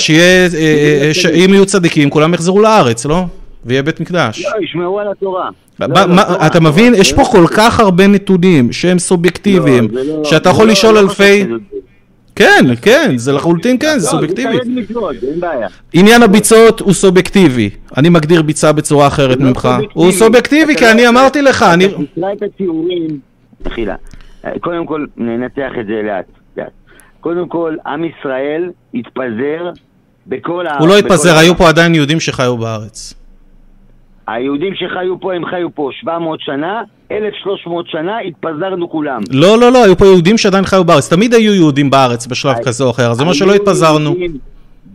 ש- 1.13 1.25
צדיק? 1.25 1.35
אם 1.45 1.53
יהיו 1.53 1.65
צדיקים, 1.65 2.09
כולם 2.09 2.33
יחזרו 2.33 2.59
לארץ, 2.61 3.05
לא? 3.05 3.25
ויהיה 3.65 3.83
בית 3.83 3.99
מקדש. 3.99 4.45
לא, 4.45 4.63
ישמעו 4.65 4.99
על 4.99 5.07
התורה. 5.11 5.49
לא, 5.79 5.87
לא, 5.87 6.03
תורה. 6.25 6.47
אתה 6.47 6.59
מבין? 6.59 6.93
יש 6.95 7.13
פה 7.13 7.21
לא 7.21 7.27
כל. 7.27 7.45
כך 7.55 7.79
הרבה 7.79 8.07
נתונים 8.07 8.71
שהם 8.71 8.99
סובייקטיביים, 8.99 9.87
לא, 9.91 10.01
לא- 10.03 10.23
שאתה 10.23 10.49
יכול 10.49 10.65
לא- 10.65 10.71
לשאול 10.71 10.93
לא 10.95 10.99
אלפי... 10.99 11.45
כן, 12.37 12.65
כן, 12.81 13.17
זה 13.17 13.31
לחלוטין 13.31 13.77
כן, 13.79 13.99
זה 13.99 14.05
לא, 14.05 14.11
סובייקטיבי. 14.11 14.57
עניין 15.93 16.23
הביצות 16.23 16.79
הוא 16.79 16.93
סובייקטיבי. 16.93 17.69
אני 17.97 18.09
מגדיר 18.09 18.41
ביצה 18.41 18.71
בצורה 18.71 19.07
אחרת 19.07 19.37
לא 19.39 19.45
ממך. 19.45 19.69
הוא 19.93 20.11
סובייקטיבי, 20.11 20.75
כי 20.75 20.83
לא- 20.85 20.91
אני 20.91 21.07
אמרתי 21.07 21.41
לך, 21.41 21.63
אני... 21.63 21.87
תקרא 21.87 22.33
את 22.33 22.43
הציורים, 22.43 23.19
מחילה. 23.65 23.95
קודם 24.59 24.85
כל, 24.85 25.05
ננתח 25.17 25.71
את 25.79 25.85
זה 25.87 26.01
לאט. 26.03 26.25
קודם 27.19 27.47
כל, 27.47 27.75
עם 27.87 28.03
ישראל 28.03 28.69
התפזר 28.93 29.69
בכל 30.27 30.67
ה... 30.67 30.77
הוא 30.79 30.87
לא 30.87 30.97
התפזר, 30.97 31.37
היו 31.37 31.57
פה 31.57 31.69
עדיין 31.69 31.95
יהודים 31.95 32.19
שחיו 32.19 32.57
בארץ. 32.57 33.13
היהודים 34.27 34.73
שחיו 34.75 35.19
פה, 35.19 35.33
הם 35.33 35.45
חיו 35.45 35.75
פה 35.75 35.89
700 36.01 36.39
שנה, 36.41 36.81
1,300 37.11 37.85
שנה, 37.89 38.19
התפזרנו 38.19 38.89
כולם. 38.89 39.21
לא, 39.31 39.57
לא, 39.59 39.71
לא, 39.71 39.83
היו 39.83 39.97
פה 39.97 40.05
יהודים 40.05 40.37
שעדיין 40.37 40.65
חיו 40.65 40.83
בארץ. 40.83 41.09
תמיד 41.09 41.33
היו 41.33 41.53
יהודים 41.53 41.89
בארץ 41.89 42.27
בשלב 42.27 42.55
כזה 42.65 42.83
או 42.83 42.91
אחר, 42.91 43.13
זה 43.13 43.21
אומר 43.21 43.33
שלא 43.33 43.53
התפזרנו. 43.53 44.15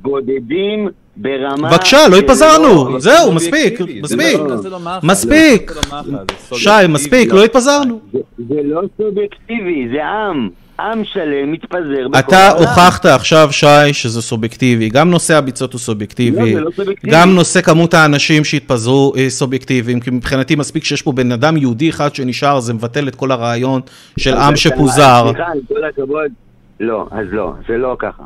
בודדים 0.02 0.88
ברמה... 1.16 1.70
בבקשה, 1.70 1.98
לא 2.10 2.16
התפזרנו. 2.16 3.00
זה 3.00 3.10
זהו, 3.10 3.28
לא 3.28 3.34
מספיק, 3.34 3.80
מספיק. 4.02 4.38
לא- 4.38 4.70
לא 4.70 4.78
מח"ל, 4.80 5.06
מספיק. 5.06 5.70
לא 5.70 5.80
מח"ל, 5.88 6.10
זה 6.50 6.56
שי. 6.58 6.70
מספיק, 6.88 7.32
לא 7.32 7.44
התפזרנו. 7.44 8.00
זה 8.48 8.60
לא 8.64 8.80
סובייקטיבי, 8.98 9.88
זה 9.92 10.04
עם. 10.06 10.48
עם 10.82 11.04
שלם 11.04 11.52
מתפזר 11.52 12.08
בכל 12.08 12.18
אתה 12.18 12.36
העולם. 12.36 12.68
הוכחת 12.68 13.06
עכשיו, 13.06 13.48
שי, 13.52 13.92
שזה 13.92 14.22
סובייקטיבי. 14.22 14.88
גם 14.88 15.10
נושא 15.10 15.34
הביצות 15.34 15.72
הוא 15.72 15.78
סובייקטיבי. 15.78 16.54
לא, 16.54 16.58
זה 16.58 16.60
לא 16.60 16.70
סובייקטיבי. 16.70 17.12
גם 17.16 17.34
נושא 17.34 17.60
כמות 17.60 17.94
האנשים 17.94 18.44
שהתפזרו 18.44 19.12
אה, 19.16 19.30
סובייקטיביים. 19.30 20.00
כי 20.00 20.10
מבחינתי 20.10 20.56
מספיק 20.56 20.84
שיש 20.84 21.02
פה 21.02 21.12
בן 21.12 21.32
אדם 21.32 21.56
יהודי 21.56 21.88
אחד 21.90 22.14
שנשאר, 22.14 22.60
זה 22.60 22.74
מבטל 22.74 23.08
את 23.08 23.14
כל 23.14 23.30
הרעיון 23.30 23.80
של 24.18 24.34
עם 24.34 24.56
שפוזר. 24.56 25.22
סליחה, 25.24 25.52
עם 25.52 25.60
כל 25.68 25.84
הכבוד, 25.84 26.30
לא, 26.80 27.06
אז 27.10 27.26
לא, 27.30 27.52
זה 27.68 27.76
לא 27.76 27.96
ככה. 27.98 28.22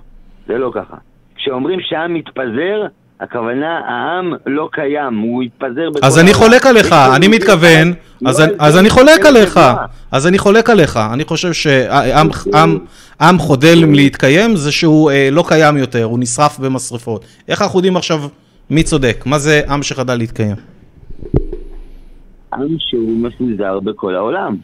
זה 0.46 0.54
לא 0.54 0.70
ככה. 0.74 0.96
כשאומרים 1.36 1.80
שהעם 1.82 2.14
מתפזר, 2.14 2.86
הכוונה, 3.20 3.80
העם 3.86 4.32
לא 4.46 4.68
קיים, 4.72 5.18
הוא 5.18 5.42
התפזר 5.42 5.90
בכל 5.94 6.06
אז 6.06 6.18
אני. 6.18 6.34
חולק 6.34 6.66
עליך, 6.66 6.92
אני 7.16 7.28
מתכוון, 7.28 7.92
אז 8.26 8.40
לא 8.40 8.44
אני- 8.44 8.52
אז 8.58 8.78
אני 8.78 8.90
חולק 8.90 9.26
עליך. 9.26 9.60
אז 10.12 10.26
אני 10.26 10.38
חולק 10.38 10.70
עליך, 10.70 10.96
אני 11.12 11.24
חושב 11.24 11.52
שעם 11.52 12.28
עם- 12.54 12.78
עם 13.20 13.38
חודל 13.38 13.84
מלהתקיים 13.86 14.56
זה 14.56 14.72
שהוא 14.72 15.10
אה, 15.10 15.28
לא 15.32 15.44
קיים 15.48 15.76
יותר, 15.76 16.04
הוא 16.04 16.18
נשרף 16.18 16.58
במשרפות. 16.58 17.24
איך 17.48 17.62
אנחנו 17.62 17.78
יודעים 17.78 17.96
עכשיו 17.96 18.20
מי 18.70 18.82
צודק? 18.82 19.22
מה 19.26 19.38
זה 19.38 19.60
עם 19.68 19.82
שחדל 19.82 20.14
להתקיים? 20.14 20.56
עם 22.54 22.76
שהוא 22.78 23.18
מפוזר 23.20 23.80
בכל 23.80 24.14
העולם. 24.14 24.56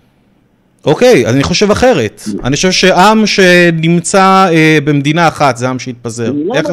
אוקיי, 0.87 1.27
אז 1.27 1.35
אני 1.35 1.43
חושב 1.43 1.71
אחרת. 1.71 2.23
אני 2.45 2.57
חושב 2.57 2.71
שעם 2.71 3.27
שנמצא 3.27 4.49
אה, 4.53 4.79
במדינה 4.85 5.29
אחת 5.29 5.57
זה 5.57 5.69
עם 5.69 5.79
שהתפזר. 5.79 6.33
לא 6.47 6.55
איך- 6.55 6.67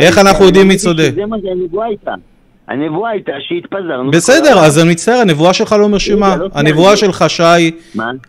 איך 0.00 0.18
אנחנו 0.18 0.44
יודעים 0.44 0.68
מי 0.68 0.76
צודק? 0.76 1.10
שזה 1.12 1.26
מה 1.26 1.36
שהנבואה 1.42 1.86
הייתה. 1.86 2.14
הנבואה 2.68 3.10
הייתה 3.10 3.32
שהתפזרנו. 3.48 4.10
בסדר. 4.10 4.58
אז 4.58 4.78
אני 4.78 4.90
מצטער, 4.90 5.14
הנבואה 5.18 5.52
שלך 5.52 5.72
לא 5.72 5.88
מרשימה. 5.88 6.36
לא 6.36 6.48
הנבואה. 6.54 6.96
שלך, 6.96 7.24
שי? 7.28 7.70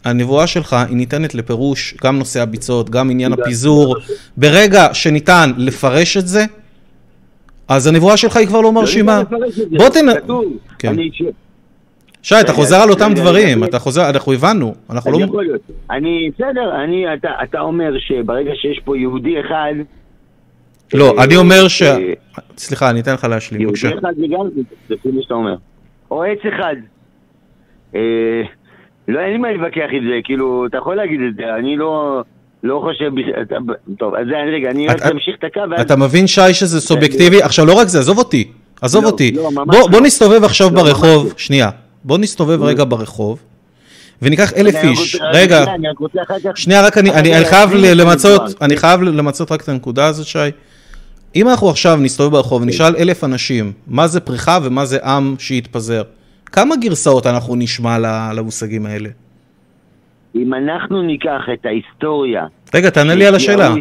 הנבואה 0.05 0.47
שלך 0.47 0.73
היא 0.73 0.97
ניתנת 0.97 1.35
לפירוש, 1.35 1.95
גם 2.03 2.19
נושא 2.19 2.41
הביצות, 2.41 2.89
גם 2.89 3.09
עניין. 3.11 3.33
הפיזור. 3.33 3.95
ברגע 4.37 4.87
שניתן 4.93 5.51
לפרש 5.57 6.17
את 6.17 6.27
זה, 6.27 6.45
אז 7.67 7.87
הנבואה 7.87 8.17
שלך 8.17 8.35
היא 8.37 8.47
כבר 8.47 8.61
לא 8.61 8.71
מרשימה. 8.71 9.23
לא 9.31 9.39
זה. 9.55 9.63
בוא 9.77 9.89
תנ... 9.89 10.13
כתוב. 10.15 10.43
כן. 10.79 10.87
אני 10.87 11.09
ש- 11.13 11.21
שי, 12.21 12.35
אתה 12.41 12.53
חוזר 12.53 12.75
על 12.75 12.89
אותם 12.89 13.11
דברים. 13.15 13.63
אתה 13.63 13.79
חוזר, 13.79 14.09
אנחנו 14.09 14.33
הבנו, 14.33 14.75
אנחנו 14.89 15.11
לא... 15.11 15.25
אני, 15.91 16.29
בסדר, 16.35 16.83
אני, 16.83 17.13
אתה, 17.13 17.29
אתה 17.43 17.59
אומר 17.59 17.93
שברגע 17.99 18.51
שיש 18.55 18.79
פה 18.85 18.97
יהודי 18.97 19.39
אחד... 19.39 19.73
לא, 20.93 21.13
אה, 21.17 21.23
אני 21.23 21.35
אומר 21.35 21.67
ש... 21.67 21.81
אה, 21.81 21.97
סליחה, 22.57 22.89
אני 22.89 22.99
אתן 22.99 23.13
לך 23.13 23.23
להשלים, 23.23 23.61
יהודי 23.61 23.79
בבקשה. 23.81 23.99
אחד 23.99 24.13
זה 24.17 24.25
גם, 24.31 24.45
זה 24.87 24.95
לפי 24.95 25.09
מה 25.11 25.21
שאתה 25.21 25.33
אומר. 25.33 25.55
או 26.11 26.23
עץ 26.23 26.39
אחד. 26.55 26.75
אה, 27.95 28.41
לא, 29.07 29.19
אין 29.19 29.31
לי 29.31 29.37
מה 29.37 29.51
להתווכח 29.51 29.89
עם 29.91 30.03
זה, 30.03 30.19
כאילו, 30.23 30.65
אתה 30.65 30.77
יכול 30.77 30.95
להגיד 30.95 31.19
את 31.29 31.35
זה, 31.35 31.55
אני 31.59 31.77
לא... 31.77 32.21
לא 32.63 32.81
חושב, 32.83 33.11
טוב, 33.97 34.15
אז 34.15 34.27
רגע, 34.53 34.69
אני 34.69 34.87
רק 34.87 35.01
אמשיך 35.01 35.35
את 35.39 35.43
הקו. 35.43 35.61
אתה 35.81 35.95
מבין, 35.95 36.27
שי, 36.27 36.53
שזה 36.53 36.81
סובייקטיבי? 36.81 37.41
עכשיו, 37.41 37.65
לא 37.65 37.73
רק 37.73 37.87
זה, 37.87 37.99
עזוב 37.99 38.17
אותי, 38.17 38.51
עזוב 38.81 39.03
לא, 39.03 39.09
אותי. 39.09 39.31
לא, 39.31 39.49
בוא- 39.65 39.89
לא. 39.91 40.01
נסתובב 40.01 40.43
עכשיו 40.43 40.67
לא, 40.73 40.83
ברחוב, 40.83 41.25
לא. 41.25 41.33
שנייה. 41.37 41.69
בוא 42.03 42.17
נסתובב 42.17 42.63
רגע 42.63 42.83
ברחוב, 42.87 43.39
וניקח 44.21 44.53
אלף 44.53 44.75
איש. 44.75 45.15
רגע, 45.33 45.65
שנייה, 46.55 46.79
אני 46.79 46.87
רק 46.87 46.97
אני, 46.97 47.45
חייב 47.45 47.69
למצות, 47.73 48.41
הנקודה. 48.41 48.65
אני 48.65 48.77
חייב 48.77 49.01
למצות 49.01 49.51
רק 49.51 49.61
את 49.61 49.69
הנקודה 49.69 50.05
הזאת, 50.05 50.25
שי. 50.25 50.39
אם 51.35 51.49
אנחנו 51.49 51.69
עכשיו 51.69 51.97
נסתובב 52.01 52.31
ברחוב 52.31 52.61
ונשאל 52.61 52.95
אלף 52.95 53.23
אנשים, 53.23 53.71
מה 53.87 54.07
זה 54.07 54.19
פריחה 54.19 54.59
ומה 54.63 54.85
זה 54.85 54.97
עם 55.03 55.35
שהתפזר, 55.39 56.01
כמה 56.45 56.75
גרסאות 56.75 57.27
אנחנו 57.27 57.55
נשמע 57.55 57.97
ל- 57.97 58.31
למושגים 58.35 58.85
האלה? 58.85 59.09
אם 60.35 60.53
אנחנו 60.53 61.01
ניקח 61.01 61.41
את 61.53 61.65
ההיסטוריה... 61.65 62.43
רגע, 62.73 62.89
תענה 62.89 63.15
לי 63.15 63.25
על 63.27 63.35
השאלה. 63.35 63.73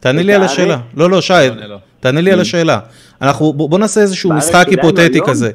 תענה 0.00 0.22
לי 0.22 0.34
על? 0.34 0.42
השאלה. 0.42 0.78
לא, 0.96 1.10
לא, 1.10 1.20
שי. 1.20 1.32
תענה 2.00 2.20
לי 2.20 2.32
על 2.32 2.40
השאלה. 2.40 2.78
אנחנו, 3.22 3.52
בוא 3.52 3.78
נעשה 3.78 4.00
איזשהו 4.00 4.32
משחק 4.32 4.66
היפותטי 4.68 5.02
היום? 5.14 5.26
כזה. 5.26 5.50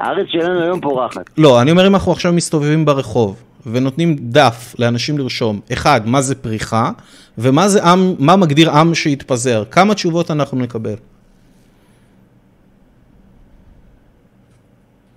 הארץ 0.00 0.26
שלנו 0.30 0.62
היום 0.62 0.80
פורחת. 0.80 1.30
לא, 1.38 1.62
אני 1.62 1.70
אומר 1.70 1.86
אם 1.86 1.94
אנחנו 1.94 2.12
עכשיו 2.12 2.32
מסתובבים 2.32 2.84
ברחוב 2.84 3.42
ונותנים 3.66 4.16
דף 4.20 4.74
לאנשים 4.78 5.18
לרשום, 5.18 5.60
אחד, 5.72 6.00
מה 6.04 6.22
זה 6.22 6.34
פריחה, 6.34 6.90
ומה 7.38 7.68
זה 7.68 7.84
עם, 7.84 8.14
מה 8.18 8.36
מגדיר 8.36 8.70
עם 8.70 8.94
שהתפזר, 8.94 9.64
כמה 9.70 9.94
תשובות 9.94 10.30
אנחנו 10.30 10.58
נקבל? 10.58 10.94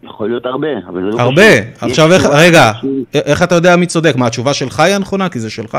יכול 0.04 0.30
להיות 0.30 0.46
הרבה, 0.46 0.68
אבל 0.88 1.02
זה 1.12 1.18
לא 1.18 1.22
הרבה. 1.22 1.42
עכשיו, 1.82 2.14
איך, 2.14 2.26
רגע, 2.26 2.72
איך 3.14 3.44
אתה 3.44 3.56
יודע 3.56 3.76
מי 3.76 3.86
צודק? 3.86 4.14
מה, 4.16 4.28
התשובה 4.28 4.54
שלך 4.54 4.80
היא 4.80 4.96
הנכונה? 4.96 5.30
כי 5.30 5.40
זה 5.40 5.50
שלך. 5.50 5.78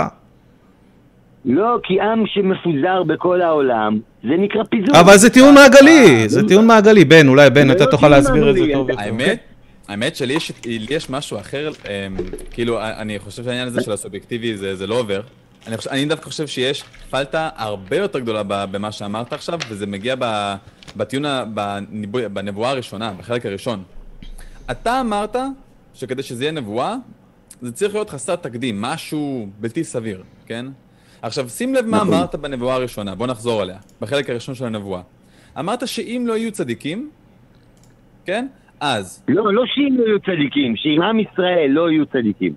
לא, 1.44 1.78
כי 1.82 2.00
עם 2.00 2.24
שמפוזר 2.26 3.02
בכל 3.02 3.40
העולם, 3.42 4.00
זה 4.22 4.28
נקרא 4.38 4.62
פיזור. 4.70 5.00
אבל 5.00 5.16
זה 5.16 5.30
טיעון 5.30 5.54
מעגלי, 5.54 6.28
זה 6.28 6.42
לא- 6.42 6.48
טיעון 6.48 6.66
מעגלי. 6.66 7.04
בן, 7.04 7.28
אולי 7.28 7.50
בן, 7.50 7.66
זה 7.68 7.72
אתה 7.72 7.84
לא 7.84 7.90
תוכל 7.90 8.08
להסביר 8.08 8.50
את 8.50 8.54
זה 8.54 8.60
טוב 8.72 8.90
יותר. 8.90 9.02
האמת, 9.02 9.40
האמת 9.88 10.16
שלי 10.16 10.36
יש, 10.90 11.10
משהו 11.10 11.38
אחר, 11.38 11.70
אמ, 11.88 12.16
כאילו, 12.50 12.78
אני 12.82 13.18
חושב 13.18 13.44
שהעניין 13.44 13.66
הזה 13.68 13.82
של 13.82 13.92
הסובייקטיבי 13.92 14.56
זה, 14.56 14.76
זה 14.76 14.86
לא 14.86 14.98
עובר. 14.98 15.20
אני, 15.66 15.76
חושב, 15.76 15.90
אני 15.90 16.04
דווקא 16.04 16.24
חושב 16.24 16.46
שיש 16.46 16.84
פלטה 17.10 17.48
הרבה 17.56 17.96
יותר 17.96 18.18
גדולה 18.18 18.42
ב- 18.42 18.64
במה 18.70 18.92
שאמרת 18.92 19.32
עכשיו, 19.32 19.58
וזה 19.68 19.86
מגיע 19.86 20.14
ב, 20.18 20.54
בטיעון, 20.96 21.24
בנבואה 22.32 22.70
הראשונה, 22.70 23.12
בחלק 23.18 23.46
הראשון. 23.46 23.82
אתה 24.70 25.00
אמרת 25.00 25.36
שכדי 25.94 26.22
שזה 26.22 26.44
יהיה 26.44 26.52
נבואה, 26.52 26.96
זה 27.62 27.72
צריך 27.72 27.94
להיות 27.94 28.10
חסר 28.10 28.36
תקדים, 28.36 28.80
משהו 28.82 29.48
בלתי 29.60 29.84
סביר, 29.84 30.22
כן? 30.46 30.66
עכשיו, 31.24 31.48
שים 31.48 31.74
לב 31.74 31.86
מה 31.86 31.96
נכון. 31.96 32.14
אמרת 32.14 32.34
בנבואה 32.34 32.74
הראשונה, 32.74 33.14
בוא 33.14 33.26
נחזור 33.26 33.62
עליה, 33.62 33.76
בחלק 34.00 34.30
הראשון 34.30 34.54
של 34.54 34.64
הנבואה. 34.64 35.00
אמרת 35.58 35.88
שאם 35.88 36.24
לא 36.28 36.36
יהיו 36.36 36.52
צדיקים, 36.52 37.10
כן? 38.24 38.46
אז 38.80 39.24
לא, 39.28 39.54
לא 39.54 39.62
שאם 39.66 39.96
לא 39.98 40.04
יהיו 40.04 40.20
צדיקים, 40.20 40.76
שאם 40.76 41.02
עם 41.02 41.20
ישראל 41.20 41.70
לא 41.70 41.90
יהיו 41.90 42.06
צדיקים. 42.06 42.54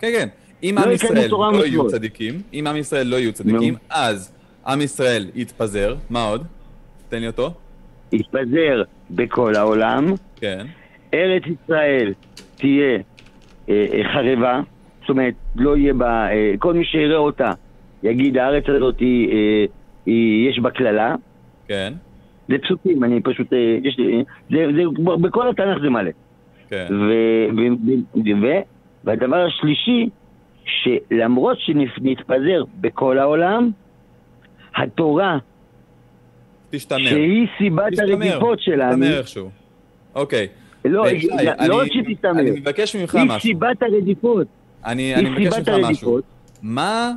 כן, 0.00 0.08
כן. 0.12 0.28
אם 0.62 0.74
לא 0.78 0.84
עם 0.84 0.92
ישראל 0.92 1.30
לא 1.30 1.66
יהיו. 1.66 1.86
צדיקים, 1.88 2.34
אם 2.54 2.66
עם 2.66 2.76
ישראל 2.76 3.06
לא 3.06 3.16
יהיו 3.16 3.32
צדיקים. 3.32 3.74
אז 3.90 4.32
עם 4.66 4.80
ישראל 4.80 5.26
יתפזר, 5.34 5.94
מה 6.10 6.24
עוד? 6.24 6.46
תן 7.08 7.20
לי 7.20 7.26
אותו. 7.26 7.50
יתפזר 8.12 8.82
בכל 9.10 9.54
העולם, 9.54 10.14
כן. 10.36 10.66
ארץ 11.14 11.42
ישראל 11.46 12.12
תהיה 12.56 12.98
אה, 13.68 13.86
אה, 13.92 14.02
חרבה, 14.14 14.60
זאת 15.00 15.10
אומרת, 15.10 15.34
לא 15.56 15.76
יהיה 15.76 15.94
בה, 15.94 16.28
אה, 16.32 16.54
כל 16.58 16.74
מי 16.74 16.84
שיראה 16.84 17.16
אותה 17.18 17.52
יגיד 18.06 18.36
הארץ 18.38 18.64
הזאת 18.68 19.00
היא, 19.00 19.32
אה, 19.32 19.64
היא, 20.06 20.50
יש 20.50 20.58
בה 20.58 20.70
קללה. 20.70 21.14
כן, 21.68 21.92
זה 22.48 22.54
פסוקים, 22.62 23.04
אני 23.04 23.20
פשוט, 23.22 23.52
אה, 23.52 23.78
יש 23.82 23.98
לי, 23.98 24.24
זה, 24.50 24.66
זה, 24.76 24.82
בכל 25.20 25.50
התנ"ך 25.50 25.82
זה 25.82 25.90
מלא. 25.90 26.10
כן. 26.70 26.86
ו, 26.90 27.12
ו, 27.56 27.60
ו, 27.86 28.30
ו, 28.42 28.46
והדבר 29.04 29.46
השלישי, 29.46 30.08
שלמרות 30.64 31.58
שנתפזר 31.60 32.62
בכל 32.80 33.18
העולם, 33.18 33.70
התורה, 34.76 35.38
תשתמר. 36.70 37.06
שהיא 37.06 37.46
סיבת 37.58 37.84
תשתמר. 37.92 38.12
הרדיפות 38.12 38.60
שלנו, 38.60 38.92
תשתמר 38.92 39.18
איכשהו. 39.18 39.50
אוקיי. 40.14 40.48
לא, 40.84 41.04
ושי, 41.16 41.28
לא 41.68 41.80
רק 41.80 41.88
שתתאמר. 41.92 42.40
אני 42.40 42.50
מבקש 42.50 42.96
ממך 42.96 43.14
היא 43.14 43.24
משהו. 43.24 43.40
סיבת 43.40 43.82
הרדיפות. 43.82 44.46
אני 44.84 45.02
היא 45.02 45.14
אני 45.14 45.30
מבקש 45.30 45.68
ממך 45.68 45.90
משהו. 45.90 46.20
מה, 46.62 47.12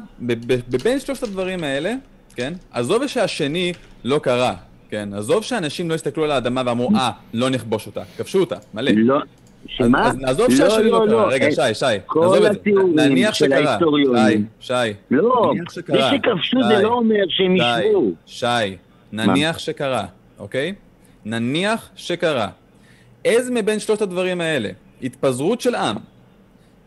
בבין 0.70 1.00
שלושת 1.00 1.24
הדברים 1.24 1.64
האלה, 1.64 1.94
כן? 2.36 2.54
עזוב 2.72 3.08
שהשני 3.08 3.74
לא 4.04 4.20
קרה, 4.24 4.56
כן? 4.90 5.10
עזוב 5.14 5.44
שאנשים 5.44 5.90
לא 5.90 5.96
הסתכלו 5.96 6.24
על 6.24 6.32
האדמה 6.32 6.62
ואמרו, 6.66 6.90
אה, 6.96 7.12
לא 7.34 7.50
נכבוש 7.50 7.88
אותה. 7.88 8.02
כבשו 8.18 8.40
אותה, 8.40 8.56
מלא. 8.74 8.92
לא, 8.96 9.16
אז- 9.18 9.22
שמה? 9.68 10.08
אז 10.08 10.16
נעזוב 10.18 10.56
שהשני 10.56 10.84
לא 10.90 11.06
קרה. 11.10 11.28
רגע, 11.28 11.46
אה, 11.46 11.52
שי, 11.52 11.74
שי, 11.74 11.86
כל 12.06 12.20
נעזוב 12.20 12.36
את 12.36 12.42
זה. 12.42 12.50
התיאורים 12.60 13.00
נניח 13.00 13.34
של 13.34 13.46
שקרה. 13.46 13.70
ההיסטוריונים. 13.70 14.46
שי, 14.60 14.68
שי. 14.74 14.94
לא, 15.12 15.52
נניח 15.54 15.74
שקרה. 15.74 16.12
שכבשו 16.12 16.58
די. 16.58 16.76
זה 16.76 16.82
לא 16.82 16.88
אומר 16.94 17.16
שהם 17.30 17.56
ישבו. 17.56 18.12
שי, 18.26 18.46
נניח 19.12 19.58
שקרה, 19.60 20.06
אוקיי? 20.40 20.74
נניח 21.26 21.90
שקרה. 21.96 22.48
איזה 23.26 23.52
מבין 23.52 23.80
שלושת 23.80 24.02
הדברים 24.02 24.42
האלה? 24.42 24.70
התפזרות 25.04 25.62
של 25.62 25.76
עם. 25.76 25.96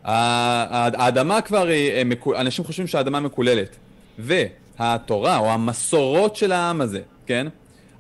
האדמה 0.05 1.41
כבר, 1.41 1.71
אה, 1.71 2.03
אנשים 2.41 2.65
חושבים 2.65 2.87
שהאדמה 2.87 3.21
מקוללת. 3.21 3.77
והתורה, 4.19 5.39
או 5.39 5.51
המסורות 5.51 6.37
של 6.37 6.53
העם 6.53 6.81
הזה, 6.81 7.01
כן? 7.27 7.47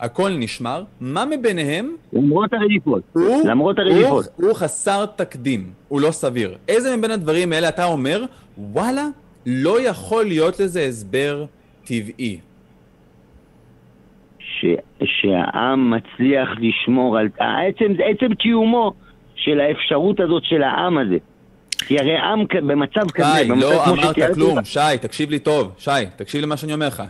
הכל 0.00 0.30
נשמר. 0.38 0.84
מה 1.00 1.24
מביניהם 1.30 1.96
למרות 2.12 2.52
הרדיפות. 2.52 3.02
הוא, 3.12 3.48
למרות 3.48 3.78
הוא, 3.78 3.86
הרדיפות. 3.86 4.26
הוא 4.36 4.54
חסר 4.54 5.06
תקדים, 5.06 5.72
הוא 5.88 6.00
לא 6.00 6.10
סביר. 6.10 6.56
איזה 6.68 6.96
מבין 6.96 7.10
הדברים 7.10 7.52
האלה 7.52 7.68
אתה 7.68 7.84
אומר, 7.84 8.24
וואלה, 8.58 9.06
לא 9.46 9.88
יכול 9.88 10.24
להיות 10.24 10.60
לזה 10.60 10.82
הסבר 10.82 11.44
טבעי. 11.84 12.40
ש, 14.38 14.64
שהעם 15.04 15.90
מצליח 15.90 16.48
לשמור 16.60 17.18
על... 17.18 17.28
עצם, 17.38 17.92
עצם 18.04 18.34
קיומו 18.34 18.92
של 19.34 19.60
האפשרות 19.60 20.20
הזאת 20.20 20.44
של 20.44 20.62
העם 20.62 20.98
הזה. 20.98 21.18
כי 21.92 21.98
הרי 21.98 22.18
עם 22.18 22.46
במצב 22.68 23.10
כזה, 23.14 23.28
שי, 23.38 23.44
במצב 23.48 23.62
לא 23.62 23.82
כמו 23.84 23.92
אמרת 23.94 24.10
שתיארתי 24.12 24.34
כלום. 24.34 24.58
לך- 24.58 24.66
שי, 24.66 24.80
תקשיב 25.00 25.30
לי 25.30 25.38
טוב. 25.38 25.72
שי, 25.78 25.90
תקשיב 26.16 26.42
למה 26.42 26.56
שאני 26.56 26.74
אומר 26.74 26.86
לך. 26.86 27.02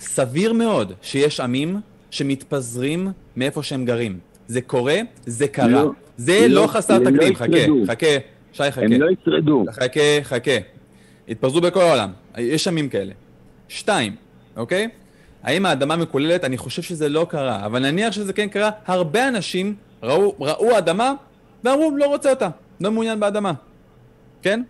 סביר 0.00 0.52
מאוד 0.52 0.92
שיש 1.02 1.40
עמים 1.40 1.80
שמתפזרים 2.10 3.08
מאיפה 3.36 3.62
שהם 3.62 3.84
גרים. 3.84 4.18
זה 4.46 4.60
קורה, 4.60 4.96
זה 5.26 5.48
קרה. 5.48 5.66
לא, 5.68 5.90
זה 6.16 6.46
לא, 6.48 6.62
לא 6.62 6.66
חסר 6.66 6.98
לא 6.98 7.10
תקדים. 7.10 7.34
חכה, 7.34 7.56
ישרדו. 7.56 7.84
חכה. 7.86 8.06
שי, 8.52 8.70
חכה. 8.70 8.84
הם 8.84 8.92
לא 8.92 9.06
ישרדו. 9.22 9.64
חכה, 9.72 10.00
חכה. 10.22 10.50
התפזרו 11.28 11.60
בכל 11.60 11.80
העולם. 11.80 12.10
יש 12.38 12.68
עמים 12.68 12.88
כאלה. 12.88 13.12
שתיים, 13.68 14.14
אוקיי? 14.56 14.88
האם 15.42 15.66
האדמה 15.66 15.96
מקוללת? 15.96 16.44
אני 16.44 16.56
חושב 16.58 16.82
שזה 16.82 17.08
לא 17.08 17.26
קרה, 17.30 17.66
אבל 17.66 17.78
נניח 17.90 18.12
שזה 18.12 18.32
כן 18.32 18.48
קרה, 18.48 18.70
הרבה 18.86 19.28
אנשים 19.28 19.74
ראו, 20.02 20.34
ראו 20.40 20.78
אדמה 20.78 21.12
ואמרו, 21.64 21.90
לא 21.96 22.06
רוצה 22.06 22.30
אותה, 22.30 22.48
לא 22.80 22.90
מעוניין 22.90 23.20
באדמה. 23.20 23.52
כן? 24.42 24.62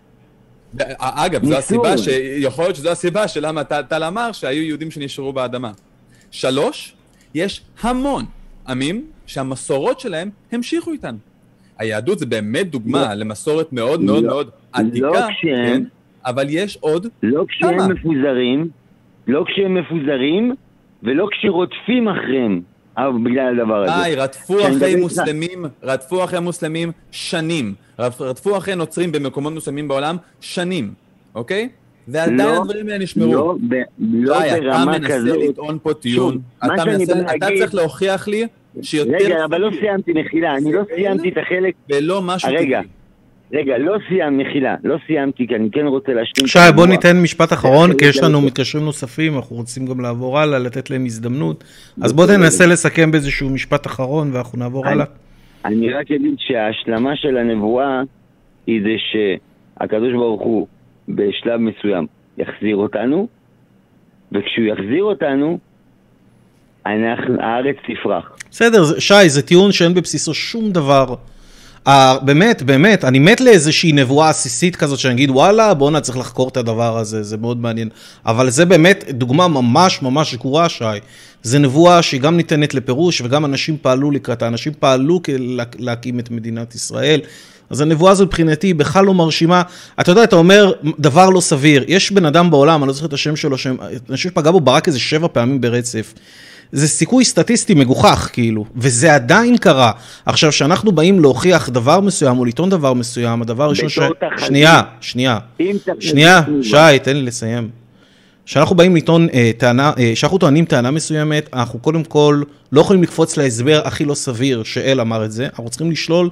אגב, 0.99 1.45
זו. 1.45 1.57
הסיבה, 1.57 1.99
ש... 1.99 2.09
יכול 2.39 2.65
להיות 2.65 2.77
שזו 2.77 2.91
הסיבה 2.91 3.29
של 3.29 3.47
למה 3.47 3.65
טל 3.65 4.05
אמר 4.05 4.33
שהיו 4.33 4.63
יהודים 4.63 4.91
שנשארו 4.91 5.33
באדמה. 5.33 5.73
שלוש, 6.31 6.95
יש 7.35 7.63
המון 7.83 8.25
עמים 8.69 9.05
שהמסורות 9.27 10.01
שלהם 10.01 10.31
המשיכו 10.53 10.93
איתן. 10.93 11.17
היהדות 11.79 12.19
זה 12.19 12.27
באמת 12.27 12.71
דוגמה 12.71 13.15
למסורת 13.15 13.73
מאוד 13.73 14.01
מאוד 14.01 14.23
לא. 14.25 14.29
מאוד 14.31 14.51
עתיקה, 14.73 15.07
לא 15.07 15.13
כשהם- 15.13 15.67
כן? 15.67 15.83
אבל 16.27 16.47
יש 16.51 16.79
עוד, 16.81 17.07
לא 17.23 17.45
כשהם 17.49 17.79
כמה? 17.79 17.89
מפוזרים, 17.89 18.69
לא 19.27 19.45
כשהם 19.49 19.75
מפוזרים, 19.75 20.55
ולא 21.03 21.29
כשרודפים 21.33 22.09
אחריהם 22.09 22.61
בגלל 23.25 23.61
הדבר 23.61 23.83
הזה. 23.85 23.93
די, 24.05 24.15
רדפו 24.17 24.59
אחרי 24.69 24.97
מוסלמים, 24.97 25.65
רדפו 25.83 26.25
אחרי 26.25 26.41
מוסלמים 26.41 26.93
שנים. 27.11 27.75
רדפ- 28.01 28.21
רדפו 28.21 28.57
אחרי 28.57 28.75
נוצרים 28.75 29.13
במקומות 29.13 29.53
מסוימים 29.53 29.89
בעולם 29.89 30.17
שנים, 30.41 30.91
אוקיי? 31.35 31.69
ועדיין 32.09 32.37
לא, 32.41 32.63
הדברים 32.63 32.89
האלה 32.89 32.99
נשמרו. 32.99 33.33
לא, 33.33 33.55
ב, 33.69 33.75
לא 33.99 34.39
אתה 34.47 34.61
ברמה 34.61 34.85
מנסה 34.99 35.09
כזאת. 35.15 35.39
לטעון 35.49 35.79
פה 35.83 35.95
טיעון, 35.95 36.33
שוב, 36.33 36.43
אתה 36.75 36.85
מנסה, 36.85 37.13
אתה 37.21 37.37
להגיד- 37.41 37.59
צריך 37.59 37.75
להוכיח 37.75 38.29
לי 38.29 38.47
שיותר... 38.83 39.11
רגע, 39.25 39.45
אבל 39.45 39.59
לא 39.61 39.71
סיימתי, 39.81 40.13
מחילה, 40.13 40.55
אני 40.57 40.73
לא 40.73 40.83
סיימתי 40.95 41.29
את 41.29 41.39
החלק... 41.39 41.75
ולא 41.93 42.23
משהו 42.23 42.49
רגע, 42.53 42.81
טבעי. 42.83 42.98
רגע, 43.53 43.79
לא 43.79 43.97
סיימתי, 44.09 44.45
מחילה, 44.45 44.75
לא 44.85 44.97
סיימתי, 45.07 45.47
כי 45.49 45.57
אני 45.57 45.71
כן 45.71 45.87
רוצה 45.87 46.13
להשלים... 46.13 46.47
שי, 46.47 46.59
בוא. 46.75 46.87
ניתן 46.87 47.23
משפט 47.23 47.53
אחרון, 47.53 47.97
כי 47.99 48.05
יש 48.05 48.23
לנו. 48.23 48.41
מתקשרים 48.41 48.85
נוספים, 48.85 49.37
אנחנו 49.37 49.57
רוצים 49.57 49.87
גם 49.87 50.01
לעבור 50.01 50.39
הלאה, 50.39 50.59
לתת 50.59 50.91
להם 50.91 51.05
הזדמנות. 51.05 51.65
אז 52.03 52.13
בוא 52.13 52.27
תנסה 52.27 52.67
לסכם 52.67 53.11
באיזשהו 53.11 53.51
משפט 53.51 53.87
אחרון, 53.87 54.31
ואנחנו 54.33 54.59
נעבור 54.59 54.87
הלאה. 54.87 55.05
אני 55.65 55.93
רק 55.93 56.11
אגיד 56.11 56.35
שההשלמה 56.39 57.17
של 57.17 57.37
הנבואה 57.37 58.03
היא 58.67 58.81
זה 58.83 58.95
שהקדוש 59.79 60.13
ברוך 60.13 60.43
הוא 60.43 60.67
בשלב 61.09 61.61
מסוים 61.61 62.07
יחזיר 62.39 62.77
אותנו, 62.77 63.29
וכשהוא 64.33 64.67
יחזיר 64.67 65.05
אותנו, 65.05 65.59
אנחנו, 66.87 67.41
הארץ 67.41 67.77
תפרח. 67.87 68.37
בסדר, 68.51 68.99
שי, 68.99 69.29
זה 69.29 69.43
טיעון 69.43 69.73
שאין 69.73 69.95
בבסיסו 69.95 70.35
שום 70.35 70.71
דבר. 70.71 71.15
אה, 71.87 72.17
באמת, 72.23 72.63
באמת, 72.63 73.05
אני 73.05 73.19
מת 73.19 73.41
לאיזושהי 73.41 73.93
נבואה 73.93 74.29
עסיסית 74.29 74.77
כזאת, 74.77 74.99
שאני 74.99 75.15
אגיד, 75.15 75.31
וואלה, 75.31 75.75
בואנה, 75.75 76.01
צריך 76.01 76.19
לחקור 76.19 76.49
את 76.49 76.57
הדבר 76.57 76.99
הזה, 76.99 77.23
זה 77.23 77.37
מאוד 77.37 77.61
מעניין. 77.61 77.89
אבל 78.27 78.51
זה 78.51 78.65
באמת 78.65 79.05
דוגמה 79.11 79.49
ממש 79.49 80.03
ממש 80.03 80.35
גרועה, 80.35 80.69
שי. 80.69 80.85
זה 81.43 81.59
נבואה 81.59 82.03
שהיא 82.03 82.21
גם 82.21 82.37
ניתנת 82.37 82.75
לפירוש, 82.75 83.21
וגם 83.21 83.45
אנשים 83.45 83.77
פעלו 83.83 84.11
לקראתה, 84.11 84.47
אנשים 84.47 84.73
פעלו 84.81 85.21
להקים 85.79 86.19
את 86.19 86.31
מדינת 86.31 86.75
ישראל. 86.75 87.21
אז 87.71 87.81
הנבואה 87.81 88.13
הזו 88.13 88.25
מבחינתי 88.25 88.67
היא 88.67 88.75
בכלל 88.75 89.05
לא 89.05 89.15
מרשימה. 89.15 89.63
אתה 90.01 90.11
יודע, 90.11 90.25
אתה 90.25 90.37
אומר 90.37 90.73
דבר 90.99 91.31
לא 91.31 91.41
סביר. 91.41 91.85
יש 91.89 92.13
בן 92.13 92.25
אדם 92.25 92.51
בעולם, 92.51 92.83
אני 92.83 92.89
לא 92.89 92.93
זוכר 92.95 93.07
את 93.07 93.13
השם 93.13 93.37
שלו, 93.37 93.59
שם- 93.59 93.77
אני 93.81 94.17
חושב 94.17 94.29
שפגע 94.29 94.51
בו 94.51 94.61
ברק 94.61 94.87
איזה 94.89 94.99
שבע 94.99 95.29
פעמים 95.33 95.61
ברצף. 95.61 96.15
זה 96.73 96.89
סיכוי 96.89 97.25
סטטיסטי 97.25 97.75
מגוחך, 97.75 98.31
כאילו, 98.33 98.65
וזה 98.77 99.15
עדיין 99.15 99.57
קרה. 99.57 99.93
עכשיו, 100.27 100.51
כשאנחנו 100.51 100.93
באים 100.93 101.21
להוכיח 101.21 101.69
דבר 101.69 102.01
מסוים 102.01 102.39
או 102.39 102.45
לטעון 102.45 102.71
דבר 102.71 102.93
מסוים, 102.93 103.43
הדבר 103.43 103.65
הראשון 103.65 103.89
ש... 103.89 103.99
תחזית. 103.99 104.47
שנייה, 104.47 104.83
שנייה. 105.01 105.39
שנייה, 106.01 106.43
שי, 106.63 106.99
תן 107.03 107.17
לי 107.17 107.23
לסיים. 107.23 107.71
כשאנחנו 108.47 108.77
באים 108.77 108.97
לטעון 108.97 109.29
אה, 109.35 109.51
טענה, 109.59 109.93
אה, 109.99 110.13
כשאנחנו 110.15 110.39
טוענים 110.39 110.65
טענה 110.65 110.91
מסוימת, 110.91 111.49
אנחנו 111.53 111.79
קודם 111.79 112.05
כל 112.05 112.43
לא 112.73 112.81
יכולים 112.81 113.03
לקפוץ 113.03 113.37
להסבר 113.37 113.81
הכי 113.85 114.05
לא 114.05 114.15
סביר 114.15 114.63
שאל 114.63 115.01
אמר 115.01 115.25
את 115.25 115.33
זה, 115.33 115.45
אנחנו 115.45 115.69
צריכים 115.69 115.91
לשלול 115.91 116.31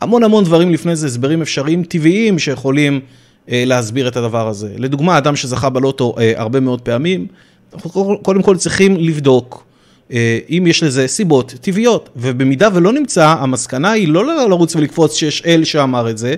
המון 0.00 0.24
המון 0.24 0.44
דברים 0.44 0.70
לפני 0.70 0.96
זה, 0.96 1.06
הסברים 1.06 1.42
אפשריים 1.42 1.84
טבעיים 1.84 2.38
שיכולים 2.38 3.00
אה, 3.50 3.64
להסביר 3.66 4.08
את 4.08 4.16
הדבר 4.16 4.48
הזה. 4.48 4.74
לדוגמה, 4.76 5.18
אדם 5.18 5.36
שזכה 5.36 5.68
בלוטו 5.68 6.14
אה, 6.18 6.32
הרבה 6.36 6.60
מאוד 6.60 6.80
פעמים, 6.80 7.26
אנחנו 7.74 8.18
קודם 8.22 8.42
כל 8.42 8.56
צריכים 8.56 8.96
לבדוק. 8.96 9.64
אה, 10.14 10.38
אם 10.50 10.66
יש 10.66 10.82
לזה 10.82 11.08
סיבות 11.08 11.54
טבעיות, 11.60 12.08
ובמידה 12.16 12.68
ולא 12.74 12.92
נמצא, 12.92 13.26
המסקנה 13.38 13.90
היא 13.90 14.08
לא 14.08 14.48
לרוץ 14.48 14.76
ולקפוץ 14.76 15.14
שיש 15.14 15.42
אל 15.46 15.64
שאמר 15.64 16.10
את 16.10 16.18
זה, 16.18 16.34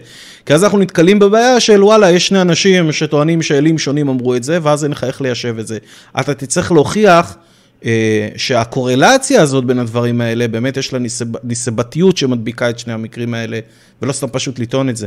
כי 0.47 0.55
אז 0.55 0.65
אנחנו 0.65 0.78
נתקלים 0.78 1.19
בבעיה 1.19 1.61
של 1.61 1.85
וואלה, 1.85 2.11
יש 2.11 2.27
שני 2.27 2.40
אנשים 2.40 2.93
שטוענים 2.93 3.43
שאלים 3.43 3.78
שונים 3.78 4.09
אמרו 4.09 4.35
את 4.35 4.44
זה, 4.44 4.59
ואז 4.62 4.85
אין 4.85 4.93
לך 4.93 5.05
איך 5.05 5.20
ליישב 5.20 5.59
את 5.59 5.66
זה. 5.66 5.78
אתה 6.20 6.35
תצטרך 6.35 6.73
להוכיח 6.73 7.36
אה, 7.85 8.28
שהקורלציה 8.36 9.43
הזאת 9.43 9.65
בין 9.65 9.78
הדברים 9.78 10.20
האלה, 10.20 10.48
באמת 10.48 10.77
יש 10.77 10.93
לה 10.93 10.98
ניסב, 10.98 11.47
ניסבתיות 11.47 12.16
שמדביקה 12.16 12.70
את 12.70 12.78
שני 12.78 12.93
המקרים 12.93 13.35
האלה, 13.35 13.61
ולא 14.03 14.12
סתם 14.12 14.27
פשוט 14.32 14.59
לטעון 14.59 14.89
את 14.89 14.97
זה. 14.97 15.07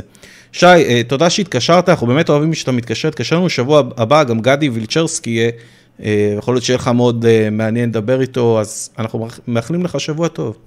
שי, 0.52 0.66
אה, 0.66 1.02
תודה 1.06 1.30
שהתקשרת, 1.30 1.88
אנחנו 1.88 2.06
באמת 2.06 2.28
אוהבים 2.28 2.54
שאתה 2.54 2.72
מתקשר, 2.72 3.10
תקשר 3.10 3.36
לנו 3.36 3.48
שבוע 3.48 3.82
הבא, 3.96 4.24
גם 4.24 4.40
גדי 4.40 4.68
וילצ'רסקי 4.68 5.30
יהיה. 5.30 5.50
אה, 6.04 6.34
יכול 6.38 6.54
להיות 6.54 6.64
שיהיה 6.64 6.76
לך 6.76 6.88
מאוד 6.88 7.24
אה, 7.24 7.48
מעניין 7.50 7.88
לדבר 7.88 8.20
איתו, 8.20 8.60
אז 8.60 8.90
אנחנו 8.98 9.28
מאחלים 9.48 9.82
לך 9.82 10.00
שבוע 10.00 10.28
טוב. 10.28 10.58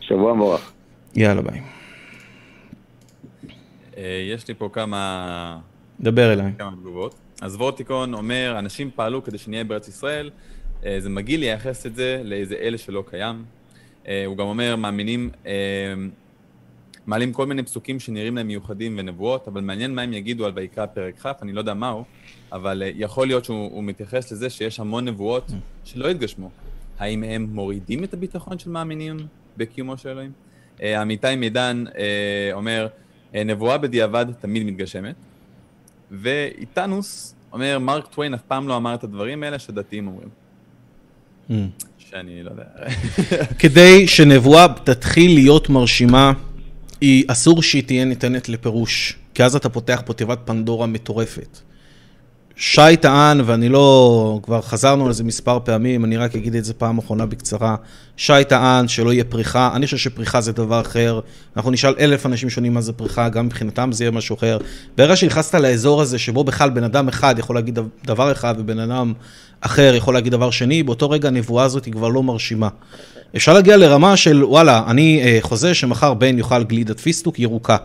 שבוע 0.00 0.34
מבורך. 0.34 0.72
יאללה 1.14 1.42
ביי. 1.42 1.60
אה, 3.96 4.28
יש 4.32 4.48
לי 4.48 4.54
פה 4.54 4.68
כמה... 4.72 5.58
דבר 6.00 6.32
אליי. 6.32 6.52
כמה 6.58 6.70
תגובות. 6.70 7.14
אז 7.40 7.56
וורטיקון 7.56 8.14
אומר, 8.14 8.56
אנשים 8.58 8.90
פעלו 8.94 9.24
כדי 9.24 9.38
שנהיה 9.38 9.64
בארץ 9.64 9.88
ישראל, 9.88 10.30
זה 10.98 11.08
מגעיל 11.08 11.40
לייחס 11.40 11.86
את 11.86 11.94
זה 11.94 12.20
לאיזה 12.24 12.54
אלה 12.54 12.78
שלא 12.78 13.04
קיים. 13.10 13.44
הוא 14.26 14.36
גם 14.36 14.46
אומר, 14.46 14.76
מאמינים, 14.76 15.30
מעלים 17.06 17.32
כל 17.32 17.46
מיני 17.46 17.62
פסוקים 17.62 18.00
שנראים 18.00 18.36
להם 18.36 18.46
מיוחדים 18.46 18.96
ונבואות, 18.98 19.48
אבל 19.48 19.60
מעניין 19.60 19.94
מה 19.94 20.02
הם 20.02 20.12
יגידו 20.12 20.46
על 20.46 20.52
ויקרא 20.54 20.86
פרק 20.86 21.18
כ', 21.18 21.26
אני 21.42 21.52
לא 21.52 21.60
יודע 21.60 21.74
מהו, 21.74 22.04
אבל 22.52 22.82
אה, 22.82 22.90
יכול 22.94 23.26
להיות 23.26 23.44
שהוא 23.44 23.70
הוא 23.72 23.84
מתייחס 23.84 24.32
לזה 24.32 24.50
שיש 24.50 24.80
המון 24.80 25.04
נבואות 25.08 25.50
שלא 25.84 26.10
התגשמו. 26.10 26.50
האם 26.98 27.24
הם 27.24 27.48
מורידים 27.52 28.04
את 28.04 28.14
הביטחון 28.14 28.58
של 28.58 28.70
מאמינים 28.70 29.16
בקיומו 29.56 29.98
של 29.98 30.08
אלוהים? 30.08 30.32
אה, 30.82 31.00
עמיתי 31.00 31.36
מידן 31.36 31.84
אה, 31.98 32.50
אומר, 32.52 32.86
אה, 33.34 33.44
נבואה 33.44 33.78
בדיעבד 33.78 34.26
תמיד 34.40 34.62
מתגשמת. 34.66 35.14
ואיתנוס 36.10 37.34
אומר, 37.52 37.78
מרק 37.78 38.06
טוויין 38.06 38.34
אף 38.34 38.42
פעם 38.48 38.68
לא 38.68 38.76
אמר 38.76 38.94
את 38.94 39.04
הדברים 39.04 39.42
האלה 39.42 39.58
שדתיים 39.58 40.06
אומרים. 40.06 40.28
Mm. 41.50 41.52
שאני 41.98 42.42
לא 42.42 42.50
יודע. 42.50 42.64
כדי 43.58 44.08
שנבואה 44.08 44.66
תתחיל 44.84 45.34
להיות 45.34 45.68
מרשימה, 45.68 46.32
היא 47.00 47.24
אסור 47.28 47.62
שהיא 47.62 47.82
תהיה 47.82 48.04
ניתנת 48.04 48.48
לפירוש, 48.48 49.18
כי 49.34 49.44
אז 49.44 49.56
אתה 49.56 49.68
פותח 49.68 50.02
פה 50.06 50.12
תיבת 50.12 50.38
פנדורה 50.44 50.86
מטורפת. 50.86 51.58
שי 52.62 52.96
טען, 53.00 53.40
ואני 53.44 53.68
לא, 53.68 54.40
כבר 54.42 54.60
חזרנו 54.60 55.06
על 55.06 55.12
זה 55.12 55.24
מספר 55.24 55.58
פעמים, 55.64 56.04
אני 56.04 56.16
רק 56.16 56.36
אגיד 56.36 56.54
את 56.54 56.64
זה 56.64 56.74
פעם 56.74 56.98
אחרונה 56.98 57.26
בקצרה. 57.26 57.76
שי 58.16 58.32
טען 58.48 58.88
שלא 58.88 59.12
יהיה 59.12 59.24
פריחה, 59.24 59.70
אני 59.74 59.86
חושב 59.86 59.96
שפריחה 59.96 60.40
זה 60.40 60.52
דבר 60.52 60.80
אחר. 60.80 61.20
אנחנו 61.56 61.70
נשאל 61.70 61.94
אלף 62.00 62.26
אנשים 62.26 62.50
שונים 62.50 62.74
מה 62.74 62.80
זה 62.80 62.92
פריחה, 62.92 63.28
גם 63.28 63.46
מבחינתם 63.46 63.90
זה 63.92 64.04
יהיה 64.04 64.10
משהו 64.10 64.36
אחר. 64.36 64.58
ברגע 64.96 65.16
שנכנסת 65.16 65.54
לאזור 65.54 66.00
הזה, 66.00 66.18
שבו 66.18 66.44
בכלל 66.44 66.70
בן 66.70 66.84
אדם 66.84 67.08
אחד 67.08 67.38
יכול 67.38 67.56
להגיד 67.56 67.78
דבר 68.06 68.32
אחד, 68.32 68.54
ובן 68.58 68.78
אדם 68.78 69.12
אחר 69.60 69.94
יכול 69.96 70.14
להגיד 70.14 70.32
דבר 70.32 70.50
שני, 70.50 70.82
באותו 70.82 71.10
רגע 71.10 71.28
הנבואה 71.28 71.64
הזאת 71.64 71.84
היא 71.84 71.92
כבר 71.92 72.08
לא 72.08 72.22
מרשימה. 72.22 72.68
אפשר 73.36 73.52
להגיע 73.52 73.76
לרמה 73.76 74.16
של, 74.16 74.44
וואלה, 74.44 74.82
אני 74.86 75.22
אה, 75.24 75.38
חוזה 75.40 75.74
שמחר 75.74 76.14
בן 76.14 76.38
יאכל 76.38 76.64
גלידת 76.64 77.00
פיסטוק 77.00 77.38
ירוקה. 77.38 77.76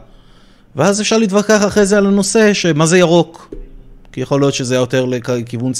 ואז 0.76 1.02
אפשר 1.02 1.18
להתווכח 1.18 1.68
אחרי 1.68 1.86
זה 1.86 1.98
על 1.98 2.06
הנושא, 2.06 2.54
שמה 2.54 2.86
זה 2.86 2.98
ירוק. 2.98 3.56
כי 4.16 4.22
יכול 4.22 4.42
להיות 4.42 4.54
שזה 4.54 4.76
יותר 4.76 5.06
לכיוון 5.06 5.72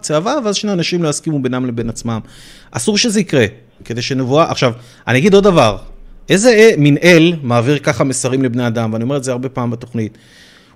צהבה, 0.00 0.38
ואז 0.44 0.56
שני 0.56 0.72
אנשים 0.72 1.02
לא 1.02 1.08
יסכימו 1.08 1.42
בינם 1.42 1.66
לבין 1.66 1.88
עצמם. 1.88 2.20
אסור 2.70 2.98
שזה 2.98 3.20
יקרה, 3.20 3.46
כדי 3.84 4.02
שנבואה... 4.02 4.50
עכשיו, 4.50 4.72
אני 5.08 5.18
אגיד 5.18 5.34
עוד 5.34 5.44
דבר, 5.44 5.76
איזה 6.28 6.70
מין 6.78 6.96
אל 7.02 7.32
מעביר 7.42 7.78
ככה 7.78 8.04
מסרים 8.04 8.42
לבני 8.42 8.66
אדם, 8.66 8.92
ואני 8.92 9.04
אומר 9.04 9.16
את 9.16 9.24
זה 9.24 9.32
הרבה 9.32 9.48
פעם 9.48 9.70
בתוכנית. 9.70 10.18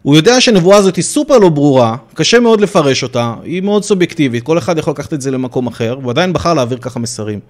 הוא 0.03 0.17
יודע 0.17 0.41
שנבואה 0.41 0.77
הזאת 0.77 0.97
היא 0.97 1.05
סופר 1.05 1.39
לא 1.39 1.49
ברורה, 1.49 1.97
קשה 2.15 2.41
מאוד 2.41 2.61
לפרש 2.61 3.03
אותה, 3.03 3.35
היא 3.43 3.63
מאוד 3.63 3.85
סובייקטיבית, 3.85 4.45
כל 4.45 4.59
אחד 4.59 4.79
יכול 4.79 4.91
לקחת 4.91 5.13
את 5.13 5.21
זה 5.21 5.31
למקום 5.31 5.67
אחר, 5.67 5.97
והוא 6.01 6.11
עדיין 6.11 6.33
בחר 6.33 6.55
להעביר 6.55 6.79
ככה 6.79 7.01
מסרים. 7.01 7.41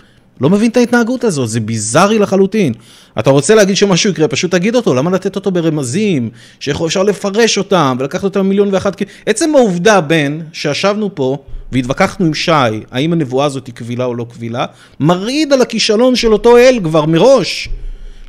לא 0.40 0.50
מבין 0.50 0.70
את 0.70 0.76
ההתנהגות 0.76 1.24
הזאת, 1.24 1.48
זה 1.48 1.60
ביזארי 1.60 2.18
לחלוטין. 2.18 2.72
אתה 3.18 3.30
רוצה 3.30 3.54
להגיד 3.54 3.76
שמשהו 3.76 4.10
יקרה, 4.10 4.28
פשוט 4.28 4.50
תגיד 4.50 4.74
אותו, 4.74 4.94
למה 4.94 5.10
לתת 5.10 5.36
אותו 5.36 5.50
ברמזים, 5.50 6.30
שאפשר 6.60 7.02
לפרש 7.02 7.58
אותם 7.58 7.96
ולקחת 8.00 8.24
אותם 8.24 8.46
מיליון 8.46 8.68
ואחת... 8.72 9.02
עצם 9.26 9.54
העובדה, 9.56 10.00
בן, 10.00 10.38
שישבנו 10.52 11.14
פה 11.14 11.36
והתווכחנו 11.72 12.26
עם 12.26 12.34
שי, 12.34 12.52
האם 12.90 13.12
הנבואה 13.12 13.46
הזאת 13.46 13.66
היא 13.66 13.74
קבילה 13.74 14.04
או 14.04 14.14
לא 14.14 14.26
קבילה, 14.30 14.66
מרעיד 15.00 15.52
על 15.52 15.62
הכישלון 15.62 16.16
של 16.16 16.32
אותו 16.32 16.58
אל 16.58 16.80
כבר 16.82 17.06
מראש. 17.06 17.68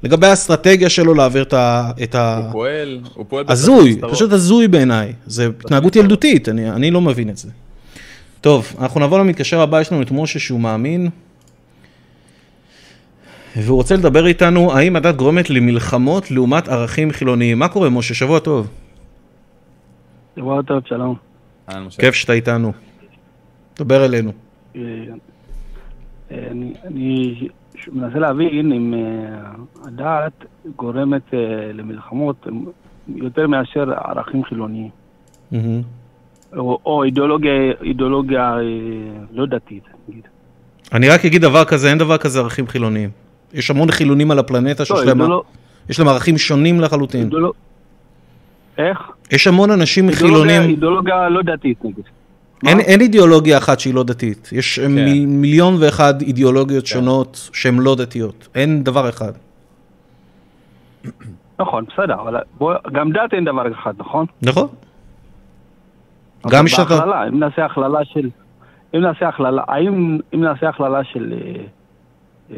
לגבי 0.03 0.27
האסטרטגיה 0.27 0.90
שלו 0.90 1.14
להעביר 1.14 1.44
את 1.44 1.53
ה... 2.15 2.41
הוא 2.44 2.52
פועל, 2.52 2.99
הוא 3.14 3.26
פועל... 3.30 3.45
הזוי, 3.48 3.99
פשוט 4.11 4.31
הזוי 4.31 4.68
בעיניי. 4.68 5.14
זה 5.27 5.49
התנהגות 5.60 5.95
ילדותית, 5.95 6.49
אני, 6.49 6.72
אני 6.72 6.91
לא 6.91 7.02
מבין 7.02 7.30
את 7.30 7.38
זה. 7.38 7.49
טוב, 8.41 8.73
אנחנו 8.80 8.99
נעבור 8.99 9.19
למתקשר 9.19 9.61
הבא, 9.61 9.81
יש 9.81 9.91
לנו 9.91 10.02
את 10.02 10.11
משה 10.11 10.40
שהוא 10.40 10.60
מאמין. 10.60 11.10
והוא 13.57 13.77
רוצה 13.77 13.95
לדבר 13.95 14.26
איתנו, 14.26 14.73
האם 14.73 14.95
הדת 14.95 15.15
גורמת 15.15 15.49
למלחמות 15.49 16.31
לעומת 16.31 16.67
ערכים 16.67 17.11
חילוניים. 17.11 17.59
מה 17.59 17.67
קורה, 17.67 17.89
משה? 17.89 18.13
שבוע 18.13 18.39
טוב. 18.39 18.67
שבוע 20.35 20.61
טוב, 20.61 20.84
שלום. 20.85 21.15
כיף 21.99 22.15
שאתה 22.15 22.34
איתנו. 22.34 22.71
דבר 23.80 24.05
אלינו. 24.05 24.31
אה, 24.76 24.81
אה, 26.31 26.47
אני, 26.51 26.73
אני 26.84 27.35
מנסה 27.91 28.19
להבין 28.19 28.71
אם 28.71 28.93
אה, 28.93 29.51
הדת 29.88 30.45
גורמת 30.76 31.34
למלחמות 31.73 32.47
יותר 33.15 33.47
מאשר 33.47 33.93
ערכים 33.93 34.43
חילוניים. 34.43 34.89
או, 36.57 36.80
או 36.85 37.03
אידיאולוגיה, 37.03 37.51
אידיאולוגיה 37.84 38.55
לא 39.31 39.45
דתית, 39.45 39.84
נגיד. 40.09 40.27
אני 40.93 41.09
רק 41.09 41.26
אגיד 41.26 41.41
דבר 41.41 41.65
כזה, 41.65 41.89
אין 41.89 41.97
דבר 41.97 42.17
כזה 42.17 42.39
ערכים 42.39 42.67
חילוניים. 42.67 43.09
יש 43.53 43.71
המון 43.71 43.91
חילונים 43.91 44.31
על 44.31 44.39
הפלנטה 44.39 44.85
שיש 44.85 44.99
להם... 45.05 45.21
לא- 45.21 45.43
יש 45.89 45.99
להם 45.99 46.07
ערכים 46.07 46.38
שונים 46.38 46.81
לחלוטין. 46.81 47.30
איך? 48.77 48.97
יש 49.31 49.47
המון 49.47 49.71
אנשים 49.71 50.11
חילונים... 50.11 50.61
אידיאולוגיה 50.61 51.30
לא 51.30 51.41
דתית 51.41 51.85
נגיד. 51.85 52.05
אין, 52.67 52.80
אין 52.80 53.01
אידיאולוגיה 53.01 53.57
אחת 53.57 53.80
שהיא 53.80 53.93
לא 53.93 54.03
דתית, 54.03 54.49
יש 54.51 54.80
כן. 54.80 54.91
מ, 54.91 55.41
מיליון 55.41 55.76
ואחד 55.80 56.21
אידיאולוגיות 56.21 56.84
כן. 56.84 56.89
שונות 56.89 57.49
שהן 57.53 57.80
לא 57.80 57.95
דתיות, 57.95 58.47
אין 58.55 58.84
דבר 58.84 59.09
אחד. 59.09 59.31
נכון, 61.59 61.85
בסדר, 61.93 62.13
אבל 62.13 62.35
בוא, 62.57 62.73
גם 62.91 63.11
דת 63.11 63.34
אין 63.34 63.45
דבר 63.45 63.71
אחד, 63.71 63.93
נכון? 63.97 64.26
נכון. 64.41 64.67
גם 66.47 66.67
שאתה... 66.67 67.27
אם 67.27 67.39
נעשה 67.39 67.65
הכללה 67.65 68.05
של... 68.05 68.30
אם 68.95 68.99
נעשה 68.99 69.27
הכללה, 69.27 69.63
האם 69.67 70.19
אם 70.34 70.43
נעשה 70.43 70.69
הכללה 70.69 71.03
של 71.03 71.34
אה, 71.34 71.61
אה, 72.51 72.57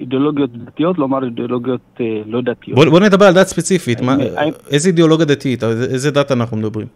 אידיאולוגיות 0.00 0.56
דתיות, 0.56 0.98
לומר 0.98 1.24
אידיאולוגיות 1.24 1.80
אה, 2.00 2.22
לא 2.26 2.40
דתיות. 2.40 2.78
בוא, 2.78 2.84
בוא 2.84 3.00
נדבר 3.00 3.24
על 3.24 3.34
דת 3.34 3.46
ספציפית, 3.46 4.00
מה, 4.00 4.16
איזה 4.70 4.88
אידיאולוגיה 4.88 5.26
דתית, 5.26 5.62
איזה 5.64 6.10
דת 6.10 6.32
אנחנו 6.32 6.56
מדברים? 6.56 6.86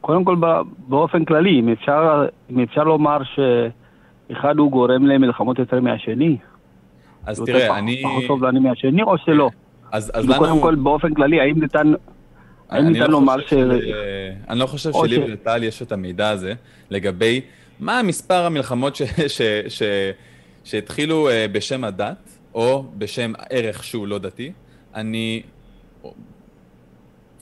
קודם 0.00 0.24
כל 0.24 0.36
באופן 0.88 1.24
כללי, 1.24 1.60
אם 1.60 1.68
אפשר, 1.68 2.26
אם 2.50 2.60
אפשר 2.60 2.84
לומר 2.84 3.18
שאחד 3.24 4.58
הוא 4.58 4.70
גורם 4.70 5.06
למלחמות 5.06 5.58
יותר 5.58 5.80
מהשני. 5.80 6.36
אז 7.26 7.42
תראה, 7.46 7.68
פח, 7.68 7.78
אני... 7.78 8.02
פחות 8.02 8.24
סובלני 8.26 8.60
מהשני 8.60 9.02
או 9.02 9.18
שלא? 9.18 9.50
אז, 9.92 10.10
אז 10.14 10.28
לנו... 10.28 10.38
קודם 10.38 10.60
כל 10.60 10.74
באופן 10.74 11.14
כללי, 11.14 11.40
האם 11.40 11.60
ניתן... 11.60 11.92
האם 12.70 12.84
ניתן 12.84 13.00
לא 13.00 13.08
לומר 13.08 13.40
ש... 13.40 13.52
אני 14.48 14.58
לא 14.58 14.66
חושב 14.66 14.90
שלי 14.92 15.18
ולטל 15.24 15.62
יש 15.62 15.82
את 15.82 15.92
המידע 15.92 16.28
הזה 16.28 16.54
לגבי 16.90 17.40
מה 17.82 18.02
מספר 18.02 18.46
המלחמות 18.46 18.96
ש, 18.96 19.02
ש, 19.26 19.42
ש, 19.68 19.82
שהתחילו 20.64 21.28
uh, 21.28 21.32
בשם 21.52 21.84
הדת, 21.84 22.38
או 22.54 22.84
בשם 22.98 23.32
ערך 23.50 23.84
שהוא 23.84 24.06
לא 24.06 24.18
דתי? 24.18 24.52
אני 24.94 25.42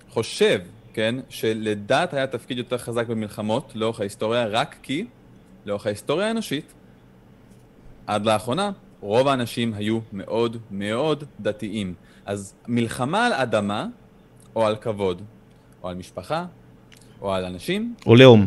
חושב, 0.08 0.60
כן, 0.94 1.14
שלדת 1.28 2.14
היה 2.14 2.26
תפקיד 2.26 2.58
יותר 2.58 2.78
חזק 2.78 3.06
במלחמות 3.06 3.72
לאורך 3.74 4.00
ההיסטוריה, 4.00 4.46
רק 4.46 4.76
כי 4.82 5.06
לאורך 5.66 5.86
ההיסטוריה 5.86 6.28
האנושית, 6.28 6.72
עד 8.06 8.26
לאחרונה, 8.26 8.70
רוב 9.00 9.28
האנשים 9.28 9.74
היו 9.74 9.98
מאוד 10.12 10.56
מאוד 10.70 11.24
דתיים. 11.40 11.94
אז 12.26 12.54
מלחמה 12.68 13.26
על 13.26 13.32
אדמה, 13.32 13.86
או 14.56 14.66
על 14.66 14.76
כבוד, 14.76 15.22
או 15.82 15.88
על 15.88 15.94
משפחה, 15.94 16.44
או 17.20 17.32
על 17.32 17.44
אנשים, 17.44 17.94
או 18.06 18.16
לאום. 18.16 18.46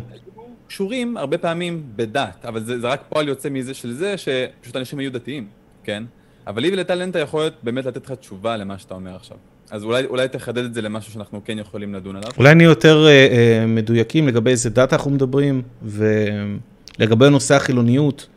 קשורים 0.73 1.17
הרבה 1.17 1.37
פעמים 1.37 1.83
בדת, 1.95 2.45
אבל 2.45 2.63
זה, 2.63 2.79
זה 2.79 2.87
רק 2.87 3.01
פועל 3.09 3.27
יוצא 3.27 3.49
מזה 3.49 3.73
של 3.73 3.93
זה 3.93 4.15
שפשוט 4.17 4.75
אנשים 4.75 4.99
היו 4.99 5.11
דתיים, 5.11 5.47
כן? 5.83 6.03
אבל 6.47 6.65
ולטל 6.65 7.01
אין 7.01 7.09
את 7.09 7.15
היכולת 7.15 7.53
באמת 7.63 7.85
לתת 7.85 8.05
לך 8.05 8.11
תשובה 8.11 8.57
למה 8.57 8.77
שאתה 8.77 8.93
אומר 8.93 9.15
עכשיו. 9.15 9.37
אז 9.71 9.83
אולי, 9.83 10.05
אולי 10.05 10.27
תחדד 10.27 10.65
את 10.65 10.73
זה 10.73 10.81
למשהו 10.81 11.13
שאנחנו 11.13 11.41
כן 11.45 11.59
יכולים 11.59 11.95
לדון 11.95 12.15
עליו. 12.15 12.31
אולי 12.37 12.55
נהיה 12.55 12.67
יותר 12.67 13.05
אה, 13.07 13.11
אה, 13.11 13.65
מדויקים 13.67 14.27
לגבי 14.27 14.51
איזה 14.51 14.69
דת 14.69 14.93
אנחנו 14.93 15.11
מדברים, 15.11 15.61
ולגבי 15.83 17.29
נושא 17.29 17.55
החילוניות. 17.55 18.27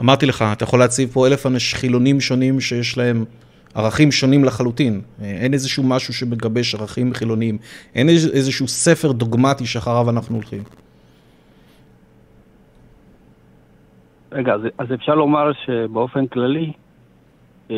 אמרתי 0.00 0.26
לך, 0.26 0.44
אתה 0.52 0.64
יכול 0.64 0.78
להציב 0.78 1.10
פה 1.12 1.26
אלף 1.26 1.46
אנשים 1.46 1.78
חילונים 1.78 2.20
שונים 2.20 2.60
שיש 2.60 2.98
להם 2.98 3.24
ערכים 3.74 4.12
שונים 4.12 4.44
לחלוטין. 4.44 5.00
אה, 5.22 5.30
אין 5.30 5.54
איזשהו 5.54 5.82
משהו 5.82 6.14
שמגבש 6.14 6.74
ערכים 6.74 7.14
חילוניים. 7.14 7.58
אין 7.94 8.08
איזשהו 8.08 8.68
ספר 8.68 9.12
דוגמטי 9.12 9.66
שאחריו 9.66 10.10
אנחנו 10.10 10.36
הולכים. 10.36 10.62
רגע, 14.32 14.54
אז, 14.54 14.60
אז 14.78 14.86
אפשר 14.94 15.14
לומר 15.14 15.50
שבאופן 15.64 16.26
כללי, 16.26 16.72
אה, 17.70 17.76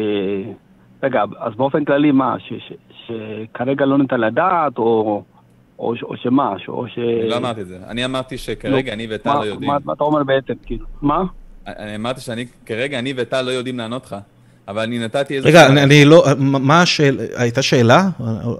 רגע, 1.02 1.22
אז 1.38 1.52
באופן 1.56 1.84
כללי 1.84 2.12
מה, 2.12 2.36
ש, 2.38 2.52
ש, 2.68 2.72
שכרגע 3.06 3.84
לא 3.84 3.98
ניתן 3.98 4.20
לדעת, 4.20 4.78
או, 4.78 5.22
או, 5.78 5.94
או 6.02 6.16
שמה, 6.16 6.54
או 6.68 6.88
ש... 6.88 6.98
אני 6.98 7.28
לא 7.28 7.36
אמרתי 7.36 7.60
את 7.60 7.66
זה. 7.66 7.78
אני 7.88 8.04
אמרתי 8.04 8.38
שכרגע 8.38 8.90
לא, 8.90 8.94
אני 8.94 9.06
וטל 9.10 9.34
לא 9.34 9.44
יודעים. 9.44 9.70
מה, 9.70 9.78
מה 9.84 9.92
אתה 9.92 10.04
אומר 10.04 10.24
בעצם, 10.24 10.52
כאילו? 10.66 10.86
מה? 11.02 11.22
אני 11.66 11.96
אמרתי 11.96 12.20
שאני, 12.20 12.46
כרגע 12.66 12.98
אני 12.98 13.14
וטל 13.16 13.42
לא 13.42 13.50
יודעים 13.50 13.78
לענות 13.78 14.06
לך. 14.06 14.16
אבל 14.68 14.82
אני 14.82 14.98
נתתי 14.98 15.36
איזה... 15.36 15.48
רגע, 15.48 15.66
אני, 15.66 15.82
אני 15.82 16.04
לא, 16.04 16.24
מה 16.38 16.82
השאלה, 16.82 17.22
הייתה 17.36 17.62
שאלה? 17.62 18.08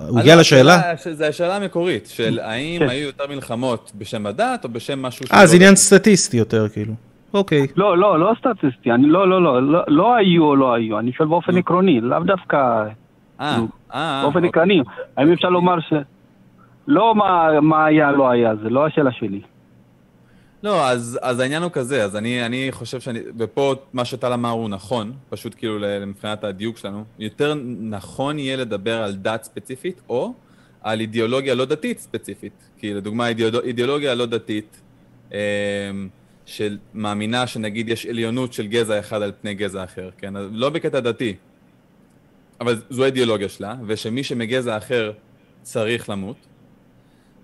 הוא 0.09 0.21
הגיע 0.21 0.37
לשאלה? 0.37 0.83
זו 1.13 1.25
השאלה 1.25 1.57
המקורית, 1.57 2.07
של 2.07 2.39
האם 2.43 2.79
כן. 2.79 2.89
היו 2.89 3.07
יותר 3.07 3.27
מלחמות 3.29 3.93
בשם 3.99 4.27
הדת 4.27 4.65
או 4.65 4.69
בשם 4.69 5.03
משהו... 5.03 5.27
אה, 5.33 5.47
זה 5.47 5.57
עניין 5.57 5.77
סטטיסטי 5.77 6.37
יותר, 6.37 6.69
כאילו. 6.69 6.95
אוקיי. 7.35 7.67
לא, 7.77 7.99
לא, 7.99 8.21
לא 8.21 8.33
סטטיסטי, 8.39 8.93
אני 8.93 9.07
לא, 9.07 9.29
לא, 9.29 9.43
לא, 9.43 9.63
לא, 9.63 9.85
לא 9.89 10.15
היו 10.15 10.45
או 10.45 10.57
לא 10.57 10.75
היו, 10.75 10.99
אני 10.99 11.13
שואל 11.13 11.29
באופן 11.29 11.57
עקרוני, 11.59 12.01
לאו 12.01 12.21
דווקא... 12.21 12.85
אה, 13.41 13.53
כאילו, 13.55 13.69
אה, 13.95 14.21
באופן 14.23 14.37
אוקיי. 14.37 14.49
עקרוני, 14.49 14.83
האם 15.17 15.33
אפשר 15.33 15.49
לומר 15.49 15.81
ש... 15.81 15.93
לא 16.87 17.15
מה 17.63 17.85
היה, 17.85 18.13
לא 18.13 18.31
היה, 18.31 18.57
זה 18.63 18.71
לא 18.71 18.87
השאלה 18.87 19.13
שלי. 19.13 19.41
לא, 20.63 20.89
אז, 20.89 21.19
אז 21.23 21.41
העניין 21.41 21.63
הוא 21.63 21.71
כזה, 21.71 22.05
אז 22.05 22.17
אני, 22.17 22.47
אני 22.47 22.69
חושב 22.71 23.01
שאני, 23.01 23.19
ופה 23.39 23.75
מה 23.93 24.05
שטל 24.05 24.33
אמר 24.33 24.51
הוא 24.51 24.69
נכון, 24.69 25.13
פשוט 25.31 25.55
כאילו 25.59 25.79
מבחינת 26.07 26.45
הדיוק 26.45 26.79
שלנו, 26.79 27.05
יותר 27.19 27.55
נכון 27.81 28.39
יהיה 28.39 28.57
לדבר 28.57 29.03
על 29.03 29.13
דת 29.13 29.45
ספציפית, 29.45 30.01
או 30.09 30.33
על 30.83 31.01
אידיאולוגיה 31.01 31.55
לא 31.55 31.65
דתית 31.65 31.99
ספציפית. 31.99 32.71
כי 32.79 32.95
לדוגמה, 32.95 33.29
אידיאולוגיה 33.65 34.15
לא 34.15 34.27
דתית 34.27 34.81
שמאמינה 36.47 37.47
שנגיד 37.47 37.89
יש 37.89 38.07
עליונות 38.07 38.53
של 38.53 38.67
גזע 38.67 38.99
אחד 38.99 39.23
על 39.23 39.33
פני 39.41 39.55
גזע 39.55 39.85
אחר, 39.85 40.11
כן? 40.19 40.35
לא 40.35 40.71
בקטע 40.71 41.01
דתי, 41.01 41.35
אבל 42.61 42.83
זו 42.91 43.03
האידיאולוגיה 43.03 43.49
שלה, 43.49 43.75
ושמי 43.87 44.25
שמגזע 44.25 44.77
אחר 44.77 45.13
צריך 45.63 46.11
למות, 46.11 46.37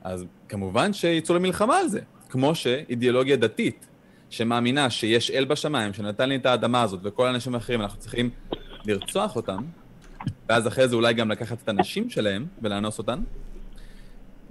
אז 0.04 0.24
כמובן 0.48 0.92
שיצאו 0.92 1.34
למלחמה 1.34 1.78
על 1.78 1.88
זה. 1.88 2.00
כמו 2.28 2.54
שאידיאולוגיה 2.54 3.36
דתית, 3.36 3.86
שמאמינה 4.30 4.90
שיש 4.90 5.30
אל 5.30 5.44
בשמיים, 5.44 5.92
שנתן 5.92 6.28
לי 6.28 6.36
את 6.36 6.46
האדמה 6.46 6.82
הזאת, 6.82 7.00
וכל 7.02 7.26
האנשים 7.26 7.54
האחרים, 7.54 7.80
אנחנו 7.80 7.98
צריכים 7.98 8.30
לרצוח 8.84 9.36
אותם, 9.36 9.64
ואז 10.48 10.66
אחרי 10.66 10.88
זה 10.88 10.96
אולי 10.96 11.14
גם 11.14 11.30
לקחת 11.30 11.62
את 11.62 11.68
הנשים 11.68 12.10
שלהם 12.10 12.46
ולאנוס 12.62 12.98
אותן, 12.98 13.20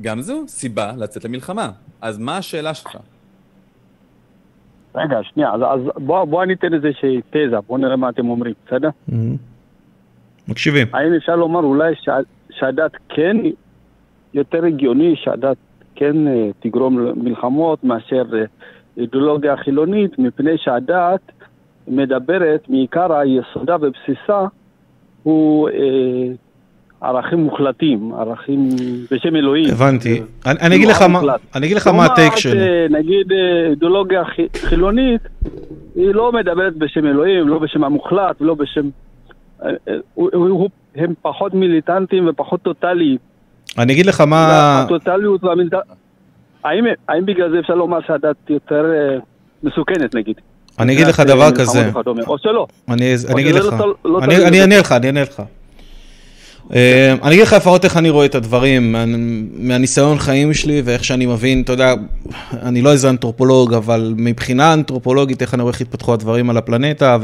גם 0.01 0.21
זו 0.21 0.43
סיבה 0.47 0.91
לצאת 0.97 1.25
למלחמה. 1.25 1.71
אז 2.01 2.17
מה 2.17 2.37
השאלה 2.37 2.73
שלך? 2.73 2.97
רגע, 4.95 5.19
שנייה, 5.23 5.53
אז, 5.53 5.61
אז 5.61 5.79
בוא, 5.95 6.25
בוא 6.25 6.45
ניתן 6.45 6.73
איזושהי 6.73 7.21
תזה, 7.29 7.59
בוא 7.67 7.77
נראה 7.77 7.95
מה 7.95 8.09
אתם 8.09 8.29
אומרים, 8.29 8.53
בסדר? 8.67 8.89
Mm-hmm. 9.09 9.13
מקשיבים. 10.47 10.87
האם 10.93 11.13
אפשר 11.13 11.35
לומר 11.35 11.59
אולי 11.59 11.93
שה, 11.95 12.17
שהדת 12.49 12.91
כן 13.09 13.37
יותר 14.33 14.65
הגיוני 14.65 15.15
שהדת 15.15 15.57
כן 15.95 16.27
אה, 16.27 16.49
תגרום 16.59 16.99
למלחמות 16.99 17.83
מאשר 17.83 18.23
אה, 18.33 18.43
אידיאולוגיה 18.97 19.57
חילונית, 19.57 20.19
מפני 20.19 20.57
שהדת 20.57 21.21
מדברת, 21.87 22.69
מעיקר 22.69 23.13
היסודה 23.13 23.75
ובסיסה, 23.81 24.45
הוא 25.23 25.69
אה, 25.69 26.27
ערכים 27.01 27.39
מוחלטים, 27.39 28.13
ערכים 28.13 28.69
בשם 29.11 29.35
אלוהים. 29.35 29.69
הבנתי. 29.71 30.21
אני, 30.45 30.59
אני, 30.61 30.75
אגיד 30.75 30.87
לך 30.87 31.01
מה, 31.01 31.19
אני 31.55 31.65
אגיד 31.65 31.77
לך 31.77 31.87
מה 31.87 32.05
הטייק 32.05 32.35
שלי. 32.35 32.59
אה, 32.59 32.85
נגיד 32.89 33.31
אידיאולוגיה 33.69 34.23
חילונית, 34.55 35.21
היא 35.95 36.13
לא 36.13 36.31
מדברת 36.31 36.75
בשם 36.75 37.05
אלוהים, 37.05 37.47
לא 37.47 37.59
בשם 37.59 37.83
המוחלט, 37.83 38.35
לא 38.39 38.53
בשם... 38.53 38.89
הם 40.95 41.13
פחות 41.21 41.53
מיליטנטים 41.53 42.27
ופחות 42.27 42.61
טוטאליים. 42.61 43.17
אני 43.77 43.93
אגיד 43.93 44.05
לך 44.05 44.21
מה... 44.21 44.81
הטוטליות 44.81 45.43
והמילת... 45.43 45.73
האם, 46.63 47.25
בגלל 47.25 47.51
זה 47.51 47.59
אפשר 47.59 47.75
לומר 47.75 47.97
שהדת 48.07 48.35
יותר 48.49 48.85
אה, 48.85 49.19
מסוכנת 49.63 50.15
נגיד? 50.15 50.35
אני 50.79 50.93
אגיד 50.93 51.07
לך 51.07 51.19
דבר 51.19 51.51
כזה. 51.51 51.91
או 52.27 52.37
שלא. 52.37 52.67
אני 52.89 53.15
אגיד 53.31 53.55
לך. 53.55 53.73
אני 54.23 54.61
אענה 54.61 54.79
לך, 54.79 54.91
אני 54.91 55.07
אענה 55.07 55.21
לך. 55.21 55.41
אני 56.71 57.35
אגיד 57.35 57.41
לך 57.41 57.53
לפחות 57.53 57.85
איך 57.85 57.97
אני 57.97 58.09
רואה 58.09 58.25
את 58.25 58.35
הדברים, 58.35 58.95
מהניסיון 59.59 60.19
חיים 60.19 60.53
שלי 60.53 60.81
ואיך 60.85 61.03
שאני 61.03 61.25
מבין, 61.25 61.61
אתה 61.61 61.73
יודע, 61.73 61.93
אני 62.53 62.81
לא 62.81 62.91
איזה 62.91 63.09
אנתרופולוג, 63.09 63.73
אבל 63.73 64.13
מבחינה 64.17 64.73
אנתרופולוגית, 64.73 65.41
איך 65.41 65.53
אני 65.53 65.61
רואה 65.61 65.71
איך 65.71 65.81
התפתחו 65.81 66.13
הדברים 66.13 66.49
על 66.49 66.57
הפלנטה, 66.57 67.17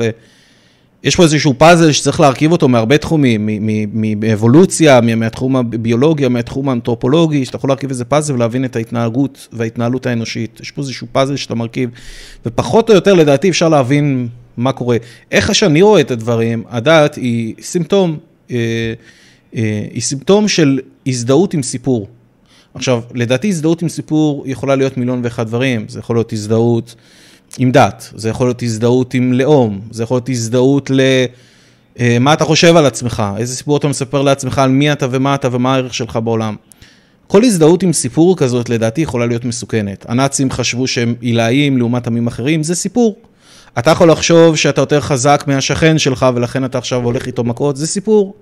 יש 1.04 1.16
פה 1.16 1.24
איזשהו 1.24 1.54
פאזל 1.58 1.92
שצריך 1.92 2.20
להרכיב 2.20 2.52
אותו 2.52 2.68
מהרבה 2.68 2.98
תחומים, 2.98 3.50
מאבולוציה, 4.20 5.02
מהתחום 5.02 5.56
הביולוגיה, 5.56 6.30
מהתחום 6.30 6.70
האנתרופולוגי, 6.70 7.46
שאתה 7.46 7.56
יכול 7.56 7.70
להרכיב 7.70 7.90
איזה 7.90 8.06
פאזל 8.06 8.34
ולהבין 8.34 8.66
את 8.66 8.76
ההתנהגות 8.76 9.48
וההתנהלות 9.54 10.06
האנושית. 10.06 10.60
יש 10.64 10.72
פה 10.72 10.82
איזשהו 10.82 11.08
פאזל 11.12 11.36
שאתה 11.36 11.56
מרכיב, 11.56 11.90
ופחות 12.46 12.90
או 12.90 12.96
יותר 12.96 13.14
לדעתי 13.14 13.50
אפשר 13.50 13.70
להבין 13.70 14.28
מה 14.58 14.72
קורה. 14.72 14.98
איך 15.32 15.56
שאני 15.56 15.82
רואה 15.82 16.02
את 16.02 16.12
הדברים, 16.12 16.64
הדת 16.70 17.16
היא 17.16 17.54
סימפטום, 17.62 18.18
אה, 18.52 18.56
אה, 18.56 18.94
היא 19.92 20.02
סימפטום 20.02 20.48
של 20.48 20.80
הזדהות 21.08 21.54
עם 21.54 21.64
סיפור. 21.64 22.08
עכשיו, 22.74 23.02
לדעתי 23.14 23.48
הזדהות 23.48 23.82
עם 23.82 23.90
סיפור 23.90 24.44
יכולה 24.48 24.76
להיות 24.76 24.98
מיליון 24.98 25.22
ואחד 25.24 25.48
דברים, 25.48 25.86
זה 25.90 26.00
יכול 26.00 26.16
להיות 26.16 26.34
הזדהות... 26.34 26.96
עם 27.58 27.72
דת, 27.72 28.10
זה 28.16 28.30
יכול 28.30 28.48
להיות 28.48 28.64
הזדהות 28.64 29.14
עם 29.14 29.34
לאום, 29.34 29.82
זה 29.92 30.04
יכול 30.04 30.16
להיות 30.16 30.30
הזדהות 30.30 30.90
ל... 30.90 31.02
אה, 32.00 32.18
מה 32.20 32.34
אתה 32.34 32.46
חושב 32.46 32.76
על 32.76 32.86
עצמך, 32.86 33.24
איזה 33.38 33.56
סיפור 33.56 33.78
אתה 33.78 33.88
מספר 33.88 34.22
לעצמך 34.22 34.60
על 34.60 34.70
מי 34.70 34.92
אתה 34.92 35.08
ומה 35.12 35.36
אתה 35.36 35.48
ומה 35.52 35.74
הערך 35.74 35.94
שלך 35.94 36.20
בעולם. 36.24 36.56
כל 37.28 37.44
הזדהות 37.44 37.84
עם 37.84 37.94
סיפור 37.94 38.38
כזאת 38.38 38.70
לדעתי 38.70 39.02
יכולה 39.02 39.26
להיות 39.26 39.46
מסוכנת. 39.46 40.06
הנאצים 40.10 40.52
חשבו 40.52 40.88
שהם 40.88 41.16
עילאיים 41.22 41.78
לעומת 41.78 42.08
עמים 42.08 42.28
אחרים, 42.28 42.64
זה 42.64 42.76
סיפור. 42.76 43.16
אתה 43.80 43.92
יכול 43.92 44.12
לחשוב 44.12 44.56
שאתה 44.56 44.82
יותר 44.82 45.02
חזק 45.02 45.44
מהשכן 45.48 45.98
שלך 45.98 46.26
ולכן 46.36 46.66
אתה 46.66 46.78
עכשיו 46.78 47.04
הולך 47.04 47.26
איתו 47.28 47.44
מכות, 47.44 47.78
זה 47.78 47.88
סיפור. 47.88 48.34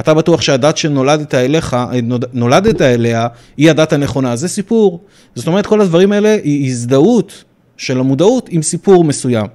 אתה 0.00 0.14
בטוח 0.14 0.40
שהדת 0.40 0.76
שנולדת 0.76 1.34
אליך, 1.34 1.76
נולדת 2.32 2.80
אליה, 2.82 3.26
היא 3.56 3.70
הדת 3.70 3.92
הנכונה, 3.92 4.36
זה 4.36 4.48
סיפור. 4.48 5.00
זאת 5.34 5.46
אומרת, 5.46 5.66
כל 5.66 5.80
הדברים 5.80 6.12
האלה 6.12 6.36
היא 6.44 6.66
הזדהות 6.70 7.44
של 7.76 8.00
המודעות 8.00 8.48
עם 8.50 8.62
סיפור 8.62 9.04
מסוים. 9.04 9.46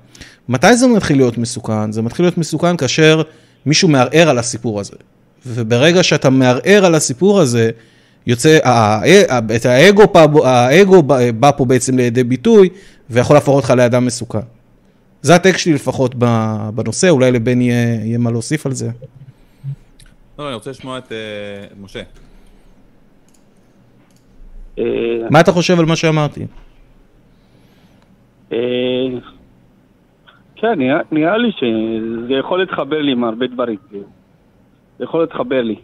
מתי 0.50 0.78
זה 0.78 0.88
מתחיל 0.88 1.18
להיות 1.18 1.38
מסוכן? 1.38 1.92
זה 1.92 2.02
מתחיל 2.02 2.26
להיות 2.26 2.38
מסוכן 2.38 2.78
כאשר 2.78 3.22
מישהו 3.66 3.88
מערער 3.88 4.30
על 4.30 4.38
הסיפור 4.38 4.80
הזה. 4.80 4.96
וברגע 5.46 6.04
שאתה 6.04 6.30
מערער 6.30 6.86
על 6.86 6.96
הסיפור 6.96 7.40
הזה, 7.40 7.70
יוצא, 8.28 8.58
את 9.56 9.66
האגו, 9.66 10.04
האגו 10.44 11.04
בא 11.40 11.52
פה 11.58 11.66
בעצם 11.66 11.98
לידי 11.98 12.24
ביטוי, 12.24 12.70
ויכול 13.10 13.36
להפוך 13.36 13.56
אותך 13.56 13.70
לאדם 13.70 14.06
מסוכן. 14.06 14.40
זה 15.22 15.36
הטקסט 15.36 15.60
שלי 15.60 15.74
לפחות 15.74 16.16
בנושא, 16.76 17.10
אולי 17.10 17.32
לבן 17.32 17.62
יהיה, 17.62 18.06
יהיה 18.06 18.18
מה 18.18 18.32
להוסיף 18.32 18.66
על 18.66 18.74
זה. 18.74 18.90
לא, 20.40 20.48
אני 20.48 20.54
רוצה 20.54 20.70
לשמוע 20.70 20.98
את, 20.98 21.12
אה, 21.12 21.66
משה. 21.82 22.02
מה 25.30 25.42
אתה 25.42 25.52
חושב 25.52 25.80
על 25.80 25.86
מה 25.86 25.96
שאמרתי? 25.96 26.46
אה, 28.54 29.08
כן, 30.56 30.80
נראה 31.12 31.38
לי 31.38 31.52
שזה 31.52 32.34
יכול 32.34 32.60
להתחבר 32.60 33.02
לי 33.02 33.12
עם 33.12 33.24
הרבה 33.24 33.48
דברים. 33.48 33.78
זה 34.98 35.04
יכול 35.04 35.22
להתחבר 35.22 35.62
לי. 35.62 35.76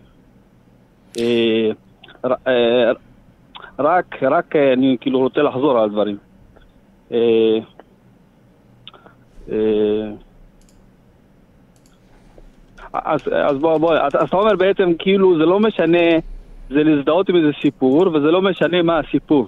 אה, 1.20 1.70
אה, 2.48 2.92
רק, 3.80 4.24
רק 4.24 4.56
אני 4.56 4.98
כאילו 5.02 5.20
רוצה 5.20 5.42
לחזור 5.42 5.80
על 5.80 5.90
דברים. 5.90 6.18
אז, 13.06 13.20
אז 13.34 13.58
בוא, 13.58 13.78
בוא, 13.78 13.94
אז 13.94 14.16
אתה 14.16 14.38
אומר 14.38 14.56
בעצם 14.56 14.92
כאילו 15.00 15.38
זה 15.38 15.46
לא 15.46 15.60
משנה, 15.60 16.08
זה 16.70 16.84
להזדהות 16.84 17.30
עם 17.30 17.36
איזה 17.36 17.52
סיפור, 17.62 18.08
וזה 18.08 18.32
לא 18.32 18.42
משנה 18.42 18.82
מה 18.82 19.00
הסיפור. 19.00 19.48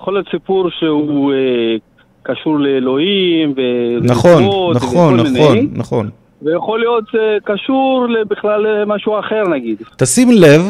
יכול 0.00 0.14
להיות 0.14 0.26
סיפור 0.30 0.70
שהוא 0.70 1.32
אה, 1.32 1.76
קשור 2.22 2.58
לאלוהים 2.58 3.54
נכון, 4.02 4.42
נכון, 4.74 5.16
נכון, 5.16 5.68
נכון. 5.72 6.10
ויכול 6.42 6.80
להיות 6.80 7.04
אה, 7.14 7.36
קשור 7.44 8.06
בכלל 8.28 8.60
למשהו 8.60 9.18
אחר 9.18 9.42
נגיד. 9.48 9.82
תשים 9.96 10.28
לב. 10.30 10.62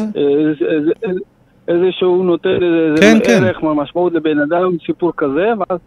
איזה 1.67 1.87
שהוא 1.91 2.25
נותן 2.25 2.49
איזה 2.49 3.01
כן, 3.01 3.17
כן. 3.23 3.43
ערך, 3.43 3.57
משמעות 3.63 4.13
לבן 4.13 4.39
אדם, 4.39 4.71
סיפור 4.85 5.11
כזה, 5.17 5.47
ואז... 5.57 5.79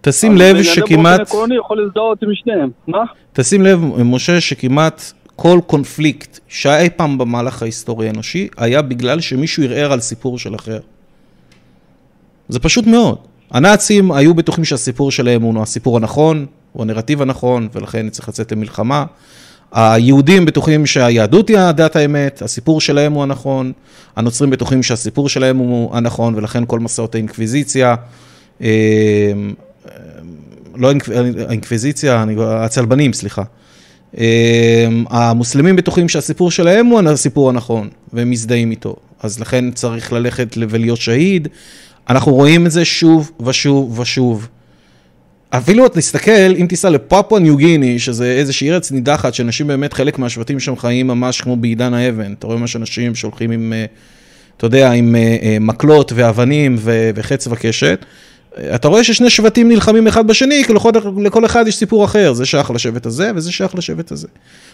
תשים 0.00 0.36
לב 0.36 0.62
שכמעט... 0.62 0.90
בן 0.90 1.06
אדם 1.06 1.16
באופן 1.16 1.22
עקרוני 1.22 1.56
יכול 1.56 1.82
להזדהות 1.82 2.22
עם 2.22 2.28
שניהם, 2.34 2.70
מה? 2.86 3.04
תשים 3.32 3.62
לב, 3.62 3.80
משה, 4.04 4.40
שכמעט 4.40 5.02
כל 5.40 5.60
קונפליקט 5.66 6.38
שהיה 6.48 6.80
אי 6.80 6.90
פעם 6.90 7.18
במהלך 7.18 7.62
ההיסטורי 7.62 8.06
האנושי, 8.06 8.48
היה 8.56 8.82
בגלל 8.82 9.20
שמישהו 9.20 9.62
ערער 9.62 9.92
על 9.92 10.00
סיפור 10.00 10.38
של 10.38 10.54
אחר. 10.54 10.80
זה 12.48 12.58
פשוט 12.58 12.86
מאוד. 12.86 13.18
הנאצים 13.50 14.12
היו 14.12 14.34
בטוחים 14.34 14.64
שהסיפור 14.64 15.10
שלהם 15.10 15.42
הוא 15.42 15.62
הסיפור 15.62 15.96
הנכון, 15.96 16.46
הוא 16.72 16.82
הנרטיב 16.82 17.22
הנכון, 17.22 17.68
ולכן 17.74 18.10
צריך 18.10 18.28
לצאת 18.28 18.52
למלחמה. 18.52 19.04
היהודים 19.72 20.44
בטוחים 20.44 20.86
שהיהדות 20.86 21.48
היא 21.48 21.58
הדת 21.58 21.96
האמת, 21.96 22.42
הסיפור 22.42 22.80
שלהם 22.80 23.12
הוא 23.12 23.22
הנכון, 23.22 23.72
הנוצרים 24.16 24.50
בטוחים 24.50 24.82
שהסיפור 24.82 25.28
שלהם 25.28 25.56
הוא 25.56 25.96
הנכון, 25.96 26.34
ולכן 26.34 26.64
כל 26.66 26.80
מסעות 26.80 27.14
האינקוויזיציה, 27.14 27.94
אה, 28.62 28.68
לא 30.74 30.92
האינקוויזיציה, 31.48 32.24
הצלבנים, 32.38 33.12
סליחה. 33.12 33.42
אה, 34.18 34.88
המוסלמים 35.10 35.76
בטוחים 35.76 36.08
שהסיפור 36.08 36.50
שלהם 36.50 36.86
הוא 36.86 37.00
הסיפור 37.00 37.48
הנכון, 37.48 37.88
והם 38.12 38.30
מזדהים 38.30 38.70
איתו, 38.70 38.96
אז 39.22 39.40
לכן 39.40 39.70
צריך 39.70 40.12
ללכת 40.12 40.56
ולהיות 40.68 41.00
שהיד. 41.00 41.48
אנחנו 42.10 42.34
רואים 42.34 42.66
את 42.66 42.70
זה 42.70 42.84
שוב 42.84 43.32
ושוב 43.46 43.98
ושוב. 43.98 44.48
אפילו 45.50 45.86
את 45.86 45.96
נסתכל, 45.96 46.54
אם 46.56 46.66
תיסע 46.68 46.90
לפפואה 46.90 47.40
ניו 47.40 47.56
גיני, 47.56 47.98
שזה 47.98 48.26
איזושהי 48.32 48.70
ארץ 48.70 48.92
נידחת, 48.92 49.34
שאנשים 49.34 49.66
באמת, 49.66 49.92
חלק 49.92 50.18
מהשבטים 50.18 50.60
שם 50.60 50.76
חיים 50.76 51.06
ממש 51.06 51.40
כמו 51.40 51.56
בעידן 51.56 51.94
האבן. 51.94 52.32
אתה 52.32 52.46
רואה 52.46 52.58
ממש 52.58 52.76
אנשים 52.76 53.14
שהולכים 53.14 53.50
עם, 53.50 53.72
אה, 53.72 53.84
אתה 54.56 54.66
יודע, 54.66 54.90
עם 54.92 55.16
אה, 55.16 55.36
אה, 55.42 55.56
מקלות 55.60 56.12
ואבנים 56.14 56.76
וחץ 57.14 57.46
וקשת. 57.46 58.04
אתה 58.74 58.88
רואה 58.88 59.04
ששני 59.04 59.30
שבטים 59.30 59.68
נלחמים 59.68 60.06
אחד 60.06 60.26
בשני, 60.26 60.64
כי 60.64 60.72
לכל, 60.72 60.90
לכל 61.22 61.44
אחד 61.44 61.68
יש 61.68 61.76
סיפור 61.76 62.04
אחר, 62.04 62.32
זה 62.32 62.46
שייך 62.46 62.70
לשבט 62.70 63.06
הזה 63.06 63.30
וזה 63.34 63.52
שייך 63.52 63.74
לשבט 63.74 64.12
הזה. 64.12 64.28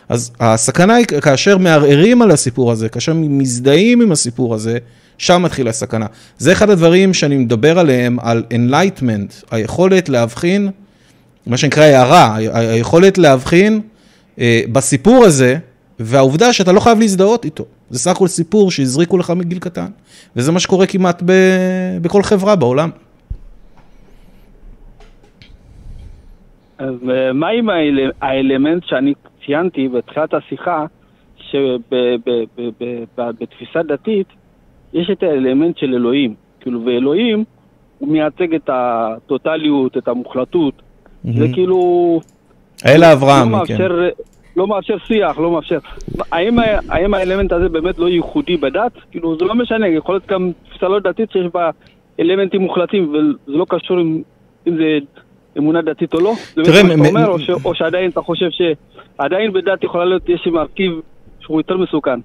אז 0.09 0.31
הסכנה 0.40 0.94
היא 0.94 1.06
כאשר 1.06 1.59
מערערים 1.59 2.23
על 2.23 2.31
הסיפור 2.31 2.73
הזה, 2.73 2.89
כאשר 2.89 3.12
מזדהים 3.15 4.01
עם 4.01 4.12
הסיפור 4.12 4.55
הזה, 4.55 4.78
שם 5.19 5.43
מתחילה 5.43 5.70
הסכנה. 5.70 6.06
זה 6.39 6.52
אחד 6.52 6.70
הדברים 6.70 7.15
שאני 7.15 7.36
מדבר 7.36 7.78
עליהם, 7.78 8.19
על 8.20 8.43
Enlightenment, 8.51 9.44
היכולת 9.51 10.09
להבחין, 10.09 10.70
מה 11.47 11.56
שנקרא 11.56 11.85
הערה, 11.85 12.36
היכולת 12.52 13.19
להבחין 13.19 13.81
אה, 14.39 14.62
בסיפור 14.73 15.24
הזה, 15.24 15.56
והעובדה 16.01 16.52
שאתה 16.52 16.73
לא 16.73 16.81
חייב 16.81 16.98
להזדהות 16.98 17.44
איתו. 17.44 17.65
זה 17.90 17.98
סך 17.98 18.11
הכל 18.11 18.28
סיפור 18.28 18.70
שהזריקו 18.70 19.19
לך 19.19 19.31
מגיל 19.31 19.59
קטן, 19.59 19.86
וזה 20.36 20.52
מה 20.52 20.61
שקורה 20.61 20.86
כמעט 20.86 21.23
ב, 21.24 21.32
בכל 22.02 22.23
חברה 22.23 22.56
בעולם. 22.56 22.90
אז 26.78 26.94
אה, 27.10 27.32
מה 27.32 27.48
עם 27.48 27.68
האל- 27.70 28.10
האלמנט 28.22 28.84
שאני 28.86 29.14
ציינתי 29.46 29.88
בתחילת 29.88 30.34
השיחה, 30.34 30.86
שבתפיסה 33.16 33.82
דתית 33.82 34.26
יש 34.92 35.10
את 35.10 35.22
האלמנט 35.22 35.78
של 35.78 35.94
אלוהים. 35.94 36.34
כאילו, 36.60 36.84
ואלוהים, 36.84 37.44
הוא 37.98 38.09
מייצג 38.09 38.55
את 38.55 38.70
הטוטליות, 38.72 39.96
את 39.96 40.09
המוחלטות. 40.09 40.74
זה 41.24 41.46
כאילו... 41.52 42.20
האל 42.84 43.01
לא 43.01 43.06
האברהם, 43.06 43.44
כן. 43.44 43.51
מאפשר, 43.51 44.09
לא 44.56 44.66
מאפשר 44.66 44.98
שיח, 44.98 45.38
לא 45.38 45.51
מאפשר. 45.51 45.78
האם, 46.32 46.56
האם 46.88 47.14
האלמנט 47.14 47.52
הזה 47.52 47.68
באמת 47.68 47.98
לא 47.98 48.09
ייחודי 48.09 48.56
בדת? 48.56 48.92
כאילו, 49.10 49.38
זה 49.38 49.44
לא 49.44 49.55
משנה, 49.55 49.88
יכול 49.88 50.14
להיות 50.14 50.26
גם 50.26 50.51
תפיסה 50.68 50.88
לא 50.88 50.98
דתית 51.01 51.30
שיש 51.30 51.46
בה 51.55 51.70
אלמנטים 52.20 52.60
מוחלטים, 52.60 53.09
וזה 53.10 53.18
לא 53.46 53.66
קשור 53.68 54.01
אם, 54.01 54.22
אם 54.66 54.76
זה 54.76 54.98
אמונה 55.59 55.82
דתית 55.82 56.14
או 56.14 56.20
לא. 56.20 56.35
זה 56.56 56.62
תראה, 56.62 56.82
מה 56.82 56.89
שאתה 56.97 57.09
אומר, 57.09 57.26
או, 57.28 57.39
ש, 57.39 57.51
או 57.51 57.74
שעדיין 57.74 58.10
אתה 58.10 58.20
חושב 58.20 58.47
שעדיין 58.51 59.52
בדת 59.52 59.85
יכולה 59.85 60.05
להיות, 60.05 60.28
יש 60.28 60.47
מרכיב 60.47 60.93
שהוא 61.40 61.60
יותר 61.60 61.76
מסוכן. 61.76 62.20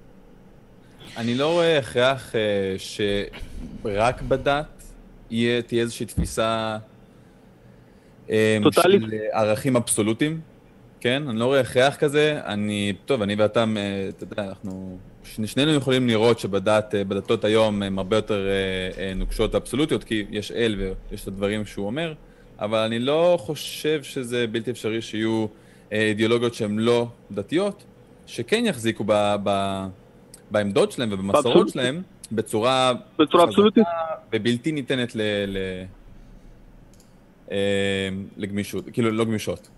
אני 1.17 1.35
לא 1.35 1.51
רואה 1.53 1.77
הכרח 1.77 2.35
אה, 2.35 2.75
שרק 2.77 4.21
בדת 4.21 4.83
יהיה, 5.31 5.61
תהיה 5.61 5.81
איזושהי 5.81 6.05
תפיסה 6.05 6.77
אה, 8.29 8.57
טוטאלית? 8.63 9.01
של 9.01 9.07
ערכים 9.31 9.75
אבסולוטיים, 9.75 10.39
כן? 10.99 11.23
אני 11.29 11.39
לא 11.39 11.45
רואה 11.45 11.59
הכרח 11.59 11.95
כזה. 11.95 12.39
אני, 12.45 12.93
טוב, 13.05 13.21
אני 13.21 13.35
ואתה, 13.35 13.65
אה, 13.77 14.09
אתה 14.09 14.23
יודע, 14.23 14.43
אנחנו, 14.49 14.97
שני- 15.23 15.47
שנינו 15.47 15.71
יכולים 15.73 16.07
לראות 16.07 16.39
שבדת, 16.39 16.95
אה, 16.95 17.03
בדתות 17.03 17.45
היום 17.45 17.81
הן 17.81 17.97
הרבה 17.97 18.15
יותר 18.15 18.47
נוקשות 19.15 19.53
ואבסולוטיות, 19.55 20.03
כי 20.03 20.25
יש 20.31 20.51
אל 20.51 20.75
ויש 21.11 21.23
את 21.23 21.27
הדברים 21.27 21.65
שהוא 21.65 21.85
אומר, 21.85 22.13
אבל 22.61 22.77
אני 22.77 22.99
לא 22.99 23.37
חושב 23.39 24.03
שזה 24.03 24.47
בלתי 24.47 24.71
אפשרי 24.71 25.01
שיהיו 25.01 25.45
אה, 25.93 26.01
אידיאולוגיות 26.01 26.53
שהן 26.53 26.79
לא 26.79 27.07
דתיות, 27.31 27.83
שכן 28.27 28.65
יחזיקו 28.65 29.03
ב... 29.07 29.35
ב 29.43 29.49
בעמדות 30.51 30.91
שלהם 30.91 31.09
ובמסורות. 31.11 31.69
שלהם 31.69 32.01
בצורה... 32.31 32.91
בצורה 33.19 33.43
אבסולוטית? 33.43 33.83
ובלתי 34.33 34.71
ניתנת 34.71 35.15
ל... 35.15 35.21
ל... 35.47 35.57
אה, 37.51 38.09
לגמישות, 38.37 38.85
כאילו 38.93 39.11
לא 39.11 39.25
גמישות. 39.25 39.69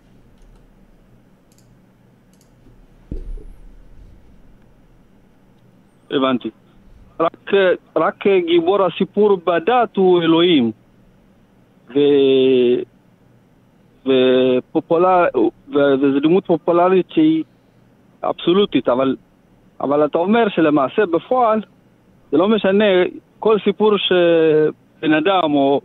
הבנתי. 6.12 6.49
רק, 7.20 7.52
רק 7.95 8.24
גיבור 8.48 8.86
הסיפור 8.86 9.41
בדת 9.45 9.95
הוא 9.95 10.22
אלוהים. 10.22 10.72
ו... 11.95 11.99
ופופולר... 14.05 15.26
וזו 15.68 16.19
דמות 16.23 16.45
פופולרית 16.45 17.05
שהיא 17.09 17.43
אבסולוטית, 18.23 18.89
אבל, 18.89 19.15
אבל 19.81 20.05
אתה 20.05 20.18
אומר 20.18 20.49
שלמעשה 20.49 21.05
בפועל 21.05 21.61
זה 22.31 22.38
לא 22.38 22.47
משנה, 22.49 22.85
כל 23.39 23.57
סיפור 23.63 23.91
שבן 23.97 25.13
אדם 25.13 25.53
או 25.53 25.81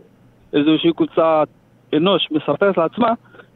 איזושהי 0.53 0.93
קבוצת 0.93 1.47
אנוש 1.93 2.27
מספרת 2.31 2.77
לעצמה, 2.77 3.13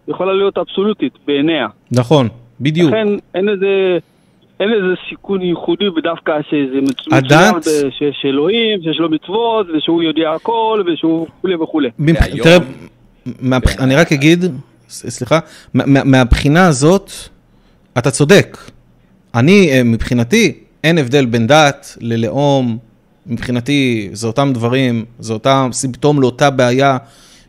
יכולה 0.08 0.34
להיות 0.34 0.58
אבסולוטית 0.58 1.14
בעיניה. 1.28 1.68
נכון, 1.92 2.28
בדיוק. 2.62 2.90
לכן 2.90 3.08
אין 3.34 3.50
איזה, 3.50 3.98
אין 4.62 4.70
איזה 4.74 4.94
סיכון 5.10 5.42
ייחודי 5.42 5.90
בדווקא 5.98 6.32
שזה 6.50 6.80
הדת- 7.16 7.68
שיש 7.98 8.26
אלוהים, 8.26 8.80
שיש 8.84 9.00
לו 9.00 9.10
מצוות, 9.10 9.68
ושהוא 9.78 10.04
יודע 10.04 10.32
הכל, 10.36 10.84
ושהוא 10.94 11.28
וכולי 11.38 11.56
וכולי. 11.56 11.90
תראה, 12.44 12.58
מהבח- 13.42 13.80
אני 13.80 13.96
רק 13.96 14.12
אגיד, 14.12 14.46
סליחה, 14.90 15.40
מה- 15.74 15.84
מה- 15.86 16.04
מהבחינה 16.04 16.68
הזאת, 16.68 17.12
אתה 17.98 18.12
צודק. 18.12 18.58
אני, 19.36 19.70
אה, 19.72 19.84
מבחינתי, 19.84 20.54
אין 20.84 20.98
הבדל 20.98 21.26
בין 21.26 21.48
דת 21.48 21.98
ללאום, 22.02 22.78
מבחינתי 23.28 24.10
זה 24.14 24.28
אותם 24.28 24.52
דברים, 24.54 25.06
זה 25.20 25.34
אותם 25.34 25.70
סימפטום 25.72 26.22
לאותה 26.22 26.50
בעיה, 26.50 26.98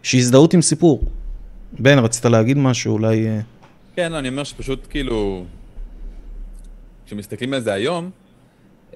שהזדהות 0.02 0.54
עם 0.54 0.62
סיפור. 0.62 1.02
בן, 1.78 1.98
רצית 1.98 2.24
להגיד 2.24 2.58
משהו, 2.58 2.92
אולי... 2.92 3.26
אה, 3.26 3.38
כן, 3.96 4.12
לא, 4.12 4.18
אני 4.18 4.28
אומר 4.28 4.44
שפשוט 4.44 4.86
כאילו, 4.90 5.44
כשמסתכלים 7.12 7.54
על 7.54 7.60
זה 7.60 7.72
היום, 7.72 8.10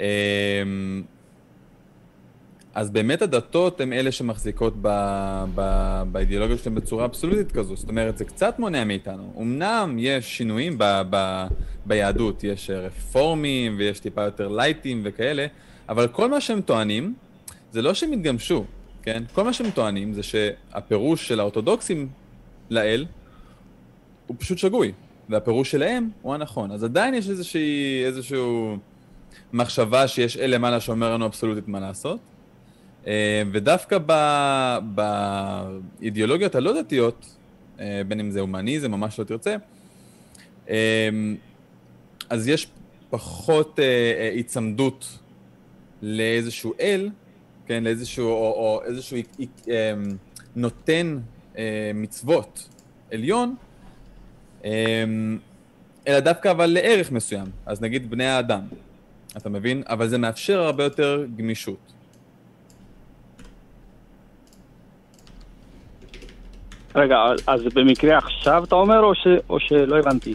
אמ, 0.01 0.05
אז 2.75 2.91
באמת 2.91 3.23
הדתות 3.23 3.81
הן 3.81 3.93
אלה 3.93 4.13
שמחזיקות 4.13 4.75
ב, 4.83 4.89
ב, 5.55 6.03
באידיאולוגיה 6.13 6.59
שלהם 6.59 6.75
בצורה 6.75 7.05
אבסולוטית 7.05 7.53
כזו. 7.53 7.77
זאת 7.77 7.89
אומרת, 7.89 8.19
זה 8.19 8.25
קצת 8.25 8.59
מונע 8.59 8.85
מאיתנו. 8.85 9.33
אמנם 9.39 9.97
יש 9.99 10.37
שינויים 10.37 10.79
ב, 10.79 11.03
ב, 11.11 11.47
ביהדות, 11.87 12.45
יש 12.45 12.71
רפורמים 12.71 13.75
ויש 13.79 14.01
טיפה 14.01 14.23
יותר 14.23 14.49
לייטים 14.49 15.01
וכאלה, 15.05 15.47
אבל 15.89 16.09
כל 16.09 16.31
מה 16.31 16.41
שהם 16.41 16.61
טוענים, 16.61 17.15
זה 17.73 17.83
לא 17.83 17.95
שהם 17.95 18.13
התגמשו, 18.13 18.65
כן? 19.03 19.23
כל 19.33 19.45
מה 19.45 19.53
שהם 19.53 19.71
טוענים 19.71 20.13
זה 20.13 20.23
שהפירוש 20.23 21.29
של 21.29 21.41
האורתודוקסים 21.41 22.09
לאל 22.71 23.07
הוא 24.27 24.37
פשוט 24.39 24.59
שגוי, 24.59 24.93
והפירוש 25.29 25.71
שלהם 25.71 26.11
הוא 26.23 26.35
הנכון. 26.35 26.71
אז 26.71 26.85
עדיין 26.85 27.15
יש 27.15 27.31
איזושהי, 27.31 28.05
איזשהו 28.05 28.77
מחשבה 29.53 30.09
שיש 30.09 30.37
אל 30.37 30.55
למעלה 30.55 30.81
שאומר 30.81 31.15
לנו 31.15 31.27
אבסולוטית 31.27 31.69
מה 31.69 31.81
לעשות. 31.81 32.19
אה, 33.07 33.43
ודווקא 33.53 33.99
ב, 34.07 34.13
באידיאולוגיות 34.95 36.55
הלא 36.55 36.81
דתיות, 36.83 37.37
אה, 37.81 38.03
בין 38.09 38.21
אם 38.21 38.31
זה 38.31 38.41
הומניזם 38.41 38.93
או 38.93 38.99
מה 38.99 39.11
שלא 39.11 39.25
תרצה, 39.25 39.57
אה, 40.69 41.09
אז 42.31 42.49
יש 42.49 42.67
פחות 43.11 43.79
היצמדות 44.35 45.19
לאיזשהו 46.03 46.75
אל, 46.81 47.11
כן, 47.67 47.85
לאיזשהו, 47.85 48.29
או, 48.29 48.53
או 48.53 48.83
איזשהו 48.85 49.19
נותן 50.57 51.19
מצוות 51.95 52.69
עליון, 53.13 53.55
אלא 56.09 56.21
דווקא 56.21 56.51
אבל 56.51 56.67
לערך 56.67 57.13
מסוים. 57.13 57.47
אז 57.67 57.83
נגיד 57.83 58.11
בני 58.11 58.27
האדם, 58.27 58.61
אתה 59.37 59.49
מבין? 59.49 59.83
אבל 59.89 60.09
זה 60.09 60.19
מאפשר 60.19 60.61
הרבה 60.61 60.85
יותר 60.85 61.25
גמישות. 61.37 61.93
רגע, 66.95 67.17
אז 67.47 67.61
במקרה 67.75 68.19
עכשיו 68.19 68.65
אתה 68.65 68.75
אומר, 68.75 69.01
או, 69.01 69.15
ש, 69.15 69.27
או 69.51 69.61
שלא 69.61 69.99
הבנתי? 69.99 70.35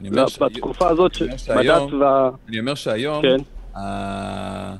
אני 0.00 0.08
אומר, 0.08 0.22
לא, 0.22 0.28
ש... 0.28 0.38
בתקופה 0.38 0.88
הזאת, 0.88 1.14
ש- 1.14 1.50
בדת 1.50 1.92
וה... 2.00 2.30
אני 2.48 2.60
אומר 2.60 2.74
שהיום, 2.74 3.22
כן. 3.22 3.36
ה- 3.78 4.76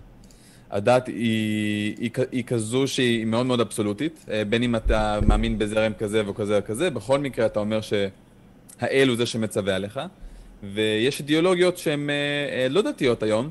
הדת 0.71 1.07
היא, 1.07 1.95
היא, 1.99 2.11
היא 2.33 2.45
כזו 2.45 2.87
שהיא 2.87 3.27
מאוד 3.27 3.47
מאוד 3.47 3.61
אבסולוטית, 3.61 4.25
אה, 4.31 4.43
בין 4.45 4.63
אם 4.63 4.77
אתה 4.77 5.19
מאמין 5.27 5.59
בזרם 5.59 5.93
כזה 5.99 6.31
וכזה 6.31 6.59
וכזה, 6.59 6.91
בכל 6.91 7.19
מקרה 7.19 7.47
אתה 7.47 7.61
אומר 7.61 7.81
שהאל 8.81 9.09
הוא 9.09 9.17
זה 9.17 9.27
שמצווה 9.27 9.77
עליך, 9.77 10.01
ויש 10.63 11.21
אידיאולוגיות 11.21 11.79
שהן 11.79 12.11
אה, 12.11 12.15
אה, 12.53 12.67
לא 12.71 12.83
דתיות 12.83 13.23
היום, 13.23 13.51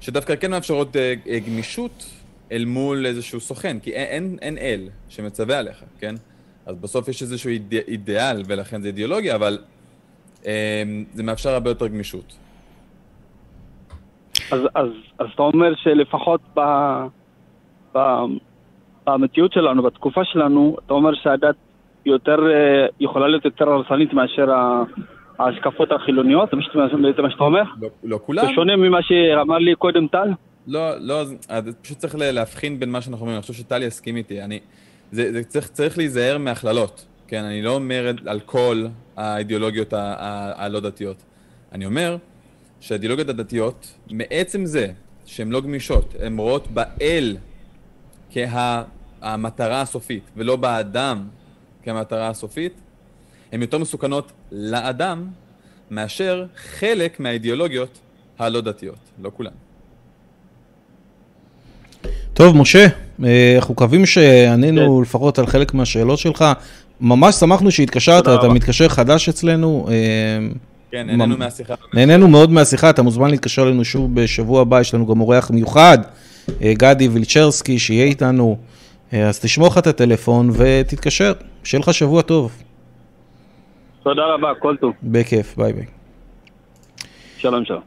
שדווקא 0.00 0.36
כן 0.36 0.50
מאפשרות 0.50 0.96
אה, 0.96 1.14
גמישות 1.46 2.06
אל 2.52 2.64
מול 2.64 3.06
איזשהו 3.06 3.40
סוכן, 3.40 3.78
כי 3.78 3.90
אין, 3.92 4.24
אין, 4.24 4.38
אין 4.40 4.58
אל 4.58 4.88
שמצווה 5.08 5.58
עליך, 5.58 5.84
כן? 5.98 6.14
אז 6.66 6.76
בסוף 6.76 7.08
יש 7.08 7.22
איזשהו 7.22 7.50
אידא, 7.50 7.78
אידיאל, 7.88 8.42
ולכן 8.46 8.82
זה 8.82 8.88
אידיאולוגיה, 8.88 9.34
אבל 9.34 9.58
אה, 10.46 10.82
זה 11.12 11.22
מאפשר 11.22 11.50
הרבה 11.50 11.70
יותר 11.70 11.86
גמישות. 11.86 12.36
אז, 14.52 14.60
אז, 14.74 14.88
אז 15.18 15.26
אתה 15.34 15.42
אומר 15.42 15.74
שלפחות 15.74 16.40
ב, 16.56 16.60
ב, 17.94 17.98
במציאות 19.06 19.52
שלנו, 19.52 19.82
בתקופה 19.82 20.24
שלנו, 20.24 20.76
אתה 20.86 20.94
אומר 20.94 21.14
שהדת 21.14 21.56
יותר, 22.06 22.38
אה, 22.50 22.86
יכולה 23.00 23.28
להיות 23.28 23.44
יותר 23.44 23.68
הרסנית 23.68 24.12
מאשר 24.12 24.46
ההשקפות 25.38 25.92
החילוניות? 25.92 26.48
זה 26.50 26.56
מה 26.56 26.62
שאתה- 27.30 27.44
אומר? 27.44 27.62
לא, 27.80 27.88
לא 28.04 28.18
כולם. 28.26 28.46
זה 28.46 28.52
שונה 28.54 28.76
ממה 28.76 28.98
שאמר 29.02 29.58
לי 29.58 29.74
קודם 29.74 30.06
טל? 30.06 30.28
לא, 30.66 30.90
לא, 31.00 31.22
פשוט 31.82 31.98
צריך 31.98 32.14
להבחין 32.18 32.78
בין 32.80 32.90
מה 32.90 33.00
שאנחנו 33.00 33.20
אומרים, 33.20 33.34
אני 33.36 33.42
חושב 33.42 33.54
שטלי 33.54 33.84
יסכים 33.84 34.16
איתי. 34.16 34.42
אני, 34.42 34.58
זה, 35.12 35.32
זה 35.32 35.44
צריך, 35.44 35.66
צריך 35.68 35.98
להיזהר 35.98 36.38
מהכללות, 36.38 37.06
כן? 37.28 37.44
אני 37.44 37.62
לא 37.62 37.74
אומר 37.74 38.10
על 38.26 38.40
כל 38.40 38.84
האידיאולוגיות 39.16 39.92
הלא 40.56 40.80
דתיות. 40.80 41.16
אני 41.72 41.86
אומר 41.86 42.16
שהאידיאולוגיות 42.80 43.28
הדתיות, 43.28 43.94
מעצם 44.10 44.64
זה 44.64 44.86
שהן 45.26 45.50
לא 45.50 45.60
גמישות, 45.60 46.14
הן 46.22 46.38
רואות 46.38 46.68
באל 46.68 47.36
כהמטרה 48.30 49.80
הסופית, 49.80 50.30
ולא 50.36 50.56
באדם 50.56 51.18
כמטרה 51.84 52.28
הסופית, 52.28 52.72
הן 53.52 53.60
יותר 53.62 53.78
מסוכנות 53.78 54.32
לאדם 54.52 55.26
מאשר 55.90 56.44
חלק 56.56 57.20
מהאידיאולוגיות 57.20 57.98
הלא 58.38 58.60
דתיות, 58.60 58.98
לא 59.22 59.30
כולן. 59.36 59.50
טוב, 62.34 62.56
משה, 62.56 62.86
אה, 63.24 63.56
אנחנו 63.56 63.74
מקווים 63.74 64.06
שענינו 64.06 64.96
כן. 64.96 65.02
לפחות 65.02 65.38
על 65.38 65.46
חלק 65.46 65.74
מהשאלות 65.74 66.18
שלך. 66.18 66.44
ממש 67.00 67.34
שמחנו 67.34 67.70
שהתקשרת, 67.70 68.28
אתה 68.28 68.48
מתקשר 68.48 68.88
חדש 68.88 69.28
אצלנו. 69.28 69.86
אה, 69.88 69.94
כן, 70.90 71.06
נהנינו 71.06 71.36
מהשיחה. 71.36 71.74
נהנינו 71.94 72.28
מאוד 72.28 72.50
מהשיחה, 72.50 72.90
אתה 72.90 73.02
מוזמן 73.02 73.30
להתקשר 73.30 73.62
אלינו 73.62 73.84
שוב 73.84 74.14
בשבוע 74.14 74.60
הבא, 74.60 74.80
יש 74.80 74.94
לנו 74.94 75.06
גם 75.06 75.20
אורח 75.20 75.50
מיוחד, 75.50 75.98
אה, 76.62 76.72
גדי 76.76 77.08
וילצ'רסקי, 77.08 77.78
שיהיה 77.78 78.04
איתנו. 78.04 78.56
אז 79.12 79.40
תשמור 79.40 79.68
לך 79.68 79.78
את 79.78 79.86
הטלפון 79.86 80.50
ותתקשר, 80.52 81.32
שיהיה 81.64 81.80
לך 81.80 81.94
שבוע 81.94 82.22
טוב. 82.22 82.62
תודה 84.02 84.22
רבה, 84.34 84.48
כל 84.58 84.76
טוב. 84.80 84.92
בכיף, 85.02 85.56
ביי 85.56 85.72
ביי. 85.72 85.84
שלום 87.36 87.64
שלום. 87.64 87.80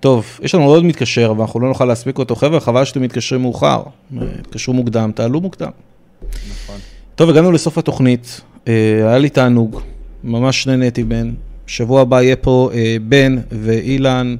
טוב, 0.00 0.38
יש 0.42 0.54
לנו 0.54 0.64
עוד 0.64 0.84
מתקשר, 0.84 1.30
אבל 1.30 1.40
אנחנו 1.40 1.60
לא 1.60 1.68
נוכל 1.68 1.84
להספיק 1.84 2.18
אותו. 2.18 2.36
חבר'ה, 2.36 2.60
חבל 2.60 2.84
שאתם 2.84 3.02
מתקשרים 3.02 3.42
מאוחר. 3.42 3.82
תתקשרו 4.42 4.74
מוקדם, 4.74 5.12
תעלו 5.14 5.40
מוקדם. 5.40 5.70
נכון. 6.50 6.76
טוב, 7.14 7.30
הגענו 7.30 7.52
לסוף 7.52 7.78
התוכנית. 7.78 8.40
אה, 8.68 8.72
היה 9.08 9.18
לי 9.18 9.28
תענוג, 9.28 9.80
ממש 10.24 10.66
נהניתי 10.66 11.04
בן. 11.04 11.32
שבוע 11.66 12.00
הבא 12.00 12.22
יהיה 12.22 12.36
פה 12.36 12.70
אה, 12.74 12.96
בן 13.02 13.36
ואילן 13.50 14.36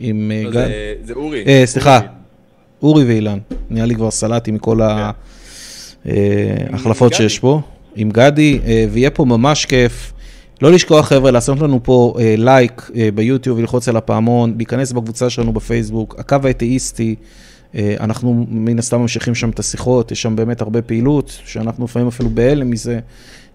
עם 0.00 0.32
אה, 0.34 0.42
לא, 0.44 0.50
גל. 0.50 0.68
זה 1.02 1.12
אורי. 1.12 1.44
סליחה, 1.66 1.96
אורי 1.96 2.19
ואילן. 2.82 3.38
נהיה 3.70 3.86
לי 3.86 3.94
כבר 3.94 4.10
סלטי 4.10 4.50
מכל 4.50 4.78
כן. 6.04 6.10
ההחלפות 6.72 7.14
שיש 7.14 7.38
פה. 7.38 7.60
עם 7.96 8.10
גדי, 8.10 8.60
ויהיה 8.90 9.10
פה 9.10 9.24
ממש 9.24 9.66
כיף. 9.66 10.12
לא 10.62 10.72
לשכוח 10.72 11.08
חבר'ה, 11.08 11.30
לעשות 11.30 11.60
לנו 11.60 11.80
פה 11.82 12.14
אה, 12.18 12.34
לייק 12.38 12.90
אה, 12.96 13.08
ביוטיוב 13.14 13.58
וללחוץ 13.58 13.88
על 13.88 13.96
הפעמון, 13.96 14.54
להיכנס 14.56 14.92
בקבוצה 14.92 15.30
שלנו 15.30 15.52
בפייסבוק, 15.52 16.14
הקו 16.18 16.36
האתאיסטי, 16.44 17.14
אה, 17.74 17.94
אנחנו 18.00 18.46
מן 18.48 18.78
הסתם 18.78 19.00
ממשיכים 19.00 19.34
שם 19.34 19.50
את 19.50 19.58
השיחות, 19.58 20.12
יש 20.12 20.22
שם 20.22 20.36
באמת 20.36 20.60
הרבה 20.60 20.82
פעילות, 20.82 21.38
שאנחנו 21.44 21.84
לפעמים 21.84 22.08
אפילו 22.08 22.30
בהלם 22.30 22.70
מזה. 22.70 22.98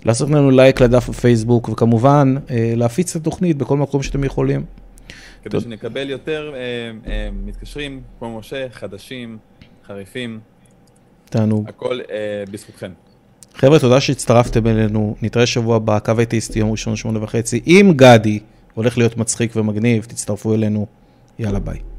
לעשות 0.06 0.30
לנו 0.30 0.52
לייק 0.52 0.82
לדף 0.82 1.10
בפייסבוק, 1.10 1.70
וכמובן, 1.70 2.36
אה, 2.50 2.74
להפיץ 2.76 3.16
את 3.16 3.22
התוכנית 3.22 3.58
בכל 3.58 3.78
מקום 3.78 4.04
שאתם 4.04 4.24
יכולים. 4.24 4.64
כדי. 5.46 5.60
שנקבל 5.60 6.10
יותר 6.10 6.54
אה, 6.56 6.60
אה, 7.12 7.30
מתקשרים, 7.46 8.02
כמו 8.20 8.40
משה, 8.40 8.68
חדשים, 8.72 9.38
חריפים. 9.88 10.40
תענוג. 11.30 11.70
הכל 11.70 12.00
אה, 12.12 12.44
בזכותכם. 12.52 12.92
חבר'ה, 13.54 13.80
תודה 13.80 14.02
שהצטרפתם 14.02 14.68
אלינו, 14.68 15.16
נתראה 15.22 15.46
שבוע 15.46 15.76
הבא, 15.76 16.00
קו 16.00 16.14
אתאיסטי, 16.22 16.60
יום 16.60 16.72
ראשון, 16.72 16.96
שמונה 16.96 17.24
וחצי, 17.24 17.62
עם 17.66 17.94
גדי, 17.94 18.40
הולך 18.74 18.98
להיות 18.98 19.18
מצחיק 19.18 19.56
ומגניב, 19.56 20.04
תצטרפו 20.04 20.54
אלינו, 20.54 20.86
יאללה 21.40 21.60
ביי. 21.60 21.95